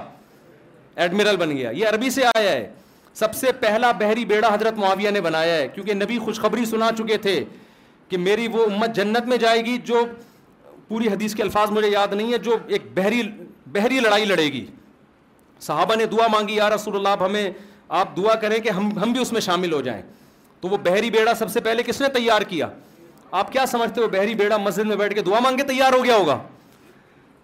ایڈمرل 1.03 1.35
بن 1.39 1.55
گیا 1.57 1.69
یہ 1.73 1.87
عربی 1.87 2.09
سے 2.19 2.23
آیا 2.35 2.51
ہے 2.51 2.69
سب 3.15 3.35
سے 3.35 3.51
پہلا 3.59 3.91
بحری 3.97 4.23
بیڑا 4.25 4.53
حضرت 4.53 4.77
معاویہ 4.79 5.09
نے 5.11 5.21
بنایا 5.21 5.55
ہے 5.55 5.67
کیونکہ 5.73 5.93
نبی 5.93 6.17
خوشخبری 6.19 6.65
سنا 6.65 6.89
چکے 6.97 7.17
تھے 7.25 7.43
کہ 8.09 8.17
میری 8.17 8.47
وہ 8.51 8.63
امت 8.71 8.95
جنت 8.95 9.27
میں 9.27 9.37
جائے 9.37 9.63
گی 9.65 9.77
جو 9.85 10.03
پوری 10.87 11.07
حدیث 11.07 11.35
کے 11.35 11.43
الفاظ 11.43 11.71
مجھے 11.71 11.89
یاد 11.89 12.13
نہیں 12.13 12.31
ہے 12.33 12.37
جو 12.47 12.55
ایک 12.67 12.87
بحری 12.97 13.21
بحری 13.73 13.99
لڑائی 13.99 14.25
لڑے 14.25 14.45
گی 14.53 14.65
صحابہ 15.61 15.95
نے 15.95 16.05
دعا 16.11 16.27
مانگی 16.31 16.55
یا 16.55 16.69
رسول 16.69 16.95
اللہ 16.95 17.23
ہمیں 17.23 17.49
آپ 17.99 18.15
دعا 18.17 18.33
کریں 18.41 18.57
کہ 18.63 18.69
ہم 18.69 18.89
ہم 19.03 19.11
بھی 19.13 19.21
اس 19.21 19.31
میں 19.33 19.41
شامل 19.41 19.73
ہو 19.73 19.81
جائیں 19.81 20.01
تو 20.61 20.67
وہ 20.69 20.77
بحری 20.83 21.09
بیڑا 21.11 21.33
سب 21.39 21.49
سے 21.51 21.59
پہلے 21.61 21.83
کس 21.85 22.01
نے 22.01 22.07
تیار 22.13 22.41
کیا 22.49 22.67
آپ 23.39 23.51
کیا 23.51 23.65
سمجھتے 23.71 24.01
ہو 24.01 24.07
بحری 24.11 24.33
بیڑا 24.35 24.57
مسجد 24.57 24.85
میں 24.87 24.95
بیٹھ 24.95 25.13
کے 25.15 25.21
دعا 25.25 25.39
مانگ 25.43 25.57
کے 25.57 25.63
تیار 25.67 25.93
ہو 25.93 26.03
گیا 26.03 26.15
ہوگا 26.15 26.37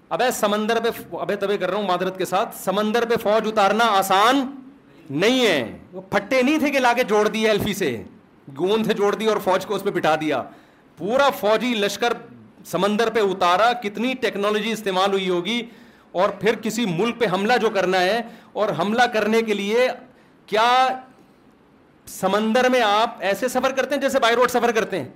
ابے 0.10 0.30
سمندر 0.40 0.78
پہ 0.84 0.90
ابے 1.20 1.36
تبے 1.36 1.58
کر 1.58 1.70
رہا 1.70 1.78
ہوں 1.78 1.88
معذرت 1.88 2.18
کے 2.18 2.26
ساتھ 2.26 2.56
سمندر 2.64 3.06
پہ 3.10 3.16
فوج 3.24 3.48
اتارنا 3.52 3.86
آسان 3.98 4.42
نہیں 5.10 5.46
ہے 5.46 5.76
وہ 5.92 6.02
پھٹے 6.10 6.42
نہیں 6.42 6.60
تھے 6.60 6.70
کہ 6.72 6.80
لا 6.80 6.92
کے 6.94 7.04
جوڑ 7.08 7.28
دیے 7.28 7.48
ایلفی 7.50 7.74
سے 7.74 7.96
گون 8.60 8.84
سے 8.84 8.94
جوڑ 8.98 9.14
دی 9.16 9.26
اور 9.28 9.38
فوج 9.44 9.66
کو 9.66 9.76
اس 9.76 9.84
پہ 9.84 9.90
بٹھا 9.92 10.16
دیا 10.22 10.42
پورا 10.98 11.30
فوجی 11.40 11.74
لشکر 11.80 12.14
سمندر 12.66 13.10
پہ 13.14 13.20
اتارا 13.32 13.72
کتنی 13.84 14.14
ٹیکنالوجی 14.22 14.72
استعمال 14.72 15.12
ہوئی 15.14 15.30
ہوگی 15.30 15.62
اور 16.22 16.30
پھر 16.40 16.56
کسی 16.62 16.86
ملک 16.98 17.20
پہ 17.20 17.26
حملہ 17.34 17.54
جو 17.62 17.70
کرنا 17.74 18.02
ہے 18.02 18.22
اور 18.62 18.70
حملہ 18.80 19.02
کرنے 19.14 19.42
کے 19.48 19.54
لیے 19.54 19.88
کیا 20.48 20.68
سمندر 22.08 22.70
میں 22.70 22.82
آپ 22.82 23.16
ایسے 23.30 23.48
سفر 23.48 23.72
کرتے 23.76 23.96
ہیں 23.96 24.02
جیسے 24.02 24.20
بائی 24.20 24.36
روڈ 24.36 24.52
سفر 24.52 24.72
کرتے 24.76 25.00
ہیں 25.00 25.08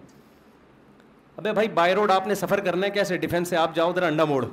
ابھی 1.37 1.51
بھائی 1.53 1.67
بائی 1.73 1.93
روڈ 1.95 2.11
آپ 2.11 2.27
نے 2.27 2.35
سفر 2.35 2.59
کرنا 2.65 2.85
ہے 2.87 2.91
کیسے 2.91 3.17
ڈیفینس 3.17 3.49
سے 3.49 3.55
آپ 3.57 3.75
جاؤ 3.75 3.89
ادھر 3.89 4.03
انڈا 4.03 4.25
موڑ 4.25 4.43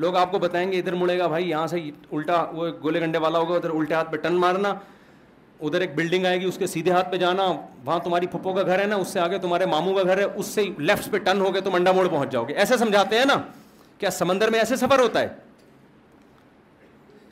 لوگ 0.00 0.16
آپ 0.16 0.30
کو 0.32 0.38
بتائیں 0.38 0.70
گے 0.72 0.78
ادھر 0.78 0.92
مڑے 1.00 1.18
گا 1.18 1.26
بھائی 1.28 1.48
یہاں 1.48 1.66
سے 1.66 1.78
الٹا 1.86 2.36
وہ 2.56 2.66
گولے 2.82 3.00
گنڈے 3.00 3.18
والا 3.22 3.38
ہوگا 3.38 3.54
ادھر 3.54 3.70
الٹے 3.76 3.94
ہاتھ 3.94 4.10
پہ 4.12 4.16
ٹن 4.26 4.34
مارنا 4.40 4.72
ادھر 5.68 5.80
ایک 5.80 5.94
بلڈنگ 5.94 6.26
آئے 6.26 6.38
گی 6.40 6.44
اس 6.48 6.58
کے 6.58 6.66
سیدھے 6.74 6.92
ہاتھ 6.92 7.10
پہ 7.10 7.16
جانا 7.24 7.44
وہاں 7.84 7.98
تمہاری 8.04 8.26
پھپھو 8.34 8.52
کا 8.54 8.62
گھر 8.62 8.78
ہے 8.80 8.86
نا 8.92 8.96
اس 9.02 9.08
سے 9.12 9.20
آگے 9.20 9.38
تمہارے 9.38 9.66
ماموں 9.72 9.94
کا 9.94 10.02
گھر 10.02 10.18
ہے 10.18 10.24
اس 10.24 10.46
سے 10.54 10.62
لیفٹ 10.90 11.10
پہ 11.12 11.18
ٹن 11.24 11.40
ہو 11.40 11.52
گئے 11.54 11.60
تم 11.68 11.74
انڈا 11.74 11.92
موڑ 11.98 12.06
پہنچ 12.08 12.32
جاؤ 12.32 12.44
گے 12.48 12.54
ایسے 12.64 12.76
سمجھاتے 12.76 13.18
ہیں 13.18 13.24
نا 13.24 13.34
کیا 13.98 14.10
سمندر 14.20 14.50
میں 14.50 14.58
ایسے 14.58 14.76
سفر 14.76 14.98
ہوتا 15.00 15.20
ہے 15.20 15.28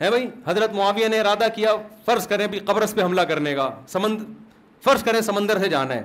ہے 0.00 0.10
بھائی 0.10 0.28
حضرت 0.46 0.72
معاویہ 0.74 1.08
نے 1.16 1.20
ارادہ 1.20 1.46
کیا 1.54 1.74
فرض 2.06 2.26
کریں 2.28 2.46
بھی 2.50 2.58
قبرص 2.64 2.94
پہ 2.94 3.04
حملہ 3.04 3.20
کرنے 3.32 3.54
کا 3.54 3.70
فرض 4.84 5.02
کریں 5.04 5.20
سمندر 5.30 5.58
سے 5.62 5.68
جانا 5.68 5.94
ہے 5.94 6.02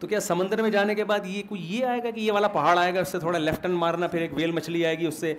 تو 0.00 0.06
کیا 0.06 0.20
سمندر 0.20 0.62
میں 0.62 0.70
جانے 0.70 0.94
کے 0.94 1.04
بعد 1.12 1.26
یہ 1.26 1.42
کوئی 1.48 1.60
یہ 1.74 1.84
آئے 1.92 2.02
گا 2.04 2.10
کہ 2.10 2.20
یہ 2.20 2.32
والا 2.32 2.48
پہاڑ 2.56 2.78
آئے 2.78 2.94
گا 2.94 3.00
اس 3.00 3.12
سے 3.12 3.18
تھوڑا 3.18 3.38
لیفٹ 3.38 3.62
ٹن 3.62 3.72
مارنا 3.84 4.06
پھر 4.14 4.20
ایک 4.20 4.30
ویل 4.36 4.50
مچھلی 4.52 4.84
آئے 4.86 4.98
گی 4.98 5.06
اس 5.06 5.20
سے 5.20 5.34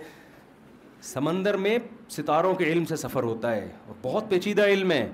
سمندر 1.02 1.56
میں 1.56 1.78
ستاروں 2.10 2.54
کے 2.54 2.64
علم 2.72 2.84
سے 2.88 2.96
سفر 2.96 3.22
ہوتا 3.22 3.54
ہے 3.54 3.64
اور 3.88 3.94
بہت 4.02 4.28
پیچیدہ 4.28 4.62
علم 4.66 4.90
ہے 4.92 5.08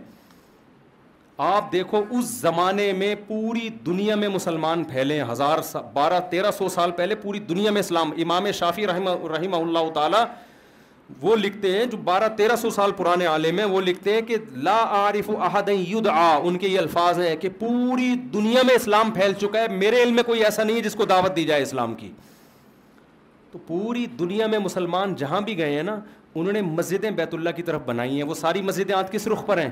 آپ 1.47 1.70
دیکھو 1.73 2.02
اس 2.19 2.24
زمانے 2.40 2.93
میں 2.97 3.15
پوری 3.27 3.69
دنیا 3.86 4.15
میں 4.16 4.28
مسلمان 4.28 4.85
پھیلے 4.93 5.23
ہزار 5.31 5.59
ہزار 5.59 5.82
بارہ 5.93 6.20
تیرہ 6.31 6.51
سو 6.59 6.69
سال 6.74 6.90
پہلے 6.97 7.15
پوری 7.23 7.39
دنیا 7.48 7.70
میں 7.70 7.81
اسلام 7.81 8.11
امام 8.23 8.51
شافی 8.59 8.86
رحمہ 8.86 9.11
رحمہ 9.36 9.56
اللہ 9.56 9.90
تعالیٰ 9.94 10.24
وہ 11.20 11.35
لکھتے 11.36 11.73
ہیں 11.77 11.85
جو 11.86 11.97
بارہ 12.05 12.28
تیرہ 12.36 12.55
سو 12.56 12.70
سال 12.74 12.93
پرانے 12.97 13.27
عالم 13.27 13.59
ہیں 13.59 13.65
وہ 13.69 13.81
لکھتے 13.81 14.15
ہیں 14.15 14.20
کہ 14.27 14.36
لا 14.69 14.77
عارف 14.98 15.31
احد 15.39 15.69
آ 16.12 16.36
ان 16.44 16.56
کے 16.59 16.69
یہ 16.69 16.78
الفاظ 16.78 17.19
ہیں 17.20 17.35
کہ 17.40 17.48
پوری 17.59 18.15
دنیا 18.35 18.62
میں 18.66 18.74
اسلام 18.74 19.11
پھیل 19.15 19.32
چکا 19.40 19.62
ہے 19.62 19.69
میرے 19.78 20.02
علم 20.02 20.15
میں 20.16 20.23
کوئی 20.27 20.44
ایسا 20.44 20.62
نہیں 20.65 20.77
ہے 20.77 20.82
جس 20.82 20.94
کو 20.94 21.05
دعوت 21.11 21.36
دی 21.36 21.44
جائے 21.47 21.62
اسلام 21.62 21.94
کی 21.94 22.11
تو 23.55 23.59
پوری 23.67 24.05
دنیا 24.19 24.47
میں 24.53 24.59
مسلمان 24.59 25.15
جہاں 25.17 25.41
بھی 25.47 25.57
گئے 25.59 25.75
ہیں 25.75 25.83
نا 25.83 25.95
انہوں 26.35 26.53
نے 26.53 26.61
مسجدیں 26.63 27.11
بیت 27.19 27.35
اللہ 27.35 27.51
کی 27.57 27.63
طرف 27.63 27.81
بنائی 27.87 28.15
ہیں 28.17 28.23
وہ 28.29 28.35
ساری 28.35 28.63
مسجدیں 28.69 28.95
آج 28.95 29.11
کس 29.11 29.27
رخ 29.29 29.45
پر 29.47 29.59
ہیں 29.59 29.69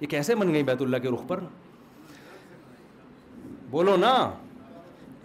یہ 0.00 0.06
کیسے 0.14 0.34
بن 0.40 0.52
گئی 0.54 0.62
بیت 0.70 0.82
اللہ 0.82 0.96
کے 1.02 1.10
رخ 1.14 1.26
پر 1.28 1.40
بولو 3.70 3.96
نا 4.00 4.10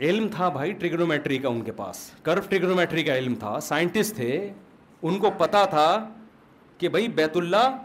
علم 0.08 0.28
تھا 0.36 0.48
بھائی 0.58 0.72
ٹریگنومیٹری 0.80 1.38
کا 1.38 1.50
ان 1.50 1.62
کے 1.64 1.72
پاس 1.82 1.98
کرو 2.24 2.42
ٹریگنومیٹری 2.50 3.04
کا 3.04 3.18
علم 3.18 3.36
تھا 3.40 3.60
سائنٹسٹ 3.68 4.16
تھے 4.16 4.32
ان 4.46 5.20
کو 5.20 5.32
پتا 5.38 5.66
تھا 5.74 5.88
کہ 6.78 6.90
بھائی 6.96 7.08
بیت 7.20 7.38
اللہ 7.38 7.78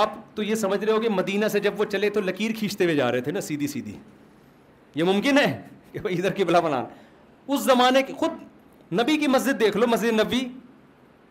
آپ 0.00 0.16
تو 0.34 0.42
یہ 0.42 0.54
سمجھ 0.64 0.82
رہے 0.84 0.92
ہو 0.92 0.98
کہ 1.00 1.08
مدینہ 1.14 1.48
سے 1.52 1.60
جب 1.60 1.80
وہ 1.80 1.84
چلے 1.92 2.10
تو 2.10 2.20
لکیر 2.30 2.50
کھینچتے 2.58 2.84
ہوئے 2.84 2.94
جا 2.96 3.12
رہے 3.12 3.20
تھے 3.20 3.32
نا 3.32 3.40
سیدھی 3.50 3.66
سیدھی 3.76 3.96
یہ 4.94 5.04
ممکن 5.12 5.38
ہے 5.38 5.46
کہ 5.92 6.00
بھائی 6.00 6.18
ادھر 6.18 6.32
کی 6.32 6.44
بلا 6.44 6.60
بنان 6.66 6.84
اس 7.48 7.60
زمانے 7.60 8.02
کی 8.06 8.12
خود 8.18 8.92
نبی 9.00 9.16
کی 9.18 9.26
مسجد 9.28 9.60
دیکھ 9.60 9.76
لو 9.76 9.86
مسجد 9.86 10.20
نبی 10.20 10.46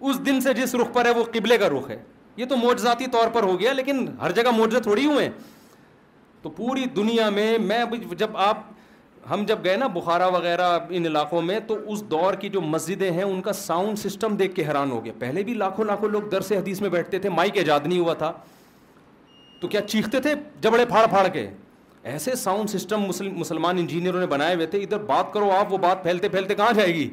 اس 0.10 0.26
دن 0.26 0.42
سے 0.42 0.54
جس 0.54 0.76
رخ 0.76 0.94
پر 0.94 1.06
ہے 1.06 1.12
وہ 1.20 1.24
قبلے 1.34 1.58
کا 1.58 1.70
رخ 1.70 1.90
ہے 1.90 2.02
یہ 2.38 2.46
تو 2.50 2.58
معذاتی 2.58 3.08
طور 3.12 3.28
پر 3.34 3.44
ہو 3.44 3.60
گیا 3.60 3.74
لیکن 3.74 4.06
ہر 4.22 4.32
جگہ 4.36 4.52
موجود 4.58 4.84
تھوڑی 4.84 5.06
ہوئے 5.06 5.26
ہیں 5.26 5.32
تو 6.42 6.50
پوری 6.50 6.86
دنیا 6.96 7.30
میں 7.30 7.58
میں 7.62 7.84
جب 8.18 8.38
آپ 8.48 8.60
ہم 9.32 9.44
جب 9.48 9.58
گئے 9.64 9.76
نا 9.78 9.88
بخارا 9.94 10.28
وغیرہ 10.36 10.68
ان 10.90 11.06
علاقوں 11.06 11.42
میں 11.42 11.60
تو 11.68 11.76
اس 11.94 12.02
دور 12.12 12.34
کی 12.44 12.50
جو 12.50 12.62
مسجدیں 12.62 13.12
ہیں 13.12 13.24
ان 13.24 13.42
کا 13.42 13.54
ساؤنڈ 13.54 14.00
سسٹم 14.00 14.36
دیکھ 14.38 14.56
کے 14.56 14.64
حیران 14.68 14.92
ہو 14.92 15.04
گیا 15.06 15.14
پہلے 15.20 15.44
بھی 15.50 15.54
لاکھوں 15.54 15.86
لاکھوں 15.86 16.10
لوگ 16.10 16.22
درس 16.32 16.52
حدیث 16.52 16.82
میں 16.82 16.90
بیٹھتے 16.90 17.20
تھے 17.20 17.30
مائک 17.30 17.58
ایجاد 17.58 17.86
نہیں 17.88 18.00
ہوا 18.00 18.14
تھا 18.24 18.32
تو 19.62 19.68
کیا 19.68 19.82
چیختے 19.88 20.20
تھے 20.22 20.34
جبڑے 20.62 20.86
پھاڑ 20.90 21.06
پھاڑ 21.10 21.28
کے 21.34 21.48
ایسے 22.10 22.36
ساؤنڈ 22.36 22.70
سسٹم 22.70 23.04
مسلمان 23.38 23.78
انجینئروں 23.78 24.20
نے 24.20 24.26
بنائے 24.28 24.54
ہوئے 24.56 24.66
تھے 24.68 24.80
ادھر 24.84 25.02
بات 25.08 25.32
کرو 25.34 25.50
آپ 25.58 25.74
وہ 25.74 25.78
بات 25.82 26.02
پھیلتے 26.04 26.30
پھیلتے 26.30 26.56
کہاں 26.56 26.72
جائے 26.78 26.94
گی 26.94 27.10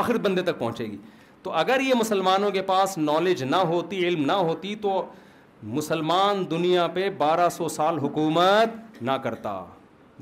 آخر 0.00 0.16
بندے 0.24 0.42
تک 0.42 0.58
پہنچے 0.58 0.84
گی 0.90 0.96
تو 1.42 1.52
اگر 1.62 1.80
یہ 1.84 1.94
مسلمانوں 1.98 2.50
کے 2.50 2.62
پاس 2.66 2.96
نالج 2.98 3.42
نہ 3.44 3.56
ہوتی 3.72 4.04
علم 4.08 4.24
نہ 4.26 4.32
ہوتی 4.50 4.74
تو 4.82 5.00
مسلمان 5.76 6.44
دنیا 6.50 6.86
پہ 6.94 7.08
بارہ 7.18 7.48
سو 7.56 7.68
سال 7.68 7.98
حکومت 7.98 9.02
نہ 9.02 9.10
کرتا 9.22 9.62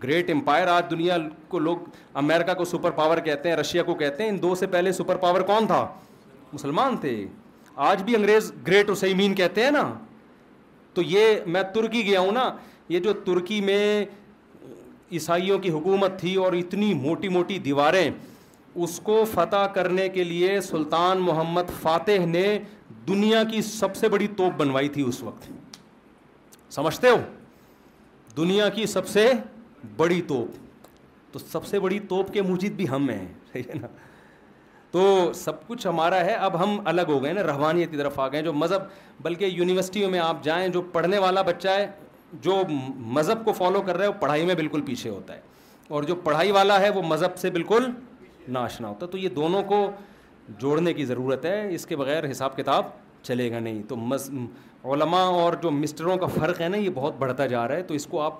گریٹ 0.03 0.31
امپائر 0.31 0.69
آج 0.69 0.91
دنیا 0.91 1.17
کو 1.49 1.59
لوگ 1.59 1.77
امریکہ 2.23 2.55
کو 2.55 2.65
سپر 2.71 2.91
پاور 3.01 3.19
کہتے 3.25 3.49
ہیں 3.49 3.57
رشیا 3.57 3.83
کو 3.83 3.95
کہتے 3.95 4.23
ہیں 4.23 4.31
ان 4.31 4.41
دو 4.43 4.55
سے 4.55 4.67
پہلے 4.75 4.93
سپر 4.93 5.17
پاور 5.25 5.41
کون 5.51 5.67
تھا 5.67 5.87
مسلمان 6.53 6.97
تھے 7.01 7.15
آج 7.89 8.03
بھی 8.03 8.17
انگریز 8.17 8.53
گریٹ 8.67 8.91
وسعمین 8.91 9.35
کہتے 9.35 9.65
ہیں 9.65 9.71
نا 9.71 9.89
تو 10.95 11.03
یہ 11.03 11.39
میں 11.55 11.63
ترکی 11.75 12.05
گیا 12.07 12.21
ہوں 12.21 12.33
نا 12.33 12.51
یہ 12.89 12.99
جو 13.07 13.13
ترکی 13.27 13.61
میں 13.61 14.05
عیسائیوں 15.13 15.59
کی 15.59 15.71
حکومت 15.71 16.19
تھی 16.21 16.35
اور 16.45 16.53
اتنی 16.53 16.93
موٹی 16.95 17.29
موٹی 17.29 17.59
دیواریں 17.65 18.11
اس 18.85 18.99
کو 19.03 19.25
فتح 19.33 19.67
کرنے 19.75 20.09
کے 20.15 20.25
لیے 20.25 20.61
سلطان 20.61 21.19
محمد 21.23 21.71
فاتح 21.83 22.25
نے 22.27 22.47
دنیا 23.09 23.43
کی 23.51 23.63
سب 23.63 23.97
سے 23.97 24.09
بڑی 24.09 24.27
توپ 24.37 24.57
بنوائی 24.59 24.89
تھی 24.97 25.03
اس 25.09 25.23
وقت 25.23 25.49
سمجھتے 26.75 27.09
ہو 27.09 27.17
دنیا 28.37 28.69
کی 28.75 28.87
سب 28.87 29.09
سے 29.09 29.29
بڑی 29.97 30.21
توپ 30.29 30.57
تو 31.33 31.39
سب 31.51 31.67
سے 31.67 31.79
بڑی 31.81 31.99
توپ 32.09 32.33
کے 32.33 32.43
موجود 32.43 32.71
بھی 32.77 32.89
ہم 32.89 33.09
ہیں 33.11 33.27
صحیح 33.53 33.63
ہے 33.75 33.79
نا 33.81 33.87
تو 34.91 35.03
سب 35.35 35.67
کچھ 35.67 35.87
ہمارا 35.87 36.21
ہے 36.25 36.35
اب 36.49 36.63
ہم 36.63 36.77
الگ 36.89 37.09
ہو 37.09 37.23
گئے 37.23 37.33
نا 37.33 37.43
رحمانیت 37.43 37.91
کی 37.91 37.97
طرف 37.97 38.19
آ 38.21 38.29
گئے 38.33 38.43
جو 38.43 38.53
مذہب 38.53 38.83
بلکہ 39.23 39.45
یونیورسٹیوں 39.55 40.11
میں 40.11 40.19
آپ 40.19 40.43
جائیں 40.45 40.67
جو 40.77 40.83
پڑھنے 40.93 41.19
والا 41.19 41.43
بچہ 41.49 41.69
ہے 41.79 41.87
جو 42.43 42.61
مذہب 43.15 43.45
کو 43.45 43.53
فالو 43.57 43.83
کر 43.87 43.97
رہا 43.97 44.05
ہے 44.05 44.09
وہ 44.09 44.21
پڑھائی 44.21 44.45
میں 44.47 44.55
بالکل 44.55 44.81
پیچھے 44.87 45.11
ہوتا 45.11 45.35
ہے 45.35 45.41
اور 45.89 46.03
جو 46.03 46.15
پڑھائی 46.25 46.51
والا 46.53 46.81
ہے 46.81 46.89
وہ 46.95 47.03
مذہب 47.07 47.37
سے 47.39 47.51
بالکل 47.51 47.89
ناشنا 48.55 48.89
ہوتا 48.89 49.07
ہے 49.07 49.11
تو 49.11 49.19
یہ 49.19 49.29
دونوں 49.37 49.63
کو 49.69 49.87
جوڑنے 50.61 50.93
کی 50.95 51.05
ضرورت 51.05 51.45
ہے 51.45 51.75
اس 51.75 51.87
کے 51.87 51.97
بغیر 51.97 52.31
حساب 52.31 52.57
کتاب 52.57 52.85
چلے 53.23 53.51
گا 53.53 53.59
نہیں 53.59 53.83
تو 53.89 53.97
علما 54.93 55.21
اور 55.23 55.53
جو 55.63 55.71
مسٹروں 55.71 56.17
کا 56.17 56.27
فرق 56.35 56.61
ہے 56.61 56.69
نا 56.69 56.77
یہ 56.77 56.91
بہت 56.95 57.15
بڑھتا 57.19 57.47
جا 57.47 57.67
رہا 57.69 57.77
ہے 57.77 57.83
تو 57.83 57.95
اس 57.95 58.07
کو 58.11 58.21
آپ 58.23 58.35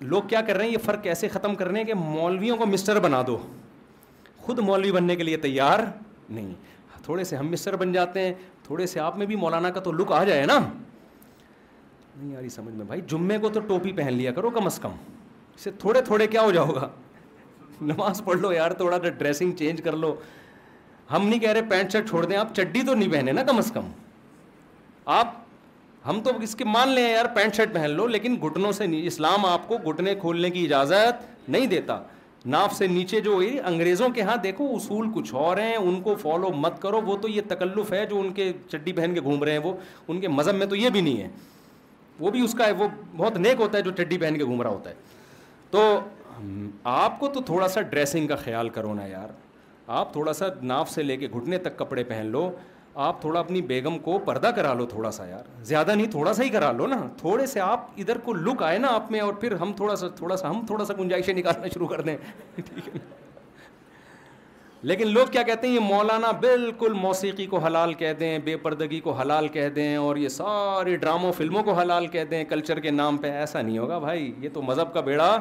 لوگ 0.00 0.22
کیا 0.28 0.40
کر 0.46 0.56
رہے 0.56 0.64
ہیں 0.64 0.72
یہ 0.72 0.78
فرق 0.84 1.06
ایسے 1.06 1.28
ختم 1.28 1.54
کر 1.54 1.68
رہے 1.68 1.78
ہیں 1.80 1.84
کہ 1.86 1.94
مولویوں 1.96 2.56
کو 2.56 2.66
مسٹر 2.66 3.00
بنا 3.00 3.22
دو 3.26 3.36
خود 4.42 4.58
مولوی 4.68 4.92
بننے 4.92 5.16
کے 5.16 5.22
لیے 5.22 5.36
تیار 5.46 5.80
نہیں 6.28 6.52
تھوڑے 7.04 7.24
سے 7.24 7.36
ہم 7.36 7.50
مسٹر 7.50 7.76
بن 7.76 7.92
جاتے 7.92 8.20
ہیں 8.24 8.32
تھوڑے 8.64 8.86
سے 8.86 9.00
آپ 9.00 9.16
میں 9.18 9.26
بھی 9.26 9.36
مولانا 9.36 9.70
کا 9.74 9.80
تو 9.80 9.92
لک 9.92 10.12
آ 10.12 10.22
جائے 10.24 10.44
نا 10.46 10.58
نہیں 12.20 12.36
رہی 12.36 12.48
سمجھ 12.48 12.74
میں 12.74 12.84
بھائی 12.84 13.00
جمعے 13.10 13.36
کو 13.42 13.48
تو 13.52 13.60
ٹوپی 13.66 13.92
پہن 13.96 14.12
لیا 14.14 14.32
کرو 14.32 14.48
کم 14.54 14.66
از 14.66 14.78
کم 14.78 14.92
اسے 15.54 15.70
تھوڑے 15.80 16.00
تھوڑے 16.04 16.26
کیا 16.26 16.42
ہو 16.42 16.50
جاؤ 16.52 16.72
گا 16.74 16.88
نماز 17.80 18.20
پڑھ 18.24 18.38
لو 18.38 18.50
یار 18.52 18.70
تھوڑا 18.80 18.96
سا 19.02 19.08
ڈریسنگ 19.18 19.52
چینج 19.58 19.80
کر 19.84 19.96
لو 19.96 20.14
ہم 21.12 21.26
نہیں 21.28 21.40
کہہ 21.40 21.50
رہے 21.52 21.62
پینٹ 21.70 21.92
شرٹ 21.92 22.08
چھوڑ 22.08 22.24
دیں 22.26 22.36
آپ 22.36 22.54
چڈی 22.56 22.82
تو 22.86 22.94
نہیں 22.94 23.10
پہنے 23.12 23.32
نا 23.32 23.42
کم 23.46 23.58
از 23.58 23.70
کم 23.74 23.88
آپ 25.18 25.34
ہم 26.08 26.20
تو 26.24 26.30
اس 26.42 26.54
کے 26.56 26.64
مان 26.64 26.88
لیں 26.94 27.08
یار 27.10 27.26
پینٹ 27.34 27.56
شرٹ 27.56 27.72
پہن 27.74 27.90
لو 27.90 28.06
لیکن 28.06 28.36
گھٹنوں 28.46 28.72
سے 28.72 28.86
نہیں 28.86 29.06
اسلام 29.06 29.46
آپ 29.46 29.66
کو 29.68 29.76
گھٹنے 29.90 30.14
کھولنے 30.20 30.50
کی 30.50 30.64
اجازت 30.64 31.48
نہیں 31.50 31.66
دیتا 31.66 31.98
ناف 32.52 32.74
سے 32.76 32.86
نیچے 32.86 33.20
جو 33.20 33.40
انگریزوں 33.66 34.08
کے 34.14 34.22
ہاں 34.28 34.36
دیکھو 34.42 34.64
اصول 34.76 35.08
کچھ 35.14 35.34
اور 35.40 35.56
ہیں 35.58 35.74
ان 35.76 36.00
کو 36.02 36.14
فالو 36.22 36.50
مت 36.56 36.80
کرو 36.82 37.00
وہ 37.06 37.16
تو 37.22 37.28
یہ 37.28 37.42
تکلف 37.48 37.92
ہے 37.92 38.04
جو 38.10 38.20
ان 38.20 38.32
کے 38.34 38.52
چڈی 38.70 38.92
پہن 38.92 39.14
کے 39.14 39.20
گھوم 39.20 39.44
رہے 39.44 39.52
ہیں 39.52 39.58
وہ 39.64 39.72
ان 40.08 40.20
کے 40.20 40.28
مذہب 40.38 40.54
میں 40.54 40.66
تو 40.66 40.76
یہ 40.76 40.88
بھی 40.92 41.00
نہیں 41.00 41.20
ہے 41.22 41.28
وہ 42.22 42.30
بھی 42.30 42.40
اس 42.44 42.52
کا 42.58 42.66
ہے 42.66 42.72
وہ 42.80 42.86
بہت 43.16 43.36
نیک 43.44 43.60
ہوتا 43.60 43.78
ہے 43.78 43.82
جو 43.82 43.90
ٹڈی 44.00 44.16
پہن 44.18 44.36
کے 44.38 44.44
گھوم 44.44 44.60
رہا 44.62 44.70
ہوتا 44.70 44.90
ہے 44.90 44.94
تو 45.70 45.80
آپ 46.90 47.18
کو 47.20 47.28
تو 47.36 47.40
تھوڑا 47.46 47.68
سا 47.68 47.80
ڈریسنگ 47.94 48.26
کا 48.32 48.36
خیال 48.44 48.68
کرو 48.76 48.92
نا 48.94 49.06
یار 49.06 49.30
آپ 50.02 50.12
تھوڑا 50.12 50.32
سا 50.40 50.46
ناف 50.72 50.90
سے 50.90 51.02
لے 51.02 51.16
کے 51.22 51.28
گھٹنے 51.34 51.58
تک 51.64 51.76
کپڑے 51.78 52.04
پہن 52.12 52.26
لو 52.36 52.50
آپ 53.08 53.20
تھوڑا 53.20 53.38
اپنی 53.40 53.62
بیگم 53.72 53.98
کو 54.06 54.18
پردہ 54.24 54.46
کرا 54.56 54.72
لو 54.80 54.86
تھوڑا 54.86 55.10
سا 55.18 55.26
یار 55.28 55.48
زیادہ 55.72 55.94
نہیں 55.94 56.10
تھوڑا 56.10 56.32
سا 56.38 56.42
ہی 56.44 56.48
کرا 56.56 56.70
لو 56.80 56.86
نا 56.92 57.00
تھوڑے 57.20 57.46
سے 57.54 57.60
آپ 57.66 57.86
ادھر 58.04 58.18
کو 58.24 58.32
لک 58.48 58.62
آئے 58.68 58.78
نا 58.86 58.94
آپ 58.94 59.10
میں 59.12 59.20
اور 59.20 59.32
پھر 59.44 59.54
ہم 59.64 59.72
تھوڑا 59.76 59.96
سا 60.04 60.08
تھوڑا 60.22 60.36
سا 60.36 60.50
ہم 60.50 60.64
تھوڑا 60.66 60.84
سا 60.84 60.94
گنجائشیں 60.98 61.32
نکالنا 61.34 61.68
شروع 61.74 61.86
کر 61.94 62.00
دیں 62.08 62.16
ٹھیک 62.56 62.86
ہے 62.88 62.98
لیکن 64.90 65.08
لوگ 65.12 65.26
کیا 65.32 65.42
کہتے 65.46 65.66
ہیں 65.68 65.74
یہ 65.74 65.80
مولانا 65.80 66.30
بالکل 66.40 66.92
موسیقی 67.00 67.44
کو 67.50 67.58
حلال 67.64 67.92
کہہ 67.94 68.12
دیں 68.20 68.38
بے 68.44 68.56
پردگی 68.62 68.98
کو 69.00 69.12
حلال 69.20 69.48
کہہ 69.56 69.68
دیں 69.74 69.94
اور 69.96 70.16
یہ 70.16 70.28
سارے 70.36 70.96
ڈراموں 71.02 71.30
فلموں 71.36 71.62
کو 71.64 71.72
حلال 71.78 72.06
کہہ 72.14 72.24
دیں 72.30 72.42
کلچر 72.48 72.80
کے 72.80 72.90
نام 72.90 73.16
پہ 73.18 73.30
ایسا 73.32 73.60
نہیں 73.60 73.78
ہوگا 73.78 73.98
بھائی 73.98 74.32
یہ 74.40 74.48
تو 74.54 74.62
مذہب 74.62 74.92
کا 74.94 75.00
بیڑا 75.10 75.36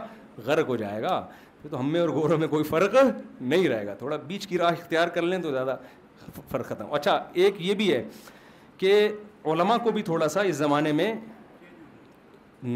غرق 0.46 0.68
ہو 0.70 0.76
جائے 0.78 1.02
گا 1.02 1.22
یہ 1.64 1.70
تو 1.70 1.82
میں 1.84 2.00
اور 2.02 2.10
گوروں 2.10 2.38
میں 2.40 2.48
کوئی 2.48 2.64
فرق 2.64 2.96
نہیں 3.42 3.68
رہے 3.68 3.86
گا 3.88 3.94
تھوڑا 4.00 4.16
بیچ 4.28 4.48
کی 4.48 4.58
راہ 4.58 4.72
اختیار 4.80 5.08
کر 5.16 5.22
لیں 5.22 5.38
تو 5.42 5.52
زیادہ 5.52 5.76
فرق 6.52 6.68
ختم 6.70 6.94
اچھا 6.94 7.20
ایک 7.34 7.56
یہ 7.68 7.74
بھی 7.82 7.92
ہے 7.94 8.04
کہ 8.78 9.08
علماء 9.52 9.78
کو 9.84 9.92
بھی 9.92 10.02
تھوڑا 10.04 10.28
سا 10.30 10.42
اس 10.42 10.56
زمانے 10.56 10.92
میں 10.94 11.14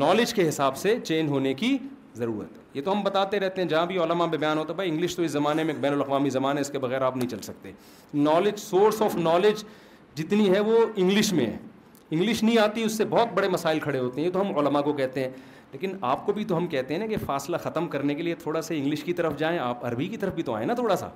نالج 0.03 0.33
کے 0.33 0.47
حساب 0.49 0.77
سے 0.77 0.99
چینج 1.03 1.29
ہونے 1.29 1.53
کی 1.53 1.77
ضرورت 2.17 2.75
یہ 2.75 2.81
تو 2.81 2.91
ہم 2.91 3.01
بتاتے 3.03 3.39
رہتے 3.39 3.61
ہیں 3.61 3.67
جہاں 3.69 3.85
بھی 3.85 3.97
علماء 4.03 4.25
میں 4.27 4.37
بیان 4.37 4.57
ہوتا 4.57 4.71
ہے 4.71 4.75
بھائی 4.75 4.89
انگلش 4.89 5.15
تو 5.15 5.21
اس 5.23 5.31
زمانے 5.31 5.63
میں 5.63 5.73
بین 5.81 5.93
الاقوامی 5.93 6.29
زمانے 6.29 6.59
ہے 6.59 6.61
اس 6.65 6.69
کے 6.71 6.79
بغیر 6.79 7.01
آپ 7.01 7.17
نہیں 7.17 7.29
چل 7.29 7.41
سکتے 7.43 7.71
نالج 8.27 8.59
سورس 8.59 9.01
آف 9.01 9.15
نالج 9.15 9.63
جتنی 10.15 10.49
ہے 10.53 10.59
وہ 10.69 10.77
انگلش 10.95 11.31
میں 11.33 11.45
ہے 11.45 11.57
انگلش 12.09 12.43
نہیں 12.43 12.57
آتی 12.63 12.83
اس 12.83 12.97
سے 12.97 13.05
بہت 13.09 13.33
بڑے 13.35 13.47
مسائل 13.49 13.79
کھڑے 13.79 13.99
ہوتے 13.99 14.21
ہیں 14.21 14.27
یہ 14.27 14.33
تو 14.33 14.41
ہم 14.41 14.57
علماء 14.59 14.81
کو 14.81 14.93
کہتے 14.93 15.23
ہیں 15.23 15.29
لیکن 15.71 15.95
آپ 16.09 16.25
کو 16.25 16.33
بھی 16.33 16.43
تو 16.49 16.57
ہم 16.57 16.67
کہتے 16.73 16.93
ہیں 16.93 16.99
نا 17.01 17.07
کہ 17.07 17.17
فاصلہ 17.25 17.57
ختم 17.63 17.87
کرنے 17.95 18.15
کے 18.15 18.23
لیے 18.23 18.35
تھوڑا 18.43 18.61
سا 18.61 18.73
انگلش 18.73 19.03
کی 19.03 19.13
طرف 19.13 19.37
جائیں 19.37 19.57
آپ 19.59 19.85
عربی 19.85 20.07
کی 20.07 20.17
طرف 20.17 20.33
بھی 20.35 20.43
تو 20.49 20.53
آئیں 20.55 20.65
نا 20.67 20.73
تھوڑا 20.73 20.95
سا 20.95 21.09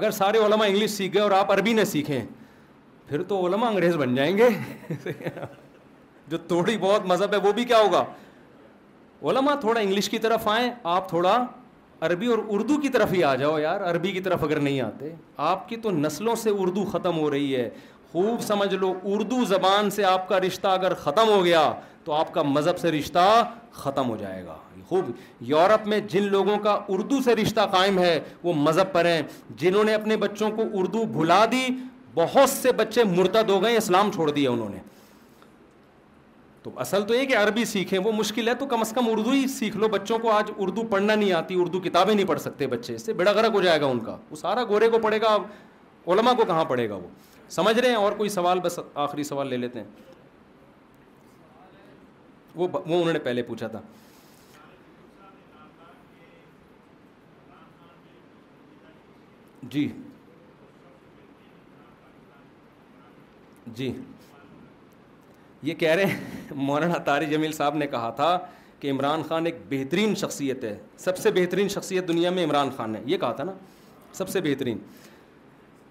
اگر 0.00 0.10
سارے 0.20 0.38
علماء 0.46 0.66
انگلش 0.66 0.90
سیکھ 0.90 1.14
گئے 1.14 1.22
اور 1.22 1.30
آپ 1.40 1.52
عربی 1.52 1.72
نہ 1.72 1.84
سیکھیں 1.92 2.20
پھر 3.08 3.22
تو 3.28 3.46
علماء 3.46 3.68
انگریز 3.70 3.94
بن 3.96 4.14
جائیں 4.14 4.36
گے 4.38 4.48
جو 6.28 6.38
تھوڑی 6.48 6.76
بہت 6.80 7.06
مذہب 7.08 7.34
ہے 7.34 7.38
وہ 7.46 7.52
بھی 7.52 7.64
کیا 7.64 7.78
ہوگا 7.80 8.04
علماء 9.26 9.54
تھوڑا 9.60 9.80
انگلش 9.80 10.08
کی 10.10 10.18
طرف 10.18 10.46
آئیں 10.48 10.70
آپ 10.96 11.08
تھوڑا 11.08 11.38
عربی 12.06 12.26
اور 12.30 12.38
اردو 12.48 12.76
کی 12.80 12.88
طرف 12.88 13.12
ہی 13.12 13.22
آ 13.24 13.34
جاؤ 13.36 13.58
یار 13.58 13.80
عربی 13.90 14.10
کی 14.12 14.20
طرف 14.22 14.42
اگر 14.44 14.58
نہیں 14.60 14.80
آتے 14.80 15.10
آپ 15.52 15.68
کی 15.68 15.76
تو 15.82 15.90
نسلوں 15.90 16.34
سے 16.42 16.50
اردو 16.58 16.84
ختم 16.92 17.18
ہو 17.18 17.30
رہی 17.30 17.54
ہے 17.56 17.68
خوب 18.12 18.40
سمجھ 18.42 18.74
لو 18.74 18.92
اردو 19.14 19.44
زبان 19.44 19.90
سے 19.90 20.04
آپ 20.04 20.28
کا 20.28 20.38
رشتہ 20.40 20.66
اگر 20.68 20.94
ختم 21.02 21.28
ہو 21.28 21.44
گیا 21.44 21.70
تو 22.04 22.12
آپ 22.14 22.32
کا 22.34 22.42
مذہب 22.42 22.78
سے 22.78 22.90
رشتہ 22.92 23.26
ختم 23.72 24.08
ہو 24.10 24.16
جائے 24.20 24.44
گا 24.44 24.56
خوب 24.88 25.10
یورپ 25.48 25.86
میں 25.88 25.98
جن 26.10 26.28
لوگوں 26.32 26.56
کا 26.64 26.78
اردو 26.88 27.20
سے 27.24 27.34
رشتہ 27.36 27.66
قائم 27.72 27.98
ہے 27.98 28.18
وہ 28.42 28.52
مذہب 28.56 28.92
پر 28.92 29.04
ہیں 29.04 29.20
جنہوں 29.60 29.82
نے 29.84 29.94
اپنے 29.94 30.16
بچوں 30.16 30.50
کو 30.56 30.62
اردو 30.80 31.04
بھلا 31.18 31.44
دی 31.52 31.66
بہت 32.14 32.48
سے 32.50 32.72
بچے 32.76 33.04
مرتد 33.16 33.50
ہو 33.50 33.62
گئے 33.62 33.76
اسلام 33.76 34.10
چھوڑ 34.14 34.30
دیا 34.30 34.50
انہوں 34.50 34.68
نے 34.74 34.78
تو 36.62 36.70
اصل 36.84 37.04
تو 37.06 37.14
یہ 37.14 37.24
کہ 37.26 37.36
عربی 37.36 37.64
سیکھیں 37.72 37.98
وہ 38.04 38.12
مشکل 38.12 38.48
ہے 38.48 38.54
تو 38.60 38.66
کم 38.66 38.80
از 38.80 38.92
کم 38.94 39.08
اردو 39.10 39.30
ہی 39.30 39.46
سیکھ 39.58 39.76
لو 39.76 39.88
بچوں 39.88 40.18
کو 40.18 40.30
آج 40.32 40.50
اردو 40.58 40.82
پڑھنا 40.90 41.14
نہیں 41.14 41.32
آتی 41.32 41.54
اردو 41.60 41.80
کتابیں 41.80 42.14
نہیں 42.14 42.26
پڑھ 42.28 42.40
سکتے 42.40 42.66
بچے 42.74 42.94
اس 42.94 43.02
سے 43.06 43.12
بڑا 43.20 43.32
غرق 43.32 43.54
ہو 43.54 43.60
جائے 43.62 43.80
گا 43.80 43.86
ان 43.86 44.00
کا 44.04 44.16
وہ 44.30 44.36
سارا 44.36 44.64
گورے 44.68 44.88
کو 44.90 44.98
پڑھے 45.02 45.20
گا 45.20 45.36
علماء 46.14 46.32
کو 46.36 46.44
کہاں 46.46 46.64
پڑھے 46.72 46.88
گا 46.88 46.94
وہ 46.94 47.08
سمجھ 47.58 47.78
رہے 47.78 47.88
ہیں 47.88 47.96
اور 47.96 48.12
کوئی 48.16 48.28
سوال 48.28 48.60
بس 48.64 48.78
آخری 49.04 49.22
سوال 49.24 49.48
لے 49.48 49.56
لیتے 49.56 49.80
ہیں 49.80 49.86
وہ 52.54 52.68
وہ 52.72 52.82
انہوں 53.00 53.12
نے 53.12 53.18
پہلے 53.28 53.42
پوچھا 53.50 53.66
تھا 53.68 53.80
جی 59.70 59.88
جی 63.76 63.92
یہ 65.62 65.74
کہہ 65.74 65.90
رہے 65.96 66.04
ہیں 66.06 66.54
مولانا 66.56 66.98
طارِ 67.04 67.28
جمیل 67.30 67.52
صاحب 67.52 67.76
نے 67.76 67.86
کہا 67.86 68.10
تھا 68.16 68.38
کہ 68.80 68.90
عمران 68.90 69.22
خان 69.28 69.46
ایک 69.46 69.56
بہترین 69.68 70.14
شخصیت 70.16 70.64
ہے 70.64 70.76
سب 71.04 71.16
سے 71.18 71.30
بہترین 71.34 71.68
شخصیت 71.68 72.08
دنیا 72.08 72.30
میں 72.30 72.44
عمران 72.44 72.70
خان 72.76 72.94
ہے 72.96 73.00
یہ 73.06 73.16
کہا 73.18 73.32
تھا 73.36 73.44
نا 73.44 73.52
سب 74.14 74.28
سے 74.28 74.40
بہترین 74.40 74.78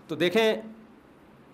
تو 0.08 0.16
دیکھیں 0.16 0.44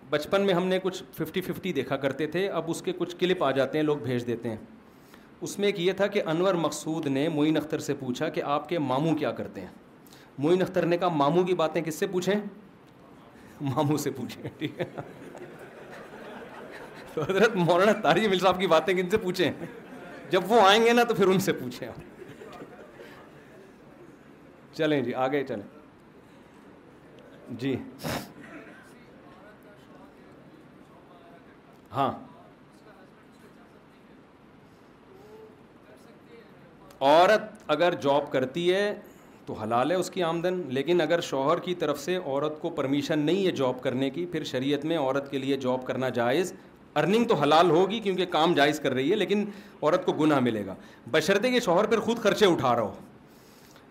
بچپن 0.10 0.42
میں 0.46 0.54
ہم 0.54 0.68
نے 0.68 0.80
کچھ 0.84 1.02
ففٹی 1.18 1.42
ففٹی 1.42 1.74
دیکھا 1.74 1.98
کرتے 1.98 2.28
تھے 2.36 2.48
اب 2.60 2.70
اس 2.72 2.82
کے 2.82 2.92
کچھ 2.98 3.16
کلپ 3.20 3.44
آ 3.44 3.50
جاتے 3.52 3.78
ہیں 3.78 3.86
لوگ 3.86 3.98
بھیج 4.04 4.28
دیتے 4.28 4.50
ہیں 4.50 4.58
اس 5.46 5.58
میں 5.60 5.68
ایک 5.68 5.80
یہ 5.80 5.92
تھا 5.98 6.08
کہ 6.08 6.22
انور 6.32 6.54
مقصود 6.66 7.08
نے 7.16 7.28
معین 7.36 7.58
اختر 7.58 7.80
سے 7.88 7.94
پوچھا 8.00 8.30
کہ 8.36 8.42
آپ 8.58 8.70
کے 8.70 8.80
ماموں 8.80 9.16
کیا 9.16 9.32
کرتے 9.40 9.62
ہیں 9.62 9.72
معین 10.38 10.62
اختر 10.62 10.86
نے 10.86 10.98
کہا 10.98 11.08
ماموں 11.24 11.44
کی 11.46 11.54
باتیں 11.56 11.82
کس 11.86 11.96
سے 12.00 12.08
پوچھیں 12.12 12.34
ماموں 13.62 13.98
سے 14.04 14.12
پوچھیں 14.12 14.44
ٹھیک 14.60 14.80
ہے 14.80 14.86
حضرت 17.18 17.56
مولانا 17.56 18.14
مل 18.34 18.40
صاحب 18.40 18.60
کی 18.60 18.68
باتیں 18.68 18.94
کن 18.94 19.10
سے 19.10 19.18
پوچھیں 19.24 19.52
جب 20.30 20.52
وہ 20.52 20.60
آئیں 20.68 20.84
گے 20.86 20.94
نا 20.94 21.04
تو 21.10 21.14
پھر 21.16 21.28
ان 21.28 21.40
سے 21.40 21.52
آپ 21.88 22.02
چلیں 24.78 25.02
جی 25.02 25.14
آگے 25.24 25.44
چلیں 25.48 25.64
جی 27.60 27.76
ہاں 31.96 32.12
عورت 37.06 37.42
اگر 37.72 37.94
جاب 38.02 38.32
کرتی 38.32 38.72
ہے 38.74 38.94
تو 39.46 39.54
حلال 39.62 39.92
ہے 39.92 39.96
اس 39.96 40.10
کی 40.10 40.24
آمدن 40.24 40.62
لیکن 40.74 41.02
اگر 41.02 41.22
شوہر 41.30 41.60
کی 41.64 41.74
طرف 41.80 42.00
سے 42.00 42.16
عورت 42.16 42.60
کو 42.62 42.70
پرمیشن 42.78 43.20
نہیں 43.20 43.46
ہے 43.46 43.52
جاب 43.62 43.82
کرنے 43.84 44.10
کی 44.18 44.26
پھر 44.32 44.44
شریعت 44.52 44.86
میں 44.92 44.98
عورت 44.98 45.30
کے 45.32 45.38
لیے 45.38 45.58
جاب 45.66 45.86
کرنا 45.88 46.10
جائز 46.20 46.54
ارننگ 46.98 47.26
تو 47.28 47.36
حلال 47.36 47.70
ہوگی 47.72 48.00
کیونکہ 48.00 48.26
کام 48.32 48.54
جائز 48.54 48.80
کر 48.80 48.94
رہی 48.94 49.12
ہے 49.12 49.16
لیکن 49.16 49.44
عورت 49.82 50.06
کو 50.06 50.14
گناہ 50.20 50.40
ملے 50.48 50.66
گا 50.66 50.76
بشرطے 51.12 51.50
کے 51.52 51.60
شوہر 51.66 51.86
پھر 51.94 52.00
خود 52.08 52.20
خرچے 52.24 52.46
اٹھا 52.46 52.76
رہا 52.76 52.82
ہو 52.84 52.92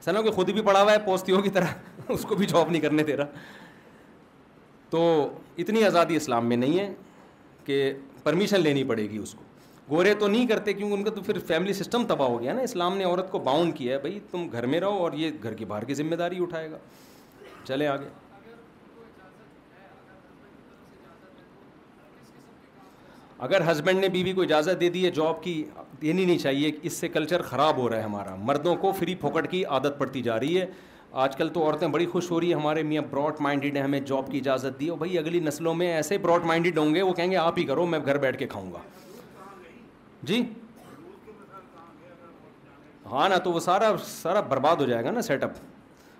سنا 0.04 0.22
کہ 0.22 0.30
خود 0.30 0.50
بھی 0.50 0.62
پڑا 0.62 0.82
ہوا 0.82 0.92
ہے 0.92 0.98
پوستیوں 1.04 1.42
کی 1.42 1.50
طرح 1.58 1.74
اس 2.12 2.22
کو 2.28 2.34
بھی 2.36 2.46
جاب 2.46 2.70
نہیں 2.70 2.82
کرنے 2.82 3.02
دے 3.10 3.16
رہا 3.16 3.24
تو 4.90 5.02
اتنی 5.58 5.84
آزادی 5.84 6.16
اسلام 6.16 6.48
میں 6.48 6.56
نہیں 6.56 6.78
ہے 6.78 6.92
کہ 7.64 7.92
پرمیشن 8.22 8.60
لینی 8.60 8.84
پڑے 8.84 9.08
گی 9.10 9.18
اس 9.18 9.34
کو 9.34 9.44
گورے 9.90 10.12
تو 10.18 10.26
نہیں 10.28 10.46
کرتے 10.46 10.72
کیونکہ 10.72 10.94
ان 10.94 11.02
کا 11.04 11.10
تو 11.14 11.20
پھر 11.22 11.38
فیملی 11.46 11.72
سسٹم 11.72 12.04
تباہ 12.08 12.28
ہو 12.28 12.40
گیا 12.40 12.52
نا 12.54 12.60
اسلام 12.62 12.96
نے 12.96 13.04
عورت 13.04 13.30
کو 13.30 13.38
باؤنڈ 13.48 13.74
کیا 13.76 13.94
ہے 13.94 14.00
بھائی 14.00 14.18
تم 14.30 14.46
گھر 14.52 14.66
میں 14.74 14.80
رہو 14.80 14.98
اور 15.04 15.12
یہ 15.16 15.30
گھر 15.42 15.54
کے 15.54 15.64
باہر 15.72 15.84
کی 15.84 15.94
ذمہ 15.94 16.16
داری 16.16 16.42
اٹھائے 16.42 16.70
گا 16.70 16.78
چلے 17.64 17.86
آگے 17.86 18.08
اگر 23.44 23.60
ہسبینڈ 23.70 23.98
نے 24.00 24.08
بیوی 24.08 24.32
کو 24.32 24.42
اجازت 24.42 24.80
دے 24.80 24.88
دی 24.96 25.04
ہے 25.04 25.10
جاب 25.14 25.42
کی 25.42 25.52
دینی 26.02 26.24
نہیں 26.24 26.36
چاہیے 26.38 26.70
اس 26.90 26.96
سے 27.02 27.08
کلچر 27.14 27.42
خراب 27.42 27.76
ہو 27.78 27.88
رہا 27.88 27.96
ہے 27.98 28.02
ہمارا 28.02 28.34
مردوں 28.50 28.74
کو 28.82 28.92
فری 28.98 29.14
پھوکٹ 29.20 29.50
کی 29.50 29.64
عادت 29.78 29.98
پڑتی 29.98 30.20
جا 30.22 30.38
رہی 30.40 30.60
ہے 30.60 30.66
آج 31.22 31.34
کل 31.36 31.48
تو 31.54 31.62
عورتیں 31.64 31.86
بڑی 31.94 32.06
خوش 32.12 32.30
ہو 32.30 32.38
رہی 32.40 32.52
ہیں 32.52 32.60
ہمارے 32.60 32.82
میاں 32.90 33.02
براڈ 33.10 33.40
مائنڈیڈ 33.46 33.76
ہیں 33.76 33.82
ہمیں 33.84 33.98
جاب 34.10 34.30
کی 34.32 34.38
اجازت 34.38 34.78
دی 34.80 34.88
اور 34.88 34.98
بھائی 34.98 35.18
اگلی 35.18 35.40
نسلوں 35.46 35.74
میں 35.80 35.90
ایسے 35.94 36.18
براڈ 36.28 36.44
مائنڈیڈ 36.52 36.78
ہوں 36.78 36.94
گے 36.94 37.02
وہ 37.08 37.12
کہیں 37.14 37.30
گے 37.30 37.36
آپ 37.46 37.58
ہی 37.58 37.64
کرو 37.72 37.86
میں 37.94 37.98
گھر 38.04 38.18
بیٹھ 38.26 38.38
کے 38.38 38.46
کھاؤں 38.54 38.72
گا 38.72 38.78
جی 40.30 40.42
ہاں 43.12 43.28
نا 43.28 43.36
تو 43.44 43.52
وہ 43.52 43.60
سارا 43.60 43.92
سارا 44.06 44.40
برباد 44.54 44.76
ہو 44.80 44.86
جائے 44.92 45.04
گا 45.04 45.10
نا 45.10 45.22
سیٹ 45.22 45.44
اپ 45.44 45.52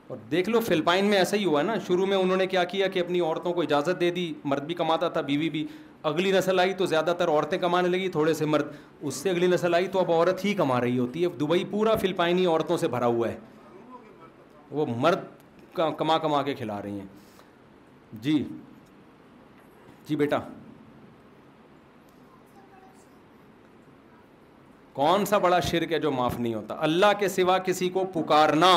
اور 0.09 0.19
دیکھ 0.31 0.49
لو 0.51 0.61
فلپائن 0.61 1.05
میں 1.11 1.19
ایسا 1.19 1.37
ہی 1.37 1.45
ہوا 1.45 1.59
ہے 1.61 1.65
نا 1.65 1.75
شروع 1.87 2.07
میں 2.07 2.17
انہوں 2.17 2.37
نے 2.37 2.47
کیا 2.47 2.65
کیا 2.73 2.87
کہ 2.95 2.99
اپنی 3.01 3.21
عورتوں 3.21 3.53
کو 3.53 3.63
اجازت 3.63 4.01
دے 4.01 4.11
دی 4.17 4.33
مرد 4.53 4.65
بھی 4.67 4.75
کماتا 4.81 5.09
تھا 5.17 5.21
بیوی 5.31 5.49
بھی 5.51 5.67
اگلی 6.11 6.31
نسل 6.33 6.59
آئی 6.61 6.73
تو 6.75 6.87
زیادہ 6.87 7.13
تر 7.19 7.29
عورتیں 7.29 7.59
کمانے 7.59 7.89
لگی 7.89 8.09
تھوڑے 8.15 8.33
سے 8.35 8.45
مرد 8.45 8.73
اس 9.01 9.15
سے 9.15 9.31
اگلی 9.31 9.47
نسل 9.47 9.75
آئی 9.75 9.87
تو 9.89 9.99
اب 9.99 10.11
عورت 10.13 10.45
ہی 10.45 10.55
کما 10.55 10.81
رہی 10.81 10.99
ہوتی 10.99 11.25
ہے 11.25 11.29
دبئی 11.41 11.65
پورا 11.71 11.95
فلپائنی 12.01 12.47
عورتوں 12.47 12.77
سے 12.79 12.89
بھرا 12.95 13.07
ہوا 13.07 13.29
ہے 13.29 13.37
وہ 14.71 14.87
مرد 14.97 15.25
کما 15.99 16.17
کما 16.27 16.43
کے 16.43 16.55
کھلا 16.55 16.81
رہی 16.83 16.99
ہیں 16.99 17.07
جی 18.23 18.43
جی 20.09 20.17
بیٹا 20.17 20.39
کون 24.93 25.25
سا 25.27 25.39
بڑا 25.39 25.61
شرک 25.71 25.93
ہے 25.93 25.99
جو 25.99 26.11
معاف 26.13 26.39
نہیں 26.39 26.55
ہوتا 26.55 26.75
اللہ 26.89 27.13
کے 27.19 27.29
سوا 27.29 27.59
کسی 27.69 27.89
کو 27.91 28.05
پکارنا 28.15 28.73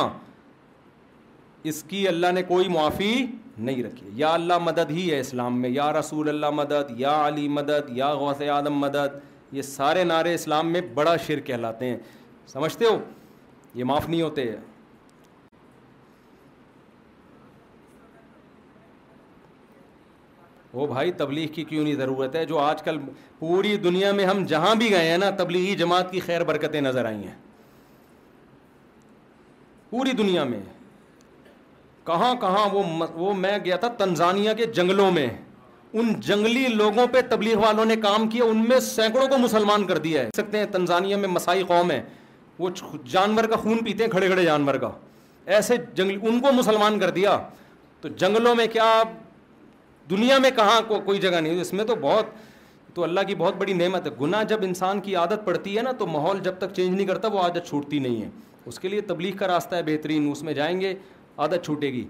اس 1.71 1.83
کی 1.87 2.07
اللہ 2.07 2.31
نے 2.33 2.43
کوئی 2.47 2.67
معافی 2.69 3.25
نہیں 3.57 3.83
رکھی 3.83 4.09
یا 4.15 4.33
اللہ 4.33 4.57
مدد 4.61 4.91
ہی 4.91 5.09
ہے 5.11 5.19
اسلام 5.19 5.59
میں 5.61 5.69
یا 5.69 5.91
رسول 5.99 6.29
اللہ 6.29 6.49
مدد 6.53 6.99
یا 6.99 7.11
علی 7.27 7.47
مدد 7.49 7.89
یا 7.97 8.11
غوث 8.21 8.41
آدم 8.53 8.77
مدد 8.79 9.17
یہ 9.55 9.61
سارے 9.61 10.03
نعرے 10.03 10.33
اسلام 10.33 10.71
میں 10.71 10.81
بڑا 10.93 11.15
شر 11.27 11.39
کہلاتے 11.49 11.89
ہیں 11.89 11.97
سمجھتے 12.47 12.85
ہو 12.85 12.97
یہ 13.73 13.83
معاف 13.83 14.09
نہیں 14.09 14.21
ہوتے 14.21 14.49
وہ 20.73 20.85
بھائی 20.87 21.11
تبلیغ 21.17 21.47
کی 21.53 21.63
کیوں 21.63 21.83
نہیں 21.83 21.95
ضرورت 21.95 22.35
ہے 22.35 22.45
جو 22.45 22.57
آج 22.59 22.81
کل 22.83 22.97
پوری 23.39 23.75
دنیا 23.83 24.11
میں 24.11 24.25
ہم 24.25 24.43
جہاں 24.45 24.73
بھی 24.75 24.89
گئے 24.91 25.09
ہیں 25.09 25.17
نا 25.17 25.29
تبلیغی 25.43 25.75
جماعت 25.77 26.11
کی 26.11 26.19
خیر 26.25 26.43
برکتیں 26.49 26.79
نظر 26.81 27.05
آئی 27.05 27.27
ہیں 27.27 27.35
پوری 29.89 30.11
دنیا 30.17 30.43
میں 30.43 30.59
کہاں 32.05 32.33
کہاں 32.41 32.67
وہ 32.73 32.83
وہ 33.15 33.33
میں 33.33 33.57
گیا 33.65 33.75
تھا 33.83 33.87
تنزانیہ 33.97 34.53
کے 34.57 34.65
جنگلوں 34.79 35.11
میں 35.11 35.27
ان 35.93 36.13
جنگلی 36.25 36.67
لوگوں 36.67 37.05
پہ 37.11 37.19
تبلیغ 37.29 37.57
والوں 37.59 37.85
نے 37.85 37.95
کام 38.03 38.27
کیا 38.29 38.43
ان 38.43 38.63
میں 38.69 38.79
سینکڑوں 38.87 39.27
کو 39.27 39.37
مسلمان 39.37 39.85
کر 39.87 39.97
دیا 40.05 40.21
ہے 40.23 40.29
سکتے 40.37 40.57
ہیں 40.59 40.65
تنزانیہ 40.71 41.15
میں 41.23 41.29
مسائی 41.29 41.63
قوم 41.67 41.91
ہے 41.91 42.01
وہ 42.59 42.69
جانور 43.11 43.43
کا 43.51 43.55
خون 43.63 43.83
پیتے 43.85 44.03
ہیں 44.03 44.09
کھڑے 44.11 44.27
کھڑے 44.29 44.43
جانور 44.43 44.75
کا 44.83 44.89
ایسے 45.55 45.75
ان 46.03 46.39
کو 46.39 46.51
مسلمان 46.51 46.99
کر 46.99 47.09
دیا 47.19 47.37
تو 48.01 48.09
جنگلوں 48.23 48.53
میں 48.55 48.67
کیا 48.73 48.91
دنیا 50.09 50.37
میں 50.37 50.49
کہاں 50.55 50.81
کو 50.87 50.99
کوئی 51.05 51.19
جگہ 51.19 51.39
نہیں 51.41 51.61
اس 51.61 51.73
میں 51.73 51.83
تو 51.85 51.95
بہت 52.01 52.25
تو 52.95 53.03
اللہ 53.03 53.19
کی 53.27 53.35
بہت 53.35 53.55
بڑی 53.57 53.73
نعمت 53.73 54.05
ہے 54.07 54.11
گناہ 54.21 54.43
جب 54.49 54.59
انسان 54.63 54.99
کی 55.07 55.15
عادت 55.21 55.45
پڑتی 55.45 55.77
ہے 55.77 55.81
نا 55.83 55.91
تو 55.99 56.07
ماحول 56.07 56.39
جب 56.43 56.57
تک 56.57 56.73
چینج 56.75 56.95
نہیں 56.95 57.05
کرتا 57.07 57.27
وہ 57.33 57.39
عادت 57.41 57.67
چھوٹتی 57.69 57.99
نہیں 57.99 58.21
ہے 58.21 58.29
اس 58.65 58.79
کے 58.79 58.89
لیے 58.89 59.01
تبلیغ 59.09 59.35
کا 59.37 59.47
راستہ 59.47 59.75
ہے 59.75 59.83
بہترین 59.85 60.29
اس 60.31 60.43
میں 60.43 60.53
جائیں 60.53 60.79
گے 60.81 60.93
عادت 61.43 61.65
چھوٹے 61.65 61.91
گی 61.93 62.05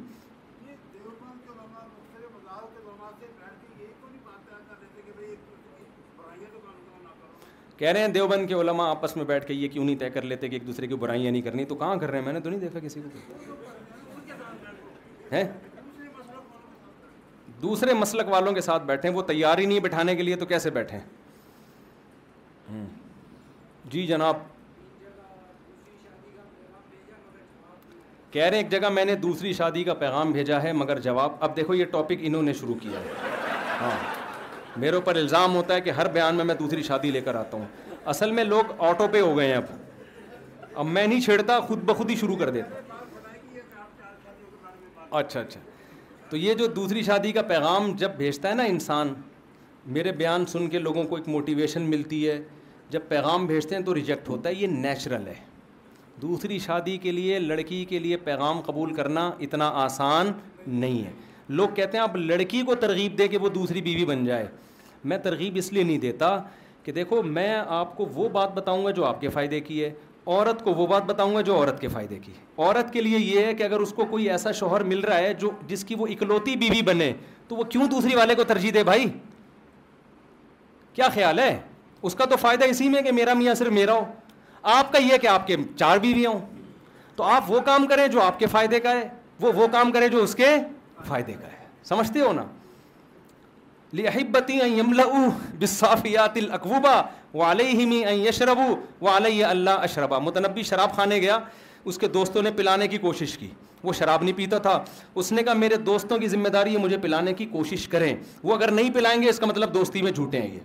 کہہ 7.77 7.87
رہے 7.91 7.99
ہیں 7.99 8.07
دیوبند 8.07 8.47
کے 8.47 8.53
علماء 8.53 8.87
آپس 8.89 9.15
میں 9.17 9.23
بیٹھ 9.29 9.45
کے 9.47 9.53
یہ 9.53 9.67
کیوں 9.69 9.85
نہیں 9.85 9.95
طے 9.99 10.09
کر 10.09 10.21
لیتے 10.31 10.47
کہ 10.49 10.55
ایک 10.55 10.67
دوسرے 10.67 10.87
کی 10.87 10.95
برائیاں 10.97 11.31
نہیں 11.31 11.41
کرنی 11.41 11.65
تو 11.71 11.75
کہاں 11.75 11.95
کر 12.01 12.11
رہے 12.11 12.17
ہیں 12.17 12.25
میں 12.25 12.33
نے 12.33 12.39
تو 12.39 12.49
نہیں 12.49 12.59
دیکھا 12.59 12.79
کسی 12.79 13.01
کو 13.01 13.53
دوسرے 17.61 17.93
مسلک 17.93 18.27
والوں 18.29 18.53
کے 18.53 18.61
ساتھ 18.61 18.83
بیٹھے 18.85 19.09
وہ 19.11 19.21
تیار 19.27 19.57
ہی 19.57 19.65
نہیں 19.65 19.79
بٹھانے 19.83 20.15
کے 20.15 20.23
لیے 20.23 20.35
تو 20.35 20.45
کیسے 20.45 20.69
بیٹھے 20.77 20.97
جی 23.91 24.05
جناب 24.07 24.35
کہہ 28.35 28.43
رہے 28.43 28.57
ہیں 28.57 28.63
ایک 28.63 28.71
جگہ 28.71 28.89
میں 28.93 29.03
نے 29.05 29.15
دوسری 29.15 29.51
شادی 29.57 29.83
کا 29.83 29.93
پیغام 29.99 30.31
بھیجا 30.31 30.61
ہے 30.63 30.71
مگر 30.77 30.99
جواب 31.01 31.31
اب 31.43 31.55
دیکھو 31.55 31.73
یہ 31.73 31.85
ٹاپک 31.91 32.23
انہوں 32.29 32.41
نے 32.43 32.53
شروع 32.61 32.73
کیا 32.81 32.99
ہے 32.99 33.13
ہاں 33.81 33.91
میرے 34.83 34.95
اوپر 34.95 35.15
الزام 35.15 35.55
ہوتا 35.55 35.73
ہے 35.75 35.81
کہ 35.81 35.89
ہر 35.99 36.07
بیان 36.17 36.35
میں 36.35 36.43
میں 36.45 36.55
دوسری 36.59 36.83
شادی 36.87 37.11
لے 37.11 37.21
کر 37.27 37.35
آتا 37.43 37.57
ہوں 37.57 37.65
اصل 38.13 38.31
میں 38.39 38.43
لوگ 38.43 38.71
آٹو 38.89 39.07
پہ 39.11 39.21
ہو 39.21 39.37
گئے 39.37 39.47
ہیں 39.47 39.55
اب 39.55 39.71
اب 40.75 40.85
میں 40.85 41.05
نہیں 41.07 41.21
چھیڑتا 41.25 41.59
خود 41.67 41.83
بخود 41.91 42.09
ہی 42.09 42.15
شروع 42.23 42.35
کر 42.39 42.49
دیتا 42.57 42.99
اچھا 45.17 45.39
اچھا 45.39 45.61
تو 46.29 46.37
یہ 46.37 46.53
جو 46.63 46.67
دوسری 46.75 47.03
شادی 47.11 47.31
کا 47.31 47.41
پیغام 47.55 47.91
جب 48.03 48.15
بھیجتا 48.17 48.49
ہے 48.49 48.53
نا 48.53 48.63
انسان 48.75 49.13
میرے 49.97 50.11
بیان 50.23 50.45
سن 50.57 50.67
کے 50.69 50.79
لوگوں 50.89 51.03
کو 51.07 51.15
ایک 51.15 51.27
موٹیویشن 51.37 51.89
ملتی 51.95 52.27
ہے 52.29 52.39
جب 52.89 53.07
پیغام 53.09 53.45
بھیجتے 53.45 53.75
ہیں 53.75 53.83
تو 53.85 53.95
ریجیکٹ 53.95 54.29
ہوتا 54.29 54.49
ہے 54.49 54.53
یہ 54.55 54.67
نیچرل 54.83 55.27
ہے 55.27 55.33
دوسری 56.21 56.57
شادی 56.65 56.97
کے 57.03 57.11
لیے 57.11 57.39
لڑکی 57.39 57.83
کے 57.89 57.99
لیے 57.99 58.17
پیغام 58.23 58.59
قبول 58.65 58.93
کرنا 58.95 59.29
اتنا 59.47 59.69
آسان 59.83 60.31
نہیں 60.67 61.03
ہے 61.05 61.11
لوگ 61.57 61.67
کہتے 61.75 61.97
ہیں 61.97 62.03
آپ 62.03 62.15
لڑکی 62.15 62.61
کو 62.65 62.75
ترغیب 62.83 63.17
دے 63.17 63.27
کہ 63.27 63.37
وہ 63.37 63.49
دوسری 63.55 63.81
بیوی 63.81 64.05
بن 64.05 64.23
جائے 64.25 64.45
میں 65.11 65.17
ترغیب 65.23 65.55
اس 65.57 65.71
لیے 65.73 65.83
نہیں 65.83 65.97
دیتا 66.05 66.37
کہ 66.83 66.91
دیکھو 66.91 67.21
میں 67.23 67.53
آپ 67.77 67.95
کو 67.97 68.05
وہ 68.13 68.29
بات 68.29 68.53
بتاؤں 68.53 68.85
گا 68.85 68.91
جو 68.99 69.05
آپ 69.05 69.21
کے 69.21 69.29
فائدے 69.29 69.59
کی 69.59 69.83
ہے 69.83 69.91
عورت 70.27 70.63
کو 70.63 70.71
وہ 70.73 70.85
بات 70.87 71.03
بتاؤں 71.05 71.35
گا 71.35 71.41
جو 71.47 71.55
عورت 71.55 71.79
کے 71.79 71.87
فائدے 71.87 72.17
کی 72.19 72.31
ہے 72.31 72.43
عورت 72.63 72.91
کے 72.93 73.01
لیے 73.01 73.17
یہ 73.19 73.45
ہے 73.45 73.53
کہ 73.53 73.63
اگر 73.63 73.79
اس 73.79 73.91
کو 73.95 74.05
کوئی 74.09 74.29
ایسا 74.31 74.51
شوہر 74.59 74.83
مل 74.83 74.99
رہا 75.07 75.17
ہے 75.17 75.33
جو 75.39 75.49
جس 75.67 75.83
کی 75.85 75.95
وہ 75.97 76.07
اکلوتی 76.11 76.55
بیوی 76.63 76.81
بنے 76.85 77.11
تو 77.47 77.55
وہ 77.55 77.63
کیوں 77.69 77.87
دوسری 77.89 78.15
والے 78.15 78.35
کو 78.35 78.43
ترجیح 78.47 78.71
دے 78.73 78.83
بھائی 78.83 79.05
کیا 80.93 81.07
خیال 81.13 81.39
ہے 81.39 81.57
اس 82.07 82.15
کا 82.15 82.25
تو 82.29 82.35
فائدہ 82.41 82.65
اسی 82.69 82.89
میں 82.89 83.01
کہ 83.01 83.11
میرا 83.11 83.33
میاں 83.37 83.53
صرف 83.55 83.71
میرا 83.73 83.93
ہو 83.93 84.03
آپ 84.73 84.91
کا 84.91 84.99
یہ 85.01 85.17
کہ 85.21 85.27
آپ 85.27 85.45
کے 85.47 85.55
چار 85.77 85.97
بیویاں 86.03 86.29
ہوں 86.31 86.39
تو 87.15 87.23
آپ 87.23 87.51
وہ 87.51 87.59
کام 87.65 87.85
کریں 87.87 88.07
جو 88.13 88.21
آپ 88.21 88.39
کے 88.39 88.45
فائدے 88.51 88.79
کا 88.79 88.91
ہے 88.95 89.07
وہ 89.41 89.51
وہ 89.55 89.67
کام 89.71 89.91
کریں 89.91 90.07
جو 90.07 90.19
اس 90.23 90.35
کے 90.35 90.47
فائدے 91.07 91.33
کا 91.41 91.47
ہے 91.47 91.65
سمجھتے 91.89 92.19
ہو 92.21 92.31
نا 92.33 92.43
لبتی 93.93 94.59
اقبوبا 96.17 97.01
والی 97.33 98.03
اللہ 99.43 99.69
اشربا 99.83 100.19
متنبی 100.19 100.63
شراب 100.69 100.89
خانے 100.95 101.17
گیا 101.21 101.37
اس 101.91 101.97
کے 101.97 102.07
دوستوں 102.15 102.41
نے 102.43 102.49
پلانے 102.57 102.87
کی 102.87 102.97
کوشش 103.05 103.37
کی 103.37 103.47
وہ 103.83 103.93
شراب 103.99 104.21
نہیں 104.23 104.37
پیتا 104.37 104.57
تھا 104.67 104.75
اس 105.21 105.27
نے 105.31 105.41
کہا 105.43 105.53
میرے 105.63 105.75
دوستوں 105.91 106.15
کی 106.19 106.27
ذمہ 106.27 106.49
داری 106.57 106.71
ہے 106.73 106.79
مجھے 106.85 106.97
پلانے 107.01 107.31
کی 107.33 107.45
کوشش 107.51 107.81
کریں 107.87 108.13
وہ 108.43 108.51
اگر 108.55 108.69
نہیں 108.79 108.89
پلائیں 108.93 109.19
گے 109.21 109.27
اس 109.29 109.39
کا 109.39 109.45
مطلب 109.45 109.69
دوستی 109.73 110.01
میں 110.01 110.11
جھوٹیں 110.11 110.39
یہ 110.41 110.59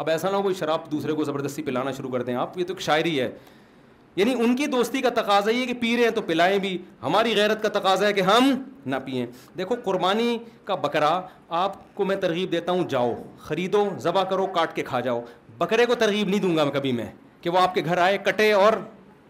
اب 0.00 0.08
ایسا 0.10 0.30
نہ 0.30 0.36
ہو 0.36 0.42
کوئی 0.42 0.54
شراب 0.54 0.90
دوسرے 0.90 1.12
کو 1.14 1.24
زبردستی 1.24 1.62
پلانا 1.62 1.90
شروع 1.92 2.10
کر 2.10 2.22
دیں 2.24 2.34
آپ 2.42 2.56
یہ 2.58 2.64
تو 2.64 2.72
ایک 2.74 2.80
شاعری 2.82 3.18
ہے 3.20 3.28
یعنی 4.16 4.32
ان 4.44 4.54
کی 4.56 4.66
دوستی 4.74 5.00
کا 5.02 5.08
تقاضا 5.14 5.50
یہ 5.50 5.66
کہ 5.66 5.72
پی 5.80 5.94
رہے 5.96 6.02
ہیں 6.04 6.10
تو 6.14 6.20
پلائیں 6.26 6.58
بھی 6.58 6.70
ہماری 7.02 7.34
غیرت 7.36 7.62
کا 7.62 7.68
تقاضا 7.78 8.06
ہے 8.06 8.12
کہ 8.12 8.20
ہم 8.28 8.50
نہ 8.92 8.96
پئیں 9.04 9.26
دیکھو 9.58 9.74
قربانی 9.84 10.38
کا 10.66 10.74
بکرا 10.86 11.10
آپ 11.64 11.74
کو 11.94 12.04
میں 12.04 12.16
ترغیب 12.22 12.52
دیتا 12.52 12.72
ہوں 12.72 12.88
جاؤ 12.90 13.12
خریدو 13.48 13.84
ذبح 14.02 14.22
کرو 14.30 14.46
کاٹ 14.54 14.74
کے 14.76 14.82
کھا 14.88 15.00
جاؤ 15.08 15.20
بکرے 15.58 15.86
کو 15.86 15.94
ترغیب 16.04 16.28
نہیں 16.28 16.40
دوں 16.40 16.56
گا 16.56 16.64
میں 16.64 16.72
کبھی 16.74 16.92
میں 17.02 17.10
کہ 17.40 17.50
وہ 17.50 17.58
آپ 17.62 17.74
کے 17.74 17.84
گھر 17.84 17.98
آئے 18.06 18.18
کٹے 18.30 18.50
اور 18.52 18.72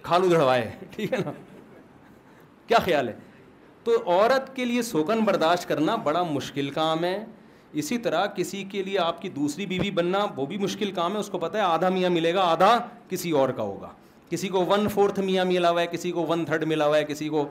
کھالو 0.03 0.29
دھڑوائے 0.29 0.71
ٹھیک 0.95 1.13
ہے 1.13 1.19
نا 1.25 1.33
کیا 2.67 2.79
خیال 2.85 3.09
ہے 3.09 3.15
تو 3.85 3.97
عورت 4.07 4.55
کے 4.57 4.65
لیے 4.65 4.83
سوکن 4.93 5.25
برداشت 5.33 5.69
کرنا 5.69 5.97
بڑا 6.09 6.23
مشکل 6.33 6.71
کام 6.79 7.05
ہے 7.05 7.19
اسی 7.79 7.97
طرح 8.05 8.25
کسی 8.37 8.63
کے 8.71 8.83
لیے 8.83 8.99
آپ 8.99 9.21
کی 9.23 9.29
دوسری 9.31 9.67
بیوی 9.67 9.91
بننا 9.99 10.25
وہ 10.37 10.47
بھی 10.47 10.57
مشکل 10.59 10.91
کام 10.93 11.13
ہے 11.15 11.19
اس 11.21 11.29
کو 11.31 11.39
پتا 11.39 11.59
ہے 11.59 11.63
آدھا 11.63 11.89
میاں 11.97 12.11
ملے 12.11 12.35
گا 12.35 12.43
آدھا 12.51 12.79
کسی 13.09 13.31
اور 13.41 13.49
کا 13.57 13.63
ہوگا 13.63 13.89
کسی 14.31 14.49
کو 14.57 14.65
ون 14.67 14.89
فورتھ 14.95 15.21
میاں 15.21 15.45
ملا 15.45 15.71
ہوا 15.71 15.81
ہے 15.81 15.87
کسی 15.93 16.11
کو 16.13 16.27
ون 16.27 16.45
تھرڈ 16.45 16.65
ملا 16.69 16.87
ہوا 16.87 16.97
ہے 16.97 17.05
کسی 17.05 17.29
کو 17.29 17.45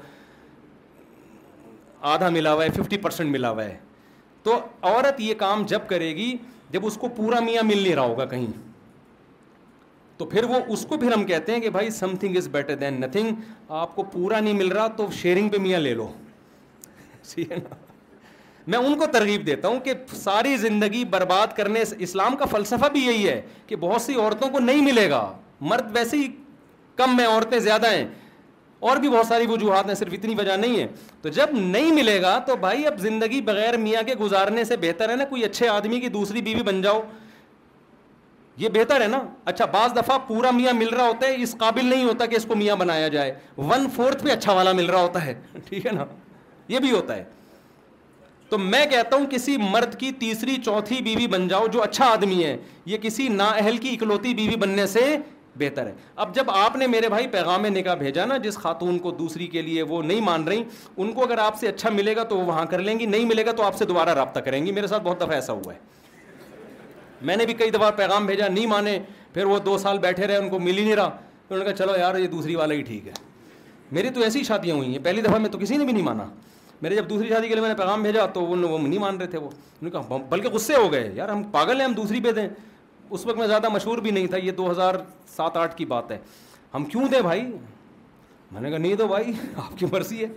آدھا 2.14 2.30
ملا 2.30 2.54
ہوا 2.54 2.64
ہے 2.64 2.70
ففٹی 2.80 2.98
پرسینٹ 2.98 3.32
ملا 3.32 3.50
ہوا 3.50 3.64
ہے 3.66 3.78
تو 4.44 4.60
عورت 4.82 5.20
یہ 5.22 5.34
کام 5.38 5.64
جب 5.68 5.88
کرے 5.88 6.14
گی 6.16 6.36
جب 6.72 6.86
اس 6.86 6.98
کو 7.02 7.08
پورا 7.16 7.40
میاں 7.46 7.64
مل 7.64 7.82
نہیں 7.82 7.96
رہا 7.96 8.06
ہوگا 8.06 8.26
کہیں 8.34 8.48
تو 10.18 10.26
پھر 10.26 10.44
وہ 10.50 10.56
اس 10.74 10.86
کو 10.90 10.98
پھر 11.00 11.12
ہم 11.14 11.24
کہتے 11.26 11.52
ہیں 11.52 11.60
کہ 11.62 11.70
بھائی 11.76 11.90
something 12.20 12.38
is 12.38 12.48
better 12.52 12.76
than 12.78 13.00
nothing 13.02 13.34
آپ 13.82 13.96
کو 13.96 14.04
پورا 14.14 14.40
نہیں 14.40 14.54
مل 14.54 14.72
رہا 14.72 14.88
تو 14.98 15.06
شیئرنگ 15.22 15.50
پہ 15.50 15.58
میاں 15.64 15.80
لے 15.80 15.94
لو 15.96 16.08
میں 18.68 18.78
ان 18.80 18.98
کو 19.00 19.06
ترغیب 19.14 19.46
دیتا 19.48 19.68
ہوں 19.68 19.80
کہ 19.84 19.94
ساری 20.22 20.56
زندگی 20.58 21.04
برباد 21.10 21.56
کرنے 21.58 21.82
اسلام 21.98 22.36
کا 22.38 22.46
فلسفہ 22.52 22.90
بھی 22.94 23.06
یہی 23.06 23.28
ہے 23.28 23.42
کہ 23.68 23.76
بہت 23.80 24.02
سی 24.02 24.16
عورتوں 24.16 24.50
کو 24.52 24.60
نہیں 24.60 24.82
ملے 24.86 25.10
گا 25.10 25.26
مرد 25.70 25.96
ویسے 25.96 26.18
ہی 26.18 26.28
کم 26.98 27.20
ہیں 27.20 27.28
عورتیں 27.28 27.58
زیادہ 27.60 27.92
ہیں 27.94 28.08
اور 28.90 28.98
بھی 28.98 29.10
بہت 29.10 29.26
ساری 29.28 29.46
وجوہات 29.48 29.88
ہیں 29.88 29.94
صرف 29.96 30.14
اتنی 30.14 30.36
وجہ 30.38 30.56
نہیں 30.58 30.80
ہے 30.80 30.88
تو 31.22 31.30
جب 31.38 31.54
نہیں 31.58 31.92
ملے 31.94 32.22
گا 32.22 32.38
تو 32.48 32.56
بھائی 32.60 32.86
اب 32.88 32.98
زندگی 33.00 33.42
بغیر 33.46 33.78
میاں 33.78 34.04
کے 34.08 34.14
گزارنے 34.20 34.64
سے 34.64 34.78
بہتر 34.82 35.10
ہے 35.10 35.16
نا 35.16 35.26
کوئی 35.30 35.44
اچھے 35.46 35.68
آدمی 35.70 36.00
کی 36.00 36.10
دوسری 36.10 36.42
بیوی 36.42 36.62
بن 36.64 36.82
جاؤ 36.82 37.02
یہ 38.58 38.70
بہتر 38.74 39.02
ہے 39.02 39.08
نا 39.08 39.20
اچھا 39.46 39.66
بعض 39.74 39.96
دفعہ 39.96 40.18
پورا 40.28 40.52
میاں 40.52 40.74
مل 40.74 40.90
رہا 40.94 41.08
ہوتا 41.08 41.28
ہے 41.28 41.42
اس 41.44 41.56
قابل 41.58 41.86
نہیں 41.86 42.04
ہوتا 42.06 42.26
کہ 42.26 42.36
اس 42.36 42.46
کو 42.46 42.56
میاں 42.56 42.76
بنایا 42.80 43.08
جائے 43.08 43.34
ون 43.58 43.88
فورتھ 43.96 44.24
بھی 44.24 44.32
اچھا 44.32 44.54
والا 44.54 44.72
مل 44.72 44.86
رہا 44.90 45.02
ہوتا 45.02 45.26
ہے 45.26 45.34
ٹھیک 45.68 45.86
ہے 45.86 45.92
نا 45.92 46.06
یہ 46.70 46.80
بھی 46.80 46.92
ہوتا 46.92 47.16
ہے 47.16 47.24
تو 48.50 48.58
میں 48.58 48.86
کہتا 48.92 49.16
ہوں 49.16 49.26
کسی 49.30 49.56
مرد 49.60 49.96
کی 50.00 50.12
تیسری 50.20 50.56
چوتھی 50.66 51.00
بیوی 51.04 51.28
بن 51.32 51.48
جاؤ 51.48 51.68
جو 51.74 51.82
اچھا 51.84 52.06
آدمی 52.14 52.44
ہے 52.44 52.56
یہ 52.86 52.98
کسی 53.02 53.28
نااہل 53.30 53.78
کی 53.82 53.94
اکلوتی 53.94 54.34
بیوی 54.36 54.56
بننے 54.62 54.86
سے 54.94 55.00
بہتر 55.60 55.88
ہے 55.88 55.92
اب 56.24 56.34
جب 56.36 56.50
آپ 56.52 56.76
نے 56.76 56.88
میرے 56.88 57.10
بھائی 57.10 57.28
پیغام 57.32 57.66
نکاح 57.76 57.96
بھیجا 57.96 58.26
نا 58.26 58.38
جس 58.44 58.58
خاتون 58.64 58.98
کو 59.00 59.12
دوسری 59.20 59.48
کے 59.54 59.62
لیے 59.62 59.84
وہ 59.92 60.02
نہیں 60.04 60.22
مان 60.22 60.44
رہی 60.48 60.64
ان 60.98 61.12
کو 61.14 61.24
اگر 61.24 61.38
آپ 61.44 61.60
سے 61.60 61.68
اچھا 61.68 61.90
ملے 61.90 62.16
گا 62.16 62.24
تو 62.30 62.38
وہ 62.38 62.46
وہاں 62.46 62.66
کر 62.72 62.80
لیں 62.82 62.98
گی 63.00 63.06
نہیں 63.06 63.26
ملے 63.26 63.46
گا 63.46 63.52
تو 63.58 63.64
آپ 63.64 63.76
سے 63.78 63.86
دوبارہ 63.86 64.14
رابطہ 64.20 64.40
کریں 64.46 64.66
گی 64.66 64.72
میرے 64.72 64.88
ساتھ 64.88 65.04
بہت 65.04 65.22
دفعہ 65.22 65.34
ایسا 65.36 65.54
ہوا 65.54 65.74
ہے 65.74 65.80
میں 67.26 67.36
نے 67.38 67.46
بھی 67.46 67.54
کئی 67.54 67.72
دفعہ 67.72 67.92
پیغام 67.96 68.26
بھیجا 68.26 68.48
نہیں 68.48 68.66
مانے 68.74 68.98
پھر 69.34 69.46
وہ 69.46 69.58
دو 69.66 69.78
سال 69.78 69.98
بیٹھے 70.00 70.28
رہے 70.28 70.36
ان 70.38 70.50
کو 70.50 70.60
مل 70.60 70.78
ہی 70.78 70.84
نہیں 70.84 70.96
رہا 70.96 71.06
انہوں 71.50 71.58
نے 71.58 71.66
کہا 71.66 71.86
چلو 71.86 71.98
یار 72.00 72.20
یہ 72.20 72.28
دوسری 72.28 72.56
والا 72.56 72.74
ہی 72.74 72.82
ٹھیک 72.92 73.08
ہے 73.08 73.12
میری 73.98 74.10
تو 74.16 74.22
ایسی 74.24 74.44
شادیاں 74.44 74.76
ہوئی 74.76 74.92
ہیں 74.92 75.04
پہلی 75.04 75.22
دفعہ 75.22 75.38
میں 75.40 75.50
تو 75.50 75.58
کسی 75.60 75.78
نے 75.78 75.84
بھی 75.86 75.94
نہیں 75.94 76.04
مانا 76.04 76.24
میرے 76.82 76.96
جب 76.96 77.10
دوسری 77.10 77.28
شادی 77.30 77.48
کے 77.48 77.54
لیے 77.54 77.62
میں 77.62 77.70
نے 77.70 77.76
پیغام 77.78 78.02
بھیجا 78.04 78.26
تو 78.34 78.42
وہ 78.42 78.56
نہیں 78.56 79.00
مان 79.00 79.18
رہے 79.18 79.28
تھے 79.28 79.38
وہ 79.38 79.50
انہوں 79.82 79.90
نے 79.90 79.90
کہا 79.90 80.18
بلکہ 80.30 80.50
غصے 80.50 80.76
ہو 80.76 80.92
گئے 80.92 81.10
یار 81.16 81.30
ہم 81.30 81.42
پاگل 81.52 81.80
ہیں 81.80 81.86
ہم 81.88 81.94
دوسری 81.94 82.22
پہ 82.24 82.32
دیں 82.34 82.48
اس 83.10 83.26
وقت 83.26 83.38
میں 83.38 83.48
زیادہ 83.48 83.70
مشہور 83.70 83.98
بھی 84.06 84.12
نہیں 84.12 84.28
تھا 84.28 84.38
یہ 84.38 84.52
دو 84.58 84.70
ہزار 84.70 84.96
سات 85.36 85.58
آٹھ 85.58 85.76
کی 85.78 85.86
بات 85.94 86.12
ہے 86.12 86.18
ہم 86.74 86.86
کیوں 86.86 87.08
دیں 87.12 87.22
بھائی 87.22 87.44
میں 88.52 88.62
نے 88.62 88.70
کہا 88.70 88.78
نہیں 88.78 88.96
دو 88.96 89.08
بھائی 89.08 89.32
آپ 89.64 89.78
کی 89.78 89.86
مرضی 89.92 90.22
ہے 90.22 90.28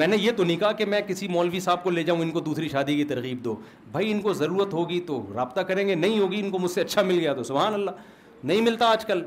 میں 0.00 0.06
نے 0.06 0.16
یہ 0.20 0.30
تو 0.36 0.44
نہیں 0.44 0.56
کہا 0.60 0.72
کہ 0.78 0.84
میں 0.84 1.00
کسی 1.06 1.28
مولوی 1.28 1.60
صاحب 1.60 1.82
کو 1.84 1.90
لے 1.90 2.02
جاؤں 2.04 2.20
ان 2.22 2.30
کو 2.30 2.40
دوسری 2.40 2.68
شادی 2.68 2.96
کی 2.96 3.04
ترغیب 3.12 3.44
دو 3.44 3.54
بھائی 3.92 4.10
ان 4.12 4.20
کو 4.20 4.32
ضرورت 4.34 4.72
ہوگی 4.74 5.00
تو 5.06 5.22
رابطہ 5.34 5.60
کریں 5.68 5.86
گے 5.88 5.94
نہیں 5.94 6.18
ہوگی 6.20 6.40
ان 6.44 6.50
کو 6.50 6.58
مجھ 6.58 6.70
سے 6.70 6.80
اچھا 6.80 7.02
مل 7.02 7.18
گیا 7.18 7.34
تو 7.34 7.42
سبحان 7.44 7.74
اللہ 7.74 7.90
نہیں 8.44 8.60
ملتا 8.60 8.88
آج 8.92 9.04
کل 9.06 9.22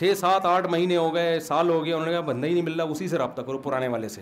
چھ 0.00 0.12
سات 0.18 0.44
آٹھ 0.46 0.66
مہینے 0.70 0.96
ہو 0.96 1.14
گئے 1.14 1.38
سال 1.44 1.70
ہو 1.70 1.84
گیا 1.84 1.94
انہوں 1.96 2.06
نے 2.08 2.12
کہا 2.12 2.20
بندہ 2.26 2.46
ہی 2.46 2.52
نہیں 2.52 2.62
مل 2.64 2.80
رہا 2.80 2.90
اسی 2.90 3.08
سے 3.08 3.18
رابطہ 3.18 3.42
کرو 3.46 3.58
پرانے 3.62 3.88
والے 3.94 4.08
سے 4.08 4.20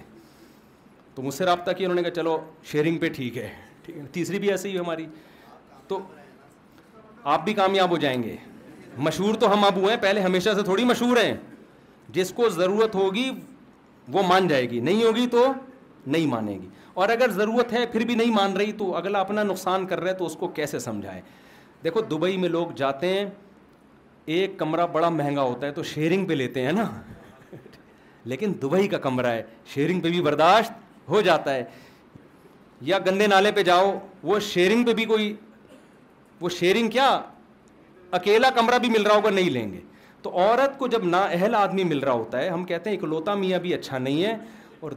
تو 1.17 1.23
مجھ 1.23 1.33
سے 1.35 1.45
رابطہ 1.45 1.71
کیا 1.77 1.87
انہوں 1.87 1.97
نے 1.97 2.03
کہا 2.03 2.15
چلو 2.15 2.37
شیئرنگ 2.71 2.99
پہ 3.01 3.09
ٹھیک 3.17 3.37
ہے 3.39 3.49
تیسری 4.13 4.39
بھی 4.39 4.51
ایسی 4.51 4.79
ہماری 4.79 5.07
تو 5.89 5.99
آپ 7.35 7.45
بھی 7.45 7.53
کامیاب 7.61 7.91
ہو 7.91 7.97
جائیں 8.03 8.23
گے 8.23 8.35
مشہور 9.07 9.35
تو 9.41 9.53
ہم 9.53 9.65
ابو 9.65 9.89
ہیں 9.89 9.97
پہلے 10.01 10.21
ہمیشہ 10.21 10.51
سے 10.57 10.63
تھوڑی 10.65 10.85
مشہور 10.85 11.17
ہیں 11.23 11.35
جس 12.19 12.33
کو 12.37 12.49
ضرورت 12.59 12.95
ہوگی 12.95 13.29
وہ 14.13 14.23
مان 14.29 14.49
جائے 14.49 14.69
گی 14.71 14.81
نہیں 14.81 15.03
ہوگی 15.05 15.27
تو 15.31 15.47
نہیں 16.07 16.27
مانے 16.35 16.59
گی 16.63 16.69
اور 17.05 17.09
اگر 17.17 17.31
ضرورت 17.41 17.73
ہے 17.73 17.85
پھر 17.93 18.05
بھی 18.07 18.15
نہیں 18.15 18.31
مان 18.35 18.53
رہی 18.57 18.73
تو 18.79 18.95
اگلا 18.97 19.21
اپنا 19.21 19.43
نقصان 19.43 19.87
کر 19.87 20.01
رہا 20.01 20.11
ہے 20.11 20.17
تو 20.17 20.27
اس 20.27 20.37
کو 20.41 20.49
کیسے 20.59 20.79
سمجھائیں 20.79 21.21
دیکھو 21.85 22.01
دبئی 22.11 22.37
میں 22.45 22.49
لوگ 22.49 22.69
جاتے 22.77 23.13
ہیں 23.19 23.25
ایک 24.37 24.59
کمرہ 24.59 24.87
بڑا 24.93 25.09
مہنگا 25.09 25.43
ہوتا 25.43 25.67
ہے 25.67 25.73
تو 25.73 25.83
شیئرنگ 25.95 26.27
پہ 26.27 26.35
لیتے 26.35 26.65
ہیں 26.65 26.73
نا 26.73 26.85
لیکن 28.33 28.53
دبئی 28.63 28.89
کا 28.95 28.99
کمرہ 28.99 29.31
ہے 29.33 29.43
شیئرنگ 29.75 30.01
پہ 30.01 30.09
بھی 30.11 30.21
برداشت 30.23 30.85
ہو 31.09 31.21
جاتا 31.23 31.55
ہے 31.55 31.65
یا 32.91 32.99
گندے 33.07 33.27
نالے 33.27 33.51
پہ 33.57 33.63
جاؤ 33.63 33.93
وہ 34.29 34.39
شیئرنگ 34.53 34.85
پہ 34.85 34.95
بھی 34.95 35.05
کوئی 35.13 35.35
وہ 36.41 36.49
شیئرنگ 36.59 36.89
کیا 36.91 37.09
اکیلا 38.19 38.51
کمرہ 38.55 38.79
بھی 38.79 38.89
مل 38.91 39.03
رہا 39.07 39.15
ہوگا 39.17 39.31
نہیں 39.31 39.51
لیں 39.51 39.73
گے 39.73 39.81
تو 40.23 40.31
عورت 40.41 40.79
کو 40.79 40.87
جب 40.95 41.05
نا 41.09 41.23
اہل 41.33 41.55
آدمی 41.55 41.85
مل 41.85 41.99
رہا 41.99 42.13
ہوتا 42.13 42.39
ہے 42.43 42.49
ہم 42.49 42.65
کہتے 42.65 42.91
ہیں 42.91 42.97
اکلوتا 42.97 43.35
میاں 43.45 43.59
بھی 43.61 43.75
اچھا 43.75 43.99
نہیں 43.99 44.23
ہے 44.25 44.37
اور 44.81 44.93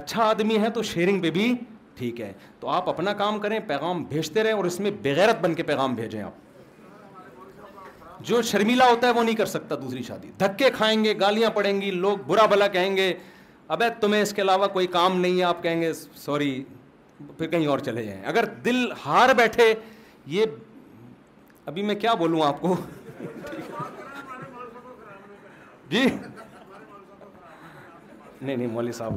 اچھا 0.00 0.24
آدمی 0.28 0.58
ہے 0.62 0.70
تو 0.74 0.82
شیئرنگ 0.92 1.20
پہ 1.22 1.30
بھی 1.38 1.54
ٹھیک 1.98 2.20
ہے 2.20 2.32
تو 2.60 2.68
آپ 2.68 2.88
اپنا 2.88 3.12
کام 3.20 3.38
کریں 3.40 3.58
پیغام 3.66 4.02
بھیجتے 4.08 4.42
رہیں 4.42 4.52
اور 4.52 4.64
اس 4.64 4.78
میں 4.80 4.90
بغیرت 5.02 5.40
بن 5.44 5.54
کے 5.54 5.62
پیغام 5.70 5.94
بھیجیں 5.94 6.20
آپ 6.22 6.44
جو 8.28 8.40
شرمیلا 8.50 8.88
ہوتا 8.90 9.06
ہے 9.06 9.12
وہ 9.12 9.22
نہیں 9.22 9.34
کر 9.36 9.46
سکتا 9.46 9.74
دوسری 9.82 10.02
شادی 10.02 10.30
دھکے 10.40 10.70
کھائیں 10.76 11.02
گے 11.04 11.14
گالیاں 11.20 11.50
پڑیں 11.54 11.80
گی 11.80 11.90
لوگ 12.04 12.18
برا 12.26 12.46
بھلا 12.50 12.66
کہیں 12.76 12.96
گے 12.96 13.12
اب 13.74 13.82
تمہیں 14.00 14.20
اس 14.22 14.32
کے 14.34 14.42
علاوہ 14.42 14.66
کوئی 14.72 14.86
کام 14.96 15.18
نہیں 15.20 15.38
ہے 15.38 15.44
آپ 15.44 15.62
کہیں 15.62 15.80
گے 15.80 15.92
سوری 16.24 16.50
پھر 17.38 17.46
کہیں 17.50 17.66
اور 17.66 17.78
چلے 17.88 18.02
جائیں 18.04 18.22
اگر 18.32 18.44
دل 18.64 18.84
ہار 19.06 19.34
بیٹھے 19.36 19.72
یہ 20.34 20.44
ابھی 21.70 21.82
میں 21.82 21.94
کیا 22.04 22.14
بولوں 22.20 22.42
آپ 22.46 22.60
کو 22.60 22.74
جی 25.90 26.04
نہیں 28.42 28.56
نہیں 28.56 28.66
مولوی 28.68 28.92
صاحب 28.92 29.12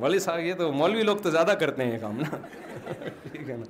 مولوی 0.00 0.18
صاحب 0.18 0.40
یہ 0.40 0.54
تو 0.58 0.72
مولوی 0.72 1.02
لوگ 1.02 1.16
تو 1.22 1.30
زیادہ 1.30 1.52
کرتے 1.60 1.84
ہیں 1.84 1.92
یہ 1.92 1.98
کام 2.00 2.20
نا 2.20 2.36
ٹھیک 3.32 3.48
ہے 3.50 3.56
نا 3.56 3.64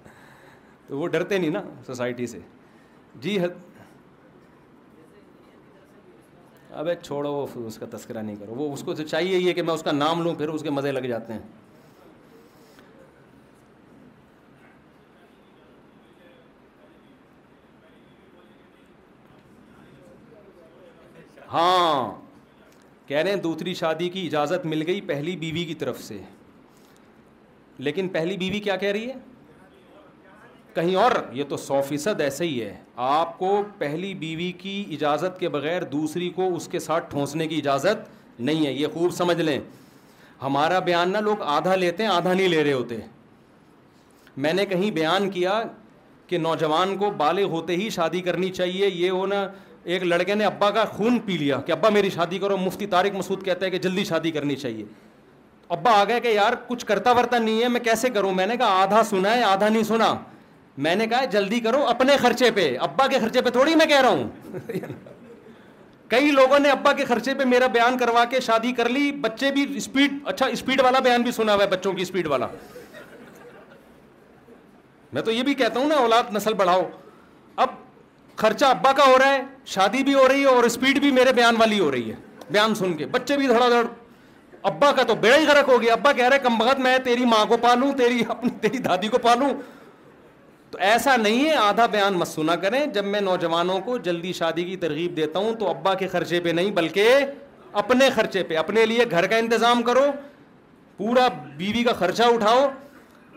تو 0.86 0.98
وہ 0.98 1.06
ڈرتے 1.14 1.38
نہیں 1.38 1.50
نا 1.50 1.62
سوسائٹی 1.86 2.26
سے 2.26 2.38
جی 3.20 3.38
ابے 6.78 6.94
چھوڑو 7.02 7.32
وہ 7.32 7.46
پھر 7.52 7.60
اس 7.66 7.76
کا 7.78 7.86
تذکرہ 7.92 8.22
نہیں 8.22 8.36
کرو 8.36 8.54
وہ 8.54 8.72
اس 8.72 8.82
کو 8.84 8.94
چاہیے 8.94 9.36
یہ 9.38 9.52
کہ 9.54 9.62
میں 9.62 9.74
اس 9.74 9.82
کا 9.82 9.92
نام 9.92 10.22
لوں 10.22 10.34
پھر 10.40 10.48
اس 10.48 10.62
کے 10.62 10.70
مزے 10.78 10.90
لگ 10.92 11.06
جاتے 11.10 11.32
ہیں 11.32 11.40
ہاں 21.52 22.12
کہہ 23.08 23.16
رہے 23.16 23.30
ہیں 23.30 23.36
دوسری 23.42 23.74
شادی 23.80 24.08
کی 24.10 24.26
اجازت 24.26 24.66
مل 24.66 24.82
گئی 24.86 25.00
پہلی 25.12 25.36
بیوی 25.46 25.64
کی 25.64 25.74
طرف 25.82 26.02
سے 26.02 26.18
لیکن 27.88 28.08
پہلی 28.16 28.36
بیوی 28.36 28.60
کیا 28.60 28.76
کہہ 28.76 28.90
رہی 28.92 29.08
ہے 29.10 29.14
کہیں 30.76 30.94
اور 31.02 31.10
یہ 31.32 31.44
تو 31.48 31.56
سو 31.56 31.80
فیصد 31.88 32.20
ایسے 32.20 32.44
ہی 32.44 32.60
ہے 32.60 32.74
آپ 33.02 33.36
کو 33.38 33.50
پہلی 33.78 34.12
بیوی 34.24 34.50
کی 34.62 34.72
اجازت 34.96 35.38
کے 35.40 35.48
بغیر 35.54 35.82
دوسری 35.92 36.28
کو 36.34 36.48
اس 36.56 36.66
کے 36.72 36.78
ساتھ 36.86 37.10
ٹھونسنے 37.10 37.46
کی 37.48 37.56
اجازت 37.64 38.40
نہیں 38.48 38.66
ہے 38.66 38.72
یہ 38.72 38.86
خوب 38.94 39.12
سمجھ 39.18 39.40
لیں 39.40 39.58
ہمارا 40.42 40.78
بیان 40.88 41.12
نہ 41.12 41.18
لوگ 41.30 41.42
آدھا 41.54 41.74
لیتے 41.84 42.02
ہیں 42.04 42.10
آدھا 42.10 42.32
نہیں 42.32 42.48
لے 42.48 42.62
رہے 42.64 42.72
ہوتے 42.72 42.96
میں 44.46 44.52
نے 44.52 44.66
کہیں 44.72 44.90
بیان 45.00 45.30
کیا 45.38 45.60
کہ 46.28 46.38
نوجوان 46.48 46.96
کو 46.98 47.10
بالغ 47.24 47.48
ہوتے 47.56 47.76
ہی 47.82 47.88
شادی 47.98 48.20
کرنی 48.28 48.50
چاہیے 48.60 48.86
یہ 48.92 49.10
ہونا 49.20 49.46
ایک 49.94 50.02
لڑکے 50.12 50.34
نے 50.34 50.44
ابا 50.44 50.70
کا 50.78 50.84
خون 50.96 51.18
پی 51.26 51.36
لیا 51.38 51.60
کہ 51.66 51.72
ابا 51.72 51.88
میری 51.98 52.10
شادی 52.20 52.38
کرو 52.44 52.56
مفتی 52.66 52.86
طارق 52.98 53.14
مسعود 53.16 53.44
کہتا 53.44 53.66
ہے 53.66 53.70
کہ 53.70 53.78
جلدی 53.88 54.04
شادی 54.04 54.30
کرنی 54.38 54.56
چاہیے 54.66 54.84
ابا 55.76 55.90
آ 56.00 56.04
گئے 56.08 56.20
کہ 56.20 56.28
یار 56.28 56.52
کچھ 56.68 56.86
کرتا 56.86 57.12
ورتا 57.18 57.38
نہیں 57.38 57.62
ہے 57.62 57.68
میں 57.74 57.80
کیسے 57.90 58.08
کروں 58.16 58.32
میں 58.40 58.46
نے 58.46 58.56
کہا 58.56 58.82
آدھا 58.82 59.02
سنا 59.10 59.34
ہے 59.36 59.42
آدھا 59.42 59.68
نہیں 59.68 59.82
سنا 59.94 60.14
میں 60.84 60.94
نے 60.96 61.06
کہا 61.06 61.24
جلدی 61.32 61.60
کرو 61.60 61.84
اپنے 61.88 62.16
خرچے 62.22 62.50
پہ 62.54 62.76
ابا 62.80 63.06
کے 63.08 63.18
خرچے 63.18 63.40
پہ 63.42 63.50
تھوڑی 63.50 63.74
میں 63.74 63.86
کہہ 63.86 64.00
رہا 64.00 64.08
ہوں 64.08 64.88
کئی 66.08 66.30
لوگوں 66.30 66.58
نے 66.58 66.70
ابا 66.70 66.92
کے 66.96 67.04
خرچے 67.04 67.34
پہ 67.34 67.44
میرا 67.44 67.66
بیان 67.72 67.96
کروا 67.98 68.24
کے 68.30 68.40
شادی 68.40 68.72
کر 68.72 68.88
لی 68.88 69.10
بچے 69.20 69.50
بھی 69.52 69.64
اسپیڈ 69.76 70.12
اچھا 70.32 70.46
اسپیڈ 70.56 70.80
والا 70.84 70.98
بیان 71.06 71.22
بھی 71.22 71.32
سنا 71.32 71.54
ہوا 71.54 71.62
ہے 71.62 71.68
بچوں 71.68 71.92
کی 71.92 72.02
اسپیڈ 72.02 72.26
والا 72.28 72.46
میں 75.12 75.22
تو 75.22 75.30
یہ 75.30 75.42
بھی 75.42 75.54
کہتا 75.54 75.80
ہوں 75.80 75.88
نا 75.88 75.94
اولاد 76.04 76.32
نسل 76.34 76.54
بڑھاؤ 76.54 76.82
اب 77.64 77.68
خرچہ 78.36 78.64
ابا 78.64 78.92
کا 78.96 79.04
ہو 79.08 79.18
رہا 79.18 79.32
ہے 79.32 79.42
شادی 79.74 80.02
بھی 80.04 80.14
ہو 80.14 80.26
رہی 80.28 80.40
ہے 80.40 80.46
اور 80.46 80.64
اسپیڈ 80.64 80.98
بھی 81.00 81.10
میرے 81.18 81.32
بیان 81.36 81.54
والی 81.58 81.78
ہو 81.80 81.90
رہی 81.92 82.10
ہے 82.10 82.16
بیان 82.50 82.74
سن 82.74 82.96
کے 82.96 83.06
بچے 83.12 83.36
بھی 83.36 83.46
دھڑا 83.46 83.68
دھڑ 83.68 83.82
ابا 84.70 84.90
کا 84.92 85.02
تو 85.08 85.14
بیڑا 85.20 85.36
ہی 85.36 85.46
غرق 85.46 85.68
ہو 85.68 85.80
گیا 85.82 85.92
ابا 85.92 86.12
کہہ 86.12 86.28
رہا 86.28 86.34
ہے 86.36 86.40
کم 86.42 86.58
بھگت 86.58 86.78
میں 86.80 86.96
تیری 87.04 87.24
ماں 87.24 87.44
کو 87.48 87.56
پالوں 87.62 87.92
تیری 87.98 88.78
دادی 88.84 89.08
کو 89.08 89.18
پالوں 89.22 89.50
تو 90.70 90.78
ایسا 90.82 91.16
نہیں 91.16 91.44
ہے 91.48 91.54
آدھا 91.56 91.84
بیان 91.86 92.14
مسونا 92.18 92.54
کریں 92.62 92.84
جب 92.94 93.04
میں 93.04 93.20
نوجوانوں 93.20 93.78
کو 93.84 93.96
جلدی 94.06 94.32
شادی 94.38 94.64
کی 94.64 94.76
ترغیب 94.76 95.16
دیتا 95.16 95.38
ہوں 95.38 95.54
تو 95.58 95.68
ابا 95.70 95.94
کے 96.00 96.06
خرچے 96.12 96.40
پہ 96.44 96.48
نہیں 96.58 96.70
بلکہ 96.80 97.24
اپنے 97.82 98.08
خرچے 98.14 98.42
پہ 98.48 98.56
اپنے 98.58 98.86
لیے 98.86 99.04
گھر 99.10 99.26
کا 99.26 99.36
انتظام 99.36 99.82
کرو 99.82 100.04
پورا 100.96 101.26
بیوی 101.56 101.82
کا 101.84 101.92
خرچہ 101.98 102.22
اٹھاؤ 102.34 102.66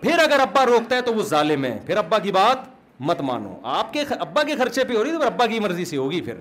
پھر 0.01 0.19
اگر 0.23 0.39
ابا 0.39 0.65
روکتا 0.65 0.95
ہے 0.95 1.01
تو 1.05 1.13
وہ 1.13 1.23
ظالم 1.29 1.65
ہے 1.65 1.77
پھر 1.85 1.97
ابا 1.97 2.19
کی 2.19 2.31
بات 2.31 2.67
مت 3.09 3.21
مانو 3.29 3.53
آپ 3.77 3.91
کے 3.93 4.03
ابا 4.19 4.43
کے 4.43 4.55
خرچے 4.57 4.83
پہ 4.83 4.95
ہو 4.97 5.03
رہی 5.03 5.11
تو 5.17 5.23
ابا 5.25 5.45
کی 5.47 5.59
مرضی 5.59 5.85
سے 5.85 5.97
ہوگی 5.97 6.21
پھر 6.21 6.37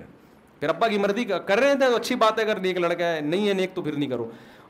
پھر 0.59 0.69
ابا 0.69 0.87
کی 0.87 0.97
مردی 0.97 1.23
کر 1.47 1.59
رہے 1.59 1.75
تھے 1.79 1.89
تو 1.89 1.95
اچھی 1.95 2.15
بات 2.21 2.39
ہے 2.39 2.43
اگر 2.43 2.59
نیک 2.59 2.77
لڑکا 2.79 3.11
ہے 3.13 3.19
نہیں 3.21 3.47
ہے 3.47 3.53
نیک 3.53 3.73
تو 3.73 3.81
پھر 3.81 3.93
نہیں 3.95 4.09
کرو 4.09 4.29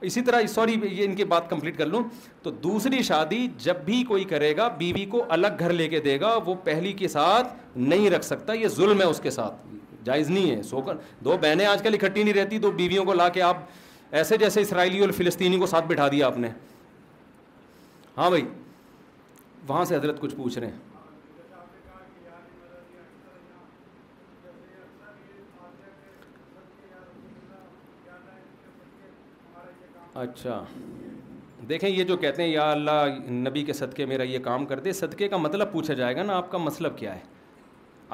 اسی 0.09 0.21
طرح 0.21 0.41
سوری 0.53 0.75
یہ 0.83 1.03
ان 1.05 1.15
کی 1.15 1.23
بات 1.31 1.49
کمپلیٹ 1.49 1.77
کر 1.77 1.85
لوں 1.85 2.01
تو 2.43 2.51
دوسری 2.65 3.01
شادی 3.03 3.47
جب 3.63 3.77
بھی 3.85 4.03
کوئی 4.07 4.23
کرے 4.23 4.55
گا 4.57 4.67
بیوی 4.77 5.05
کو 5.11 5.23
الگ 5.29 5.47
گھر 5.59 5.73
لے 5.73 5.87
کے 5.89 5.99
دے 6.01 6.19
گا 6.19 6.35
وہ 6.45 6.53
پہلی 6.63 6.91
کے 7.01 7.07
ساتھ 7.07 7.53
نہیں 7.77 8.09
رکھ 8.09 8.25
سکتا 8.25 8.53
یہ 8.53 8.67
ظلم 8.75 9.01
ہے 9.01 9.05
اس 9.05 9.19
کے 9.23 9.29
ساتھ 9.39 9.55
جائز 10.05 10.29
نہیں 10.29 10.55
ہے 10.55 10.61
سو 10.63 10.81
کر 10.81 10.97
دو 11.23 11.37
بہنیں 11.41 11.65
آج 11.65 11.81
کل 11.83 11.93
اکٹھی 12.01 12.23
نہیں 12.23 12.33
رہتی 12.33 12.57
دو 12.67 12.71
بیویوں 12.75 13.05
کو 13.05 13.13
لا 13.13 13.27
کے 13.29 13.41
آپ 13.41 13.57
ایسے 14.19 14.37
جیسے 14.37 14.61
اسرائیلی 14.61 14.99
اور 15.01 15.11
فلسطینی 15.17 15.57
کو 15.59 15.65
ساتھ 15.67 15.85
بٹھا 15.87 16.07
دیا 16.11 16.27
آپ 16.27 16.37
نے 16.37 16.49
ہاں 18.17 18.29
بھائی 18.29 18.45
وہاں 19.67 19.83
سے 19.85 19.95
حضرت 19.95 20.19
کچھ 20.19 20.35
پوچھ 20.35 20.57
رہے 20.59 20.67
ہیں 20.67 20.88
اچھا 30.19 30.63
دیکھیں 31.69 31.89
یہ 31.89 32.03
جو 32.03 32.15
کہتے 32.17 32.43
ہیں 32.43 32.49
یا 32.49 32.63
اللہ 32.71 33.29
نبی 33.31 33.61
کے 33.65 33.73
صدقے 33.73 34.05
میرا 34.05 34.23
یہ 34.23 34.39
کام 34.43 34.65
کر 34.65 34.79
دے 34.87 34.91
صدقے 34.93 35.27
کا 35.33 35.37
مطلب 35.37 35.71
پوچھا 35.71 35.93
جائے 35.99 36.15
گا 36.15 36.23
نا 36.23 36.33
آپ 36.37 36.49
کا 36.51 36.57
مطلب 36.57 36.97
کیا 36.97 37.13
ہے 37.15 37.19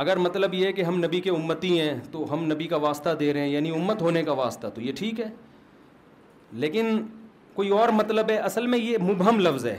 اگر 0.03 0.17
مطلب 0.25 0.53
یہ 0.53 0.65
ہے 0.67 0.71
کہ 0.79 0.81
ہم 0.83 0.97
نبی 1.03 1.21
کے 1.25 1.29
امتی 1.29 1.79
ہیں 1.79 1.93
تو 2.11 2.25
ہم 2.33 2.43
نبی 2.51 2.67
کا 2.73 2.77
واسطہ 2.85 3.09
دے 3.19 3.31
رہے 3.33 3.41
ہیں 3.45 3.49
یعنی 3.49 3.69
امت 3.77 4.01
ہونے 4.01 4.23
کا 4.23 4.31
واسطہ 4.41 4.67
تو 4.75 4.81
یہ 4.81 4.91
ٹھیک 4.97 5.19
ہے 5.19 5.29
لیکن 6.63 7.01
کوئی 7.53 7.69
اور 7.79 7.89
مطلب 8.01 8.29
ہے 8.31 8.37
اصل 8.51 8.67
میں 8.73 8.79
یہ 8.79 8.97
مبہم 9.09 9.39
لفظ 9.47 9.65
ہے 9.65 9.77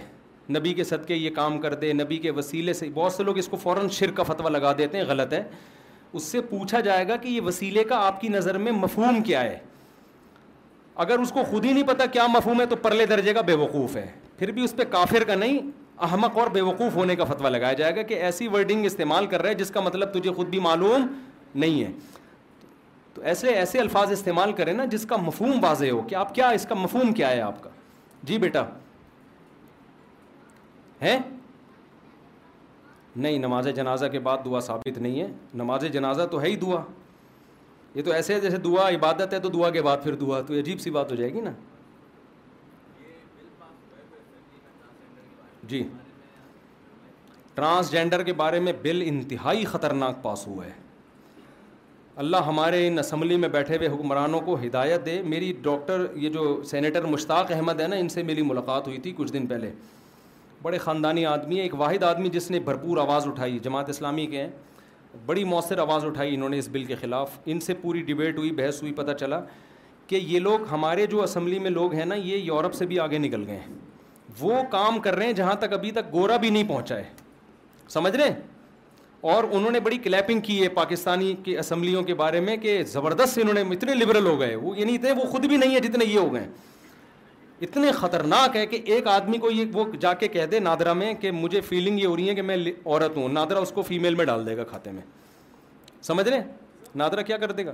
نبی 0.59 0.73
کے 0.75 0.85
صدقے 0.91 1.15
یہ 1.15 1.31
کام 1.35 1.59
کر 1.61 1.75
دے 1.85 1.93
نبی 2.01 2.17
کے 2.27 2.31
وسیلے 2.41 2.73
سے 2.81 2.89
بہت 2.95 3.13
سے 3.13 3.23
لوگ 3.31 3.39
اس 3.45 3.49
کو 3.53 3.57
فوراً 3.67 3.89
شر 4.01 4.11
کا 4.17 4.23
فتویٰ 4.33 4.51
لگا 4.53 4.73
دیتے 4.79 4.99
ہیں 4.99 5.05
غلط 5.09 5.33
ہے 5.33 5.43
اس 6.13 6.23
سے 6.25 6.41
پوچھا 6.51 6.81
جائے 6.91 7.09
گا 7.09 7.17
کہ 7.23 7.29
یہ 7.29 7.41
وسیلے 7.47 7.85
کا 7.89 7.97
آپ 8.07 8.21
کی 8.21 8.29
نظر 8.39 8.59
میں 8.67 8.73
مفہوم 8.83 9.23
کیا 9.31 9.43
ہے 9.45 9.59
اگر 11.03 11.19
اس 11.21 11.31
کو 11.33 11.43
خود 11.49 11.65
ہی 11.65 11.73
نہیں 11.73 11.87
پتا 11.87 12.05
کیا 12.13 12.27
مفہوم 12.33 12.61
ہے 12.61 12.67
تو 12.67 12.77
پرلے 12.83 13.07
درجے 13.07 13.33
کا 13.35 13.41
بے 13.49 13.55
وقوف 13.63 13.97
ہے 13.97 14.07
پھر 14.39 14.51
بھی 14.53 14.63
اس 14.65 14.75
پہ 14.77 14.85
کافر 14.91 15.25
کا 15.27 15.35
نہیں 15.35 15.59
احمق 16.07 16.37
اور 16.39 16.47
بے 16.51 16.61
وقوف 16.61 16.95
ہونے 16.97 17.17
کا 17.17 17.25
فتویٰ 17.25 17.51
لگایا 17.51 17.73
جائے 17.73 17.97
گا 17.97 18.03
کہ 18.09 18.15
ایسی 18.29 18.49
ورڈنگ 18.53 18.85
استعمال 18.87 19.27
کر 19.27 19.43
رہے 19.43 19.51
ہیں 19.51 19.57
جس 19.57 19.71
کا 19.71 19.81
مطلب 19.81 20.13
تجھے 20.19 20.33
خود 20.37 20.49
بھی 20.51 20.59
معلوم 20.69 21.07
نہیں 21.55 21.83
ہے 21.83 21.91
تو 23.15 23.23
ایسے 23.33 23.49
ایسے 23.51 23.79
الفاظ 23.81 24.13
استعمال 24.13 24.53
کریں 24.57 24.73
نا 24.73 24.85
جس 24.95 25.05
کا 25.09 25.17
مفہوم 25.25 25.63
واضح 25.65 25.91
ہو 25.91 26.01
کہ 26.09 26.15
آپ 26.23 26.35
کیا 26.35 26.49
اس 26.59 26.67
کا 26.69 26.75
مفہوم 26.75 27.13
کیا 27.21 27.31
ہے 27.31 27.41
آپ 27.41 27.63
کا 27.63 27.71
جی 28.31 28.39
بیٹا 28.39 28.65
ہے 31.03 31.19
نہیں 33.25 33.39
نماز 33.39 33.69
جنازہ 33.77 34.07
کے 34.13 34.19
بعد 34.29 34.45
دعا 34.45 34.61
ثابت 34.61 34.99
نہیں 34.99 35.21
ہے 35.21 35.27
نماز 35.65 35.85
جنازہ 35.93 36.23
تو 36.31 36.41
ہے 36.43 36.49
ہی 36.49 36.57
دعا 36.67 36.81
یہ 37.97 38.03
تو 38.05 38.13
ایسے 38.13 38.35
ہے 38.35 38.41
جیسے 38.41 38.57
دعا 38.65 38.89
عبادت 38.95 39.33
ہے 39.35 39.39
تو 39.41 39.49
دعا 39.51 39.69
کے 39.75 39.83
بعد 39.83 40.03
پھر 40.03 40.15
دعا 40.23 40.41
تو 40.47 40.55
عجیب 40.59 40.81
سی 40.81 40.91
بات 40.97 41.11
ہو 41.11 41.17
جائے 41.17 41.33
گی 41.35 41.41
نا 41.41 41.51
جی 45.69 45.83
ٹرانسجینڈر 47.55 48.23
کے 48.23 48.33
بارے 48.43 48.61
میں 48.67 48.73
بل 48.83 49.03
انتہائی 49.07 49.65
خطرناک 49.73 50.23
پاس 50.23 50.47
ہوا 50.47 50.65
ہے 50.67 50.73
اللہ 52.25 52.45
ہمارے 52.51 52.87
ان 52.89 52.99
اسمبلی 52.99 53.37
میں 53.45 53.49
بیٹھے 53.57 53.77
ہوئے 53.77 53.89
حکمرانوں 53.95 54.41
کو 54.45 54.57
ہدایت 54.67 55.07
دے 55.07 55.21
میری 55.35 55.53
ڈاکٹر 55.63 56.07
یہ 56.25 56.29
جو 56.37 56.45
سینیٹر 56.71 57.05
مشتاق 57.15 57.53
احمد 57.57 57.81
ہے 57.81 57.87
نا 57.89 57.97
ان 58.03 58.09
سے 58.19 58.23
میری 58.31 58.43
ملاقات 58.51 58.87
ہوئی 58.89 58.99
تھی 59.07 59.13
کچھ 59.17 59.33
دن 59.33 59.47
پہلے 59.55 59.73
بڑے 60.63 60.79
خاندانی 60.85 61.27
آدمی 61.33 61.57
ہے 61.59 61.63
ایک 61.63 61.75
واحد 61.81 62.03
آدمی 62.13 62.29
جس 62.39 62.51
نے 62.51 62.61
بھرپور 62.69 62.97
آواز 63.09 63.27
اٹھائی 63.29 63.59
جماعت 63.63 63.89
اسلامی 63.89 64.27
کے 64.35 64.43
ہیں 64.43 64.49
بڑی 65.27 65.45
مؤثر 65.45 65.79
آواز 65.79 66.05
اٹھائی 66.05 66.35
انہوں 66.35 66.49
نے 66.49 66.59
اس 66.59 66.69
بل 66.73 66.85
کے 66.85 66.95
خلاف 67.01 67.39
ان 67.47 67.61
سے 67.61 67.75
پوری 67.83 68.03
ڈبیٹ 68.07 68.39
ہوئی 68.39 68.51
بحث 68.61 68.81
ہوئی 68.83 68.93
پتہ 68.95 69.13
چلا 69.21 69.41
کہ 70.07 70.17
یہ 70.27 70.39
لوگ 70.39 70.67
ہمارے 70.71 71.07
جو 71.11 71.23
اسمبلی 71.23 71.59
میں 71.59 71.71
لوگ 71.71 71.95
ہیں 71.95 72.05
نا 72.05 72.15
یہ 72.15 72.37
یورپ 72.37 72.75
سے 72.75 72.87
بھی 72.87 72.99
آگے 73.01 73.19
نکل 73.19 73.45
گئے 73.47 73.59
ہیں 73.59 73.75
وہ 74.41 74.63
کام 74.71 74.99
کر 75.01 75.15
رہے 75.17 75.27
ہیں 75.27 75.33
جہاں 75.33 75.55
تک 75.61 75.73
ابھی 75.73 75.91
تک 75.93 76.13
گورا 76.13 76.37
بھی 76.37 76.51
نہیں 76.51 76.69
پہنچا 76.69 76.99
ہے 76.99 77.05
سمجھ 77.91 78.15
رہے 78.17 78.29
ہیں 78.29 78.35
اور 79.35 79.45
انہوں 79.51 79.71
نے 79.73 79.81
بڑی 79.81 79.97
کلیپنگ 80.03 80.41
کی 80.47 80.63
ہے 80.63 80.69
پاکستانی 80.69 81.35
کے 81.45 81.59
اسمبلیوں 81.59 82.03
کے 82.05 82.15
بارے 82.15 82.41
میں 82.41 82.57
کہ 82.63 82.83
زبردست 82.93 83.39
انہوں 83.43 83.55
نے 83.55 83.61
اتنے 83.75 83.95
لبرل 83.95 84.27
ہو 84.27 84.39
گئے 84.41 84.55
وہ 84.57 84.77
یہ 84.79 84.85
نہیں 84.85 84.97
اتنے 84.97 85.13
وہ 85.23 85.29
خود 85.31 85.47
بھی 85.47 85.57
نہیں 85.57 85.75
ہے 85.75 85.81
جتنے 85.89 86.05
یہ 86.05 86.19
ہو 86.19 86.33
گئے 86.35 86.41
ہیں 86.41 86.49
اتنے 87.65 87.91
خطرناک 87.99 88.57
ہے 88.57 88.65
کہ 88.67 88.79
ایک 88.93 89.07
آدمی 89.09 89.39
کو 89.41 89.51
یہ 89.51 89.65
وہ 89.73 89.85
جا 90.01 90.13
کے 90.23 90.29
کہہ 90.29 90.47
دے 90.51 90.59
نادرا 90.61 90.93
میں 90.93 91.13
کہ 91.21 91.31
مجھے 91.33 91.61
فیلنگ 91.69 91.99
یہ 91.99 92.07
ہو 92.07 92.17
رہی 92.17 92.29
ہے 92.29 92.35
کہ 92.35 92.43
میں 92.43 92.57
عورت 92.85 93.17
ہوں 93.17 93.29
نادرا 93.33 93.59
اس 93.59 93.71
کو 93.75 93.83
فیمیل 93.83 94.15
میں 94.15 94.25
ڈال 94.25 94.47
دے 94.47 94.57
گا 94.57 94.65
کھاتے 94.65 94.91
میں 94.93 95.03
سمجھ 96.03 96.29
رہے 96.29 96.43
نادرا 97.03 97.23
کیا 97.31 97.37
کر 97.37 97.53
دے 97.53 97.65
گا 97.67 97.73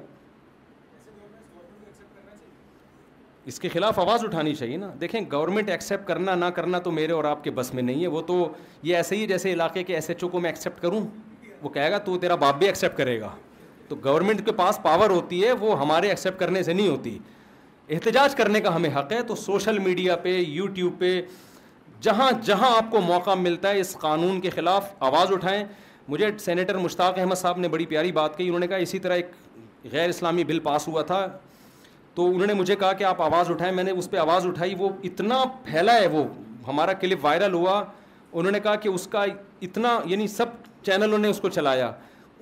اس 3.50 3.58
کے 3.60 3.68
خلاف 3.68 3.98
آواز 3.98 4.24
اٹھانی 4.24 4.54
چاہیے 4.54 4.76
نا 4.76 4.90
دیکھیں 5.00 5.20
گورنمنٹ 5.32 5.70
ایکسیپٹ 5.70 6.06
کرنا 6.08 6.34
نہ 6.34 6.44
کرنا 6.54 6.78
تو 6.80 6.90
میرے 6.90 7.12
اور 7.12 7.24
آپ 7.24 7.42
کے 7.44 7.50
بس 7.54 7.72
میں 7.74 7.82
نہیں 7.82 8.02
ہے 8.02 8.08
وہ 8.08 8.20
تو 8.26 8.36
یہ 8.82 8.96
ایسے 8.96 9.16
ہی 9.16 9.26
جیسے 9.26 9.52
علاقے 9.52 9.82
کے 9.84 9.94
ایس 9.94 10.08
ایچ 10.10 10.22
او 10.24 10.28
کو 10.30 10.40
میں 10.40 10.50
ایکسیپٹ 10.50 10.82
کروں 10.82 11.00
وہ 11.62 11.68
کہے 11.68 11.90
گا 11.90 11.98
تو 12.04 12.18
تیرا 12.18 12.34
باپ 12.44 12.58
بھی 12.58 12.66
ایکسیپٹ 12.66 12.96
کرے 12.98 13.20
گا 13.20 13.30
تو 13.88 13.96
گورنمنٹ 14.04 14.44
کے 14.46 14.52
پاس 14.60 14.78
پاور 14.82 15.10
ہوتی 15.10 15.42
ہے 15.44 15.52
وہ 15.60 15.78
ہمارے 15.80 16.08
ایکسیپٹ 16.08 16.38
کرنے 16.40 16.62
سے 16.62 16.72
نہیں 16.72 16.88
ہوتی 16.88 17.18
احتجاج 17.94 18.34
کرنے 18.34 18.60
کا 18.60 18.74
ہمیں 18.74 18.88
حق 18.94 19.10
ہے 19.12 19.20
تو 19.28 19.34
سوشل 19.36 19.78
میڈیا 19.78 20.14
پہ 20.22 20.28
یوٹیوب 20.38 20.98
پہ 20.98 21.10
جہاں 22.02 22.30
جہاں 22.44 22.70
آپ 22.76 22.84
کو 22.90 23.00
موقع 23.06 23.34
ملتا 23.38 23.68
ہے 23.70 23.80
اس 23.80 23.92
قانون 24.00 24.40
کے 24.40 24.50
خلاف 24.50 24.84
آواز 25.08 25.32
اٹھائیں 25.32 25.64
مجھے 26.08 26.30
سینیٹر 26.44 26.76
مشتاق 26.84 27.18
احمد 27.18 27.38
صاحب 27.38 27.58
نے 27.60 27.68
بڑی 27.74 27.86
پیاری 27.86 28.12
بات 28.20 28.36
کہی 28.38 28.46
انہوں 28.46 28.60
نے 28.60 28.66
کہا 28.68 28.76
اسی 28.86 28.98
طرح 28.98 29.14
ایک 29.16 29.30
غیر 29.92 30.08
اسلامی 30.08 30.44
بل 30.44 30.58
پاس 30.70 30.88
ہوا 30.88 31.02
تھا 31.10 31.26
تو 32.14 32.28
انہوں 32.30 32.46
نے 32.46 32.54
مجھے 32.60 32.76
کہا 32.76 32.92
کہ 32.92 33.04
آپ 33.10 33.20
آواز 33.22 33.50
اٹھائیں 33.50 33.72
میں 33.76 33.84
نے 33.84 33.90
اس 33.98 34.10
پہ 34.10 34.16
آواز 34.24 34.46
اٹھائی 34.46 34.74
وہ 34.78 34.88
اتنا 35.10 35.42
پھیلا 35.68 35.94
ہے 36.00 36.06
وہ 36.16 36.24
ہمارا 36.68 36.92
کلپ 37.04 37.24
وائرل 37.24 37.54
ہوا 37.54 37.78
انہوں 38.32 38.52
نے 38.52 38.60
کہا 38.60 38.74
کہ 38.82 38.88
اس 38.88 39.06
کا 39.12 39.24
اتنا 39.68 39.98
یعنی 40.14 40.26
سب 40.38 40.48
چینلوں 40.86 41.18
نے 41.18 41.28
اس 41.28 41.40
کو 41.40 41.48
چلایا 41.58 41.90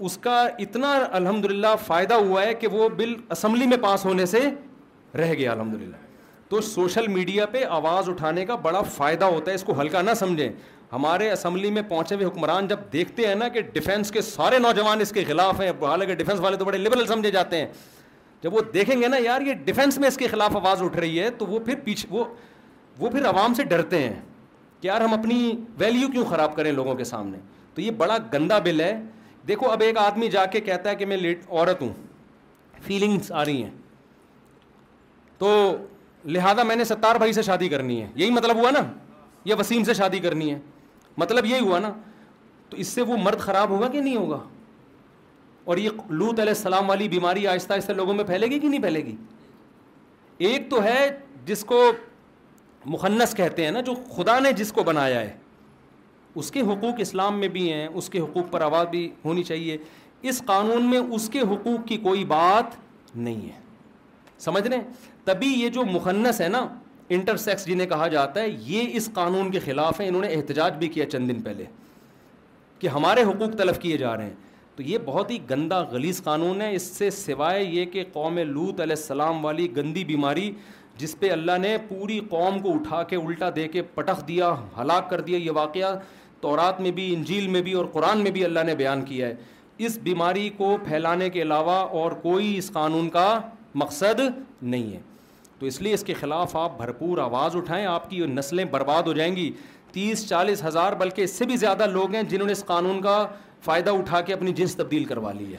اس 0.09 0.17
کا 0.23 0.41
اتنا 0.65 0.95
الحمد 1.23 1.45
للہ 1.51 1.75
فائدہ 1.87 2.15
ہوا 2.27 2.45
ہے 2.47 2.55
کہ 2.63 2.67
وہ 2.73 2.89
بل 2.97 3.15
اسمبلی 3.31 3.67
میں 3.73 3.77
پاس 3.83 4.05
ہونے 4.05 4.27
سے 4.27 4.49
رہ 5.19 5.33
گیا 5.35 5.53
الحمد 5.53 5.75
للہ 5.83 5.97
تو 6.49 6.61
سوشل 6.61 7.07
میڈیا 7.09 7.47
پہ 7.53 7.65
آواز 7.79 8.09
اٹھانے 8.09 8.45
کا 8.47 8.55
بڑا 8.63 8.81
فائدہ 8.97 9.25
ہوتا 9.25 9.51
ہے 9.51 9.55
اس 9.57 9.63
کو 9.65 9.81
ہلکا 9.81 10.03
نہ 10.03 10.11
سمجھیں 10.19 10.49
ہمارے 10.93 11.31
اسمبلی 11.31 11.71
میں 11.71 11.83
پہنچے 11.89 12.15
ہوئے 12.15 12.27
حکمران 12.27 12.69
جب 12.69 12.79
دیکھتے 12.93 13.27
ہیں 13.27 13.35
نا 13.35 13.49
کہ 13.55 13.61
ڈیفینس 13.73 14.11
کے 14.13 14.21
سارے 14.23 14.59
نوجوان 14.59 15.01
اس 15.01 15.11
کے 15.15 15.25
خلاف 15.25 15.61
ہیں 15.61 15.69
حالانکہ 15.83 16.15
ڈیفینس 16.15 16.41
والے 16.41 16.57
تو 16.57 16.65
بڑے 16.65 16.79
لبرل 16.79 17.07
سمجھے 17.07 17.31
جاتے 17.31 17.59
ہیں 17.59 17.67
جب 18.43 18.55
وہ 18.55 18.61
دیکھیں 18.75 19.01
گے 19.03 19.09
نا 19.09 19.17
یار 19.25 19.41
یہ 19.47 19.55
ڈیفینس 19.65 19.99
میں 19.99 20.09
اس 20.09 20.17
کے 20.19 20.27
خلاف 20.31 20.57
آواز 20.57 20.83
اٹھ 20.83 20.97
رہی 20.99 21.21
ہے 21.21 21.31
تو 21.39 21.47
وہ 21.47 21.59
پھر 21.65 21.75
پیچھے 21.85 22.09
وہ 22.11 22.25
وہ 22.99 23.11
پھر 23.11 23.27
عوام 23.29 23.55
سے 23.55 23.65
ڈرتے 23.73 23.99
ہیں 24.03 24.13
کہ 24.81 24.87
یار 24.87 25.01
ہم 25.01 25.13
اپنی 25.15 25.55
ویلیو 25.79 26.09
کیوں 26.13 26.25
خراب 26.31 26.57
کریں 26.57 26.71
لوگوں 26.73 26.95
کے 26.95 27.05
سامنے 27.05 27.39
تو 27.75 27.81
یہ 27.83 27.91
بڑا 27.99 28.17
گندا 28.33 28.59
بل 28.65 28.81
ہے 28.81 28.95
دیکھو 29.49 29.71
اب 29.71 29.81
ایک 29.83 29.97
آدمی 29.99 30.29
جا 30.31 30.45
کے 30.53 30.61
کہتا 30.61 30.91
ہے 30.91 30.95
کہ 30.97 31.07
میں 31.07 31.17
لیٹ 31.17 31.45
عورت 31.51 31.83
ہوں 31.83 31.93
فیلنگس 32.87 33.31
آ 33.33 33.45
رہی 33.45 33.63
ہیں 33.63 33.71
تو 35.41 35.51
لہٰذا 36.35 36.63
میں 36.63 36.75
نے 36.77 36.85
ستار 36.85 37.15
بھائی 37.19 37.33
سے 37.33 37.43
شادی 37.43 37.69
کرنی 37.69 38.01
ہے 38.01 38.07
یہی 38.15 38.31
مطلب 38.31 38.57
ہوا 38.57 38.71
نا 38.71 38.79
یا 39.51 39.57
وسیم 39.59 39.85
سے 39.85 39.95
شادی 40.01 40.19
کرنی 40.25 40.51
ہے 40.53 40.59
مطلب 41.19 41.47
یہی 41.47 41.61
ہوا 41.67 41.79
نا 41.81 41.91
تو 42.71 42.77
اس 42.83 42.89
سے 42.97 43.03
وہ 43.13 43.17
مرد 43.23 43.39
خراب 43.41 43.71
ہوگا 43.71 43.89
کہ 43.95 44.01
نہیں 44.01 44.17
ہوگا 44.17 44.39
اور 45.71 45.77
یہ 45.79 45.91
لوت 46.09 46.41
علیہ 46.41 46.53
السلام 46.57 46.89
والی 46.89 47.09
بیماری 47.09 47.47
آہستہ 47.53 47.73
آہستہ 47.73 47.93
لوگوں 47.93 48.15
میں 48.15 48.25
پھیلے 48.25 48.47
گی 48.51 48.59
کہ 48.59 48.69
نہیں 48.69 48.83
پھیلے 48.83 49.05
گی 49.05 49.17
ایک 50.49 50.69
تو 50.71 50.83
ہے 50.85 50.99
جس 51.47 51.65
کو 51.73 51.83
مخنس 52.97 53.35
کہتے 53.37 53.65
ہیں 53.65 53.71
نا 53.71 53.81
جو 53.89 53.95
خدا 54.17 54.39
نے 54.41 54.53
جس 54.61 54.73
کو 54.73 54.83
بنایا 54.93 55.21
ہے 55.21 55.37
اس 56.41 56.51
کے 56.51 56.61
حقوق 56.73 57.01
اسلام 57.07 57.39
میں 57.41 57.49
بھی 57.57 57.73
ہیں 57.73 57.87
اس 57.87 58.09
کے 58.11 58.21
حقوق 58.21 58.51
پر 58.51 58.61
آواز 58.69 58.87
بھی 58.91 59.09
ہونی 59.25 59.43
چاہیے 59.51 59.77
اس 60.31 60.43
قانون 60.47 60.91
میں 60.91 60.99
اس 60.99 61.29
کے 61.33 61.41
حقوق 61.53 61.87
کی 61.89 61.97
کوئی 62.09 62.25
بات 62.35 62.77
نہیں 63.17 63.41
ہے 63.49 63.59
سمجھ 64.45 64.67
لیں 64.69 64.81
تبھی 65.31 65.49
یہ 65.61 65.69
جو 65.75 65.85
مخنص 65.87 66.41
ہے 66.41 66.49
نا 66.49 66.65
انٹر 67.15 67.37
سیکس 67.43 67.67
جنہیں 67.67 67.87
کہا 67.89 68.07
جاتا 68.09 68.41
ہے 68.41 68.49
یہ 68.73 68.97
اس 68.97 69.09
قانون 69.15 69.51
کے 69.51 69.59
خلاف 69.65 70.01
ہیں 70.01 70.07
انہوں 70.09 70.23
نے 70.23 70.29
احتجاج 70.35 70.77
بھی 70.79 70.89
کیا 70.95 71.09
چند 71.11 71.29
دن 71.31 71.41
پہلے 71.43 71.65
کہ 72.79 72.89
ہمارے 72.95 73.23
حقوق 73.29 73.55
تلف 73.59 73.79
کیے 73.79 73.97
جا 73.97 74.17
رہے 74.17 74.25
ہیں 74.25 74.75
تو 74.77 74.83
یہ 74.83 74.99
بہت 75.05 75.31
ہی 75.31 75.39
گندہ 75.51 75.83
غلیظ 75.91 76.23
قانون 76.25 76.61
ہے 76.63 76.73
اس 76.75 76.83
سے 76.99 77.11
سوائے 77.21 77.63
یہ 77.65 77.85
کہ 77.93 78.05
قوم 78.13 78.39
لوت 78.49 78.81
علیہ 78.81 78.97
السلام 78.99 79.45
والی 79.45 79.67
گندی 79.77 80.05
بیماری 80.05 80.51
جس 80.99 81.19
پہ 81.19 81.31
اللہ 81.33 81.59
نے 81.61 81.77
پوری 81.89 82.19
قوم 82.31 82.59
کو 82.63 82.73
اٹھا 82.75 83.03
کے 83.13 83.17
الٹا 83.17 83.51
دے 83.57 83.67
کے 83.77 83.83
پٹخ 83.99 84.27
دیا 84.29 84.53
ہلاک 84.81 85.09
کر 85.11 85.21
دیا 85.31 85.39
یہ 85.45 85.51
واقعہ 85.61 85.95
تورات 86.41 86.81
میں 86.87 86.91
بھی 86.99 87.13
انجیل 87.15 87.47
میں 87.57 87.63
بھی 87.69 87.73
اور 87.83 87.87
قرآن 87.93 88.23
میں 88.23 88.31
بھی 88.39 88.45
اللہ 88.45 88.65
نے 88.67 88.75
بیان 88.83 89.05
کیا 89.13 89.29
ہے 89.29 89.35
اس 89.87 89.99
بیماری 90.09 90.49
کو 90.57 90.77
پھیلانے 90.89 91.31
کے 91.39 91.43
علاوہ 91.43 91.79
اور 92.01 92.13
کوئی 92.27 92.57
اس 92.57 92.71
قانون 92.73 93.09
کا 93.19 93.27
مقصد 93.85 94.21
نہیں 94.63 94.93
ہے 94.95 95.01
تو 95.61 95.67
اس 95.67 95.81
لیے 95.83 95.95
اس 95.95 96.03
کے 96.05 96.15
خلاف 96.19 96.55
آپ 96.57 96.77
بھرپور 96.77 97.19
آواز 97.19 97.57
اٹھائیں 97.57 97.85
آپ 97.87 98.09
کی 98.11 98.25
نسلیں 98.27 98.65
برباد 98.71 99.03
ہو 99.07 99.13
جائیں 99.13 99.35
گی 99.37 99.51
تیس 99.93 100.29
چالیس 100.29 100.63
ہزار 100.65 100.93
بلکہ 100.99 101.23
اس 101.23 101.33
سے 101.39 101.45
بھی 101.47 101.57
زیادہ 101.65 101.87
لوگ 101.93 102.15
ہیں 102.15 102.23
جنہوں 102.29 102.47
نے 102.47 102.53
اس 102.53 102.65
قانون 102.65 103.01
کا 103.03 103.17
فائدہ 103.65 103.91
اٹھا 103.97 104.21
کے 104.29 104.33
اپنی 104.33 104.53
جنس 104.61 104.75
تبدیل 104.77 105.05
کروا 105.05 105.33
لی 105.39 105.51
ہے 105.53 105.57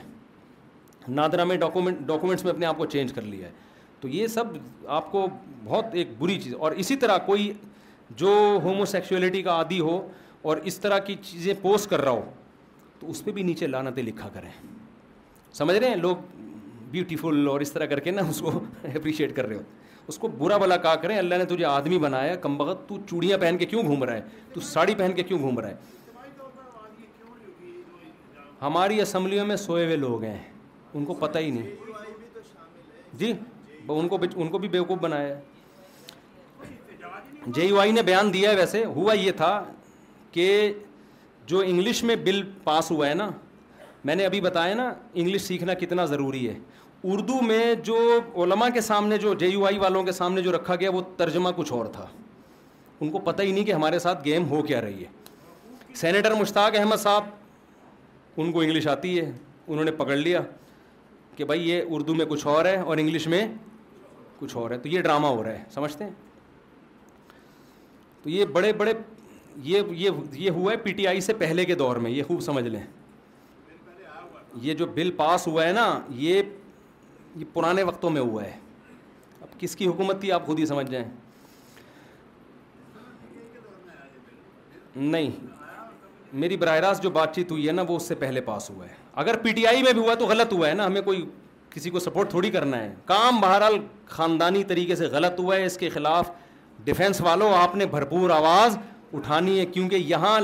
نادرا 1.07 1.43
میں 1.43 1.55
ڈاکومنٹ 1.63 1.99
ڈاکومنٹس 2.07 2.43
میں 2.43 2.51
اپنے 2.53 2.65
آپ 2.65 2.77
کو 2.77 2.85
چینج 2.93 3.13
کر 3.13 3.21
لیا 3.21 3.47
ہے 3.47 3.51
تو 4.01 4.07
یہ 4.07 4.27
سب 4.35 4.55
آپ 4.97 5.11
کو 5.11 5.25
بہت 5.63 5.93
ایک 5.95 6.13
بری 6.19 6.39
چیز 6.41 6.53
اور 6.59 6.71
اسی 6.83 6.95
طرح 7.03 7.17
کوئی 7.25 7.51
جو 8.21 8.31
ہومو 8.63 8.85
سیکشولیٹی 8.93 9.41
کا 9.43 9.51
عادی 9.55 9.79
ہو 9.79 9.97
اور 10.49 10.57
اس 10.71 10.79
طرح 10.79 10.99
کی 11.09 11.15
چیزیں 11.23 11.53
پوسٹ 11.61 11.89
کر 11.89 12.01
رہا 12.01 12.11
ہو 12.11 12.21
تو 12.99 13.09
اس 13.09 13.23
پہ 13.25 13.31
بھی 13.31 13.43
نیچے 13.43 13.67
لانتیں 13.67 14.01
لکھا 14.03 14.29
کریں 14.33 14.49
سمجھ 15.53 15.77
رہے 15.77 15.89
ہیں 15.89 15.95
لوگ 15.95 16.15
بیوٹیفل 16.91 17.47
اور 17.47 17.59
اس 17.61 17.71
طرح 17.73 17.85
کر 17.95 17.99
کے 18.05 18.11
نا 18.11 18.21
اس 18.29 18.39
کو 18.41 18.59
اپریشیٹ 18.95 19.35
کر 19.35 19.47
رہے 19.47 19.55
ہو 19.55 19.61
اس 20.09 20.17
کو 20.19 20.27
برا 20.37 20.57
بلا 20.57 20.75
کہا 20.83 20.95
کریں 21.01 21.17
اللہ 21.17 21.35
نے 21.37 21.45
تجھے 21.55 21.65
آدمی 21.65 21.97
بنایا 21.99 22.35
کم 22.45 22.57
تو 22.87 22.97
چوڑیاں 23.09 23.37
پہن 23.41 23.57
کے 23.57 23.65
کیوں 23.73 23.83
گھوم 23.83 24.03
رہا 24.03 24.13
ہے 24.15 24.21
تو 24.53 24.61
ساڑی 24.71 24.95
پہن 24.97 25.11
کے 25.15 25.23
کیوں 25.23 25.39
گھوم 25.39 25.59
رہا 25.59 25.69
ہے 25.69 25.75
ہماری 28.61 28.99
اسمبلیوں 29.01 29.45
میں 29.47 29.55
سوئے 29.55 29.85
ہوئے 29.85 29.95
لوگ 29.97 30.23
ہیں 30.23 30.37
ان 30.93 31.05
کو 31.05 31.13
پتہ 31.19 31.39
ہی 31.39 31.49
نہیں 31.51 31.93
جی 33.17 33.31
ان 33.89 34.49
کو 34.49 34.57
بھی 34.57 34.67
بیوقوف 34.69 34.97
بنایا 35.01 35.35
ہے 35.37 35.41
جے 37.55 37.69
آئی 37.79 37.91
نے 37.91 38.01
بیان 38.05 38.33
دیا 38.33 38.49
ہے 38.51 38.55
ویسے 38.55 38.83
ہوا 38.95 39.13
یہ 39.13 39.31
تھا 39.37 39.63
کہ 40.31 40.49
جو 41.47 41.59
انگلش 41.59 42.03
میں 42.03 42.15
بل 42.23 42.41
پاس 42.63 42.91
ہوا 42.91 43.07
ہے 43.09 43.13
نا 43.13 43.29
میں 44.05 44.15
نے 44.15 44.25
ابھی 44.25 44.41
بتایا 44.41 44.75
نا 44.75 44.91
انگلش 45.13 45.41
سیکھنا 45.41 45.73
کتنا 45.79 46.05
ضروری 46.11 46.47
ہے 46.47 46.53
اردو 47.03 47.39
میں 47.41 47.73
جو 47.83 47.95
علماء 48.43 48.67
کے 48.73 48.81
سامنے 48.81 49.17
جو 49.17 49.33
جے 49.39 49.47
یو 49.47 49.65
آئی 49.65 49.77
والوں 49.79 50.03
کے 50.03 50.11
سامنے 50.11 50.41
جو 50.41 50.51
رکھا 50.51 50.75
گیا 50.79 50.89
وہ 50.93 51.01
ترجمہ 51.17 51.49
کچھ 51.55 51.71
اور 51.73 51.85
تھا 51.93 52.05
ان 53.01 53.09
کو 53.09 53.19
پتہ 53.25 53.41
ہی 53.43 53.51
نہیں 53.51 53.63
کہ 53.65 53.71
ہمارے 53.71 53.99
ساتھ 53.99 54.23
گیم 54.25 54.49
ہو 54.49 54.61
کیا 54.63 54.81
رہی 54.81 55.03
ہے 55.03 55.93
سینیٹر 56.01 56.33
مشتاق 56.39 56.77
احمد 56.79 56.95
صاحب 57.01 57.23
ان 58.41 58.51
کو 58.51 58.59
انگلش 58.61 58.87
آتی 58.87 59.17
ہے 59.19 59.31
انہوں 59.67 59.83
نے 59.85 59.91
پکڑ 60.01 60.15
لیا 60.15 60.41
کہ 61.35 61.45
بھائی 61.45 61.69
یہ 61.69 61.83
اردو 61.91 62.13
میں 62.15 62.25
کچھ 62.29 62.45
اور 62.47 62.65
ہے 62.65 62.75
اور 62.77 62.97
انگلش 62.97 63.27
میں 63.27 63.45
کچھ 64.39 64.55
اور 64.57 64.71
ہے 64.71 64.77
تو 64.79 64.87
یہ 64.89 65.01
ڈرامہ 65.01 65.27
ہو 65.27 65.43
رہا 65.43 65.51
ہے 65.51 65.63
سمجھتے 65.73 66.03
ہیں 66.03 66.11
تو 68.23 68.29
یہ 68.29 68.45
بڑے 68.53 68.71
بڑے 68.77 68.93
یہ 69.63 69.81
یہ 69.95 70.09
یہ 70.37 70.49
ہوا 70.49 70.71
ہے 70.71 70.77
پی 70.77 70.91
ٹی 70.99 71.07
آئی 71.07 71.21
سے 71.21 71.33
پہلے 71.37 71.65
کے 71.65 71.75
دور 71.75 71.95
میں 72.05 72.11
یہ 72.11 72.23
خوب 72.27 72.41
سمجھ 72.41 72.65
لیں 72.67 72.83
یہ 74.61 74.73
جو 74.75 74.85
بل 74.93 75.11
پاس 75.17 75.47
ہوا 75.47 75.65
ہے 75.67 75.71
نا 75.73 75.87
یہ 76.23 76.41
یہ 77.35 77.43
پرانے 77.53 77.83
وقتوں 77.83 78.09
میں 78.09 78.21
ہوا 78.21 78.43
ہے 78.43 78.57
اب 79.41 79.59
کس 79.59 79.75
کی 79.75 79.87
حکومت 79.87 80.19
تھی 80.21 80.31
آپ 80.31 80.45
خود 80.45 80.59
ہی 80.59 80.65
سمجھ 80.65 80.89
جائیں 80.91 81.05
نہیں 84.95 85.29
میری 86.41 86.57
براہ 86.57 86.77
راست 86.83 87.03
جو 87.03 87.09
بات 87.09 87.35
چیت 87.35 87.51
ہوئی 87.51 87.67
ہے 87.67 87.71
نا 87.73 87.81
وہ 87.87 87.95
اس 87.97 88.03
سے 88.07 88.15
پہلے 88.15 88.41
پاس 88.41 88.69
ہوا 88.69 88.85
ہے 88.87 88.93
اگر 89.21 89.37
پی 89.43 89.51
ٹی 89.53 89.65
آئی 89.67 89.83
میں 89.83 89.93
بھی 89.93 90.01
ہوا 90.01 90.13
تو 90.19 90.25
غلط 90.25 90.53
ہوا 90.53 90.67
ہے 90.69 90.73
نا 90.73 90.85
ہمیں 90.87 91.01
کوئی 91.01 91.25
کسی 91.69 91.89
کو 91.89 91.99
سپورٹ 91.99 92.29
تھوڑی 92.29 92.49
کرنا 92.51 92.79
ہے 92.81 92.93
کام 93.05 93.39
بہرحال 93.41 93.77
خاندانی 94.09 94.63
طریقے 94.71 94.95
سے 94.95 95.05
غلط 95.11 95.39
ہوا 95.39 95.55
ہے 95.55 95.65
اس 95.65 95.77
کے 95.77 95.89
خلاف 95.89 96.29
ڈیفینس 96.83 97.21
والوں 97.21 97.53
آپ 97.55 97.75
نے 97.75 97.85
بھرپور 97.85 98.29
آواز 98.35 98.77
اٹھانی 99.13 99.59
ہے 99.59 99.65
کیونکہ 99.65 99.95
یہاں 100.13 100.39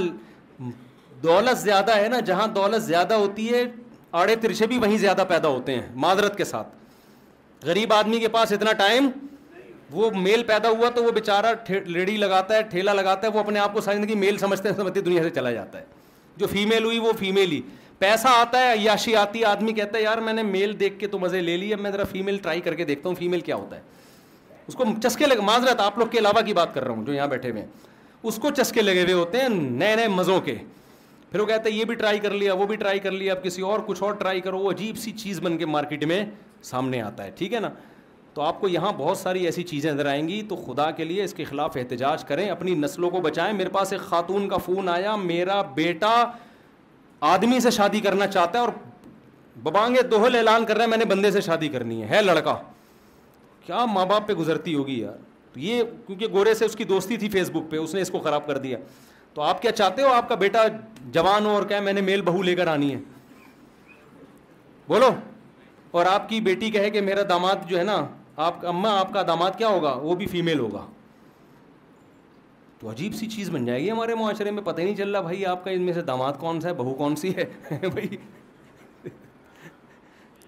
دولت 1.23 1.57
زیادہ 1.61 1.95
ہے 1.97 2.07
نا 2.09 2.19
جہاں 2.25 2.47
دولت 2.55 2.83
زیادہ 2.83 3.13
ہوتی 3.13 3.49
ہے 3.53 3.63
آڑے 4.19 4.35
ترشے 4.41 4.67
بھی 4.67 4.77
وہیں 4.79 4.97
زیادہ 4.97 5.23
پیدا 5.27 5.47
ہوتے 5.47 5.73
ہیں 5.75 5.87
معذرت 6.01 6.35
کے 6.37 6.43
ساتھ 6.45 7.65
غریب 7.65 7.93
آدمی 7.93 8.19
کے 8.19 8.27
پاس 8.27 8.51
اتنا 8.53 8.71
ٹائم 8.81 9.09
وہ 9.91 10.09
میل 10.15 10.43
پیدا 10.43 10.69
ہوا 10.69 10.89
تو 10.95 11.03
وہ 11.03 11.11
بیچارہ 11.11 11.53
لیڈی 11.85 12.15
لگاتا 12.17 12.55
ہے 12.55 12.61
ٹھیلا 12.69 12.93
لگاتا 12.93 13.27
ہے 13.27 13.31
وہ 13.31 13.39
اپنے 13.39 13.59
آپ 13.59 13.73
کو 13.73 13.81
سمجھنے 13.81 14.07
کی 14.07 14.15
میل 14.19 14.37
سمجھتے 14.37 14.69
ہیں 14.69 14.75
سمجھتے 14.75 15.01
دنیا 15.01 15.23
سے 15.23 15.29
چلا 15.35 15.51
جاتا 15.51 15.79
ہے 15.79 15.83
جو 16.37 16.47
فیمیل 16.47 16.83
ہوئی 16.85 16.99
وہ 16.99 17.11
فیمیل 17.19 17.51
ہی 17.51 17.61
پیسہ 17.99 18.27
آتا 18.37 18.59
ہے 18.61 18.71
عیاشی 18.73 19.15
آتی 19.15 19.39
ہے 19.39 19.45
آدمی 19.45 19.73
کہتا 19.73 19.97
ہے 19.97 20.03
یار 20.03 20.17
میں 20.25 20.33
نے 20.33 20.43
میل 20.43 20.79
دیکھ 20.79 20.99
کے 20.99 21.07
تو 21.11 21.19
مزے 21.19 21.41
لے 21.41 21.55
لیے 21.57 21.73
اب 21.73 21.79
میں 21.81 21.91
ذرا 21.91 22.03
فیمیل 22.11 22.37
ٹرائی 22.43 22.61
کر 22.61 22.73
کے 22.75 22.85
دیکھتا 22.85 23.09
ہوں 23.09 23.15
فیمیل 23.19 23.41
کیا 23.41 23.55
ہوتا 23.55 23.75
ہے 23.75 23.81
اس 24.67 24.75
کو 24.75 24.85
چسکے 25.03 25.25
معذرت 25.43 25.79
آپ 25.81 25.97
لوگ 25.97 26.07
کے 26.11 26.17
علاوہ 26.19 26.41
کی 26.45 26.53
بات 26.53 26.73
کر 26.73 26.83
رہا 26.83 26.91
ہوں 26.95 27.05
جو 27.05 27.13
یہاں 27.13 27.27
بیٹھے 27.27 27.49
ہوئے 27.49 27.61
ہیں 27.61 27.69
اس 28.29 28.35
کو 28.41 28.49
چسکے 28.57 28.81
لگے 28.81 29.01
ہوئے 29.03 29.13
ہوتے 29.13 29.41
ہیں 29.41 29.49
نئے 29.49 29.95
نئے 29.95 30.07
مزوں 30.07 30.39
کے 30.41 30.55
پھر 31.31 31.39
وہ 31.39 31.45
کہتا 31.45 31.69
ہے 31.69 31.71
یہ 31.75 31.83
بھی 31.85 31.95
ٹرائی 31.95 32.19
کر 32.19 32.31
لیا 32.31 32.53
وہ 32.53 32.65
بھی 32.67 32.75
ٹرائی 32.75 32.99
کر 32.99 33.11
لیا 33.11 33.33
اب 33.33 33.43
کسی 33.43 33.61
اور 33.69 33.79
کچھ 33.85 34.01
اور 34.03 34.13
ٹرائی 34.19 34.41
کرو 34.41 34.59
وہ 34.59 34.71
عجیب 34.71 34.97
سی 34.97 35.11
چیز 35.11 35.39
بن 35.43 35.57
کے 35.57 35.65
مارکیٹ 35.65 36.03
میں 36.07 36.23
سامنے 36.63 37.01
آتا 37.01 37.23
ہے 37.23 37.31
ٹھیک 37.37 37.53
ہے 37.53 37.59
نا 37.59 37.69
تو 38.33 38.41
آپ 38.41 38.59
کو 38.61 38.67
یہاں 38.69 38.91
بہت 38.97 39.17
ساری 39.17 39.43
ایسی 39.45 39.63
چیزیں 39.63 39.91
نظر 39.91 40.05
آئیں 40.05 40.27
گی 40.27 40.41
تو 40.49 40.55
خدا 40.65 40.89
کے 40.97 41.03
لیے 41.05 41.23
اس 41.23 41.33
کے 41.33 41.43
خلاف 41.43 41.77
احتجاج 41.77 42.23
کریں 42.25 42.49
اپنی 42.49 42.73
نسلوں 42.75 43.09
کو 43.09 43.21
بچائیں 43.21 43.53
میرے 43.57 43.69
پاس 43.69 43.91
ایک 43.93 44.01
خاتون 44.09 44.47
کا 44.49 44.57
فون 44.65 44.89
آیا 44.89 45.15
میرا 45.23 45.61
بیٹا 45.75 46.11
آدمی 47.33 47.59
سے 47.59 47.71
شادی 47.77 47.99
کرنا 48.05 48.27
چاہتا 48.27 48.59
ہے 48.59 48.63
اور 48.63 48.71
ببانگے 49.63 50.01
دوہل 50.11 50.35
اعلان 50.35 50.65
کر 50.65 50.75
رہا 50.75 50.83
ہے 50.83 50.89
میں 50.89 50.97
نے 50.97 51.05
بندے 51.09 51.31
سے 51.31 51.41
شادی 51.41 51.67
کرنی 51.75 52.01
ہے 52.01 52.07
ہے 52.07 52.21
لڑکا 52.21 52.55
کیا 53.65 53.85
ماں 53.93 54.05
باپ 54.05 54.27
پہ 54.27 54.33
گزرتی 54.33 54.75
ہوگی 54.75 54.99
یار 54.99 55.57
یہ 55.59 55.83
کیونکہ 56.07 56.27
گورے 56.33 56.53
سے 56.53 56.65
اس 56.65 56.75
کی 56.75 56.83
دوستی 56.93 57.17
تھی 57.17 57.29
فیس 57.29 57.49
بک 57.53 57.69
پہ 57.71 57.77
اس 57.77 57.93
نے 57.95 58.01
اس 58.01 58.09
کو 58.11 58.19
خراب 58.19 58.45
کر 58.47 58.57
دیا 58.65 58.77
تو 59.33 59.41
آپ 59.41 59.61
کیا 59.61 59.71
چاہتے 59.71 60.01
ہو 60.03 60.13
آپ 60.13 60.29
کا 60.29 60.35
بیٹا 60.45 60.61
جوان 61.13 61.45
ہو 61.45 61.51
اور 61.55 61.63
کہے 61.67 61.79
میں 61.81 61.93
نے 61.93 62.01
میل 62.01 62.21
بہو 62.25 62.41
لے 62.43 62.55
کر 62.55 62.67
آنی 62.67 62.93
ہے 62.93 62.99
بولو 64.87 65.09
اور 65.97 66.05
آپ 66.05 66.29
کی 66.29 66.39
بیٹی 66.41 66.69
کہے 66.71 66.89
کہ 66.89 67.01
میرا 67.01 67.21
داماد 67.29 67.67
جو 67.69 67.77
ہے 67.79 67.83
نا 67.83 67.97
آپ 68.45 68.65
اماں 68.67 68.97
آپ 68.99 69.13
کا 69.13 69.21
داماد 69.27 69.51
کیا 69.57 69.67
ہوگا 69.67 69.93
وہ 70.01 70.15
بھی 70.15 70.25
فیمیل 70.31 70.59
ہوگا 70.59 70.85
تو 72.79 72.89
عجیب 72.91 73.13
سی 73.19 73.27
چیز 73.29 73.49
بن 73.49 73.65
جائے 73.65 73.81
گی 73.83 73.89
ہمارے 73.91 74.15
معاشرے 74.15 74.51
میں 74.51 74.61
پتہ 74.63 74.79
ہی 74.81 74.85
نہیں 74.85 74.95
چل 74.95 75.11
رہا 75.15 75.21
بھائی 75.21 75.45
آپ 75.53 75.63
کا 75.63 75.71
ان 75.71 75.81
میں 75.81 75.93
سے 75.93 76.01
داماد 76.09 76.33
کون 76.39 76.59
سا 76.61 76.67
ہے 76.69 76.73
بہو 76.73 76.93
کون 76.95 77.15
سی 77.21 77.35
ہے 77.35 77.45
بھائی 77.93 78.17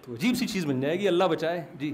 تو 0.06 0.14
عجیب 0.14 0.36
سی 0.40 0.48
چیز 0.48 0.66
بن 0.66 0.82
جائے 0.82 1.00
گی 1.00 1.08
اللہ 1.08 1.24
بچائے 1.32 1.64
جی 1.80 1.94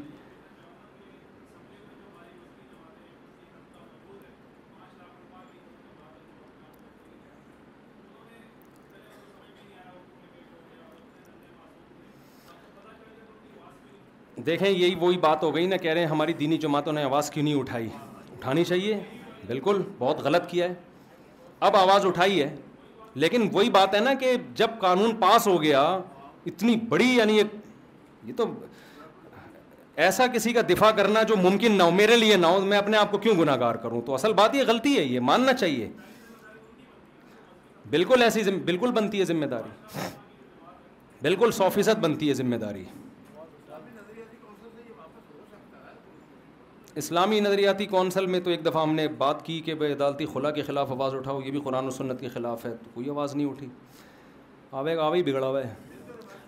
دیکھیں 14.45 14.69
یہی 14.69 14.95
وہی 14.99 15.17
بات 15.19 15.43
ہو 15.43 15.53
گئی 15.55 15.65
نا 15.67 15.77
کہہ 15.81 15.91
رہے 15.93 15.99
ہیں 16.01 16.07
ہماری 16.07 16.34
دینی 16.39 16.57
جماعتوں 16.63 16.93
نے 16.93 17.03
آواز 17.03 17.30
کیوں 17.31 17.43
نہیں 17.45 17.59
اٹھائی 17.59 17.88
اٹھانی 18.38 18.63
چاہیے 18.63 18.99
بالکل 19.47 19.81
بہت 19.99 20.19
غلط 20.26 20.47
کیا 20.49 20.67
ہے 20.69 20.73
اب 21.69 21.76
آواز 21.76 22.05
اٹھائی 22.05 22.41
ہے 22.41 22.55
لیکن 23.23 23.47
وہی 23.51 23.69
بات 23.80 23.93
ہے 23.95 23.99
نا 23.99 24.13
کہ 24.19 24.34
جب 24.61 24.80
قانون 24.80 25.15
پاس 25.19 25.47
ہو 25.47 25.61
گیا 25.61 25.81
اتنی 26.51 26.76
بڑی 26.89 27.05
یعنی 27.15 27.38
یہ 27.38 28.34
تو 28.38 28.45
ایسا 30.05 30.27
کسی 30.34 30.53
کا 30.53 30.61
دفاع 30.69 30.89
کرنا 30.95 31.22
جو 31.30 31.35
ممکن 31.43 31.72
نہ 31.77 31.84
ہو 31.84 31.91
میرے 32.01 32.15
لیے 32.17 32.35
نہ 32.35 32.47
ہو 32.55 32.59
میں 32.72 32.77
اپنے 32.77 32.97
آپ 32.97 33.11
کو 33.11 33.17
کیوں 33.26 33.34
گناہ 33.39 33.55
گار 33.59 33.76
کروں 33.84 34.01
تو 34.05 34.13
اصل 34.15 34.34
بات 34.39 34.55
یہ 34.55 34.63
غلطی 34.67 34.97
ہے 34.97 35.03
یہ 35.03 35.19
ماننا 35.31 35.53
چاہیے 35.53 35.88
بالکل 37.89 38.22
ایسی 38.23 38.41
بالکل 38.65 38.91
بنتی 38.91 39.19
ہے 39.19 39.26
ذمہ 39.31 39.45
داری 39.55 40.07
بالکل 41.22 41.51
سو 41.61 41.69
فیصد 41.73 41.99
بنتی 42.03 42.30
ہے 42.30 42.34
ذمہ 42.43 42.55
داری 42.65 42.84
اسلامی 47.01 47.39
نظریاتی 47.39 47.85
کونسل 47.85 48.26
میں 48.34 48.39
تو 48.39 48.49
ایک 48.49 48.65
دفعہ 48.65 48.81
ہم 48.81 48.93
نے 48.95 49.07
بات 49.17 49.43
کی 49.45 49.59
کہ 49.61 49.73
بھائی 49.76 49.91
عدالتی 49.93 50.26
خلا 50.34 50.51
کے 50.51 50.61
خلاف 50.63 50.91
آواز 50.91 51.15
اٹھاؤ 51.15 51.39
یہ 51.45 51.51
بھی 51.51 51.59
قرآن 51.63 51.88
و 51.88 51.89
سنت 51.91 52.22
کے 52.22 52.27
خلاف 52.34 52.65
ہے 52.65 52.69
تو 52.84 52.89
کوئی 52.93 53.09
آواز 53.09 53.35
نہیں 53.35 53.47
اٹھی 53.47 53.67
آوے 54.81 54.95
آوے 54.97 55.17
ہی 55.17 55.23
بگڑا 55.23 55.47
ہوا 55.47 55.63
ہے 55.63 55.73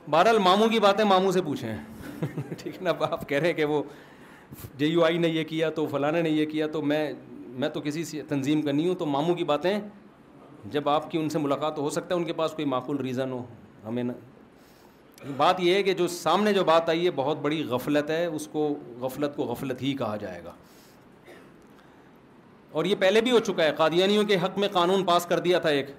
بہرحال 0.09 0.37
ماموں 0.43 0.69
کی 0.69 0.79
باتیں 0.85 1.03
ماموں 1.05 1.31
سے 1.31 1.41
پوچھیں 1.45 1.75
ٹھیک 2.59 2.75
ہے 2.77 2.83
نا 2.83 2.91
آپ 3.09 3.27
کہہ 3.29 3.37
رہے 3.39 3.47
ہیں 3.47 3.53
کہ 3.53 3.65
وہ 3.73 3.81
جے 4.79 4.85
یو 4.87 5.03
آئی 5.05 5.17
نے 5.17 5.27
یہ 5.27 5.43
کیا 5.49 5.69
تو 5.75 5.85
فلاں 5.91 6.11
نے 6.21 6.29
یہ 6.29 6.45
کیا 6.51 6.67
تو 6.73 6.81
میں 6.91 7.03
میں 7.63 7.69
تو 7.73 7.81
کسی 7.83 8.03
سے 8.11 8.21
تنظیم 8.27 8.61
کا 8.61 8.71
نہیں 8.71 8.87
ہوں 8.87 8.95
تو 8.95 9.05
ماموں 9.05 9.35
کی 9.35 9.43
باتیں 9.53 9.71
جب 10.71 10.89
آپ 10.89 11.11
کی 11.11 11.17
ان 11.17 11.29
سے 11.29 11.39
ملاقات 11.39 11.77
ہو 11.79 11.89
سکتا 11.89 12.15
ہے 12.15 12.19
ان 12.19 12.25
کے 12.27 12.33
پاس 12.41 12.51
کوئی 12.55 12.65
معقول 12.75 12.97
ریزن 13.01 13.31
ہو 13.31 13.43
ہمیں 13.87 14.03
نہ 14.03 14.11
بات 15.37 15.59
یہ 15.59 15.73
ہے 15.73 15.83
کہ 15.83 15.93
جو 15.99 16.07
سامنے 16.07 16.51
جو 16.53 16.63
بات 16.63 16.89
آئی 16.89 17.05
ہے 17.05 17.11
بہت 17.15 17.37
بڑی 17.41 17.63
غفلت 17.69 18.09
ہے 18.09 18.25
اس 18.25 18.47
کو 18.51 18.67
غفلت 18.99 19.35
کو 19.35 19.43
غفلت 19.45 19.81
ہی 19.81 19.93
کہا 19.97 20.15
جائے 20.21 20.43
گا 20.43 20.53
اور 22.77 22.85
یہ 22.85 22.95
پہلے 22.99 23.21
بھی 23.21 23.31
ہو 23.31 23.39
چکا 23.47 23.63
ہے 23.63 23.71
قادیانیوں 23.77 24.23
کے 24.31 24.37
حق 24.43 24.57
میں 24.59 24.67
قانون 24.71 25.03
پاس 25.05 25.25
کر 25.25 25.39
دیا 25.47 25.59
تھا 25.59 25.69
ایک 25.69 25.89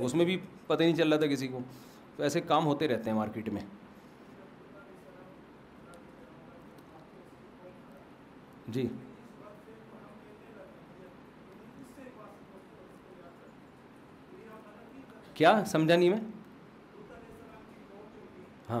اس 0.00 0.14
میں 0.14 0.24
بھی 0.24 0.36
پتہ 0.66 0.82
نہیں 0.82 0.94
چل 0.96 1.12
رہا 1.12 1.18
تھا 1.18 1.26
کسی 1.32 1.48
کو 1.48 1.58
تو 2.16 2.22
ایسے 2.22 2.40
کام 2.40 2.66
ہوتے 2.66 2.88
رہتے 2.88 3.10
ہیں 3.10 3.16
مارکیٹ 3.16 3.48
میں 3.52 3.62
جی 8.76 8.86
کیا 15.34 15.60
سمجھا 15.70 15.94
نہیں 15.96 16.08
میں 16.10 16.20
ہاں 18.68 18.80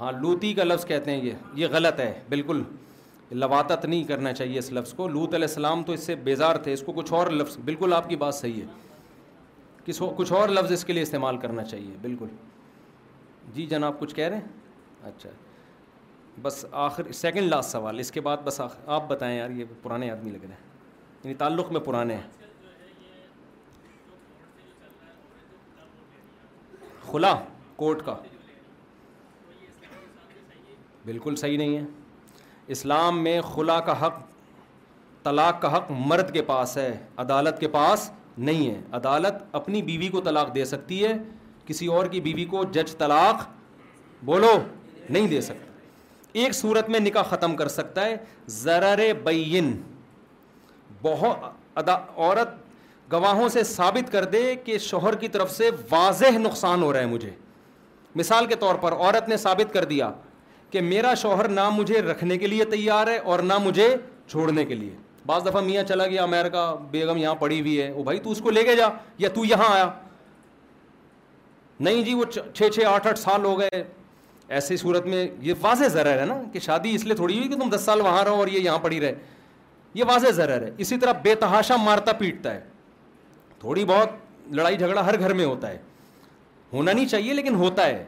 ہاں 0.00 0.10
لوتی 0.20 0.52
کا 0.54 0.64
لفظ 0.64 0.84
کہتے 0.86 1.10
ہیں 1.10 1.20
یہ 1.24 1.32
یہ 1.54 1.66
غلط 1.72 1.98
ہے 2.00 2.12
بالکل 2.28 2.62
لواتت 3.40 3.84
نہیں 3.84 4.04
کرنا 4.04 4.32
چاہیے 4.32 4.58
اس 4.58 4.70
لفظ 4.72 4.92
کو 4.96 5.08
لوت 5.08 5.34
علیہ 5.34 5.46
السلام 5.48 5.82
تو 5.86 5.92
اس 5.92 6.06
سے 6.06 6.14
بیزار 6.28 6.56
تھے 6.62 6.72
اس 6.72 6.82
کو 6.86 6.92
کچھ 6.92 7.12
اور 7.12 7.26
لفظ 7.30 7.56
بالکل 7.64 7.92
آپ 7.96 8.08
کی 8.08 8.16
بات 8.22 8.34
صحیح 8.34 8.60
ہے 8.62 8.66
کس 9.84 10.02
کچھ 10.16 10.32
اور 10.32 10.48
لفظ 10.48 10.72
اس 10.72 10.84
کے 10.84 10.92
لیے 10.92 11.02
استعمال 11.02 11.36
کرنا 11.44 11.64
چاہیے 11.64 11.96
بالکل 12.00 12.26
جی 13.54 13.66
جناب 13.66 13.98
کچھ 14.00 14.14
کہہ 14.14 14.28
رہے 14.28 14.36
ہیں 14.38 15.08
اچھا 15.08 15.30
بس 16.42 16.64
آخر 16.88 17.12
سیکنڈ 17.12 17.48
لاسٹ 17.50 17.70
سوال 17.70 17.98
اس 17.98 18.10
کے 18.12 18.20
بعد 18.26 18.36
بس 18.44 18.60
آخر 18.60 18.88
آپ 18.96 19.08
بتائیں 19.08 19.36
یار 19.38 19.50
یہ 19.60 19.64
پرانے 19.82 20.10
آدمی 20.10 20.30
لگ 20.30 20.44
رہے 20.46 20.54
ہیں 20.54 21.24
یعنی 21.24 21.34
تعلق 21.44 21.72
میں 21.72 21.80
پرانے 21.84 22.14
ہیں 22.16 22.39
کھلا 27.10 27.34
کورٹ 27.76 28.02
کا 28.06 28.14
بالکل 31.04 31.36
صحیح 31.36 31.56
نہیں 31.58 31.76
ہے 31.76 31.82
اسلام 32.74 33.22
میں 33.22 33.40
خلا 33.54 33.78
کا 33.88 33.92
حق 34.06 34.18
طلاق 35.22 35.60
کا 35.62 35.76
حق 35.76 35.90
مرد 36.10 36.32
کے 36.32 36.42
پاس 36.50 36.76
ہے 36.78 36.90
عدالت 37.24 37.58
کے 37.60 37.68
پاس 37.78 38.10
نہیں 38.48 38.70
ہے 38.70 38.80
عدالت 38.98 39.42
اپنی 39.60 39.82
بیوی 39.88 40.08
کو 40.14 40.20
طلاق 40.28 40.54
دے 40.54 40.64
سکتی 40.74 41.02
ہے 41.04 41.12
کسی 41.66 41.86
اور 41.96 42.06
کی 42.12 42.20
بیوی 42.28 42.44
کو 42.54 42.62
جج 42.76 42.96
طلاق 43.02 43.44
بولو 44.30 44.52
نہیں 45.08 45.26
دے 45.34 45.40
سکتا 45.48 45.66
ایک 46.44 46.54
صورت 46.54 46.88
میں 46.94 47.00
نکاح 47.00 47.22
ختم 47.34 47.56
کر 47.56 47.68
سکتا 47.78 48.04
ہے 48.06 48.16
ضرر 48.64 49.00
بین 49.24 49.70
بہت 51.02 51.80
عورت 51.90 52.58
گواہوں 53.12 53.48
سے 53.48 53.62
ثابت 53.64 54.10
کر 54.12 54.24
دے 54.32 54.54
کہ 54.64 54.78
شوہر 54.78 55.14
کی 55.20 55.28
طرف 55.28 55.50
سے 55.52 55.70
واضح 55.90 56.38
نقصان 56.38 56.82
ہو 56.82 56.92
رہا 56.92 57.00
ہے 57.00 57.06
مجھے 57.06 57.30
مثال 58.16 58.46
کے 58.46 58.54
طور 58.64 58.74
پر 58.80 58.92
عورت 58.92 59.28
نے 59.28 59.36
ثابت 59.36 59.72
کر 59.74 59.84
دیا 59.92 60.10
کہ 60.70 60.80
میرا 60.80 61.14
شوہر 61.22 61.48
نہ 61.48 61.68
مجھے 61.74 62.00
رکھنے 62.02 62.36
کے 62.38 62.46
لیے 62.46 62.64
تیار 62.74 63.06
ہے 63.06 63.16
اور 63.32 63.40
نہ 63.42 63.58
مجھے 63.64 63.94
چھوڑنے 64.30 64.64
کے 64.64 64.74
لیے 64.74 64.94
بعض 65.26 65.46
دفعہ 65.46 65.60
میاں 65.62 65.82
چلا 65.88 66.06
گیا 66.06 66.22
امیرکا 66.22 66.72
بیگم 66.90 67.16
یہاں 67.16 67.34
پڑی 67.40 67.60
ہوئی 67.60 67.80
ہے 67.80 67.90
وہ 67.92 68.02
بھائی 68.04 68.18
تو 68.20 68.30
اس 68.30 68.40
کو 68.42 68.50
لے 68.50 68.62
کے 68.64 68.76
جا 68.76 68.88
یا 69.18 69.28
تو 69.34 69.44
یہاں 69.44 69.72
آیا 69.74 69.90
نہیں 71.80 72.02
جی 72.04 72.14
وہ 72.14 72.24
چھ 72.34 72.68
چھ 72.74 72.84
آٹھ 72.86 73.06
آٹھ 73.08 73.18
سال 73.18 73.44
ہو 73.44 73.58
گئے 73.58 73.82
ایسی 74.58 74.76
صورت 74.76 75.06
میں 75.06 75.26
یہ 75.40 75.54
واضح 75.60 75.88
ضرر 75.92 76.18
ہے 76.20 76.24
نا 76.26 76.40
کہ 76.52 76.58
شادی 76.60 76.94
اس 76.94 77.04
لیے 77.04 77.14
تھوڑی 77.16 77.36
ہوئی 77.38 77.48
کہ 77.48 77.56
تم 77.60 77.76
دس 77.76 77.80
سال 77.84 78.00
وہاں 78.00 78.24
رہو 78.24 78.38
اور 78.40 78.48
یہ 78.48 78.60
یہاں 78.60 78.78
پڑی 78.82 79.00
رہے 79.00 79.14
یہ 79.94 80.04
واضح 80.08 80.30
ضرر 80.34 80.62
ہے 80.66 80.70
اسی 80.84 80.96
طرح 80.98 81.12
بے 81.22 81.34
تحاشا 81.40 81.76
مارتا 81.84 82.12
پیٹتا 82.18 82.54
ہے 82.54 82.60
تھوڑی 83.60 83.84
بہت 83.84 84.52
لڑائی 84.54 84.76
جھگڑا 84.76 85.04
ہر 85.06 85.18
گھر 85.20 85.32
میں 85.34 85.44
ہوتا 85.44 85.70
ہے 85.70 85.78
ہونا 86.72 86.92
نہیں 86.92 87.06
چاہیے 87.06 87.34
لیکن 87.34 87.54
ہوتا 87.54 87.86
ہے 87.86 88.04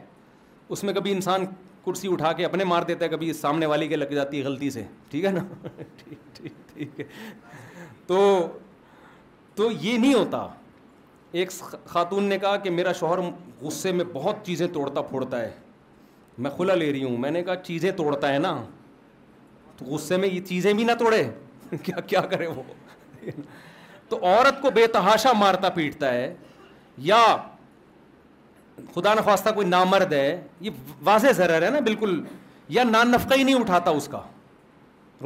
اس 0.75 0.83
میں 0.83 0.93
کبھی 0.93 1.11
انسان 1.11 1.45
کرسی 1.85 2.11
اٹھا 2.11 2.31
کے 2.33 2.45
اپنے 2.45 2.63
مار 2.63 2.83
دیتا 2.87 3.05
ہے 3.05 3.09
کبھی 3.09 3.31
سامنے 3.33 3.65
والی 3.71 3.87
کے 3.87 3.95
لگ 3.95 4.13
جاتی 4.15 4.39
ہے 4.39 4.45
غلطی 4.45 4.69
سے 4.71 4.83
ٹھیک 5.11 5.25
ہے 5.25 5.31
نا 5.31 5.43
ٹھیک 5.97 6.35
ٹھیک 6.35 6.53
ٹھیک 6.75 7.01
تو 8.07 8.17
تو 9.55 9.69
یہ 9.81 9.97
نہیں 9.97 10.13
ہوتا 10.13 10.47
ایک 11.41 11.51
خاتون 11.87 12.23
نے 12.29 12.37
کہا 12.39 12.55
کہ 12.63 12.69
میرا 12.69 12.91
شوہر 12.99 13.19
غصے 13.61 13.91
میں 13.91 14.05
بہت 14.13 14.45
چیزیں 14.45 14.67
توڑتا 14.73 15.01
پھوڑتا 15.01 15.41
ہے 15.41 15.51
میں 16.43 16.51
کھلا 16.55 16.73
لے 16.75 16.91
رہی 16.91 17.03
ہوں 17.03 17.17
میں 17.25 17.31
نے 17.31 17.43
کہا 17.43 17.55
چیزیں 17.63 17.91
توڑتا 17.97 18.33
ہے 18.33 18.37
نا 18.47 18.55
تو 19.77 19.85
غصے 19.85 20.17
میں 20.17 20.29
یہ 20.29 20.39
چیزیں 20.47 20.73
بھی 20.73 20.83
نہ 20.83 20.91
توڑے 20.99 21.23
کیا 21.83 21.99
کیا 22.07 22.21
کرے 22.31 22.47
وہ 22.47 22.63
تو 24.13 24.17
عورت 24.25 24.61
کو 24.61 24.69
بے 24.73 24.85
تحاشا 24.93 25.31
مارتا 25.37 25.69
پیٹتا 25.75 26.13
ہے 26.13 26.33
یا 27.11 27.21
خدا 28.95 29.13
نخواستہ 29.13 29.49
کوئی 29.55 29.67
نامرد 29.67 30.13
ہے 30.13 30.27
یہ 30.61 30.69
واضح 31.03 31.31
ضرر 31.35 31.61
ہے 31.65 31.69
نا 31.73 31.79
بالکل 31.87 32.19
یا 32.77 32.83
نان 32.89 33.11
نفقہ 33.11 33.37
ہی 33.37 33.43
نہیں 33.43 33.55
اٹھاتا 33.59 33.91
اس 33.99 34.07
کا 34.11 34.19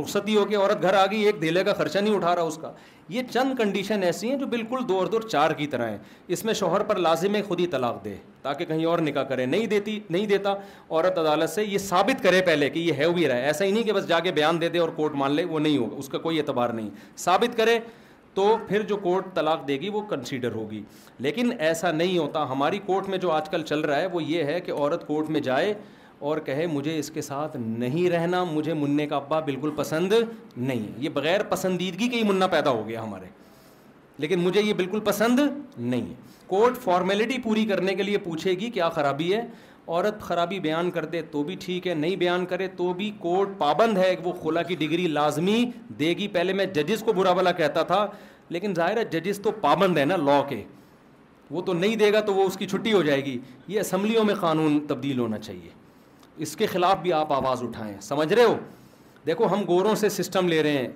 رخصتی 0.01 0.35
ہو 0.38 0.45
کے 0.45 0.55
عورت 0.55 0.81
گھر 0.81 0.93
آ 1.01 1.05
گئی 1.11 1.19
ایک 1.26 1.41
دھیلے 1.41 1.64
کا 1.64 1.73
خرچہ 1.81 1.97
نہیں 1.99 2.15
اٹھا 2.15 2.35
رہا 2.35 2.41
اس 2.53 2.57
کا 2.61 2.72
یہ 3.15 3.22
چند 3.31 3.55
کنڈیشن 3.57 4.03
ایسی 4.03 4.30
ہیں 4.30 4.38
جو 4.38 4.45
بالکل 4.55 4.88
دور 4.89 5.07
دور 5.11 5.22
چار 5.31 5.51
کی 5.59 5.68
طرح 5.76 5.89
ہیں 5.89 5.97
اس 6.38 6.43
میں 6.45 6.53
شوہر 6.64 6.84
پر 6.88 6.95
لازم 7.09 7.35
ہے 7.35 7.41
خود 7.47 7.59
ہی 7.59 7.68
طلاق 7.76 8.03
دے 8.05 8.15
تاکہ 8.41 8.65
کہیں 8.73 8.85
اور 8.93 8.99
نکاح 9.09 9.23
کرے 9.34 9.45
نہیں 9.53 9.65
دیتی 9.76 9.99
نہیں 10.09 10.26
دیتا 10.34 10.53
عورت 10.89 11.18
عدالت 11.26 11.49
سے 11.49 11.64
یہ 11.65 11.77
ثابت 11.89 12.23
کرے 12.23 12.41
پہلے 12.47 12.69
کہ 12.69 12.80
یہ 12.88 12.93
ہے 13.05 13.09
بھی 13.19 13.27
رہا 13.27 13.35
ہے 13.35 13.45
ایسا 13.47 13.65
ہی 13.65 13.72
نہیں 13.72 13.84
کہ 13.84 13.93
بس 13.93 14.07
جا 14.09 14.19
کے 14.27 14.31
بیان 14.41 14.61
دے 14.61 14.69
دے 14.69 14.80
اور 14.80 14.89
کورٹ 14.95 15.15
مان 15.23 15.31
لے 15.35 15.43
وہ 15.55 15.59
نہیں 15.59 15.77
ہوگا 15.77 15.95
اس 15.99 16.09
کا 16.09 16.18
کوئی 16.27 16.39
اعتبار 16.39 16.69
نہیں 16.81 16.89
ثابت 17.26 17.57
کرے 17.57 17.80
تو 18.38 18.43
پھر 18.68 18.81
جو 18.89 18.95
کورٹ 19.03 19.26
طلاق 19.35 19.68
دے 19.68 19.76
گی 19.81 19.89
وہ 19.89 20.01
کنسیڈر 20.09 20.51
ہوگی 20.55 20.81
لیکن 21.26 21.49
ایسا 21.68 21.91
نہیں 21.91 22.18
ہوتا 22.18 22.43
ہماری 22.49 22.80
کورٹ 22.85 23.07
میں 23.09 23.18
جو 23.23 23.31
آج 23.31 23.49
کل 23.49 23.61
چل 23.69 23.80
رہا 23.85 23.97
ہے 24.01 24.05
وہ 24.18 24.22
یہ 24.23 24.43
ہے 24.51 24.59
کہ 24.65 24.72
عورت 24.72 25.05
کورٹ 25.07 25.30
میں 25.35 25.39
جائے 25.47 25.73
اور 26.27 26.38
کہے 26.49 26.68
مجھے 26.73 26.97
اس 26.99 27.09
کے 27.11 27.22
ساتھ 27.22 27.55
نہیں 27.65 28.09
رہنا 28.09 28.43
مجھے 28.51 28.73
منع 28.84 29.05
کا 29.09 29.15
ابا 29.15 29.39
بالکل 29.47 29.72
پسند 29.76 30.14
نہیں 30.57 30.80
ہے 30.88 30.91
یہ 31.05 31.09
بغیر 31.14 31.43
پسندیدگی 31.49 32.07
کے 32.09 32.18
ہی 32.18 32.23
منا 32.31 32.47
پیدا 32.53 32.69
ہو 32.80 32.88
گیا 32.89 33.03
ہمارے 33.03 33.26
لیکن 34.23 34.39
مجھے 34.41 34.61
یہ 34.61 34.73
بالکل 34.73 34.99
پسند 35.09 35.39
نہیں 35.77 36.05
ہے 36.09 36.14
کورٹ 36.47 36.77
فارمیلٹی 36.84 37.38
پوری 37.43 37.65
کرنے 37.72 37.95
کے 37.95 38.03
لیے 38.03 38.18
پوچھے 38.30 38.51
گی 38.59 38.69
کیا 38.77 38.89
خرابی 38.99 39.34
ہے 39.34 39.41
عورت 39.88 40.22
خرابی 40.22 40.59
بیان 40.59 40.89
کر 40.91 41.05
دے 41.11 41.22
تو 41.31 41.41
بھی 41.43 41.55
ٹھیک 41.65 41.88
ہے 41.88 41.93
نہیں 41.95 42.15
بیان 42.22 42.45
کرے 42.45 42.68
تو 42.77 42.91
بھی 42.93 43.11
کورٹ 43.19 43.49
پابند 43.57 43.97
ہے 43.97 44.14
کہ 44.15 44.23
وہ 44.27 44.31
خلا 44.41 44.61
کی 44.69 44.76
ڈگری 44.80 45.07
لازمی 45.07 45.64
دے 45.99 46.09
گی 46.18 46.27
پہلے 46.34 46.53
میں 46.53 46.65
ججز 46.76 47.03
کو 47.05 47.14
برا 47.18 47.34
بلا 47.34 47.51
کہتا 47.59 47.84
تھا 47.91 48.05
لیکن 48.55 48.73
ظاہر 48.76 48.97
ہے 48.97 49.03
ججز 49.14 49.39
تو 49.43 49.51
پابند 49.61 49.97
ہے 49.97 50.05
نا 50.05 50.15
لاء 50.18 50.41
کے 50.49 50.61
وہ 51.51 51.61
تو 51.65 51.73
نہیں 51.73 51.95
دے 51.95 52.11
گا 52.14 52.19
تو 52.27 52.34
وہ 52.35 52.45
اس 52.47 52.57
کی 52.57 52.68
چھٹی 52.68 52.93
ہو 52.93 53.01
جائے 53.03 53.23
گی 53.26 53.38
یہ 53.68 53.80
اسمبلیوں 53.80 54.23
میں 54.26 54.35
قانون 54.39 54.80
تبدیل 54.88 55.19
ہونا 55.19 55.38
چاہیے 55.39 55.69
اس 56.45 56.55
کے 56.57 56.65
خلاف 56.72 56.97
بھی 57.01 57.14
آپ 57.19 57.31
آواز 57.34 57.64
اٹھائیں 57.64 57.93
سمجھ 58.01 58.31
رہے 58.34 58.43
ہو 58.43 58.55
دیکھو 59.26 59.47
ہم 59.51 59.64
گوروں 59.68 59.93
سے 60.01 60.09
سسٹم 60.18 60.47
لے 60.49 60.61
رہے 60.64 60.77
ہیں 60.77 60.88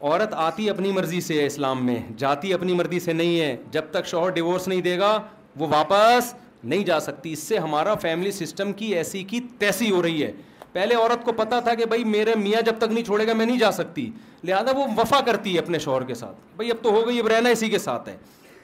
عورت 0.00 0.34
آتی 0.44 0.70
اپنی 0.70 0.92
مرضی 0.92 1.20
سے 1.26 1.40
ہے 1.40 1.46
اسلام 1.46 1.84
میں 1.86 1.98
جاتی 2.18 2.52
اپنی 2.54 2.72
مرضی 2.74 3.00
سے 3.00 3.12
نہیں 3.12 3.38
ہے 3.40 3.56
جب 3.72 3.90
تک 3.90 4.06
شوہر 4.12 4.30
ڈیورس 4.38 4.68
نہیں 4.68 4.80
دے 4.90 4.98
گا 4.98 5.18
وہ 5.58 5.66
واپس 5.70 6.34
نہیں 6.64 6.84
جا 6.84 6.98
سکتی 7.00 7.32
اس 7.32 7.38
سے 7.48 7.58
ہمارا 7.58 7.94
فیملی 8.02 8.30
سسٹم 8.32 8.72
کی 8.72 8.86
ایسی 8.96 9.22
کی 9.30 9.40
تیسی 9.58 9.90
ہو 9.90 10.02
رہی 10.02 10.22
ہے 10.22 10.32
پہلے 10.72 10.94
عورت 10.94 11.24
کو 11.24 11.32
پتا 11.36 11.58
تھا 11.60 11.74
کہ 11.74 11.84
بھائی 11.86 12.04
میرے 12.04 12.34
میاں 12.38 12.60
جب 12.66 12.78
تک 12.78 12.92
نہیں 12.92 13.04
چھوڑے 13.04 13.26
گا 13.26 13.32
میں 13.32 13.46
نہیں 13.46 13.58
جا 13.58 13.70
سکتی 13.72 14.08
لہٰذا 14.44 14.70
وہ 14.76 14.84
وفا 14.96 15.20
کرتی 15.26 15.54
ہے 15.54 15.58
اپنے 15.60 15.78
شوہر 15.78 16.04
کے 16.04 16.14
ساتھ 16.14 16.36
بھائی 16.56 16.70
اب 16.70 16.76
تو 16.82 16.90
ہو 16.92 17.06
گئی 17.06 17.18
اب 17.20 17.26
رہنا 17.28 17.48
اسی 17.48 17.68
کے 17.70 17.78
ساتھ 17.78 18.08
ہے 18.08 18.16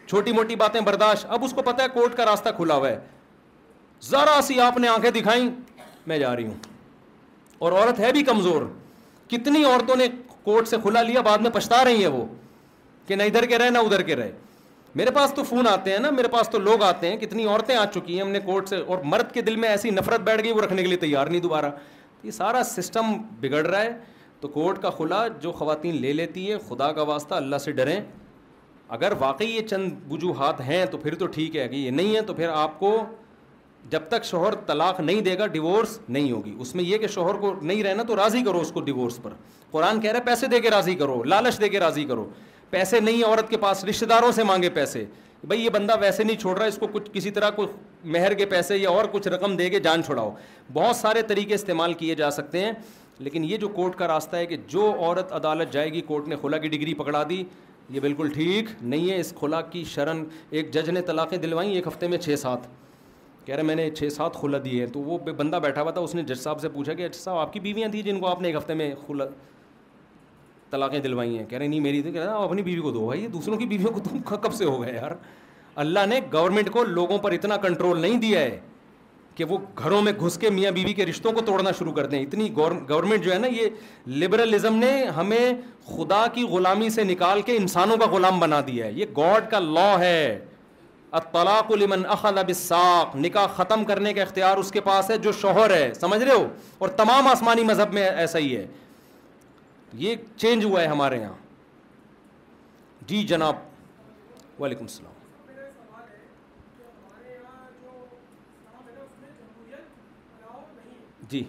چھوٹی 0.06 0.32
موٹی 0.32 0.56
باتیں 0.56 0.80
برداشت 0.80 1.26
اب 1.30 1.44
اس 1.44 1.52
کو 1.54 1.62
پتا 1.62 1.82
ہے 1.82 1.88
کورٹ 1.94 2.16
کا 2.16 2.26
راستہ 2.26 2.48
کھلا 2.56 2.74
ہوا 2.74 2.88
ہے 2.88 2.98
ذرا 4.10 4.40
سی 4.46 4.60
آپ 4.60 4.78
نے 4.78 4.88
آنکھیں 4.88 5.10
دکھائیں 5.20 5.42
میں 6.06 6.18
جا 6.18 6.34
رہی 6.36 6.46
ہوں 6.46 6.54
اور 7.58 7.72
عورت 7.72 8.00
ہے 8.00 8.12
بھی 8.12 8.22
کمزور 8.24 8.62
کتنی 9.30 9.64
عورتوں 9.64 9.96
نے 9.96 10.04
کورٹ 10.42 10.68
سے 10.68 10.76
کھلا 10.82 11.02
لیا 11.02 11.20
بعد 11.20 11.38
میں 11.44 11.50
پچھتا 11.54 11.84
رہی 11.84 12.00
ہیں 12.04 12.10
وہ 12.12 12.24
کہ 13.06 13.16
نہ 13.16 13.22
ادھر 13.22 13.46
کے 13.46 13.58
رہے 13.58 13.70
نہ 13.70 13.78
ادھر 13.78 14.02
کے 14.02 14.16
رہے 14.16 14.32
میرے 14.96 15.10
پاس 15.14 15.32
تو 15.34 15.42
فون 15.44 15.66
آتے 15.68 15.90
ہیں 15.90 15.98
نا 16.00 16.10
میرے 16.10 16.28
پاس 16.30 16.48
تو 16.50 16.58
لوگ 16.58 16.82
آتے 16.82 17.08
ہیں 17.10 17.16
کتنی 17.16 17.44
عورتیں 17.46 17.74
آ 17.76 17.84
چکی 17.94 18.14
ہیں 18.14 18.20
ہم 18.20 18.30
نے 18.30 18.40
کورٹ 18.44 18.68
سے 18.68 18.76
اور 18.86 18.98
مرد 19.04 19.32
کے 19.32 19.42
دل 19.42 19.56
میں 19.64 19.68
ایسی 19.68 19.90
نفرت 19.90 20.20
بیٹھ 20.26 20.42
گئی 20.44 20.52
وہ 20.52 20.60
رکھنے 20.62 20.82
کے 20.82 20.88
لیے 20.88 20.96
تیار 20.98 21.26
نہیں 21.26 21.40
دوبارہ 21.40 21.70
یہ 22.22 22.30
سارا 22.30 22.62
سسٹم 22.66 23.12
بگڑ 23.40 23.64
رہا 23.66 23.82
ہے 23.82 23.92
تو 24.40 24.48
کورٹ 24.48 24.80
کا 24.82 24.90
خلا 24.90 25.26
جو 25.40 25.52
خواتین 25.52 26.00
لے 26.02 26.12
لیتی 26.12 26.50
ہے 26.50 26.56
خدا 26.68 26.90
کا 26.92 27.02
واسطہ 27.12 27.34
اللہ 27.34 27.58
سے 27.64 27.72
ڈریں 27.72 28.00
اگر 28.98 29.12
واقعی 29.18 29.50
یہ 29.50 29.66
چند 29.68 29.92
وجوہات 30.12 30.60
ہیں 30.66 30.84
تو 30.90 30.98
پھر 30.98 31.14
تو 31.18 31.26
ٹھیک 31.36 31.56
ہے 31.56 31.68
کہ 31.68 31.76
یہ 31.76 31.90
نہیں 31.90 32.14
ہے 32.16 32.20
تو 32.26 32.34
پھر 32.34 32.48
آپ 32.48 32.78
کو 32.80 32.96
جب 33.90 34.02
تک 34.08 34.24
شوہر 34.24 34.54
طلاق 34.66 35.00
نہیں 35.00 35.20
دے 35.22 35.36
گا 35.38 35.46
ڈیورس 35.46 35.98
نہیں 36.08 36.30
ہوگی 36.32 36.54
اس 36.60 36.74
میں 36.74 36.84
یہ 36.84 36.98
کہ 36.98 37.06
شوہر 37.14 37.34
کو 37.40 37.54
نہیں 37.60 37.82
رہنا 37.82 38.02
تو 38.08 38.16
راضی 38.16 38.42
کرو 38.44 38.60
اس 38.60 38.70
کو 38.72 38.80
ڈیورس 38.88 39.18
پر 39.22 39.34
قرآن 39.70 40.00
کہہ 40.00 40.10
رہا 40.10 40.18
ہے 40.18 40.24
پیسے 40.24 40.46
دے 40.46 40.60
کے 40.60 40.70
راضی 40.70 40.94
کرو 40.94 41.22
لالچ 41.24 41.60
دے 41.60 41.68
کے 41.68 41.80
راضی 41.80 42.04
کرو 42.04 42.28
پیسے 42.70 43.00
نہیں 43.00 43.22
عورت 43.24 43.48
کے 43.50 43.56
پاس 43.56 43.84
رشتے 43.84 44.06
داروں 44.06 44.30
سے 44.32 44.42
مانگے 44.44 44.68
پیسے 44.70 45.04
بھائی 45.46 45.64
یہ 45.64 45.70
بندہ 45.70 45.94
ویسے 46.00 46.24
نہیں 46.24 46.36
چھوڑ 46.40 46.56
رہا 46.58 46.66
اس 46.66 46.76
کو 46.78 46.86
کچھ 46.92 47.10
کسی 47.12 47.30
طرح 47.30 47.50
کو 47.56 47.66
مہر 48.04 48.34
کے 48.34 48.46
پیسے 48.46 48.76
یا 48.76 48.88
اور 48.90 49.04
کچھ 49.12 49.28
رقم 49.28 49.56
دے 49.56 49.68
کے 49.70 49.80
جان 49.80 50.02
چھوڑاؤ 50.06 50.30
بہت 50.72 50.96
سارے 50.96 51.22
طریقے 51.28 51.54
استعمال 51.54 51.92
کیے 52.00 52.14
جا 52.14 52.30
سکتے 52.30 52.64
ہیں 52.64 52.72
لیکن 53.26 53.44
یہ 53.44 53.56
جو 53.56 53.68
کورٹ 53.76 53.96
کا 53.98 54.08
راستہ 54.08 54.36
ہے 54.36 54.46
کہ 54.46 54.56
جو 54.68 54.90
عورت 54.98 55.32
عدالت 55.36 55.72
جائے 55.72 55.92
گی 55.92 56.00
کورٹ 56.06 56.28
نے 56.28 56.36
خلا 56.42 56.58
کی 56.64 56.68
ڈگری 56.76 56.94
پکڑا 56.94 57.22
دی 57.28 57.42
یہ 57.90 58.00
بالکل 58.00 58.28
ٹھیک 58.34 58.68
نہیں 58.82 59.10
ہے 59.10 59.18
اس 59.20 59.32
خلا 59.40 59.60
کی 59.70 59.84
شرن 59.94 60.22
ایک 60.50 60.72
جج 60.72 60.90
نے 60.90 61.00
طلاقیں 61.02 61.36
دلوائیں 61.38 61.70
ایک 61.74 61.86
ہفتے 61.86 62.08
میں 62.08 62.18
چھ 62.18 62.38
سات 62.38 62.66
کہہ 63.46 63.54
رہے 63.54 63.62
میں 63.62 63.74
نے 63.74 63.88
چھ 63.90 64.08
سات 64.12 64.34
خلا 64.40 64.58
دی 64.64 64.80
ہے 64.80 64.86
تو 64.92 65.00
وہ 65.00 65.18
بندہ 65.36 65.56
بیٹھا 65.62 65.82
ہوا 65.82 65.90
تھا 65.90 66.00
اس 66.00 66.14
نے 66.14 66.22
جج 66.22 66.40
صاحب 66.40 66.60
سے 66.60 66.68
پوچھا 66.68 66.94
کہ 66.94 67.08
جج 67.08 67.14
صاحب 67.16 67.38
آپ 67.38 67.52
کی 67.52 67.60
بیویاں 67.60 67.88
تھیں 67.92 68.02
جن 68.02 68.20
کو 68.20 68.26
آپ 68.28 68.42
نے 68.42 68.48
ایک 68.48 68.56
ہفتے 68.56 68.74
میں 68.80 68.94
خلا 69.06 69.24
طلاقیں 70.70 70.98
دلوائی 71.00 71.38
ہیں 71.38 71.44
کہہ 71.48 71.58
رہے 71.58 71.66
نہیں 71.66 71.80
میری 71.80 72.02
تو 72.02 72.10
کہہ 72.12 72.20
رہے 72.20 72.28
آپ 72.30 72.40
اپنی 72.42 72.62
بیوی 72.62 72.80
کو 72.82 72.90
دو 72.92 73.06
بھائی 73.06 73.26
دوسروں 73.32 73.56
کی 73.58 73.66
بیویوں 73.66 73.90
کو 73.92 74.00
تم 74.08 74.18
کب 74.42 74.52
سے 74.54 74.64
ہو 74.64 74.80
گئے 74.82 74.94
یار 74.94 75.10
اللہ 75.84 76.06
نے 76.08 76.20
گورنمنٹ 76.32 76.70
کو 76.72 76.84
لوگوں 76.84 77.18
پر 77.22 77.32
اتنا 77.32 77.56
کنٹرول 77.62 78.00
نہیں 78.00 78.16
دیا 78.20 78.40
ہے 78.40 78.58
کہ 79.36 79.44
وہ 79.48 79.58
گھروں 79.80 80.00
میں 80.02 80.12
گھس 80.20 80.38
کے 80.38 80.50
میاں 80.50 80.70
بیوی 80.78 80.92
کے 80.98 81.06
رشتوں 81.06 81.32
کو 81.32 81.40
توڑنا 81.46 81.70
شروع 81.78 81.92
کر 81.94 82.06
دیں 82.14 82.22
اتنی 82.22 82.50
گورنمنٹ 82.56 83.24
جو 83.24 83.32
ہے 83.32 83.38
نا 83.38 83.46
یہ 83.56 84.08
لبرلزم 84.22 84.76
نے 84.76 84.90
ہمیں 85.16 85.52
خدا 85.86 86.26
کی 86.34 86.42
غلامی 86.52 86.88
سے 86.90 87.04
نکال 87.04 87.42
کے 87.46 87.56
انسانوں 87.56 87.96
کا 87.96 88.06
غلام 88.12 88.38
بنا 88.40 88.60
دیا 88.66 88.86
ہے 88.86 88.92
یہ 88.92 89.04
گاڈ 89.16 89.50
کا 89.50 89.58
لا 89.58 89.98
ہے 89.98 90.38
لمن 91.80 92.02
اخذ 92.14 92.38
بالساق 92.46 93.14
نکاح 93.16 93.46
ختم 93.56 93.84
کرنے 93.90 94.12
کا 94.14 94.22
اختیار 94.22 94.56
اس 94.58 94.70
کے 94.72 94.80
پاس 94.88 95.10
ہے 95.10 95.16
جو 95.26 95.32
شوہر 95.40 95.74
ہے 95.74 95.88
سمجھ 96.00 96.22
رہے 96.22 96.32
ہو 96.32 96.46
اور 96.78 96.88
تمام 96.96 97.28
آسمانی 97.28 97.62
مذہب 97.70 97.92
میں 97.94 98.06
ایسا 98.08 98.38
ہی 98.38 98.54
ہے 98.56 98.66
یہ 99.96 100.16
چینج 100.36 100.64
ہوا 100.64 100.80
ہے 100.82 100.86
ہمارے 100.86 101.18
یہاں 101.18 101.34
جی 103.06 103.22
جناب 103.26 103.56
وعلیکم 104.60 104.84
السلام 104.84 105.16
جی 111.28 111.44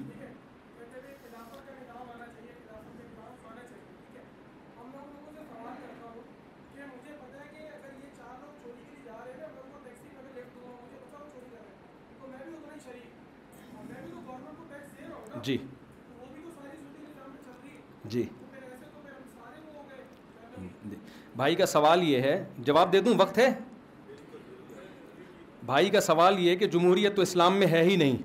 جی 15.44 15.57
جی 18.11 18.23
بھائی 21.36 21.56
کا 21.56 21.65
سوال 21.65 22.03
یہ 22.07 22.22
ہے 22.22 22.44
جواب 22.69 22.91
دے 22.94 22.99
دوں 23.02 23.14
وقت 23.18 23.38
ہے 23.38 23.49
بھائی 25.65 25.90
کا 25.90 26.02
سوال 26.02 26.40
یہ 26.40 26.49
ہے 26.49 26.56
کہ 26.56 26.68
جمہوریت 26.76 27.15
تو 27.15 27.22
اسلام 27.22 27.57
میں 27.60 27.68
ہے 27.72 27.84
ہی 27.84 27.95
نہیں 27.95 28.18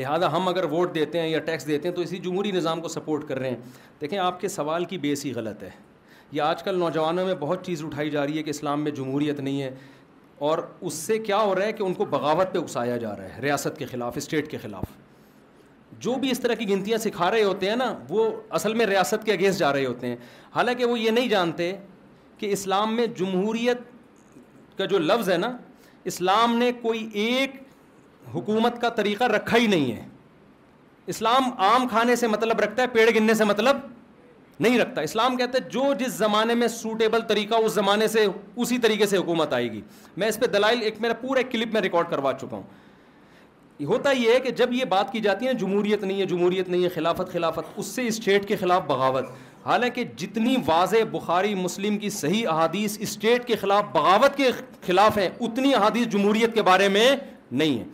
لہذا 0.00 0.32
ہم 0.36 0.48
اگر 0.48 0.64
ووٹ 0.72 0.94
دیتے 0.94 1.20
ہیں 1.20 1.28
یا 1.28 1.38
ٹیکس 1.46 1.66
دیتے 1.66 1.88
ہیں 1.88 1.94
تو 1.94 2.02
اسی 2.02 2.18
جمہوری 2.26 2.50
نظام 2.52 2.80
کو 2.80 2.88
سپورٹ 2.88 3.26
کر 3.28 3.38
رہے 3.38 3.50
ہیں 3.50 3.56
دیکھیں 4.00 4.18
آپ 4.18 4.40
کے 4.40 4.48
سوال 4.56 4.84
کی 4.92 4.98
بیس 5.06 5.24
ہی 5.26 5.32
غلط 5.34 5.62
ہے 5.62 5.70
یہ 6.32 6.42
آج 6.42 6.62
کل 6.62 6.78
نوجوانوں 6.78 7.24
میں 7.26 7.34
بہت 7.40 7.64
چیز 7.66 7.84
اٹھائی 7.84 8.10
جا 8.10 8.26
رہی 8.26 8.38
ہے 8.38 8.42
کہ 8.42 8.50
اسلام 8.50 8.82
میں 8.84 8.90
جمہوریت 9.00 9.40
نہیں 9.40 9.62
ہے 9.62 9.74
اور 10.50 10.58
اس 10.88 10.94
سے 11.06 11.18
کیا 11.18 11.40
ہو 11.42 11.54
رہا 11.54 11.64
ہے 11.66 11.72
کہ 11.72 11.82
ان 11.82 11.94
کو 11.94 12.04
بغاوت 12.10 12.52
پہ 12.52 12.58
اکسایا 12.58 12.96
جا 13.06 13.16
رہا 13.16 13.36
ہے 13.36 13.40
ریاست 13.42 13.78
کے 13.78 13.84
خلاف 13.86 14.16
اسٹیٹ 14.16 14.50
کے 14.50 14.58
خلاف 14.62 14.98
جو 16.04 16.14
بھی 16.20 16.30
اس 16.30 16.38
طرح 16.40 16.54
کی 16.58 16.68
گنتیاں 16.68 16.98
سکھا 16.98 17.30
رہے 17.30 17.42
ہوتے 17.42 17.68
ہیں 17.68 17.76
نا 17.76 17.92
وہ 18.08 18.28
اصل 18.58 18.74
میں 18.74 18.84
ریاست 18.86 19.24
کے 19.24 19.32
اگینسٹ 19.32 19.58
جا 19.58 19.72
رہے 19.72 19.86
ہوتے 19.86 20.06
ہیں 20.06 20.16
حالانکہ 20.54 20.84
وہ 20.92 20.98
یہ 21.00 21.10
نہیں 21.16 21.28
جانتے 21.28 21.72
کہ 22.38 22.52
اسلام 22.52 22.94
میں 22.96 23.06
جمہوریت 23.18 23.80
کا 24.78 24.84
جو 24.92 24.98
لفظ 25.10 25.28
ہے 25.30 25.36
نا 25.44 25.50
اسلام 26.12 26.56
نے 26.58 26.70
کوئی 26.82 27.06
ایک 27.24 27.60
حکومت 28.34 28.80
کا 28.80 28.88
طریقہ 29.02 29.24
رکھا 29.36 29.56
ہی 29.58 29.66
نہیں 29.76 29.92
ہے 29.96 30.06
اسلام 31.14 31.50
عام 31.66 31.86
کھانے 31.88 32.16
سے 32.16 32.26
مطلب 32.34 32.60
رکھتا 32.60 32.82
ہے 32.82 32.86
پیڑ 32.92 33.08
گننے 33.14 33.34
سے 33.34 33.44
مطلب 33.52 33.76
نہیں 34.64 34.78
رکھتا 34.78 35.00
اسلام 35.00 35.36
کہتے 35.36 35.58
ہیں 35.58 35.68
جو 35.72 35.92
جس 35.98 36.12
زمانے 36.12 36.54
میں 36.62 36.66
سوٹیبل 36.68 37.20
طریقہ 37.28 37.54
اس 37.64 37.72
زمانے 37.74 38.08
سے 38.14 38.26
اسی 38.56 38.78
طریقے 38.86 39.06
سے 39.12 39.16
حکومت 39.16 39.52
آئے 39.58 39.70
گی 39.72 39.80
میں 40.22 40.28
اس 40.28 40.38
پہ 40.40 40.46
دلائل 40.56 40.82
ایک 40.88 41.00
میرا 41.00 41.14
پورا 41.20 41.42
کلپ 41.50 41.72
میں 41.72 41.80
ریکارڈ 41.80 42.10
کروا 42.10 42.32
چکا 42.40 42.56
ہوں 42.56 42.62
ہوتا 43.88 44.10
یہ 44.10 44.32
ہے 44.34 44.38
کہ 44.40 44.50
جب 44.56 44.72
یہ 44.72 44.84
بات 44.88 45.12
کی 45.12 45.20
جاتی 45.20 45.46
ہے 45.46 45.52
جمہوریت 45.58 46.02
نہیں 46.04 46.20
ہے 46.20 46.24
جمہوریت 46.26 46.68
نہیں 46.68 46.82
ہے 46.84 46.88
خلافت 46.94 47.32
خلافت 47.32 47.70
اس 47.78 47.86
سے 47.94 48.06
اسٹیٹ 48.06 48.46
کے 48.48 48.56
خلاف 48.60 48.82
بغاوت 48.86 49.26
حالانکہ 49.66 50.04
جتنی 50.16 50.56
واضح 50.66 51.04
بخاری 51.12 51.54
مسلم 51.54 51.98
کی 51.98 52.10
صحیح 52.10 52.48
احادیث 52.48 52.98
اسٹیٹ 53.00 53.46
کے 53.46 53.56
خلاف 53.60 53.84
بغاوت 53.92 54.36
کے 54.36 54.50
خلاف 54.86 55.18
ہیں 55.18 55.28
اتنی 55.48 55.74
احادیث 55.74 56.06
جمہوریت 56.12 56.54
کے 56.54 56.62
بارے 56.62 56.88
میں 56.98 57.08
نہیں 57.50 57.78
ہے 57.78 57.84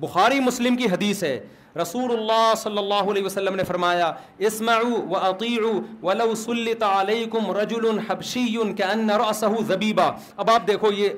بخاری 0.00 0.40
مسلم 0.40 0.76
کی 0.76 0.86
حدیث 0.92 1.22
ہے 1.24 1.38
رسول 1.82 2.12
اللہ 2.12 2.52
صلی 2.56 2.78
اللہ 2.78 3.10
علیہ 3.10 3.24
وسلم 3.24 3.54
نے 3.56 3.64
فرمایا 3.64 4.10
اسماع 4.48 4.78
و 4.84 5.34
سلط 5.40 6.04
ولاسلی 6.04 6.72
رجل 7.08 7.50
رجول 7.56 7.88
الحبشی 7.88 8.44
انصہ 8.92 9.48
زبیبہ 9.68 10.10
اب 10.36 10.50
آپ 10.50 10.66
دیکھو 10.66 10.90
یہ 10.96 11.08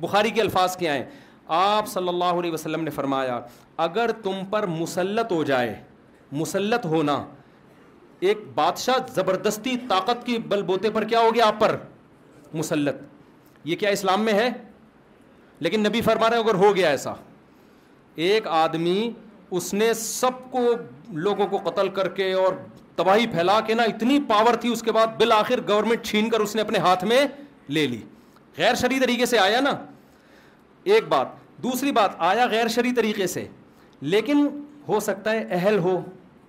بخاری 0.00 0.30
کے 0.34 0.40
الفاظ 0.40 0.76
کیا 0.76 0.94
ہیں 0.94 1.04
آپ 1.48 1.86
صلی 1.88 2.08
اللہ 2.08 2.38
علیہ 2.40 2.52
وسلم 2.52 2.82
نے 2.84 2.90
فرمایا 2.90 3.38
اگر 3.86 4.10
تم 4.22 4.40
پر 4.50 4.66
مسلط 4.66 5.32
ہو 5.32 5.42
جائے 5.44 5.74
مسلط 6.32 6.86
ہونا 6.86 7.22
ایک 8.30 8.38
بادشاہ 8.54 8.98
زبردستی 9.14 9.76
طاقت 9.88 10.24
کی 10.26 10.36
بل 10.48 10.62
بوتے 10.62 10.90
پر 10.90 11.04
کیا 11.08 11.20
ہو 11.20 11.34
گیا 11.34 11.46
آپ 11.46 11.58
پر 11.60 11.76
مسلط 12.54 13.66
یہ 13.68 13.76
کیا 13.76 13.90
اسلام 13.90 14.24
میں 14.24 14.32
ہے 14.32 14.48
لیکن 15.64 15.80
نبی 15.88 16.00
فرما 16.02 16.28
رہے 16.30 16.36
ہیں 16.36 16.44
اگر 16.44 16.54
ہو 16.64 16.74
گیا 16.76 16.88
ایسا 16.90 17.12
ایک 18.28 18.46
آدمی 18.60 19.10
اس 19.58 19.72
نے 19.74 19.92
سب 19.94 20.50
کو 20.50 20.60
لوگوں 21.26 21.46
کو 21.46 21.58
قتل 21.64 21.88
کر 21.94 22.08
کے 22.16 22.32
اور 22.32 22.52
تباہی 22.96 23.26
پھیلا 23.32 23.58
کے 23.66 23.74
نا 23.74 23.82
اتنی 23.92 24.18
پاور 24.28 24.54
تھی 24.60 24.72
اس 24.72 24.82
کے 24.82 24.92
بعد 24.92 25.16
بالآخر 25.18 25.60
گورنمنٹ 25.68 26.06
چھین 26.06 26.28
کر 26.30 26.40
اس 26.40 26.54
نے 26.56 26.62
اپنے 26.62 26.78
ہاتھ 26.86 27.04
میں 27.04 27.26
لے 27.76 27.86
لی 27.86 28.00
غیر 28.58 28.74
شرعی 28.80 28.98
طریقے 29.00 29.26
سے 29.26 29.38
آیا 29.38 29.60
نا 29.60 29.70
ایک 30.84 31.08
بات 31.08 31.26
دوسری 31.62 31.92
بات 31.92 32.10
آیا 32.30 32.46
غیر 32.50 32.68
شرعی 32.74 32.92
طریقے 32.92 33.26
سے 33.34 33.46
لیکن 34.14 34.46
ہو 34.88 35.00
سکتا 35.00 35.32
ہے 35.32 35.44
اہل 35.58 35.78
ہو 35.82 36.00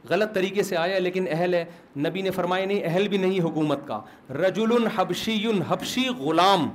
غلط 0.10 0.34
طریقے 0.36 0.64
سے 0.70 0.76
آیا 0.78 1.00
لیکن 1.00 1.26
اہل 1.32 1.54
ہے 1.54 1.64
نبی 2.06 2.22
نے 2.22 2.32
فرمایا 2.38 2.66
نہیں 2.66 2.82
اہل 2.86 3.08
بھی 3.08 3.18
نہیں 3.18 3.40
حکومت 3.44 3.88
کا 3.88 4.00
رجل 4.40 4.88
حبشی 4.96 5.40
حبشی 5.70 6.08
غلام 6.20 6.70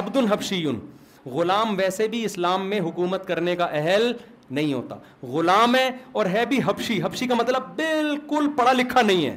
عبد 0.00 0.16
الحبشی 0.16 0.64
غلام 1.26 1.74
ویسے 1.78 2.06
بھی 2.08 2.24
اسلام 2.24 2.66
میں 2.68 2.80
حکومت 2.80 3.26
کرنے 3.26 3.54
کا 3.56 3.64
اہل 3.80 4.12
نہیں 4.50 4.72
ہوتا 4.72 4.96
غلام 5.32 5.74
ہے 5.76 5.88
اور 6.12 6.26
ہے 6.32 6.44
بھی 6.48 6.58
حبشی 6.66 7.00
حبشی 7.02 7.26
کا 7.28 7.34
مطلب 7.40 7.66
بالکل 7.76 8.46
پڑھا 8.56 8.72
لکھا 8.72 9.02
نہیں 9.02 9.24
ہے 9.26 9.36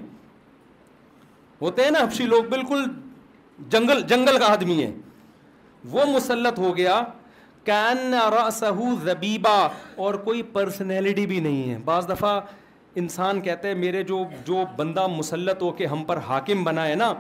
ہوتے 1.61 1.83
ہیں 1.83 1.91
نا 1.91 2.03
حبشی 2.03 2.25
لوگ 2.25 2.43
بالکل 2.49 2.85
جنگل 3.71 4.01
جنگل 4.09 4.37
کا 4.39 4.45
آدمی 4.51 4.81
ہے 4.83 4.91
وہ 5.91 6.05
مسلط 6.13 6.59
ہو 6.59 6.75
گیا 6.77 7.01
کین 7.65 8.15
سو 8.57 8.85
زبیبا 9.03 9.59
اور 10.05 10.13
کوئی 10.23 10.41
پرسنالٹی 10.53 11.25
بھی 11.27 11.39
نہیں 11.39 11.69
ہے 11.71 11.77
بعض 11.85 12.09
دفعہ 12.09 12.39
انسان 13.01 13.41
کہتے 13.41 13.67
ہیں 13.67 13.75
میرے 13.75 14.01
جو 14.09 14.23
جو 14.47 14.63
بندہ 14.77 15.05
مسلط 15.07 15.61
ہو 15.61 15.71
کے 15.77 15.85
ہم 15.91 16.03
پر 16.07 16.17
حاکم 16.27 16.63
بنا 16.63 16.87
ہے 16.87 16.95
نا 16.95 17.13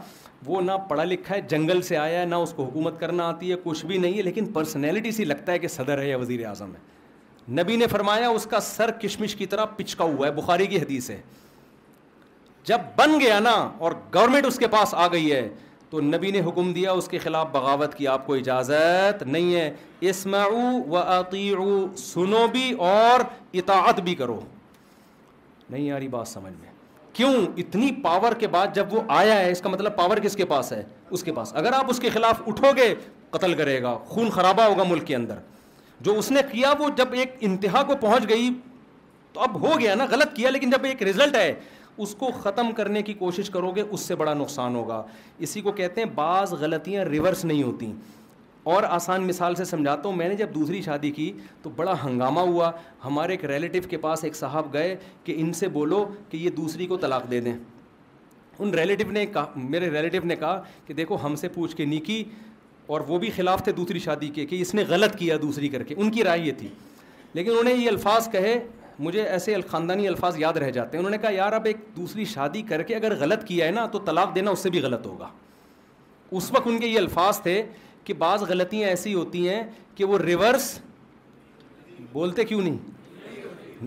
وہ 0.45 0.61
نہ 0.61 0.71
پڑھا 0.89 1.03
لکھا 1.03 1.35
ہے 1.35 1.41
جنگل 1.49 1.81
سے 1.87 1.97
آیا 1.97 2.19
ہے 2.19 2.25
نہ 2.25 2.35
اس 2.45 2.53
کو 2.55 2.63
حکومت 2.63 2.99
کرنا 2.99 3.27
آتی 3.29 3.51
ہے 3.51 3.55
کچھ 3.63 3.85
بھی 3.85 3.97
نہیں 3.97 4.17
ہے 4.17 4.21
لیکن 4.21 4.45
پرسنالٹی 4.53 5.11
سی 5.19 5.25
لگتا 5.25 5.51
ہے 5.51 5.59
کہ 5.59 5.67
صدر 5.77 5.97
ہے 6.01 6.07
یا 6.09 6.17
وزیر 6.17 6.45
اعظم 6.47 6.71
ہے 6.75 7.61
نبی 7.61 7.75
نے 7.77 7.87
فرمایا 7.91 8.27
اس 8.29 8.45
کا 8.51 8.59
سر 8.65 8.91
کشمش 9.01 9.35
کی 9.35 9.45
طرح 9.53 9.65
پچکا 9.77 10.03
ہوا 10.03 10.27
ہے 10.27 10.31
بخاری 10.33 10.65
کی 10.73 10.81
حدیث 10.81 11.09
ہے 11.09 11.21
جب 12.65 12.81
بن 12.97 13.19
گیا 13.19 13.39
نا 13.39 13.55
اور 13.77 13.91
گورنمنٹ 14.13 14.45
اس 14.45 14.57
کے 14.59 14.67
پاس 14.75 14.93
آ 14.93 15.07
گئی 15.11 15.31
ہے 15.31 15.47
تو 15.93 15.99
نبی 16.01 16.29
نے 16.31 16.39
حکم 16.45 16.71
دیا 16.73 16.91
اس 16.99 17.07
کے 17.07 17.17
خلاف 17.23 17.47
بغاوت 17.51 17.93
کی 17.95 18.07
آپ 18.11 18.25
کو 18.27 18.33
اجازت 18.35 19.21
نہیں 19.23 19.53
ہے 19.55 19.69
اسمعو 20.09 20.81
و 20.91 21.85
سنو 21.97 22.45
بھی 22.51 22.71
اور 22.87 23.21
اطاعت 23.53 23.99
بھی 24.07 24.15
کرو 24.21 24.39
نہیں 25.69 25.81
یاری 25.85 26.07
بات 26.15 26.27
سمجھ 26.27 26.53
میں 26.59 26.71
کیوں 27.19 27.33
اتنی 27.63 27.91
پاور 28.03 28.33
کے 28.39 28.47
بعد 28.55 28.73
جب 28.75 28.93
وہ 28.93 29.01
آیا 29.17 29.37
ہے 29.39 29.51
اس 29.51 29.61
کا 29.61 29.69
مطلب 29.69 29.95
پاور 29.97 30.17
کس 30.23 30.35
کے 30.35 30.45
پاس 30.55 30.71
ہے 30.73 30.81
اس 31.17 31.23
کے 31.23 31.31
پاس 31.33 31.53
اگر 31.61 31.73
آپ 31.79 31.89
اس 31.89 31.99
کے 31.99 32.09
خلاف 32.13 32.41
اٹھو 32.47 32.71
گے 32.77 32.93
قتل 33.37 33.53
کرے 33.61 33.81
گا 33.83 33.95
خون 34.15 34.29
خرابہ 34.39 34.63
ہوگا 34.69 34.83
ملک 34.89 35.05
کے 35.07 35.15
اندر 35.15 35.39
جو 36.07 36.17
اس 36.19 36.31
نے 36.31 36.41
کیا 36.51 36.73
وہ 36.79 36.89
جب 36.97 37.13
ایک 37.19 37.35
انتہا 37.49 37.83
کو 37.87 37.95
پہنچ 38.07 38.27
گئی 38.29 38.49
تو 39.33 39.41
اب 39.41 39.61
ہو 39.67 39.79
گیا 39.79 39.95
نا 39.95 40.05
غلط 40.11 40.35
کیا 40.35 40.49
لیکن 40.49 40.69
جب 40.69 40.85
ایک 40.85 41.03
رزلٹ 41.03 41.35
ہے 41.35 41.51
اس 42.01 42.13
کو 42.19 42.29
ختم 42.43 42.71
کرنے 42.77 43.01
کی 43.03 43.13
کوشش 43.13 43.49
کرو 43.49 43.71
گے 43.75 43.81
اس 43.91 44.01
سے 44.07 44.15
بڑا 44.15 44.33
نقصان 44.33 44.75
ہوگا 44.75 45.01
اسی 45.47 45.61
کو 45.61 45.71
کہتے 45.71 46.01
ہیں 46.03 46.09
بعض 46.15 46.53
غلطیاں 46.59 47.03
ریورس 47.05 47.43
نہیں 47.45 47.63
ہوتی 47.63 47.91
اور 48.73 48.83
آسان 48.89 49.27
مثال 49.27 49.55
سے 49.55 49.65
سمجھاتا 49.65 50.07
ہوں 50.07 50.15
میں 50.15 50.27
نے 50.29 50.35
جب 50.35 50.53
دوسری 50.55 50.81
شادی 50.81 51.11
کی 51.11 51.31
تو 51.63 51.69
بڑا 51.75 51.93
ہنگامہ 52.03 52.39
ہوا 52.49 52.71
ہمارے 53.05 53.33
ایک 53.33 53.45
ریلیٹیو 53.51 53.81
کے 53.89 53.97
پاس 54.05 54.23
ایک 54.23 54.35
صاحب 54.35 54.71
گئے 54.73 54.95
کہ 55.23 55.33
ان 55.37 55.51
سے 55.53 55.67
بولو 55.73 56.03
کہ 56.29 56.37
یہ 56.37 56.49
دوسری 56.57 56.85
کو 56.87 56.97
طلاق 56.97 57.29
دے 57.31 57.39
دیں 57.47 57.53
ان 58.59 58.69
ریلیٹیو 58.73 59.11
نے 59.11 59.25
کہا 59.33 59.45
میرے 59.55 59.89
ریلیٹو 59.91 60.25
نے 60.27 60.35
کہا 60.35 60.61
کہ 60.87 60.93
دیکھو 60.93 61.17
ہم 61.23 61.35
سے 61.35 61.47
پوچھ 61.53 61.75
کے 61.75 61.85
نہیں 61.85 62.05
کی 62.05 62.23
اور 62.93 63.01
وہ 63.07 63.17
بھی 63.19 63.29
خلاف 63.35 63.63
تھے 63.63 63.71
دوسری 63.71 63.99
شادی 63.99 64.27
کے 64.35 64.45
کہ 64.45 64.61
اس 64.61 64.73
نے 64.75 64.83
غلط 64.87 65.15
کیا 65.17 65.35
دوسری 65.41 65.67
کر 65.69 65.83
کے 65.83 65.95
ان 65.97 66.11
کی 66.11 66.23
رائے 66.23 66.39
یہ 66.45 66.51
تھی 66.57 66.67
لیکن 67.33 67.51
انہیں 67.59 67.75
یہ 67.75 67.89
الفاظ 67.89 68.29
کہے 68.31 68.57
مجھے 68.99 69.21
ایسے 69.21 69.55
خاندانی 69.67 70.07
الفاظ 70.07 70.37
یاد 70.39 70.55
رہ 70.61 70.69
جاتے 70.71 70.97
ہیں 70.97 70.99
انہوں 70.99 71.11
نے 71.11 71.17
کہا 71.21 71.29
یار 71.33 71.53
اب 71.53 71.65
ایک 71.67 71.77
دوسری 71.95 72.25
شادی 72.25 72.61
کر 72.69 72.81
کے 72.87 72.95
اگر 72.95 73.15
غلط 73.19 73.43
کیا 73.45 73.65
ہے 73.65 73.71
نا 73.71 73.85
تو 73.91 73.99
طلاق 74.05 74.35
دینا 74.35 74.51
اس 74.51 74.59
سے 74.63 74.69
بھی 74.69 74.81
غلط 74.81 75.05
ہوگا 75.07 75.27
اس 76.31 76.51
وقت 76.53 76.67
ان 76.67 76.79
کے 76.79 76.87
یہ 76.87 76.97
الفاظ 76.99 77.39
تھے 77.41 77.61
کہ 78.03 78.13
بعض 78.23 78.41
غلطیاں 78.49 78.89
ایسی 78.89 79.13
ہوتی 79.13 79.47
ہیں 79.49 79.63
کہ 79.95 80.05
وہ 80.05 80.17
ریورس 80.19 80.71
بولتے 82.11 82.43
کیوں 82.45 82.61
نہیں 82.61 82.77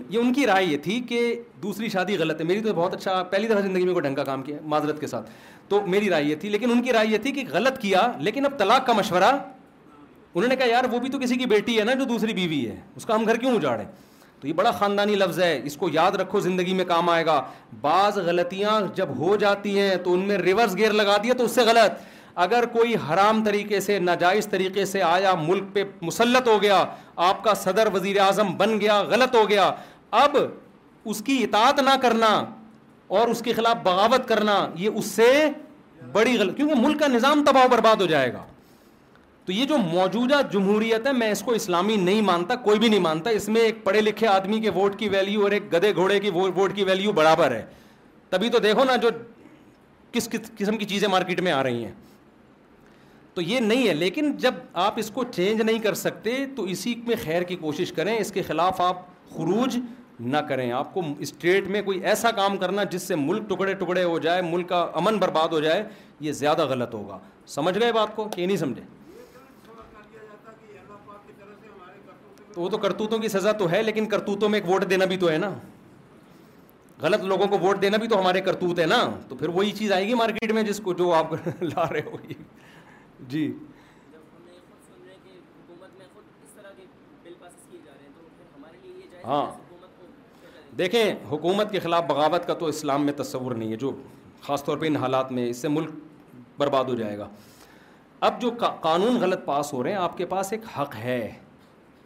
یہ 0.09 0.17
ان 0.19 0.31
کی 0.33 0.45
رائے 0.47 0.65
یہ 0.65 0.77
تھی 0.83 0.99
کہ 1.09 1.19
دوسری 1.63 1.89
شادی 1.89 2.17
غلط 2.17 2.39
ہے 2.41 2.45
میری 2.45 2.61
تو 2.61 2.73
بہت 2.75 2.93
اچھا 2.93 3.21
پہلی 3.29 3.47
دفعہ 3.47 3.61
زندگی 3.61 3.85
میں 3.85 3.93
کوئی 3.93 4.03
ڈھنگ 4.03 4.15
کا 4.15 4.23
کام 4.23 4.41
کیا 4.43 4.57
معذرت 4.63 4.99
کے 4.99 5.07
ساتھ 5.07 5.29
تو 5.69 5.79
میری 5.87 6.09
رائے 6.09 6.23
یہ 6.23 6.35
تھی 6.41 6.49
لیکن 6.49 6.71
ان 6.71 6.81
کی 6.83 6.93
رائے 6.93 7.07
یہ 7.07 7.17
تھی 7.23 7.31
کہ 7.31 7.43
غلط 7.51 7.79
کیا 7.81 8.11
لیکن 8.19 8.45
اب 8.45 8.57
طلاق 8.59 8.85
کا 8.87 8.93
مشورہ 8.97 9.31
انہوں 10.33 10.47
نے 10.49 10.55
کہا 10.55 10.65
یار 10.69 10.83
وہ 10.91 10.99
بھی 10.99 11.09
تو 11.09 11.19
کسی 11.19 11.35
کی 11.35 11.45
بیٹی 11.53 11.77
ہے 11.79 11.83
نا 11.83 11.93
جو 11.99 12.05
دوسری 12.09 12.33
بیوی 12.33 12.65
ہے 12.67 12.75
اس 12.95 13.05
کا 13.05 13.15
ہم 13.15 13.25
گھر 13.27 13.37
کیوں 13.37 13.55
اجاڑیں 13.55 13.85
تو 14.41 14.47
یہ 14.47 14.53
بڑا 14.53 14.71
خاندانی 14.79 15.15
لفظ 15.15 15.39
ہے 15.39 15.59
اس 15.65 15.75
کو 15.77 15.87
یاد 15.93 16.15
رکھو 16.21 16.39
زندگی 16.39 16.73
میں 16.75 16.85
کام 16.85 17.09
آئے 17.09 17.25
گا 17.25 17.41
بعض 17.81 18.17
غلطیاں 18.25 18.79
جب 18.95 19.17
ہو 19.19 19.35
جاتی 19.43 19.77
ہیں 19.79 19.95
تو 20.03 20.13
ان 20.13 20.27
میں 20.27 20.37
ریورس 20.37 20.75
گیئر 20.77 20.93
لگا 20.93 21.15
دیا 21.23 21.33
تو 21.37 21.43
اس 21.45 21.51
سے 21.55 21.61
غلط 21.65 22.01
اگر 22.43 22.65
کوئی 22.71 22.93
حرام 23.09 23.43
طریقے 23.43 23.79
سے 23.81 23.97
ناجائز 23.99 24.47
طریقے 24.47 24.85
سے 24.85 25.01
آیا 25.03 25.33
ملک 25.45 25.63
پہ 25.73 25.83
مسلط 26.01 26.47
ہو 26.47 26.61
گیا 26.61 26.83
آپ 27.29 27.43
کا 27.43 27.53
صدر 27.63 27.87
وزیر 27.93 28.19
اعظم 28.25 28.53
بن 28.57 28.79
گیا 28.81 29.01
غلط 29.13 29.35
ہو 29.35 29.47
گیا 29.49 29.69
اب 30.23 30.37
اس 31.13 31.21
کی 31.25 31.41
اطاعت 31.43 31.79
نہ 31.85 31.95
کرنا 32.01 32.29
اور 33.17 33.27
اس 33.29 33.41
کے 33.41 33.53
خلاف 33.57 33.77
بغاوت 33.83 34.27
کرنا 34.27 34.55
یہ 34.83 34.97
اس 34.99 35.05
سے 35.15 35.31
بڑی 36.11 36.37
غلط 36.39 36.55
کیونکہ 36.57 36.79
ملک 36.85 36.99
کا 36.99 37.07
نظام 37.15 37.43
تباہ 37.45 37.65
و 37.65 37.69
برباد 37.69 38.01
ہو 38.01 38.05
جائے 38.07 38.31
گا 38.33 38.45
تو 39.47 39.53
یہ 39.53 39.65
جو 39.65 39.77
موجودہ 39.77 40.39
جمہوریت 40.51 41.05
ہے 41.07 41.11
میں 41.17 41.29
اس 41.31 41.41
کو 41.45 41.51
اسلامی 41.57 41.95
نہیں 41.95 42.21
مانتا 42.29 42.55
کوئی 42.63 42.79
بھی 42.79 42.87
نہیں 42.89 42.99
مانتا 42.99 43.29
اس 43.35 43.47
میں 43.49 43.61
ایک 43.61 43.75
پڑھے 43.83 43.99
لکھے 44.01 44.25
آدمی 44.27 44.59
کے 44.61 44.69
ووٹ 44.75 44.97
کی 44.99 45.07
ویلیو 45.09 45.43
اور 45.43 45.51
ایک 45.57 45.71
گدے 45.73 45.93
گھوڑے 45.95 46.19
کی 46.19 46.29
ووٹ 46.37 46.75
کی 46.75 46.83
ویلیو 46.89 47.11
برابر 47.19 47.51
ہے 47.55 47.63
تبھی 48.29 48.49
تو 48.55 48.59
دیکھو 48.65 48.83
نا 48.85 48.95
جو 49.05 49.09
کس 50.11 50.27
قسم 50.57 50.77
کی 50.77 50.85
چیزیں 50.93 51.07
مارکیٹ 51.11 51.39
میں 51.47 51.51
آ 51.51 51.61
رہی 51.63 51.85
ہیں 51.85 51.91
تو 53.33 53.41
یہ 53.41 53.59
نہیں 53.69 53.87
ہے 53.87 53.93
لیکن 53.93 54.31
جب 54.47 54.53
آپ 54.87 54.99
اس 54.99 55.11
کو 55.15 55.23
چینج 55.35 55.61
نہیں 55.61 55.79
کر 55.83 55.93
سکتے 56.03 56.35
تو 56.55 56.63
اسی 56.75 56.95
میں 57.07 57.15
خیر 57.23 57.43
کی 57.51 57.55
کوشش 57.61 57.93
کریں 57.95 58.15
اس 58.17 58.31
کے 58.31 58.41
خلاف 58.47 58.81
آپ 58.87 59.01
خروج 59.35 59.77
نہ 60.19 60.37
کریں 60.49 60.71
آپ 60.81 60.93
کو 60.93 61.01
اسٹیٹ 61.27 61.67
میں 61.75 61.81
کوئی 61.85 61.99
ایسا 62.09 62.31
کام 62.41 62.57
کرنا 62.57 62.83
جس 62.91 63.07
سے 63.07 63.15
ملک 63.23 63.49
ٹکڑے 63.49 63.73
ٹکڑے 63.83 64.03
ہو 64.03 64.19
جائے 64.19 64.41
ملک 64.51 64.69
کا 64.69 64.85
امن 65.03 65.17
برباد 65.25 65.47
ہو 65.53 65.59
جائے 65.69 65.83
یہ 66.27 66.31
زیادہ 66.43 66.65
غلط 66.69 66.93
ہوگا 66.95 67.19
سمجھ 67.55 67.77
گئے 67.79 67.91
بات 68.01 68.15
کو 68.15 68.27
کہ 68.35 68.45
نہیں 68.45 68.57
سمجھے 68.57 68.81
تو 72.57 72.63
وہ 72.63 72.69
تو 72.69 72.77
کرتوتوں 72.83 73.17
کی 73.23 73.27
سزا 73.29 73.51
تو 73.57 73.69
ہے 73.71 73.81
لیکن 73.83 74.05
کرتوتوں 74.11 74.47
میں 74.49 74.59
ایک 74.59 74.69
ووٹ 74.69 74.85
دینا 74.89 75.05
بھی 75.09 75.17
تو 75.23 75.29
ہے 75.29 75.37
نا 75.41 75.49
غلط 77.01 77.23
لوگوں 77.31 77.47
کو 77.47 77.57
ووٹ 77.65 77.81
دینا 77.81 77.97
بھی 78.03 78.07
تو 78.13 78.19
ہمارے 78.19 78.41
کرتوت 78.47 78.79
ہے 78.79 78.85
نا 78.93 78.97
تو 79.29 79.35
پھر 79.41 79.49
وہی 79.57 79.71
چیز 79.79 79.91
آئے 79.97 80.07
گی 80.07 80.13
مارکیٹ 80.21 80.51
میں 80.57 80.63
جس 80.69 80.79
کو 80.83 80.93
جو 81.01 81.11
آپ 81.19 81.33
لا 81.61 81.85
رہے 81.91 82.01
ہو 82.05 82.17
جی 83.33 83.43
ہاں 89.25 89.45
دیکھیں 90.77 91.03
حکومت 91.31 91.71
کے 91.71 91.79
خلاف 91.83 92.03
بغاوت 92.09 92.47
کا 92.47 92.53
تو 92.63 92.73
اسلام 92.75 93.05
میں 93.05 93.13
تصور 93.23 93.51
نہیں 93.55 93.71
ہے 93.71 93.75
جو 93.85 93.91
خاص 94.47 94.63
طور 94.65 94.77
پہ 94.77 94.87
ان 94.87 94.95
حالات 95.05 95.31
میں 95.37 95.47
اس 95.49 95.57
سے 95.61 95.67
ملک 95.75 95.91
برباد 96.57 96.85
ہو 96.89 96.95
جائے 96.95 97.17
گا 97.17 97.29
اب 98.27 98.41
جو 98.41 98.51
قانون 98.81 99.17
غلط 99.21 99.45
پاس 99.45 99.73
ہو 99.73 99.83
رہے 99.83 99.91
ہیں 99.91 99.97
آپ 99.99 100.17
کے 100.17 100.25
پاس 100.35 100.51
ایک 100.53 100.61
حق 100.79 100.95
ہے 101.03 101.21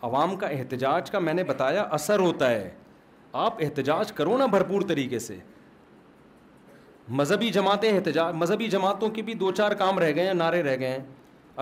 عوام 0.03 0.35
کا 0.35 0.47
احتجاج 0.47 1.09
کا 1.11 1.19
میں 1.19 1.33
نے 1.33 1.43
بتایا 1.43 1.81
اثر 1.97 2.19
ہوتا 2.19 2.49
ہے 2.51 2.69
آپ 3.43 3.61
احتجاج 3.63 4.11
کرو 4.11 4.37
نا 4.37 4.45
بھرپور 4.55 4.81
طریقے 4.87 5.19
سے 5.19 5.37
مذہبی 7.19 7.49
جماعتیں 7.51 7.89
احتجاج 7.91 8.33
مذہبی 8.35 8.67
جماعتوں 8.69 9.09
کے 9.15 9.21
بھی 9.27 9.33
دو 9.43 9.51
چار 9.55 9.71
کام 9.81 9.99
رہ 9.99 10.11
گئے 10.15 10.25
ہیں 10.27 10.33
نعرے 10.39 10.61
رہ 10.63 10.77
گئے 10.79 10.89
ہیں 10.89 10.99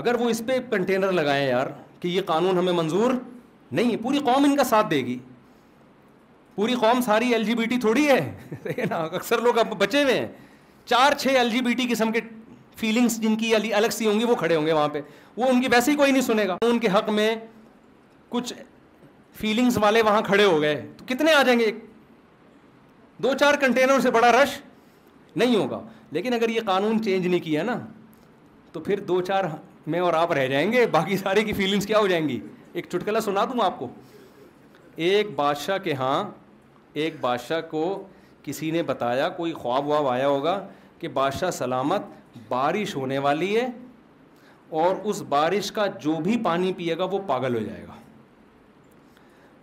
اگر 0.01 0.15
وہ 0.21 0.29
اس 0.29 0.41
پہ 0.47 0.57
کنٹینر 0.71 1.11
لگائیں 1.11 1.47
یار 1.47 1.67
کہ 1.99 2.07
یہ 2.07 2.21
قانون 2.25 2.57
ہمیں 2.57 2.73
منظور 2.73 3.11
نہیں 3.71 3.91
ہے 3.91 3.97
پوری 4.03 4.19
قوم 4.25 4.43
ان 4.43 4.55
کا 4.55 4.63
ساتھ 4.69 4.87
دے 4.91 4.97
گی 5.05 5.17
پوری 6.55 6.75
قوم 6.81 7.01
ساری 7.01 7.31
ایل 7.33 7.43
جی 7.43 7.55
بی 7.55 7.65
ٹی 7.69 7.77
تھوڑی 7.79 8.07
ہے 8.09 8.85
نا 8.89 8.95
اکثر 9.19 9.41
لوگ 9.41 9.57
اب 9.59 9.75
بچے 9.79 10.03
ہوئے 10.03 10.19
ہیں 10.19 10.27
چار 10.85 11.13
چھ 11.19 11.37
ایل 11.37 11.49
جی 11.49 11.61
بی 11.65 11.73
ٹی 11.77 11.87
قسم 11.91 12.11
کے 12.11 12.19
فیلنگس 12.77 13.19
جن 13.21 13.35
کی 13.37 13.53
الگ 13.55 13.89
سی 13.91 14.05
ہوں 14.07 14.19
گی 14.19 14.23
وہ 14.25 14.35
کھڑے 14.39 14.55
ہوں 14.55 14.65
گے 14.65 14.71
وہاں 14.73 14.87
پہ 14.91 15.01
وہ 15.37 15.47
ان 15.49 15.61
کی 15.61 15.67
ویسے 15.71 15.91
ہی 15.91 15.95
کوئی 15.97 16.11
نہیں 16.11 16.21
سنے 16.23 16.47
گا 16.47 16.55
ان 16.65 16.79
کے 16.79 16.87
حق 16.93 17.09
میں 17.09 17.33
کچھ 18.29 18.53
فیلنگس 19.39 19.77
والے 19.81 20.01
وہاں 20.01 20.21
کھڑے 20.25 20.43
ہو 20.45 20.61
گئے 20.61 20.81
تو 20.97 21.05
کتنے 21.07 21.33
آ 21.33 21.41
جائیں 21.43 21.59
گے 21.59 21.71
دو 23.23 23.33
چار 23.39 23.53
کنٹینر 23.61 23.99
سے 24.01 24.11
بڑا 24.11 24.31
رش 24.31 24.59
نہیں 25.35 25.55
ہوگا 25.55 25.79
لیکن 26.11 26.33
اگر 26.33 26.49
یہ 26.49 26.61
قانون 26.65 27.01
چینج 27.03 27.27
نہیں 27.27 27.39
کیا 27.43 27.63
نا 27.63 27.79
تو 28.73 28.79
پھر 28.83 28.99
دو 29.07 29.19
چار 29.27 29.43
میں 29.93 29.99
اور 29.99 30.13
آپ 30.13 30.31
رہ 30.33 30.47
جائیں 30.47 30.71
گے 30.71 30.85
باقی 30.91 31.17
سارے 31.17 31.43
کی 31.43 31.53
فیلنگس 31.59 31.85
کیا 31.87 31.99
ہو 31.99 32.07
جائیں 32.07 32.27
گی 32.29 32.39
ایک 32.73 32.85
چٹکلا 32.91 33.19
سنا 33.21 33.43
دوں 33.51 33.63
آپ 33.65 33.79
کو 33.79 33.87
ایک 35.07 35.27
بادشاہ 35.35 35.77
کے 35.83 35.93
ہاں 35.99 36.23
ایک 37.03 37.13
بادشاہ 37.21 37.61
کو 37.71 37.83
کسی 38.43 38.71
نے 38.71 38.81
بتایا 38.83 39.29
کوئی 39.37 39.53
خواب 39.53 39.87
واب 39.87 40.07
آیا 40.07 40.27
ہوگا 40.27 40.59
کہ 40.99 41.07
بادشاہ 41.19 41.51
سلامت 41.61 42.41
بارش 42.47 42.95
ہونے 42.95 43.17
والی 43.27 43.55
ہے 43.55 43.67
اور 44.81 44.95
اس 45.09 45.21
بارش 45.29 45.71
کا 45.71 45.85
جو 46.03 46.15
بھی 46.23 46.37
پانی 46.43 46.73
پیے 46.77 46.97
گا 46.97 47.03
وہ 47.11 47.19
پاگل 47.27 47.55
ہو 47.55 47.59
جائے 47.65 47.83
گا 47.87 47.98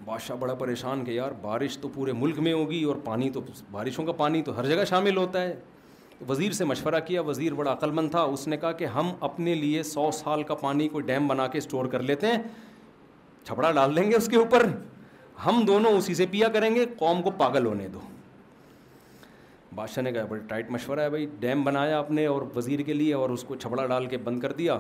بادشاہ 0.07 0.37
بڑا 0.41 0.55
پریشان 0.55 1.05
کہ 1.05 1.11
یار 1.11 1.31
بارش 1.43 1.77
تو 1.81 1.89
پورے 1.95 2.13
ملک 2.17 2.39
میں 2.47 2.53
ہوگی 2.53 2.83
اور 2.91 2.97
پانی 3.05 3.29
تو 3.31 3.41
بارشوں 3.71 4.05
کا 4.07 4.13
پانی 4.19 4.43
تو 4.49 4.57
ہر 4.59 4.67
جگہ 4.69 4.85
شامل 4.89 5.17
ہوتا 5.17 5.41
ہے 5.43 5.55
وزیر 6.29 6.53
سے 6.59 6.65
مشورہ 6.65 6.99
کیا 7.07 7.21
وزیر 7.23 7.55
بڑا 7.55 7.73
عقل 7.73 7.91
مند 7.97 8.11
تھا 8.11 8.21
اس 8.35 8.47
نے 8.49 8.57
کہا 8.57 8.71
کہ 8.73 8.85
ہم 8.97 9.11
اپنے 9.29 9.55
لیے 9.55 9.83
سو 9.83 10.11
سال 10.19 10.43
کا 10.51 10.55
پانی 10.61 10.87
کو 10.89 11.01
ڈیم 11.09 11.27
بنا 11.29 11.47
کے 11.55 11.59
اسٹور 11.59 11.87
کر 11.95 12.03
لیتے 12.11 12.27
ہیں 12.33 12.39
چھپڑا 13.47 13.71
ڈال 13.79 13.97
دیں 13.97 14.11
گے 14.11 14.17
اس 14.17 14.29
کے 14.31 14.37
اوپر 14.37 14.67
ہم 15.47 15.63
دونوں 15.67 15.93
اسی 15.97 16.15
سے 16.21 16.27
پیا 16.31 16.49
کریں 16.55 16.75
گے 16.75 16.85
قوم 16.99 17.23
کو 17.23 17.31
پاگل 17.39 17.67
ہونے 17.67 17.89
دو 17.93 18.01
بادشاہ 19.75 20.03
نے 20.03 20.13
کہا 20.13 20.25
بڑے 20.29 20.41
ٹائٹ 20.49 20.71
مشورہ 20.71 21.01
ہے 21.01 21.11
بھائی 21.11 21.27
ڈیم 21.41 21.65
بنایا 21.65 21.99
آپ 21.99 22.11
نے 22.19 22.27
اور 22.27 22.43
وزیر 22.57 22.81
کے 22.87 22.93
لیے 22.93 23.15
اور 23.15 23.31
اس 23.31 23.45
کو 23.49 23.55
چھپڑا 23.65 23.87
ڈال 23.87 24.07
کے 24.07 24.17
بند 24.29 24.41
کر 24.41 24.53
دیا 24.63 24.79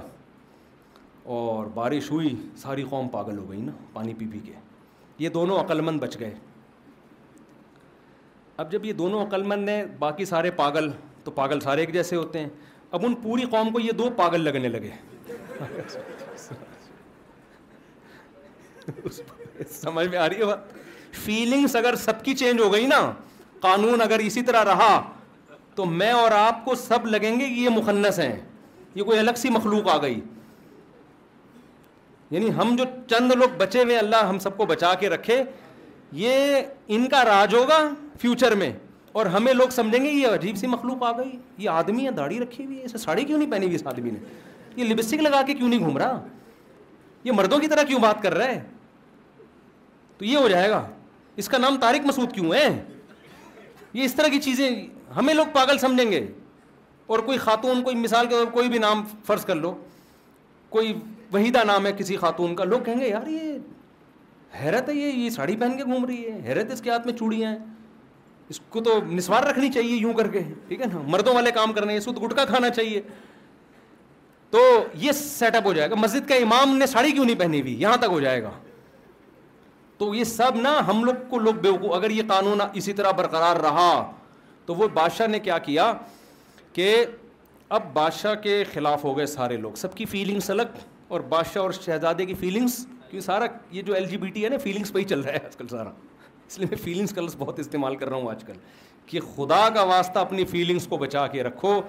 اور 1.38 1.66
بارش 1.74 2.10
ہوئی 2.10 2.34
ساری 2.62 2.82
قوم 2.90 3.08
پاگل 3.18 3.38
ہو 3.38 3.50
گئی 3.50 3.60
نا 3.60 3.72
پانی 3.92 4.14
پی 4.18 4.26
پی 4.32 4.38
کے 4.44 4.52
یہ 5.18 5.28
دونوں 5.34 5.58
عقلمند 5.60 6.00
بچ 6.00 6.18
گئے 6.20 6.32
اب 8.62 8.70
جب 8.72 8.84
یہ 8.84 8.92
دونوں 8.98 9.24
عقلمند 9.26 9.64
نے 9.68 9.82
باقی 9.98 10.24
سارے 10.24 10.50
پاگل 10.60 10.88
تو 11.24 11.30
پاگل 11.38 11.60
سارے 11.60 11.80
ایک 11.80 11.92
جیسے 11.92 12.16
ہوتے 12.16 12.38
ہیں 12.38 12.48
اب 12.96 13.04
ان 13.06 13.14
پوری 13.22 13.44
قوم 13.50 13.70
کو 13.72 13.80
یہ 13.80 13.92
دو 13.98 14.08
پاگل 14.16 14.40
لگنے 14.48 14.68
لگے 14.68 14.90
سمجھ 19.70 20.06
میں 20.08 20.18
آ 20.18 20.28
رہی 20.28 20.40
ہے 20.40 20.44
بات 20.44 20.74
فیلنگس 21.24 21.76
اگر 21.76 21.94
سب 21.96 22.22
کی 22.24 22.34
چینج 22.36 22.60
ہو 22.60 22.72
گئی 22.72 22.86
نا 22.86 23.00
قانون 23.60 24.00
اگر 24.02 24.18
اسی 24.24 24.42
طرح 24.48 24.64
رہا 24.64 24.90
تو 25.74 25.84
میں 25.84 26.10
اور 26.12 26.30
آپ 26.32 26.64
کو 26.64 26.74
سب 26.74 27.06
لگیں 27.06 27.30
گے 27.38 27.44
کہ 27.46 27.52
یہ 27.60 27.68
مکھنس 27.76 28.18
ہیں 28.20 28.34
یہ 28.94 29.02
کوئی 29.04 29.18
الگ 29.18 29.34
سی 29.38 29.48
مخلوق 29.50 29.88
آ 29.92 30.00
گئی 30.02 30.20
یعنی 32.30 32.50
ہم 32.56 32.74
جو 32.76 32.84
چند 33.10 33.30
لوگ 33.38 33.56
بچے 33.56 33.82
ہوئے 33.82 33.96
اللہ 33.96 34.24
ہم 34.28 34.38
سب 34.38 34.56
کو 34.56 34.66
بچا 34.66 34.92
کے 35.00 35.08
رکھے 35.08 35.42
یہ 36.22 36.56
ان 36.96 37.08
کا 37.08 37.24
راج 37.24 37.54
ہوگا 37.54 37.78
فیوچر 38.20 38.54
میں 38.62 38.72
اور 39.18 39.26
ہمیں 39.34 39.52
لوگ 39.54 39.68
سمجھیں 39.72 40.04
گے 40.04 40.08
یہ 40.10 40.26
عجیب 40.28 40.56
سی 40.56 40.66
مخلوق 40.66 41.02
آ 41.02 41.10
گئی 41.18 41.30
یہ 41.58 41.68
آدمی 41.70 42.04
ہے 42.06 42.10
داڑھی 42.16 42.40
رکھی 42.40 42.64
ہوئی 42.64 42.78
ہے 42.78 42.84
اسے 42.84 42.98
ساڑی 42.98 43.24
کیوں 43.24 43.38
نہیں 43.38 43.50
پہنی 43.50 43.66
ہوئی 43.66 43.74
اس 43.76 43.86
آدمی 43.86 44.10
نے 44.10 44.18
یہ 44.76 44.84
لپسٹک 44.92 45.20
لگا 45.22 45.42
کے 45.46 45.54
کیوں 45.54 45.68
نہیں 45.68 45.80
گھوم 45.84 45.98
رہا 45.98 46.20
یہ 47.24 47.32
مردوں 47.36 47.58
کی 47.58 47.68
طرح 47.68 47.82
کیوں 47.88 48.00
بات 48.00 48.22
کر 48.22 48.34
رہا 48.38 48.48
ہے 48.48 48.60
تو 50.18 50.24
یہ 50.24 50.36
ہو 50.36 50.48
جائے 50.48 50.68
گا 50.70 50.86
اس 51.42 51.48
کا 51.48 51.58
نام 51.58 51.76
طارق 51.80 52.06
مسعود 52.06 52.32
کیوں 52.34 52.52
ہے 52.54 52.68
یہ 53.92 54.04
اس 54.04 54.14
طرح 54.14 54.28
کی 54.32 54.40
چیزیں 54.42 54.68
ہمیں 55.16 55.34
لوگ 55.34 55.46
پاگل 55.52 55.78
سمجھیں 55.78 56.10
گے 56.10 56.26
اور 57.06 57.18
کوئی 57.26 57.38
خاتون 57.38 57.82
کوئی 57.82 57.96
مثال 57.96 58.26
کے 58.26 58.34
طور 58.34 58.46
کوئی 58.52 58.68
بھی 58.68 58.78
نام 58.78 59.02
فرض 59.26 59.44
کر 59.44 59.54
لو 59.54 59.74
کوئی 60.68 60.92
وحیدہ 61.36 61.62
نام 61.72 61.86
ہے 61.86 61.92
کسی 62.02 62.16
خاتون 62.24 62.54
کا 62.56 62.64
لوگ 62.72 62.80
کہیں 62.90 63.00
گے 63.00 63.08
یار 63.08 63.26
یہ 63.36 64.60
حیرت 64.62 64.88
ہے 64.88 64.94
یہ 64.94 65.16
یہ 65.22 65.30
ساڑی 65.38 65.56
پہن 65.62 65.76
کے 65.78 65.84
گھوم 65.84 66.04
رہی 66.10 66.26
ہے 66.28 66.36
حیرت 66.50 66.70
اس 66.72 66.80
کے 66.82 66.90
ہاتھ 66.90 67.06
میں 67.06 67.14
چوڑیاں 67.22 67.50
ہیں 67.50 67.58
اس 68.54 68.60
کو 68.74 68.80
تو 68.86 68.92
نسوار 69.18 69.42
رکھنی 69.50 69.68
چاہیے 69.76 69.96
یوں 70.04 70.12
کر 70.20 70.28
کے 70.36 70.42
ٹھیک 70.66 70.80
ہے 70.80 70.86
نا 70.92 71.00
مردوں 71.14 71.32
والے 71.34 71.50
کام 71.56 71.72
کرنے 71.78 71.92
ہیں 71.92 72.00
سود 72.04 72.22
گٹکا 72.22 72.44
کھانا 72.52 72.68
چاہیے 72.78 73.00
تو 74.54 74.60
یہ 75.04 75.12
سیٹ 75.20 75.56
اپ 75.56 75.66
ہو 75.66 75.72
جائے 75.78 75.90
گا 75.90 75.94
مسجد 76.02 76.28
کا 76.28 76.34
امام 76.44 76.76
نے 76.82 76.86
ساڑی 76.92 77.10
کیوں 77.16 77.24
نہیں 77.24 77.38
پہنی 77.38 77.60
ہوئی 77.60 77.80
یہاں 77.80 77.96
تک 78.04 78.14
ہو 78.16 78.20
جائے 78.26 78.42
گا 78.42 78.50
تو 79.98 80.14
یہ 80.14 80.24
سب 80.36 80.56
نا 80.66 80.74
ہم 80.88 81.04
لوگ 81.04 81.26
کو 81.28 81.38
لوگ 81.48 81.54
بے 81.66 81.68
وقوع 81.76 81.94
اگر 81.96 82.10
یہ 82.20 82.32
قانون 82.32 82.60
اسی 82.80 82.92
طرح 83.00 83.10
برقرار 83.20 83.60
رہا 83.68 83.90
تو 84.66 84.74
وہ 84.80 84.88
بادشاہ 84.98 85.26
نے 85.36 85.38
کیا 85.48 85.58
کیا 85.68 85.92
کہ 86.78 86.90
اب 87.78 87.92
بادشاہ 87.92 88.34
کے 88.46 88.58
خلاف 88.72 89.04
ہو 89.04 89.16
گئے 89.16 89.26
سارے 89.38 89.56
لوگ 89.66 89.80
سب 89.86 89.94
کی 90.00 90.04
فیلنگس 90.16 90.50
الگ 90.56 90.78
اور 91.08 91.20
بادشاہ 91.28 91.62
اور 91.62 91.70
شہزادے 91.72 92.24
کی 92.26 92.34
فیلنگس 92.40 92.76
کیونکہ 92.86 93.20
سارا 93.24 93.46
یہ 93.70 93.82
جو 93.82 93.94
ایل 93.94 94.04
جی 94.08 94.16
بی 94.18 94.28
ٹی 94.30 94.44
ہے 94.44 94.48
نا 94.50 94.58
فیلنگس 94.62 94.92
پہ 94.92 94.98
ہی 94.98 95.04
چل 95.10 95.20
رہا 95.20 95.32
ہے 95.32 95.38
آج 95.46 95.56
کل 95.56 95.68
سارا 95.70 95.90
اس 96.46 96.58
لیے 96.58 96.66
میں 96.70 96.78
فیلنگس 96.84 97.12
کلس 97.14 97.34
بہت 97.38 97.58
استعمال 97.60 97.96
کر 97.96 98.08
رہا 98.08 98.16
ہوں 98.16 98.30
آج 98.30 98.44
کل 98.46 98.52
کہ 99.06 99.20
خدا 99.36 99.68
کا 99.74 99.82
واسطہ 99.90 100.18
اپنی 100.18 100.44
فیلنگس 100.50 100.86
کو 100.90 100.96
بچا 100.98 101.26
کے 101.32 101.42
رکھو 101.42 101.80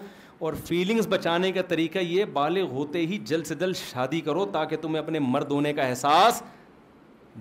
اور 0.47 0.53
فیلنگس 0.65 1.07
بچانے 1.09 1.51
کا 1.51 1.61
طریقہ 1.67 1.99
یہ 1.99 2.25
بالغ 2.33 2.67
ہوتے 2.71 2.99
ہی 3.07 3.17
جلد 3.25 3.45
سے 3.47 3.55
جلد 3.59 3.75
شادی 3.75 4.19
کرو 4.21 4.45
تاکہ 4.53 4.77
تمہیں 4.81 4.99
اپنے 5.03 5.19
مرد 5.19 5.51
ہونے 5.51 5.73
کا 5.73 5.83
احساس 5.83 6.41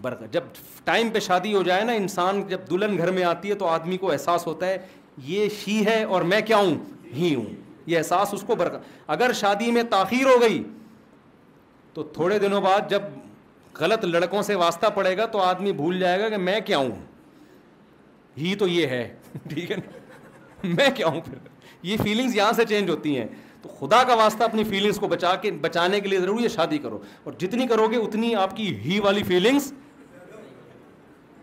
برق 0.00 0.22
جب 0.32 0.44
ٹائم 0.84 1.10
پہ 1.10 1.18
شادی 1.26 1.52
ہو 1.54 1.62
جائے 1.66 1.84
نا 1.84 1.92
انسان 2.02 2.42
جب 2.48 2.60
دلہن 2.70 2.96
گھر 2.98 3.10
میں 3.12 3.24
آتی 3.24 3.50
ہے 3.50 3.54
تو 3.58 3.66
آدمی 3.66 3.96
کو 3.98 4.10
احساس 4.12 4.46
ہوتا 4.46 4.66
ہے 4.66 4.76
یہ 5.24 5.48
شی 5.64 5.84
ہے 5.86 6.02
اور 6.14 6.22
میں 6.32 6.40
کیا 6.46 6.56
ہوں 6.56 6.74
ہی 7.14 7.34
ہوں 7.34 7.44
یہ 7.86 7.98
احساس 7.98 8.34
اس 8.34 8.42
کو 8.46 8.54
برقرار 8.56 9.02
اگر 9.16 9.32
شادی 9.40 9.70
میں 9.72 9.82
تاخیر 9.90 10.26
ہو 10.26 10.40
گئی 10.40 10.62
تو 11.96 12.02
تھوڑے 12.12 12.38
دنوں 12.38 12.60
بعد 12.60 12.90
جب 12.90 13.02
غلط 13.80 14.04
لڑکوں 14.04 14.40
سے 14.46 14.54
واسطہ 14.62 14.86
پڑے 14.94 15.16
گا 15.16 15.26
تو 15.34 15.38
آدمی 15.42 15.70
بھول 15.76 15.98
جائے 16.00 16.18
گا 16.20 16.28
کہ 16.28 16.36
میں 16.36 16.58
کیا 16.64 16.78
ہوں 16.78 16.90
ہی 18.38 18.54
تو 18.58 18.66
یہ 18.68 18.86
ہے 18.86 19.06
ٹھیک 19.52 19.70
ہے 19.70 19.76
نا 19.76 20.66
میں 20.74 20.88
کیا 20.96 21.06
ہوں 21.06 21.20
پھر 21.28 21.38
یہ 21.90 21.96
فیلنگس 22.02 22.34
یہاں 22.36 22.50
سے 22.56 22.64
چینج 22.68 22.90
ہوتی 22.90 23.16
ہیں 23.18 23.26
تو 23.62 23.68
خدا 23.78 24.02
کا 24.08 24.14
واسطہ 24.22 24.44
اپنی 24.44 24.64
فیلنگس 24.64 24.98
کو 25.00 25.08
بچا 25.08 25.34
کے 25.42 25.50
بچانے 25.60 26.00
کے 26.00 26.08
لیے 26.08 26.18
ضروری 26.20 26.42
ہے 26.44 26.48
شادی 26.58 26.78
کرو 26.84 26.98
اور 27.24 27.32
جتنی 27.38 27.66
کرو 27.66 27.88
گے 27.90 27.96
اتنی 27.96 28.34
آپ 28.42 28.56
کی 28.56 28.68
ہی 28.84 28.98
والی 29.04 29.22
فیلنگس 29.28 29.72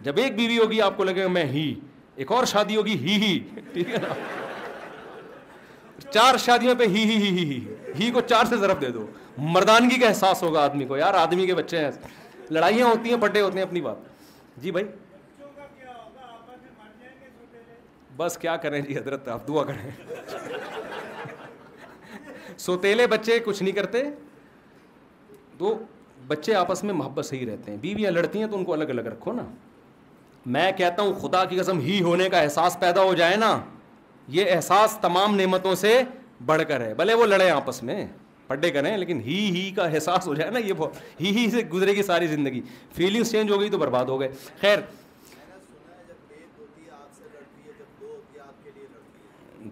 جب 0.05 0.17
ایک 0.23 0.35
بیوی 0.35 0.57
ہوگی 0.59 0.81
آپ 0.81 0.97
کو 0.97 1.03
لگے 1.03 1.23
گا 1.23 1.27
میں 1.39 1.45
ہی 1.55 1.73
ایک 2.21 2.31
اور 2.37 2.45
شادی 2.53 2.75
ہوگی 2.75 2.97
ہی 3.07 3.15
ہی 3.25 3.37
ٹھیک 3.73 3.89
ہے 3.89 3.99
نا 4.07 4.13
چار 6.13 6.37
شادیوں 6.45 6.73
پہ 6.79 6.85
ہی 6.95 7.03
ہی 7.11 7.17
ہی 7.23 7.37
ہی 7.39 7.51
ہی 7.99 8.09
کو 8.13 8.21
چار 8.29 8.45
سے 8.49 8.57
ضرب 8.57 8.81
دے 8.81 8.89
دو 8.91 9.05
مردانگی 9.37 9.99
کا 9.99 10.07
احساس 10.07 10.41
ہوگا 10.43 10.63
آدمی 10.63 10.85
کو 10.85 10.97
یار 10.97 11.13
آدمی 11.17 11.45
کے 11.47 11.53
بچے 11.55 11.77
ہیں 11.83 11.89
لڑائیاں 12.51 12.87
ہوتی 12.87 13.09
ہیں 13.13 13.17
پٹے 13.21 13.41
ہوتے 13.41 13.57
ہیں 13.59 13.65
اپنی 13.65 13.81
بات 13.81 14.59
جی 14.63 14.71
بھائی 14.71 14.85
بس 18.17 18.37
کیا 18.37 18.55
کریں 18.63 18.79
جی 18.81 18.97
حضرت 18.97 19.27
آپ 19.27 19.47
دعا 19.47 19.63
کریں 19.65 20.79
سوتےلے 22.59 23.07
بچے 23.07 23.39
کچھ 23.45 23.61
نہیں 23.63 23.73
کرتے 23.75 24.03
تو 25.57 25.75
بچے 26.27 26.53
آپس 26.55 26.83
میں 26.83 26.93
محبت 26.93 27.25
سے 27.25 27.37
ہی 27.37 27.45
رہتے 27.45 27.71
ہیں 27.71 27.77
بیویاں 27.81 28.11
لڑتی 28.11 28.39
ہیں 28.39 28.47
تو 28.47 28.57
ان 28.57 28.63
کو 28.65 28.73
الگ 28.73 28.89
الگ 28.89 29.07
رکھو 29.11 29.31
نا 29.33 29.43
میں 30.57 30.71
کہتا 30.77 31.01
ہوں 31.01 31.13
خدا 31.21 31.43
کی 31.45 31.57
قسم 31.59 31.79
ہی 31.79 32.01
ہونے 32.03 32.29
کا 32.29 32.39
احساس 32.41 32.79
پیدا 32.79 33.03
ہو 33.03 33.13
جائے 33.15 33.35
نا 33.37 33.57
یہ 34.37 34.51
احساس 34.55 34.97
تمام 35.01 35.35
نعمتوں 35.35 35.73
سے 35.75 36.01
بڑھ 36.45 36.61
کر 36.67 36.81
ہے 36.81 36.93
بھلے 36.95 37.13
وہ 37.13 37.25
لڑے 37.25 37.49
آپس 37.49 37.83
میں 37.83 38.05
پڈے 38.47 38.69
کریں 38.71 38.95
لیکن 38.97 39.19
ہی 39.25 39.39
ہی 39.55 39.69
کا 39.75 39.85
احساس 39.87 40.27
ہو 40.27 40.33
جائے 40.35 40.49
نا 40.51 40.59
یہ 40.59 40.83
ہی 41.19 41.29
ہی 41.37 41.49
سے 41.51 41.61
گزرے 41.73 41.95
گی 41.95 42.03
ساری 42.03 42.27
زندگی 42.27 42.61
فیلنگس 42.95 43.31
چینج 43.31 43.51
ہو 43.51 43.59
گئی 43.59 43.69
تو 43.69 43.77
برباد 43.77 44.05
ہو 44.09 44.19
گئے 44.19 44.29
خیر 44.61 44.79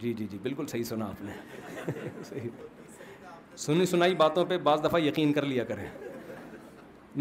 جی 0.01 0.13
جی 0.17 0.25
جی 0.31 0.37
بالکل 0.41 0.67
صحیح 0.67 0.83
سنا 0.83 1.05
آپ 1.05 1.21
نے 1.21 2.43
سنی 3.57 3.85
سنائی 3.85 4.15
باتوں 4.17 4.45
پہ 4.49 4.57
بعض 4.67 4.83
دفعہ 4.83 4.99
یقین 5.01 5.33
کر 5.33 5.45
لیا 5.45 5.63
کریں 5.63 5.85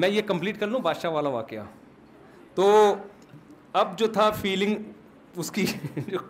میں 0.02 0.09
یہ 0.09 0.22
کمپلیٹ 0.27 0.60
کر 0.60 0.66
لوں 0.66 0.81
بادشاہ 0.81 1.10
والا 1.10 1.28
واقعہ 1.28 1.64
تو 2.55 2.68
اب 3.81 3.98
جو 3.98 4.06
تھا 4.12 4.31
فیلنگ 4.40 5.39
اس 5.43 5.51
کی 5.52 5.64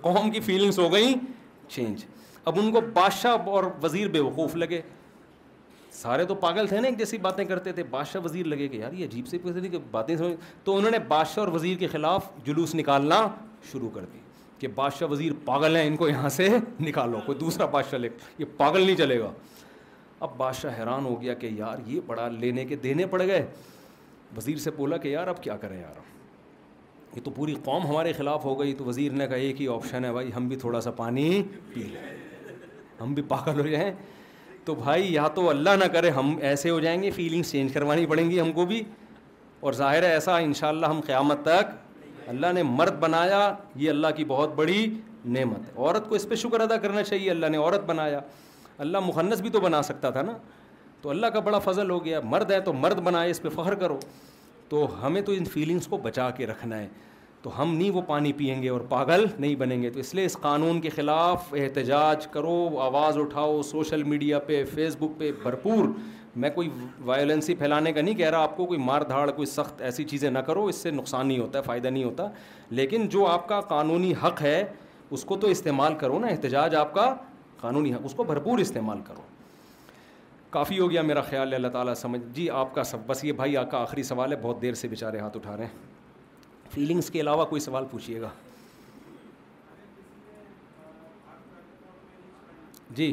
قوم 0.00 0.30
کی 0.30 0.40
فیلنگس 0.46 0.78
ہو 0.78 0.92
گئیں 0.92 1.12
چینج 1.74 2.04
اب 2.44 2.58
ان 2.60 2.72
کو 2.72 2.80
بادشاہ 2.94 3.48
اور 3.56 3.64
وزیر 3.82 4.08
بے 4.12 4.20
وقوف 4.20 4.54
لگے 4.56 4.80
سارے 5.92 6.24
تو 6.24 6.34
پاگل 6.42 6.66
تھے 6.66 6.80
نا 6.80 6.86
ایک 6.88 6.98
جیسی 6.98 7.18
باتیں 7.18 7.44
کرتے 7.44 7.72
تھے 7.72 7.82
بادشاہ 7.90 8.22
وزیر 8.24 8.46
لگے 8.46 8.66
کہ 8.68 8.76
یار 8.76 8.92
یہ 8.98 9.04
عجیب 9.06 9.26
سے 9.26 9.38
تو 10.64 10.76
انہوں 10.76 10.90
نے 10.90 10.98
بادشاہ 11.08 11.44
اور 11.44 11.48
وزیر 11.54 11.76
کے 11.78 11.86
خلاف 11.92 12.26
جلوس 12.44 12.74
نکالنا 12.74 13.26
شروع 13.70 13.90
کر 13.94 14.04
دی 14.12 14.18
کہ 14.58 14.68
بادشاہ 14.74 15.08
وزیر 15.10 15.32
پاگل 15.44 15.76
ہیں 15.76 15.86
ان 15.86 15.96
کو 15.96 16.08
یہاں 16.08 16.28
سے 16.28 16.48
نکالو 16.80 17.20
کوئی 17.26 17.38
دوسرا 17.38 17.66
بادشاہ 17.72 17.98
لے 17.98 18.08
یہ 18.38 18.44
پاگل 18.56 18.80
نہیں 18.84 18.96
چلے 18.96 19.18
گا 19.20 19.30
اب 20.26 20.36
بادشاہ 20.36 20.78
حیران 20.78 21.04
ہو 21.04 21.20
گیا 21.22 21.34
کہ 21.42 21.46
یار 21.56 21.78
یہ 21.86 22.00
بڑا 22.06 22.28
لینے 22.28 22.64
کے 22.66 22.76
دینے 22.86 23.06
پڑ 23.10 23.20
گئے 23.26 23.44
وزیر 24.36 24.56
سے 24.64 24.70
بولا 24.76 24.96
کہ 25.04 25.08
یار 25.08 25.28
اب 25.28 25.42
کیا 25.42 25.56
کریں 25.60 25.80
یار 25.80 25.98
یہ 27.16 27.20
تو 27.24 27.30
پوری 27.36 27.54
قوم 27.64 27.86
ہمارے 27.86 28.12
خلاف 28.16 28.44
ہو 28.44 28.58
گئی 28.60 28.74
تو 28.78 28.84
وزیر 28.84 29.12
نے 29.12 29.26
کہا 29.28 29.36
یہ 29.36 29.52
کہ 29.56 29.68
آپشن 29.74 30.04
ہے 30.04 30.12
بھائی 30.12 30.30
ہم 30.36 30.48
بھی 30.48 30.56
تھوڑا 30.56 30.80
سا 30.80 30.90
پانی 30.96 31.42
پی 31.72 31.82
لیں 31.82 32.02
ہم 33.00 33.14
بھی 33.14 33.22
پاگل 33.28 33.60
ہو 33.60 33.66
جائیں 33.66 33.90
تو 34.64 34.74
بھائی 34.74 35.12
یا 35.12 35.26
تو 35.34 35.48
اللہ 35.50 35.76
نہ 35.78 35.84
کرے 35.92 36.10
ہم 36.16 36.34
ایسے 36.48 36.70
ہو 36.70 36.80
جائیں 36.80 37.02
گے 37.02 37.10
فیلنگس 37.16 37.50
چینج 37.52 37.72
کروانی 37.74 38.06
پڑیں 38.06 38.28
گی 38.30 38.40
ہم 38.40 38.52
کو 38.52 38.64
بھی 38.66 38.82
اور 39.60 39.72
ظاہر 39.78 40.02
ہے 40.02 40.10
ایسا 40.12 40.36
ان 40.38 40.52
شاء 40.58 40.68
اللہ 40.68 40.86
ہم 40.86 41.00
قیامت 41.06 41.42
تک 41.44 42.28
اللہ 42.28 42.52
نے 42.54 42.62
مرد 42.62 42.98
بنایا 43.00 43.52
یہ 43.76 43.90
اللہ 43.90 44.06
کی 44.16 44.24
بہت 44.28 44.54
بڑی 44.56 44.86
نعمت 45.36 45.68
ہے 45.68 45.72
عورت 45.82 46.08
کو 46.08 46.14
اس 46.14 46.28
پہ 46.28 46.34
شکر 46.42 46.60
ادا 46.60 46.76
کرنا 46.84 47.02
چاہیے 47.02 47.30
اللہ 47.30 47.46
نے 47.52 47.56
عورت 47.58 47.84
بنایا 47.86 48.20
اللہ 48.84 48.98
مخنص 49.06 49.40
بھی 49.40 49.50
تو 49.56 49.60
بنا 49.60 49.82
سکتا 49.82 50.10
تھا 50.10 50.22
نا 50.26 50.36
تو 51.02 51.10
اللہ 51.10 51.26
کا 51.34 51.40
بڑا 51.48 51.58
فضل 51.64 51.90
ہو 51.90 52.04
گیا 52.04 52.20
مرد 52.34 52.50
ہے 52.50 52.60
تو 52.60 52.72
مرد 52.72 52.98
بنائے 53.04 53.30
اس 53.30 53.42
پہ 53.42 53.48
فخر 53.54 53.74
کرو 53.82 53.98
تو 54.68 54.86
ہمیں 55.06 55.20
تو 55.26 55.32
ان 55.32 55.44
فیلنگس 55.52 55.86
کو 55.90 55.96
بچا 56.02 56.30
کے 56.36 56.46
رکھنا 56.46 56.78
ہے 56.80 56.88
تو 57.42 57.50
ہم 57.60 57.74
نہیں 57.76 57.90
وہ 57.90 58.00
پانی 58.06 58.32
پئیں 58.38 58.62
گے 58.62 58.68
اور 58.68 58.80
پاگل 58.88 59.24
نہیں 59.38 59.54
بنیں 59.58 59.80
گے 59.82 59.90
تو 59.90 60.00
اس 60.00 60.14
لیے 60.14 60.24
اس 60.26 60.36
قانون 60.40 60.80
کے 60.80 60.88
خلاف 60.94 61.54
احتجاج 61.58 62.26
کرو 62.32 62.56
آواز 62.86 63.18
اٹھاؤ 63.18 63.60
سوشل 63.70 64.02
میڈیا 64.12 64.38
پہ 64.46 64.62
فیس 64.74 64.96
بک 65.00 65.18
پہ 65.18 65.30
بھرپور 65.42 65.86
میں 66.42 66.50
کوئی 66.54 66.68
وائلنسی 67.04 67.54
پھیلانے 67.62 67.92
کا 67.92 68.00
نہیں 68.00 68.14
کہہ 68.14 68.28
رہا 68.30 68.42
آپ 68.42 68.56
کو 68.56 68.66
کوئی 68.66 68.78
مار 68.80 69.02
دھاڑ 69.08 69.30
کوئی 69.30 69.46
سخت 69.46 69.80
ایسی 69.82 70.04
چیزیں 70.10 70.30
نہ 70.30 70.38
کرو 70.48 70.64
اس 70.72 70.76
سے 70.82 70.90
نقصان 70.90 71.26
نہیں 71.28 71.38
ہوتا 71.38 71.58
ہے 71.58 71.64
فائدہ 71.66 71.88
نہیں 71.88 72.04
ہوتا 72.04 72.28
لیکن 72.80 73.06
جو 73.14 73.26
آپ 73.26 73.48
کا 73.48 73.60
قانونی 73.72 74.12
حق 74.24 74.42
ہے 74.42 74.62
اس 75.10 75.24
کو 75.32 75.36
تو 75.40 75.46
استعمال 75.56 75.94
کرو 76.00 76.18
نا 76.18 76.26
احتجاج 76.26 76.74
آپ 76.84 76.92
کا 76.94 77.14
قانونی 77.60 77.94
حق 77.94 78.00
اس 78.04 78.14
کو 78.16 78.24
بھرپور 78.24 78.58
استعمال 78.58 79.00
کرو 79.06 79.20
کافی 80.58 80.78
ہو 80.80 80.90
گیا 80.90 81.02
میرا 81.08 81.20
خیال 81.30 81.50
ہے 81.52 81.56
اللہ 81.56 81.68
تعالیٰ 81.72 81.94
سمجھ 81.94 82.20
جی 82.34 82.48
آپ 82.64 82.74
کا 82.74 82.84
سب 82.84 83.06
بس 83.06 83.24
یہ 83.24 83.32
بھائی 83.40 83.56
آپ 83.56 83.70
کا 83.70 83.78
آخری 83.82 84.02
سوال 84.12 84.32
ہے 84.32 84.36
بہت 84.42 84.62
دیر 84.62 84.74
سے 84.84 84.88
بیچارے 84.88 85.18
ہاتھ 85.18 85.36
اٹھا 85.36 85.56
رہے 85.56 85.64
ہیں 85.66 85.98
فیلنگس 86.74 87.10
کے 87.10 87.20
علاوہ 87.20 87.44
کوئی 87.50 87.60
سوال 87.60 87.84
پوچھیے 87.90 88.20
گا 88.20 88.28
جی 92.98 93.12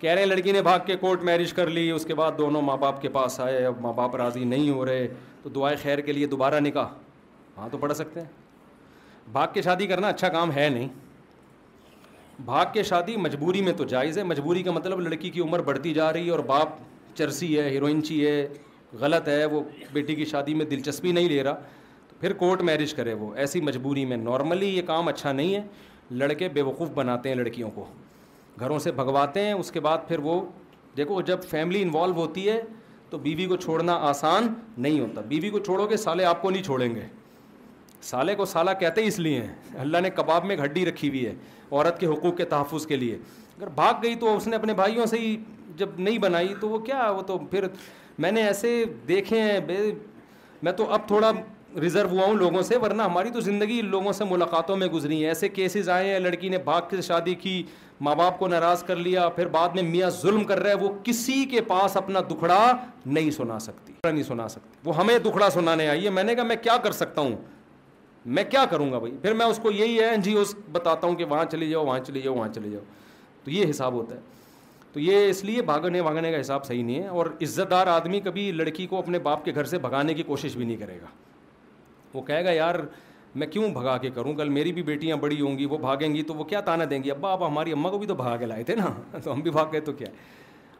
کہہ 0.00 0.12
رہے 0.12 0.20
ہیں 0.22 0.26
لڑکی 0.28 0.52
نے 0.52 0.60
بھاگ 0.62 0.78
کے 0.86 0.96
کوٹ 1.00 1.22
میرج 1.24 1.52
کر 1.54 1.66
لی 1.70 1.90
اس 1.90 2.04
کے 2.06 2.14
بعد 2.14 2.32
دونوں 2.38 2.60
ماں 2.62 2.76
باپ 2.80 3.00
کے 3.02 3.08
پاس 3.12 3.38
آئے 3.40 3.64
اب 3.66 3.80
ماں 3.80 3.92
باپ 3.92 4.16
راضی 4.16 4.44
نہیں 4.44 4.70
ہو 4.70 4.84
رہے 4.86 5.06
تو 5.42 5.48
دعائیں 5.54 5.76
خیر 5.82 6.00
کے 6.08 6.12
لیے 6.12 6.26
دوبارہ 6.34 6.60
نکاح 6.60 6.88
ہاں 7.58 7.68
تو 7.72 7.78
پڑھ 7.78 7.92
سکتے 7.96 8.20
ہیں 8.20 8.28
بھاگ 9.32 9.46
کے 9.52 9.62
شادی 9.62 9.86
کرنا 9.86 10.08
اچھا 10.08 10.28
کام 10.28 10.52
ہے 10.52 10.68
نہیں 10.74 10.88
بھاگ 12.44 12.64
کے 12.72 12.82
شادی 12.90 13.16
مجبوری 13.16 13.60
میں 13.62 13.72
تو 13.76 13.84
جائز 13.92 14.18
ہے 14.18 14.22
مجبوری 14.24 14.62
کا 14.62 14.70
مطلب 14.72 15.00
لڑکی 15.00 15.30
کی 15.30 15.40
عمر 15.40 15.62
بڑھتی 15.68 15.92
جا 15.94 16.12
رہی 16.12 16.26
ہے 16.26 16.30
اور 16.30 16.38
باپ 16.52 16.76
چرسی 17.18 17.58
ہے 17.58 17.68
ہیروئنچی 17.70 18.24
ہے 18.26 18.46
غلط 19.00 19.28
ہے 19.28 19.44
وہ 19.52 19.62
بیٹی 19.92 20.14
کی 20.14 20.24
شادی 20.34 20.54
میں 20.54 20.64
دلچسپی 20.70 21.12
نہیں 21.12 21.28
لے 21.28 21.42
رہا 21.42 21.54
پھر 22.20 22.32
کورٹ 22.42 22.62
میرج 22.62 22.92
کرے 22.94 23.14
وہ 23.14 23.34
ایسی 23.44 23.60
مجبوری 23.60 24.04
میں 24.10 24.16
نارملی 24.16 24.68
یہ 24.76 24.82
کام 24.86 25.08
اچھا 25.08 25.32
نہیں 25.32 25.54
ہے 25.54 25.62
لڑکے 26.10 26.48
بے 26.54 26.62
وقوف 26.62 26.90
بناتے 26.94 27.28
ہیں 27.28 27.36
لڑکیوں 27.36 27.70
کو 27.74 27.84
گھروں 28.60 28.78
سے 28.78 28.92
بھگواتے 29.00 29.44
ہیں 29.44 29.52
اس 29.52 29.70
کے 29.72 29.80
بعد 29.88 30.06
پھر 30.08 30.18
وہ 30.28 30.40
دیکھو 30.96 31.20
جب 31.30 31.42
فیملی 31.50 31.82
انوالو 31.82 32.14
ہوتی 32.14 32.48
ہے 32.48 32.60
تو 33.10 33.18
بیوی 33.26 33.44
کو 33.46 33.56
چھوڑنا 33.64 33.94
آسان 34.08 34.52
نہیں 34.76 35.00
ہوتا 35.00 35.20
بیوی 35.28 35.50
کو 35.50 35.58
چھوڑو 35.68 35.86
گے 35.90 35.96
سالے 36.04 36.24
آپ 36.24 36.42
کو 36.42 36.50
نہیں 36.50 36.62
چھوڑیں 36.62 36.94
گے 36.94 37.06
سالے 38.02 38.34
کو 38.34 38.44
سالہ 38.44 38.70
کہتے 38.80 39.04
اس 39.06 39.18
لیے 39.18 39.40
ہیں 39.42 39.54
اللہ 39.80 39.98
نے 40.02 40.10
کباب 40.14 40.44
میں 40.44 40.56
ہڈی 40.62 40.84
رکھی 40.86 41.08
ہوئی 41.08 41.24
ہے 41.26 41.34
عورت 41.70 41.98
کے 42.00 42.06
حقوق 42.06 42.36
کے 42.36 42.44
تحفظ 42.44 42.86
کے 42.86 42.96
لیے 42.96 43.18
اگر 43.58 43.68
بھاگ 43.74 43.94
گئی 44.02 44.14
تو 44.20 44.36
اس 44.36 44.46
نے 44.48 44.56
اپنے 44.56 44.74
بھائیوں 44.74 45.06
سے 45.10 45.18
ہی 45.18 45.36
جب 45.76 45.88
نہیں 45.98 46.18
بنائی 46.18 46.52
تو 46.60 46.68
وہ 46.68 46.78
کیا 46.78 47.10
وہ 47.16 47.22
تو 47.26 47.38
پھر 47.50 47.64
میں 48.18 48.32
نے 48.32 48.42
ایسے 48.46 48.82
دیکھے 49.08 49.40
ہیں 49.42 49.58
بے 49.66 49.78
میں 50.62 50.72
تو 50.72 50.90
اب 50.94 51.06
تھوڑا 51.08 51.30
ریزرو 51.80 52.08
ہوا 52.08 52.26
ہوں 52.26 52.34
لوگوں 52.34 52.60
سے 52.62 52.76
ورنہ 52.82 53.02
ہماری 53.02 53.30
تو 53.30 53.40
زندگی 53.40 53.80
لوگوں 53.82 54.12
سے 54.18 54.24
ملاقاتوں 54.28 54.76
میں 54.76 54.86
گزری 54.92 55.16
ہیں 55.22 55.28
ایسے 55.28 55.48
کیسز 55.48 55.88
آئے 55.90 56.08
ہیں 56.12 56.18
لڑکی 56.18 56.48
نے 56.48 56.58
بھاگ 56.64 56.82
کے 56.90 57.00
شادی 57.02 57.34
کی 57.40 57.62
ماں 58.00 58.14
باپ 58.16 58.38
کو 58.38 58.48
ناراض 58.48 58.82
کر 58.84 58.96
لیا 58.96 59.28
پھر 59.36 59.46
بعد 59.48 59.74
میں 59.74 59.82
میاں 59.82 60.08
ظلم 60.20 60.44
کر 60.44 60.60
رہا 60.62 60.70
ہے 60.70 60.84
وہ 60.84 60.88
کسی 61.04 61.44
کے 61.50 61.60
پاس 61.68 61.96
اپنا 61.96 62.20
دکھڑا 62.30 62.72
نہیں 63.06 63.30
سنا 63.30 63.58
سکتی 63.58 63.92
نہیں 64.06 64.22
سنا 64.22 64.48
سکتی 64.48 64.78
وہ 64.88 64.96
ہمیں 64.96 65.18
دکھڑا 65.24 65.50
سنانے 65.50 65.88
آئی 65.88 66.04
ہے 66.04 66.10
میں 66.10 66.24
نے 66.24 66.34
کہا 66.34 66.44
میں 66.44 66.56
کیا 66.62 66.76
کر 66.82 66.92
سکتا 66.92 67.20
ہوں 67.20 67.34
میں 68.34 68.42
کیا 68.50 68.64
کروں 68.70 68.90
گا 68.92 68.98
بھائی 68.98 69.12
پھر 69.22 69.34
میں 69.34 69.46
اس 69.46 69.58
کو 69.62 69.70
یہی 69.70 69.98
این 70.04 70.20
جی 70.22 70.32
اوز 70.36 70.54
بتاتا 70.72 71.06
ہوں 71.06 71.14
کہ 71.16 71.24
وہاں 71.28 71.44
چلے 71.50 71.66
جاؤ 71.68 71.84
وہاں 71.86 71.98
چلے 72.06 72.20
جاؤ 72.20 72.34
وہاں 72.34 72.48
چلے 72.54 72.70
جاؤ 72.70 72.80
تو 73.44 73.50
یہ 73.50 73.70
حساب 73.70 73.92
ہوتا 73.94 74.14
ہے 74.16 74.20
تو 74.92 75.00
یہ 75.00 75.28
اس 75.30 75.42
لیے 75.44 75.62
بھاگنے 75.68 76.02
بھاگنے 76.02 76.32
کا 76.32 76.40
حساب 76.40 76.64
صحیح 76.66 76.82
نہیں 76.84 77.02
ہے 77.02 77.06
اور 77.18 77.26
عزت 77.42 77.70
دار 77.70 77.86
آدمی 77.86 78.20
کبھی 78.24 78.50
لڑکی 78.52 78.86
کو 78.86 78.98
اپنے 78.98 79.18
باپ 79.28 79.44
کے 79.44 79.54
گھر 79.54 79.64
سے 79.74 79.78
بھگانے 79.78 80.14
کی 80.14 80.22
کوشش 80.32 80.56
بھی 80.56 80.64
نہیں 80.64 80.76
کرے 80.76 80.98
گا 81.02 81.06
وہ 82.14 82.22
کہے 82.22 82.44
گا 82.44 82.50
یار 82.52 82.74
میں 83.40 83.46
کیوں 83.46 83.68
بھگا 83.72 83.96
کے 84.02 84.10
کروں 84.14 84.34
کل 84.34 84.48
میری 84.48 84.72
بھی 84.72 84.82
بیٹیاں 84.82 85.16
بڑی 85.24 85.40
ہوں 85.40 85.58
گی 85.58 85.64
وہ 85.72 85.78
بھاگیں 85.78 86.12
گی 86.14 86.22
تو 86.22 86.34
وہ 86.34 86.44
کیا 86.44 86.60
تانا 86.68 86.84
دیں 86.90 87.02
گی 87.04 87.10
ابا 87.10 87.32
آپ 87.32 87.42
ہماری 87.42 87.72
اماں 87.72 87.90
کو 87.90 87.98
بھی 87.98 88.06
تو 88.06 88.14
بھگا 88.14 88.36
کے 88.36 88.46
لائے 88.46 88.62
تھے 88.70 88.74
نا 88.76 88.92
تو 89.24 89.32
ہم 89.32 89.40
بھی 89.40 89.50
بھاگ 89.50 89.66
گئے 89.72 89.80
تو 89.88 89.92
کیا 89.98 90.06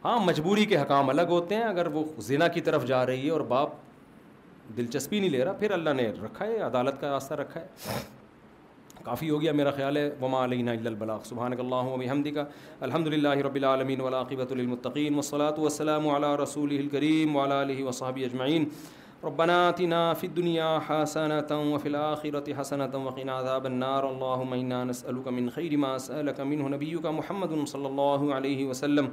ہاں 0.04 0.18
مجبوری 0.24 0.64
کے 0.66 0.78
حکام 0.80 1.10
الگ 1.10 1.30
ہوتے 1.30 1.54
ہیں 1.54 1.62
اگر 1.64 1.86
وہ 1.92 2.04
زنا 2.26 2.48
کی 2.56 2.60
طرف 2.70 2.84
جا 2.86 3.04
رہی 3.06 3.24
ہے 3.24 3.30
اور 3.30 3.40
باپ 3.54 3.70
دلچسپی 4.76 5.18
نہیں 5.20 5.30
لے 5.30 5.44
رہا 5.44 5.52
پھر 5.58 5.70
اللہ 5.70 5.90
نے 5.96 6.10
رکھا 6.24 6.46
ہے 6.46 6.56
عدالت 6.62 7.00
کا 7.00 7.10
راستہ 7.10 7.34
رکھا 7.40 7.60
ہے 7.60 7.66
کافی 9.04 9.28
ہو 9.30 9.40
گیا 9.40 9.52
میرا 9.52 9.70
خیال 9.70 9.96
ہے 9.96 10.10
وما 10.20 10.42
البلاغ 10.42 11.18
سبحان 11.24 11.52
حمدی 12.10 12.30
کا 12.38 12.44
الحمد 12.88 13.06
للہ 13.14 13.34
رب 13.46 13.54
العالمین 13.54 14.00
ولاقبۃ 14.00 14.52
المطقین 14.58 15.14
وصلاۃ 15.18 15.58
وسلم 15.58 16.08
علیہ 16.14 16.36
رسول 16.42 16.76
ولا 17.34 17.60
وصحب 17.86 18.18
اجمعین 18.32 18.64
ربنا 19.24 19.54
اللہم 19.68 20.26
دنیا 20.36 20.74
نسألک 24.84 25.28
من 25.28 25.48
خیر 25.54 25.76
وقین 25.82 25.98
سألک 26.00 26.40
نبی 26.74 26.94
کا 27.02 27.10
محمد 27.20 27.52
الم 27.52 27.66
صلی 27.66 27.86
اللہ 27.86 28.32
علیہ 28.36 28.66
وسلم 28.68 29.08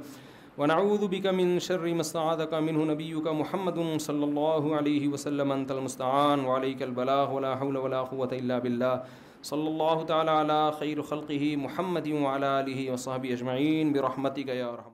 ونعوذ 0.58 1.02
بك 1.08 1.26
من 1.26 1.58
شر 1.68 1.94
ما 1.94 2.00
استعاذك 2.00 2.54
منه 2.66 2.84
نبيك 2.92 3.26
محمد 3.38 3.78
صلى 4.06 4.24
الله 4.24 4.76
عليه 4.76 5.08
وسلم 5.08 5.52
المستعان 5.54 6.44
وعليك 6.44 6.82
البلاغ 6.88 7.34
ولا 7.34 7.58
ولا 7.64 8.04
حول 8.04 8.26
بالله 8.60 9.02
صلى 9.42 9.68
الله 9.68 10.02
تعالى 10.02 10.30
على 10.30 10.72
خير 10.80 11.02
خلقه 11.12 11.56
محمد 11.66 12.08
وعلى 12.08 12.90
وصحبه 12.92 13.90
برحمتك 13.94 14.48
يا 14.48 14.70
برحمتی 14.70 14.93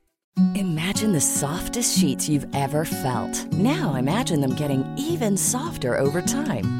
Imagine 0.55 1.11
the 1.11 1.21
softest 1.21 1.97
sheets 1.97 2.29
you've 2.29 2.47
ever 2.55 2.85
felt. 2.85 3.31
Now 3.53 3.95
imagine 3.95 4.39
them 4.41 4.55
getting 4.55 4.83
even 4.97 5.35
softer 5.35 5.97
over 5.97 6.21
time. 6.21 6.79